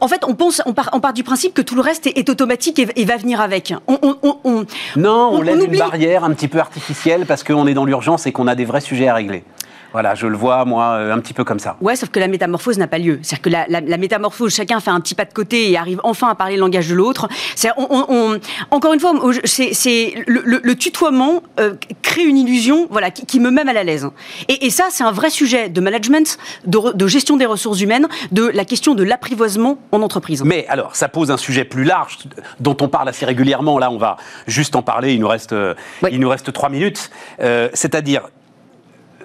En 0.00 0.08
fait, 0.08 0.24
on 0.26 0.34
pense, 0.34 0.60
on 0.66 0.72
part, 0.72 0.90
on 0.92 1.00
part 1.00 1.12
du 1.12 1.22
principe 1.22 1.54
que 1.54 1.62
tout 1.62 1.76
le 1.76 1.80
reste 1.80 2.08
est, 2.08 2.18
est 2.18 2.28
automatique 2.28 2.78
et, 2.80 2.88
et 2.96 3.04
va 3.04 3.16
venir 3.16 3.40
avec. 3.40 3.72
On, 3.86 3.98
on- 4.02 4.16
on- 4.24 4.38
on- 4.42 4.66
Non, 4.96 5.30
on, 5.32 5.42
lève 5.42 5.60
une 5.62 5.78
barrière 5.78 6.24
un 6.24 6.32
petit 6.32 6.48
peu 6.48 6.58
artificielle 6.58 7.24
parce 7.24 7.44
qu'on 7.44 7.68
est 7.68 7.74
dans 7.74 7.84
l'urgence 7.84 8.26
et 8.26 8.32
qu'on 8.32 8.48
a 8.48 8.56
des 8.56 8.64
vrais 8.64 8.80
sujets 8.80 9.06
à 9.06 9.14
régler. 9.14 9.44
Voilà, 9.92 10.14
je 10.14 10.26
le 10.26 10.36
vois, 10.36 10.64
moi, 10.64 10.92
euh, 10.94 11.12
un 11.12 11.18
petit 11.18 11.34
peu 11.34 11.44
comme 11.44 11.58
ça. 11.58 11.76
Ouais, 11.80 11.96
sauf 11.96 12.08
que 12.10 12.18
la 12.20 12.28
métamorphose 12.28 12.78
n'a 12.78 12.86
pas 12.86 12.98
lieu. 12.98 13.18
C'est-à-dire 13.22 13.42
que 13.42 13.50
la, 13.50 13.66
la- 13.68 13.80
la 13.80 13.96
métamorphose, 13.98 14.54
chacun 14.54 14.80
fait 14.80 14.90
un 14.90 15.00
petit 15.00 15.14
pas 15.14 15.24
de 15.24 15.32
côté 15.32 15.70
et 15.70 15.76
arrive 15.76 16.00
enfin 16.04 16.28
à 16.28 16.34
parler 16.34 16.54
le 16.54 16.60
langage 16.60 16.88
de 16.88 16.94
l'autre. 16.94 17.28
On- 17.76 17.86
on- 17.90 18.06
on- 18.08 18.40
encore 18.70 18.92
une 18.94 19.00
fois, 19.00 19.12
c'est 19.44 20.14
le, 20.26 20.42
le- 20.44 20.60
le 20.62 20.76
tutoiement 20.76 21.42
euh, 21.60 21.74
crée 22.02 22.24
une 22.24 22.38
illusion, 22.38 22.86
voilà, 22.90 23.10
qui, 23.10 23.26
qui 23.26 23.40
me 23.40 23.50
met 23.50 23.64
mal 23.64 23.76
à 23.76 23.84
l'aise. 23.84 24.08
Et, 24.48 24.66
et 24.66 24.70
ça, 24.70 24.86
c'est 24.90 25.04
un 25.04 25.12
vrai 25.12 25.30
sujet 25.30 25.68
de 25.68 25.80
management, 25.80 26.38
de, 26.66 26.78
re- 26.78 26.96
de 26.96 27.06
gestion 27.06 27.36
des 27.36 27.46
ressources 27.46 27.80
humaines, 27.80 28.08
de 28.32 28.46
la 28.46 28.64
question 28.64 28.94
de 28.94 29.02
l'apprivoisement 29.02 29.78
en 29.92 30.02
entreprise. 30.02 30.42
Mais 30.44 30.66
alors, 30.68 30.96
ça 30.96 31.08
pose 31.08 31.30
un 31.30 31.36
sujet 31.36 31.64
plus 31.64 31.84
large 31.84 32.18
dont 32.60 32.76
on 32.80 32.88
parle 32.88 33.08
assez 33.08 33.26
régulièrement. 33.26 33.78
Là, 33.78 33.90
on 33.90 33.98
va 33.98 34.16
juste 34.46 34.74
en 34.76 34.82
parler. 34.82 35.12
Il 35.14 35.20
nous 35.20 35.28
reste, 35.28 35.52
euh, 35.52 35.74
Oui. 36.02 36.10
il 36.12 36.20
nous 36.20 36.28
reste 36.28 36.52
trois 36.52 36.68
minutes. 36.68 37.10
Euh, 37.40 37.68
C'est-à-dire 37.74 38.22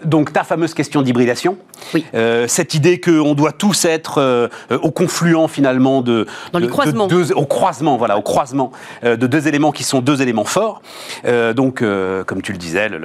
donc 0.03 0.33
ta 0.33 0.43
fameuse 0.43 0.73
question 0.73 1.01
d'hybridation, 1.01 1.57
Oui. 1.93 2.05
Euh, 2.13 2.47
cette 2.47 2.73
idée 2.73 2.99
qu'on 2.99 3.33
doit 3.33 3.51
tous 3.51 3.85
être 3.85 4.19
euh, 4.19 4.47
au 4.81 4.91
confluent 4.91 5.47
finalement 5.47 6.01
de 6.01 6.25
Dans 6.51 6.59
les 6.59 6.65
de- 6.65 6.67
de 6.67 6.71
croisements. 6.71 7.07
deux- 7.07 7.31
au 7.33 7.45
croisement, 7.45 7.97
voilà, 7.97 8.17
au 8.17 8.21
croisement 8.21 8.71
euh, 9.03 9.15
de 9.15 9.27
deux 9.27 9.47
éléments 9.47 9.71
qui 9.71 9.83
sont 9.83 9.99
deux 10.01 10.21
éléments 10.21 10.45
forts. 10.45 10.81
Euh, 11.25 11.53
donc, 11.53 11.81
euh, 11.81 12.23
comme 12.23 12.41
tu 12.41 12.51
le 12.51 12.57
disais, 12.57 12.89
le, 12.89 12.97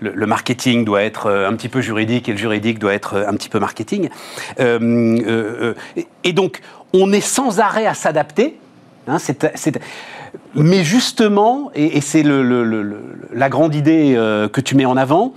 le- 0.00 0.12
le 0.14 0.26
marketing 0.26 0.84
doit 0.84 1.02
être 1.02 1.26
euh, 1.26 1.48
un 1.48 1.54
petit 1.54 1.68
peu 1.68 1.80
juridique 1.80 2.28
et 2.28 2.32
le 2.32 2.38
juridique 2.38 2.78
doit 2.78 2.94
être 2.94 3.14
euh, 3.14 3.28
un 3.28 3.34
petit 3.34 3.48
peu 3.48 3.58
marketing. 3.58 4.08
Euh, 4.60 4.78
euh, 4.80 5.24
euh, 5.26 5.74
et- 5.96 6.06
et 6.24 6.32
donc, 6.32 6.60
on 6.92 7.12
est 7.12 7.20
sans 7.20 7.60
arrêt 7.60 7.86
à 7.86 7.94
s'adapter. 7.94 8.58
hein, 9.08 9.18
c'est- 9.18 9.50
c'est- 9.56 9.80
mais 10.54 10.84
justement, 10.84 11.70
et, 11.74 11.96
et 11.96 12.00
c'est 12.00 12.22
le- 12.22 12.42
la 13.32 13.48
grande 13.48 13.74
idée 13.74 14.14
euh, 14.16 14.48
que 14.48 14.60
tu 14.60 14.74
mets 14.76 14.84
en 14.84 14.96
avant, 14.96 15.32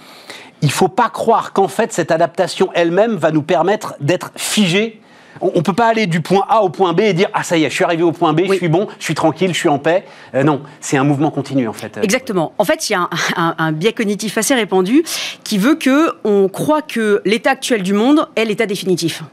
il 0.64 0.72
faut 0.72 0.88
pas 0.88 1.10
croire 1.10 1.54
qu'en 1.54 1.68
fait 1.68 1.94
cette 1.94 2.10
adaptation 2.10 2.70
elle-même 2.74 3.16
va 3.18 3.30
nous 3.32 3.44
permettre 3.44 3.94
d'être 4.00 4.32
figé. 4.36 5.00
On 5.42 5.52
ne 5.56 5.62
peut 5.62 5.74
pas 5.74 5.88
aller 5.88 6.06
du 6.06 6.22
point 6.22 6.46
A 6.48 6.62
au 6.62 6.70
point 6.70 6.94
B 6.94 7.02
et 7.02 7.14
dire 7.14 7.28
ah 7.34 7.44
ça 7.44 7.58
y 7.58 7.64
est, 7.64 7.70
je 7.70 7.76
suis 7.76 7.84
arrivé 7.84 8.04
au 8.04 8.12
point 8.12 8.34
B, 8.34 8.42
je 8.48 8.54
suis 8.54 8.70
bon, 8.70 8.88
je 9.00 9.04
suis 9.04 9.16
tranquille, 9.16 9.52
je 9.54 9.58
suis 9.60 9.68
en 9.68 9.80
paix. 9.80 10.06
Euh, 10.36 10.44
non, 10.44 10.62
c'est 10.80 10.96
un 10.96 11.04
mouvement 11.04 11.32
continu 11.32 11.68
en 11.68 11.74
fait. 11.74 11.98
Exactement. 12.02 12.54
En 12.60 12.66
fait, 12.66 12.88
il 12.90 12.94
y 12.94 12.96
a 12.96 13.02
un, 13.02 13.10
un- 13.36 13.56
un 13.58 13.72
biais 13.72 13.94
cognitif 13.94 14.38
assez 14.38 14.54
répandu 14.54 15.04
qui 15.44 15.58
veut 15.58 15.76
que 15.76 16.12
on 16.24 16.50
croit 16.50 16.82
que 16.84 17.22
l'état 17.26 17.52
actuel 17.52 17.82
du 17.84 17.94
monde 17.94 18.28
est 18.36 18.46
l'état 18.46 18.68
définitif. 18.68 19.24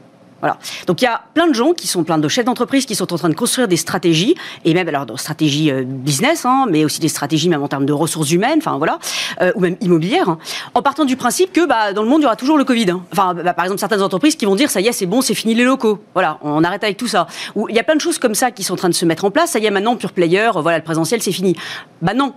Voilà. 0.41 0.57
Donc 0.87 1.01
il 1.01 1.05
y 1.05 1.07
a 1.07 1.21
plein 1.33 1.47
de 1.47 1.53
gens 1.53 1.71
qui 1.73 1.87
sont 1.87 2.03
plein 2.03 2.17
de 2.17 2.27
chefs 2.27 2.45
d'entreprise 2.45 2.85
qui 2.85 2.95
sont 2.95 3.13
en 3.13 3.17
train 3.17 3.29
de 3.29 3.35
construire 3.35 3.67
des 3.67 3.77
stratégies 3.77 4.35
et 4.65 4.73
même 4.73 4.87
alors 4.87 5.05
des 5.05 5.15
stratégies 5.17 5.71
euh, 5.71 5.83
business, 5.85 6.45
hein, 6.45 6.65
mais 6.69 6.83
aussi 6.83 6.99
des 6.99 7.07
stratégies 7.07 7.47
même 7.47 7.61
en 7.61 7.67
termes 7.67 7.85
de 7.85 7.93
ressources 7.93 8.31
humaines, 8.31 8.57
enfin 8.57 8.77
voilà, 8.77 8.99
euh, 9.41 9.51
ou 9.55 9.61
même 9.61 9.77
immobilières, 9.81 10.29
hein, 10.29 10.39
en 10.73 10.81
partant 10.81 11.05
du 11.05 11.15
principe 11.15 11.53
que 11.53 11.65
bah, 11.65 11.93
dans 11.93 12.03
le 12.03 12.09
monde 12.09 12.21
il 12.21 12.23
y 12.23 12.25
aura 12.25 12.35
toujours 12.35 12.57
le 12.57 12.63
Covid. 12.63 12.89
hein. 12.91 13.03
Enfin 13.11 13.33
bah, 13.33 13.53
par 13.53 13.65
exemple 13.65 13.79
certaines 13.79 14.01
entreprises 14.01 14.35
qui 14.35 14.45
vont 14.45 14.55
dire 14.55 14.69
ça 14.69 14.81
y 14.81 14.87
est 14.87 14.91
c'est 14.91 15.05
bon 15.05 15.21
c'est 15.21 15.35
fini 15.35 15.53
les 15.53 15.63
locaux, 15.63 15.99
voilà 16.13 16.39
on 16.41 16.63
arrête 16.63 16.83
avec 16.83 16.97
tout 16.97 17.07
ça. 17.07 17.27
Ou 17.55 17.69
il 17.69 17.75
y 17.75 17.79
a 17.79 17.83
plein 17.83 17.95
de 17.95 18.01
choses 18.01 18.17
comme 18.17 18.35
ça 18.35 18.51
qui 18.51 18.63
sont 18.63 18.73
en 18.73 18.77
train 18.77 18.89
de 18.89 18.93
se 18.95 19.05
mettre 19.05 19.25
en 19.25 19.31
place. 19.31 19.51
Ça 19.51 19.59
y 19.59 19.65
est 19.65 19.71
maintenant 19.71 19.95
pure 19.95 20.11
player, 20.11 20.49
euh, 20.55 20.61
voilà 20.61 20.77
le 20.79 20.83
présentiel 20.83 21.21
c'est 21.21 21.31
fini. 21.31 21.55
Bah 22.01 22.13
non. 22.13 22.33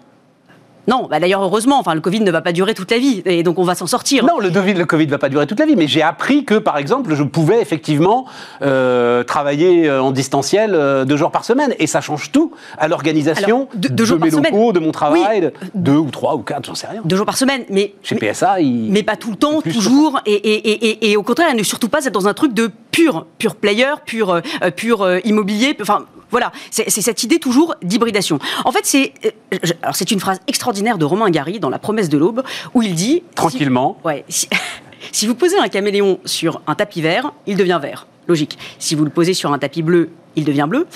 Non, 0.86 1.06
bah 1.10 1.18
d'ailleurs 1.20 1.42
heureusement, 1.42 1.78
enfin 1.78 1.94
le 1.94 2.00
Covid 2.00 2.20
ne 2.20 2.30
va 2.30 2.40
pas 2.42 2.52
durer 2.52 2.74
toute 2.74 2.90
la 2.90 2.98
vie 2.98 3.22
et 3.24 3.42
donc 3.42 3.58
on 3.58 3.64
va 3.64 3.74
s'en 3.74 3.86
sortir. 3.86 4.24
Non, 4.24 4.38
le 4.38 4.50
Covid, 4.50 4.74
le 4.74 4.84
Covid 4.84 5.06
va 5.06 5.18
pas 5.18 5.28
durer 5.28 5.46
toute 5.46 5.58
la 5.58 5.66
vie, 5.66 5.76
mais 5.76 5.86
j'ai 5.88 6.02
appris 6.02 6.44
que, 6.44 6.54
par 6.56 6.76
exemple, 6.78 7.14
je 7.14 7.22
pouvais 7.22 7.60
effectivement 7.62 8.26
euh, 8.62 9.22
travailler 9.24 9.88
euh, 9.88 10.02
en 10.02 10.10
distanciel 10.10 10.74
euh, 10.74 11.04
deux 11.04 11.16
jours 11.16 11.30
par 11.30 11.44
semaine, 11.44 11.74
et 11.78 11.86
ça 11.86 12.00
change 12.00 12.30
tout 12.32 12.52
à 12.78 12.88
l'organisation 12.88 13.68
de, 13.74 13.88
mes 13.88 14.18
par 14.18 14.30
semaine. 14.30 14.72
de 14.72 14.78
mon 14.78 14.92
travail, 14.92 15.20
Oui. 15.30 15.40
de- 15.40 15.52
deux 15.74 15.96
ou 15.96 16.10
trois 16.10 16.34
ou 16.34 16.38
quatre, 16.40 16.66
j'en 16.66 16.74
sais 16.74 16.86
rien. 16.86 17.00
Deux 17.04 17.16
jours 17.16 17.26
par 17.26 17.36
semaine, 17.36 17.64
mais 17.70 17.94
Chez 18.02 18.16
mais- 18.20 18.32
PSA, 18.32 18.60
il... 18.60 18.90
mais 18.92 19.02
pas 19.02 19.16
tout 19.16 19.30
le 19.30 19.36
temps, 19.36 19.60
toujours, 19.62 20.20
et, 20.26 20.32
et, 20.34 20.70
et, 20.70 20.88
et, 20.88 21.10
et 21.12 21.16
au 21.16 21.22
contraire, 21.22 21.54
ne 21.54 21.62
surtout 21.62 21.88
pas 21.88 22.04
être 22.04 22.12
dans 22.12 22.28
un 22.28 22.34
truc 22.34 22.52
de 22.54 22.70
pur, 22.90 23.26
pur 23.38 23.54
player, 23.56 23.94
pur, 24.04 24.30
euh, 24.30 24.40
pur 24.74 25.06
immobilier, 25.24 25.76
enfin 25.80 26.04
voilà, 26.30 26.52
c'est 26.70 26.88
cette 26.90 27.22
idée 27.22 27.38
toujours 27.38 27.74
d'hybridation. 27.82 28.38
En 28.64 28.72
fait, 28.72 28.84
c'est 28.84 29.12
euh, 29.24 29.58
c'est 29.92 30.10
une 30.10 30.20
phrase 30.20 30.40
extraordinaire 30.46 30.98
de 30.98 31.04
Romain 31.04 31.30
Gary 31.30 31.60
dans 31.60 31.70
La 31.70 31.78
promesse 31.78 32.08
de 32.08 32.18
l'aube, 32.18 32.42
où 32.74 32.82
il 32.82 32.94
dit 32.94 33.22
Tranquillement. 33.34 33.96
si- 34.00 34.06
ouais, 34.06 34.24
si, 34.28 34.48
si 35.12 35.26
vous 35.26 35.34
posez 35.34 35.58
un 35.58 35.68
caméléon 35.68 36.18
sur 36.24 36.60
un 36.66 36.74
tapis 36.74 37.02
vert, 37.02 37.32
il 37.46 37.56
devient 37.56 37.78
vert, 37.80 38.06
logique. 38.28 38.58
Si 38.78 38.94
vous 38.94 39.04
le 39.04 39.10
posez 39.10 39.34
sur 39.34 39.52
un 39.52 39.58
tapis 39.58 39.82
bleu, 39.82 40.10
il 40.36 40.44
devient 40.44 40.66
bleu. 40.68 40.86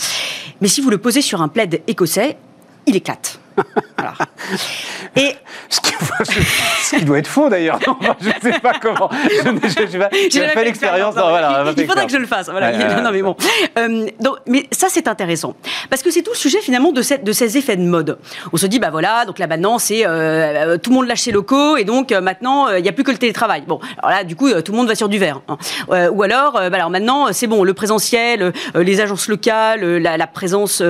Mais 0.61 0.69
si 0.69 0.81
vous 0.81 0.91
le 0.91 0.99
posez 0.99 1.23
sur 1.23 1.41
un 1.43 1.49
plaid 1.49 1.83
écossais, 1.87 2.37
il 2.89 2.97
éclate. 2.97 3.39
Voilà. 3.97 4.15
Et 5.17 5.35
Ce 5.69 5.81
qui, 5.81 5.93
ce 6.85 6.97
qui 6.97 7.05
doit 7.05 7.19
être 7.19 7.27
faux 7.27 7.49
d'ailleurs. 7.49 7.81
Je 8.21 8.29
ne 8.29 8.53
sais 8.53 8.61
pas 8.61 8.75
comment. 8.81 9.11
Je 9.29 10.39
n'ai 10.41 10.55
pas- 10.55 10.63
l'expérience. 10.63 11.15
voilà, 11.15 11.65
il- 11.77 11.83
il, 11.83 11.87
faudrait 11.89 12.07
que 12.07 12.13
je 12.13 12.19
le 12.19 12.27
fasse. 12.27 12.49
Voilà. 12.49 12.71
Ouais, 12.71 12.77
ouais, 12.77 13.01
non, 13.03 13.11
mais 13.11 13.23
bon. 13.23 13.35
Euh, 13.77 14.07
donc, 14.21 14.37
mais 14.47 14.69
ça, 14.71 14.87
c'est 14.89 15.09
intéressant. 15.09 15.55
Parce 15.91 16.03
que 16.03 16.11
c'est 16.13 16.23
tout 16.23 16.31
le 16.33 16.37
sujet, 16.37 16.61
finalement, 16.61 16.93
de, 16.93 17.03
cette- 17.03 17.25
de 17.25 17.33
ces 17.33 17.59
effets 17.59 17.77
de 17.77 17.83
mode. 17.83 18.19
On 18.53 18.57
se 18.57 18.67
dit, 18.67 18.79
bah 18.79 18.91
voilà, 18.91 19.25
donc 19.25 19.41
là, 19.41 19.49
maintenant, 19.49 19.79
c'est 19.81 20.07
euh, 20.07 20.11
euh, 20.75 20.79
tout 20.79 20.91
le 20.91 20.97
monde 20.97 21.09
lâche 21.09 21.23
ses 21.23 21.33
locaux 21.33 21.77
et 21.77 21.83
donc 21.85 22.13
euh, 22.13 22.21
maintenant, 22.21 22.69
il 22.71 22.83
n'y 22.83 22.89
a 22.89 22.93
plus 22.93 23.03
que 23.05 23.11
le 23.11 23.19
télétravail. 23.19 23.65
Bon, 23.67 23.81
alors 23.99 24.11
là, 24.19 24.23
du 24.25 24.37
coup, 24.37 24.49
tout 24.63 24.71
le 24.73 24.79
monde 24.79 24.87
va 24.89 24.95
sur 24.95 25.09
du 25.09 25.19
verre. 25.19 25.41
hein. 25.49 25.57
Ou 26.13 26.23
alors, 26.23 26.53
bah 26.53 26.71
alors 26.75 26.91
maintenant, 26.91 27.33
c'est 27.33 27.49
bon, 27.49 27.65
le 27.65 27.75
présentiel, 27.75 28.53
les 28.77 29.01
agences 29.01 29.27
locales, 29.29 29.85
la, 29.99 30.17
la 30.17 30.27
présence. 30.29 30.81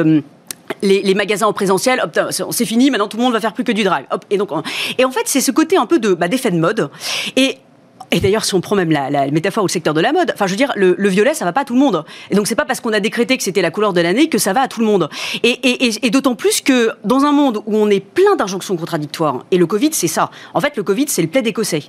Les, 0.82 1.02
les 1.02 1.14
magasins 1.14 1.46
en 1.46 1.52
présentiel, 1.52 2.00
hop, 2.02 2.18
c'est 2.50 2.64
fini, 2.64 2.90
maintenant 2.90 3.08
tout 3.08 3.16
le 3.16 3.22
monde 3.22 3.32
va 3.32 3.40
faire 3.40 3.52
plus 3.54 3.64
que 3.64 3.72
du 3.72 3.84
drive. 3.84 4.06
Hop, 4.10 4.24
et, 4.30 4.36
donc, 4.36 4.52
on- 4.52 4.62
et 4.98 5.04
en 5.04 5.10
fait, 5.10 5.22
c'est 5.26 5.40
ce 5.40 5.50
côté 5.50 5.76
un 5.76 5.86
peu 5.86 5.98
de 5.98 6.14
bah, 6.14 6.28
d'effet 6.28 6.50
de 6.50 6.58
mode. 6.58 6.90
Et 7.36 7.58
et 8.10 8.20
d'ailleurs, 8.20 8.44
si 8.46 8.54
on 8.54 8.62
prend 8.62 8.74
même 8.74 8.90
la, 8.90 9.10
la 9.10 9.30
métaphore 9.30 9.64
au 9.64 9.68
secteur 9.68 9.92
de 9.92 10.00
la 10.00 10.12
mode, 10.14 10.30
enfin, 10.32 10.46
je 10.46 10.52
veux 10.52 10.56
dire, 10.56 10.72
le, 10.76 10.94
le 10.96 11.08
violet, 11.10 11.34
ça 11.34 11.44
va 11.44 11.52
pas 11.52 11.60
à 11.60 11.64
tout 11.66 11.74
le 11.74 11.80
monde. 11.80 12.06
Et 12.30 12.34
donc, 12.36 12.46
c'est 12.46 12.54
pas 12.54 12.64
parce 12.64 12.80
qu'on 12.80 12.94
a 12.94 13.00
décrété 13.00 13.36
que 13.36 13.42
c'était 13.42 13.60
la 13.60 13.70
couleur 13.70 13.92
de 13.92 14.00
l'année 14.00 14.30
que 14.30 14.38
ça 14.38 14.54
va 14.54 14.62
à 14.62 14.68
tout 14.68 14.80
le 14.80 14.86
monde. 14.86 15.10
Et, 15.42 15.50
et- 15.50 15.86
et- 15.88 16.06
et 16.06 16.10
d'autant 16.10 16.34
plus 16.34 16.62
que 16.62 16.90
dans 17.04 17.24
un 17.24 17.32
monde 17.32 17.58
où 17.66 17.76
on 17.76 17.90
est 17.90 18.00
plein 18.00 18.34
d'injonctions 18.36 18.76
contradictoires, 18.76 19.44
et 19.50 19.58
le 19.58 19.66
Covid, 19.66 19.90
c'est 19.92 20.06
ça. 20.08 20.30
En 20.54 20.60
fait, 20.62 20.74
le 20.78 20.84
Covid, 20.84 21.04
c'est 21.08 21.20
le 21.20 21.28
plaid 21.28 21.46
écossais. 21.46 21.82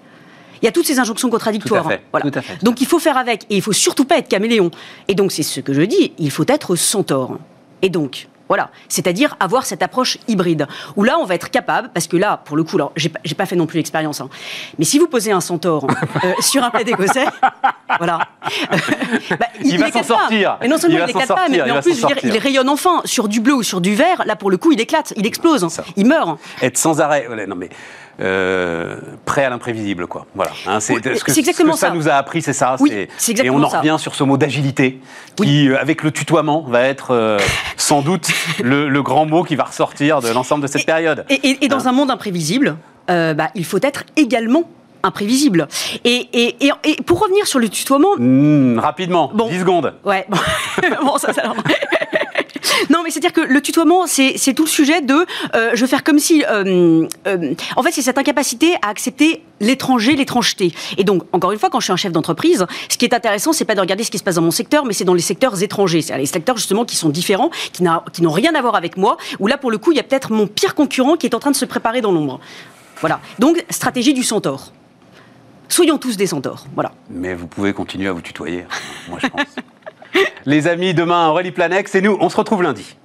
Il 0.62 0.66
y 0.66 0.68
a 0.68 0.74
toutes 0.74 0.88
ces 0.88 1.00
injonctions 1.00 1.30
contradictoires. 1.30 1.84
Tout 1.84 1.90
à 1.90 1.92
fait, 1.94 2.02
Voilà. 2.12 2.30
tout 2.30 2.38
à 2.38 2.42
fait, 2.42 2.54
tout 2.54 2.60
à 2.60 2.66
Donc, 2.66 2.82
il 2.82 2.88
faut 2.88 3.00
faire 3.00 3.16
avec. 3.16 3.44
Et 3.50 3.56
il 3.56 3.62
faut 3.62 3.72
surtout 3.72 4.04
pas 4.04 4.18
être 4.18 4.28
caméléon. 4.28 4.72
Et 5.08 5.16
donc, 5.16 5.32
c'est 5.32 5.44
ce 5.44 5.62
que 5.62 5.72
je 5.72 5.84
dis. 5.84 6.12
Il 6.18 6.32
faut 6.32 6.44
être 6.50 6.76
centaure. 6.76 7.38
Et 7.82 7.88
donc, 7.90 8.28
voilà, 8.50 8.72
c'est-à-dire 8.90 9.38
avoir 9.40 9.66
cette 9.66 9.82
approche 9.84 10.18
hybride, 10.28 10.68
où 10.96 11.04
là, 11.04 11.18
on 11.20 11.26
va 11.26 11.36
être 11.36 11.50
capable, 11.50 11.90
parce 11.94 12.08
que 12.08 12.18
là, 12.18 12.42
pour 12.44 12.58
le 12.58 12.64
coup, 12.64 12.76
alors, 12.76 12.92
j'ai 12.96 13.10
pas, 13.10 13.20
j'ai 13.24 13.36
pas 13.36 13.46
fait 13.46 13.56
non 13.56 13.68
plus 13.68 13.78
l'expérience, 13.78 14.20
hein, 14.20 14.30
mais 14.78 14.86
si 14.86 15.00
vous 15.00 15.08
posez 15.08 15.32
un 15.32 15.40
centaure 15.40 15.86
euh, 16.24 16.34
sur 16.40 16.64
un 16.64 16.72
plaid 16.72 16.90
écossais, 16.90 17.26
voilà, 17.98 18.20
bah, 19.40 19.48
Il 19.64 19.80
va 19.80 19.88
éclate 19.88 20.04
s'en 20.06 20.16
pas. 20.16 20.22
sortir. 20.22 20.58
Mais 20.62 20.68
non 20.68 20.78
seulement 20.78 20.98
Il 20.98 21.10
il, 21.10 21.14
va 21.14 21.22
éclate 21.22 21.28
pas, 21.28 21.48
mais, 21.48 21.58
il 21.58 21.64
mais 21.64 21.70
va 21.70 21.78
en 21.78 21.82
plus, 21.82 21.96
je 21.96 22.02
veux 22.02 22.08
dire, 22.08 22.18
il 22.24 22.38
rayonne 22.38 22.70
enfin 22.70 23.02
sur 23.06 23.28
du 23.28 23.40
bleu 23.40 23.54
ou 23.54 23.64
sur 23.64 23.82
du 23.82 23.94
vert. 23.94 24.24
Là, 24.26 24.36
pour 24.36 24.50
le 24.50 24.58
coup, 24.58 24.72
il 24.72 24.82
éclate, 24.82 25.14
il 25.16 25.26
explose, 25.28 25.68
il 25.96 26.08
meurt. 26.08 26.40
Être 26.62 26.78
sans 26.78 27.00
arrêt. 27.02 27.28
non 27.48 27.56
mais. 27.56 27.70
Euh, 28.22 28.96
prêt 29.26 29.46
à 29.46 29.50
l'imprévisible, 29.50 30.08
quoi. 30.08 30.26
Voilà. 30.36 30.52
hein, 30.68 30.80
c'est 30.80 30.94
Oui, 30.94 31.02
ce 31.18 31.24
que, 31.24 31.32
exactement 31.40 31.74
ce 31.74 31.78
que 31.78 31.80
ça. 31.82 31.88
ça. 31.90 31.94
nous 31.94 32.08
a 32.10 32.14
appris, 32.14 32.42
c'est 32.42 32.54
ça. 32.54 32.76
Oui, 32.80 33.08
c'est 33.18 33.40
Et 33.44 33.50
on 33.50 33.62
en 33.64 33.70
ça. 33.70 33.80
revient 33.80 33.96
sur 34.00 34.16
ce 34.16 34.24
mot 34.24 34.38
d'agilité, 34.38 35.00
qui, 35.36 35.70
euh, 35.70 35.80
avec 35.80 36.04
le 36.04 36.12
tutoiement, 36.12 36.62
va 36.68 36.82
être 36.84 37.12
euh, 37.12 37.40
sans 37.78 38.02
doute 38.02 38.28
le, 38.64 38.90
le 38.90 39.02
grand 39.04 39.26
mot 39.26 39.44
qui 39.44 39.56
va 39.56 39.64
ressortir 39.66 40.22
de 40.22 40.30
l'ensemble 40.30 40.64
de 40.64 40.68
cette 40.68 40.86
période. 40.86 41.26
Et, 41.30 41.36
et- 41.36 41.66
et 41.66 41.68
dans 41.68 41.86
Hein. 41.88 41.92
un 41.92 41.94
monde 41.94 42.12
imprévisible, 42.12 42.76
euh, 43.10 43.34
bah, 43.34 43.50
il 43.56 43.66
faut 43.66 43.80
être 43.82 44.04
également 44.16 44.64
imprévisible. 45.02 45.68
Et, 46.04 46.28
et- 46.34 46.66
et- 46.66 46.72
et 46.84 46.96
pour 47.04 47.22
revenir 47.22 47.48
sur 47.48 47.60
le 47.60 47.70
tutoiement, 47.70 48.16
Hmm, 48.18 48.78
rapidement, 48.80 49.32
Bon. 49.34 49.48
10 49.48 49.60
secondes. 49.60 49.94
Ouais, 50.04 50.26
bon, 50.28 50.38
Bon, 51.06 51.18
ça, 51.18 51.32
ça. 51.32 51.54
Non, 52.90 53.02
mais 53.04 53.12
c'est-à-dire 53.12 53.34
que 53.34 53.42
le 53.42 53.62
tutoiement, 53.62 54.08
c'est 54.08 54.54
tout 54.54 54.64
le 54.64 54.70
sujet 54.70 55.02
de. 55.02 55.26
euh, 55.56 55.72
je 55.74 55.82
veux 55.82 55.88
faire 55.88 56.04
comme 56.04 56.20
si. 56.20 56.44
euh, 56.50 57.06
euh, 57.28 57.54
en 57.76 57.84
fait, 57.84 57.92
c'est 57.92 58.02
cette 58.02 58.18
incapacité 58.18 58.76
à 58.82 58.90
accepter 58.90 59.44
l'étranger, 59.60 60.16
l'étrangeté. 60.16 60.74
Et 60.98 61.04
donc, 61.04 61.24
encore 61.34 61.52
une 61.52 61.60
fois, 61.60 61.70
quand 61.70 61.80
je 61.80 61.86
suis 61.86 61.94
un 61.94 61.98
chef 61.98 62.12
d'entreprise, 62.12 62.66
ce 62.90 62.98
qui 62.98 63.06
est 63.06 63.14
intéressant, 63.14 63.54
c'est 63.54 63.66
pas 63.66 63.76
de 63.76 63.82
regarder 63.82 64.04
ce 64.04 64.12
qui 64.12 64.18
se 64.18 64.24
passe 64.24 64.36
dans 64.36 64.42
mon 64.42 64.52
secteur, 64.52 64.86
mais 64.86 64.94
c'est 64.94 65.04
dans 65.06 65.14
les 65.14 65.22
secteurs 65.22 65.62
étrangers. 65.62 66.02
C'est-à-dire 66.02 66.22
les 66.22 66.26
secteurs, 66.28 66.58
justement, 66.58 66.86
qui 66.86 66.96
sont 66.96 67.10
différents, 67.10 67.50
qui 67.74 67.84
n'ont 67.84 68.32
rien 68.32 68.56
à 68.56 68.62
voir 68.62 68.76
avec 68.76 68.98
moi, 68.98 69.18
où 69.40 69.48
là, 69.48 69.58
pour 69.58 69.72
le 69.72 69.78
coup, 69.78 69.92
il 69.92 69.98
y 69.98 70.00
a 70.00 70.04
peut-être 70.04 70.32
mon 70.32 70.48
pire 70.48 70.76
concurrent 70.76 71.18
qui 71.18 71.26
est 71.26 71.36
en 71.36 71.40
train 71.40 71.52
de 71.52 71.56
se 71.56 71.66
préparer 71.66 72.02
dans 72.02 72.12
l'ombre. 72.12 72.40
Voilà. 73.02 73.20
Donc, 73.40 73.64
stratégie 73.70 74.14
du 74.14 74.24
centaure. 74.24 74.72
Soyons 75.68 75.98
tous 75.98 76.18
des 76.18 76.28
centaures. 76.28 76.66
Voilà. 76.74 76.92
Mais 77.10 77.36
vous 77.36 77.48
pouvez 77.48 77.74
continuer 77.74 78.08
à 78.08 78.12
vous 78.12 78.22
tutoyer, 78.22 78.66
moi 79.08 79.20
je 79.22 79.28
pense. 79.28 79.46
Les 80.46 80.68
amis, 80.68 80.94
demain, 80.94 81.30
Aurélie 81.30 81.52
Planex 81.52 81.94
et 81.96 82.02
nous, 82.02 82.18
on 82.20 82.30
se 82.30 82.38
retrouve 82.38 82.64
lundi. 82.64 82.98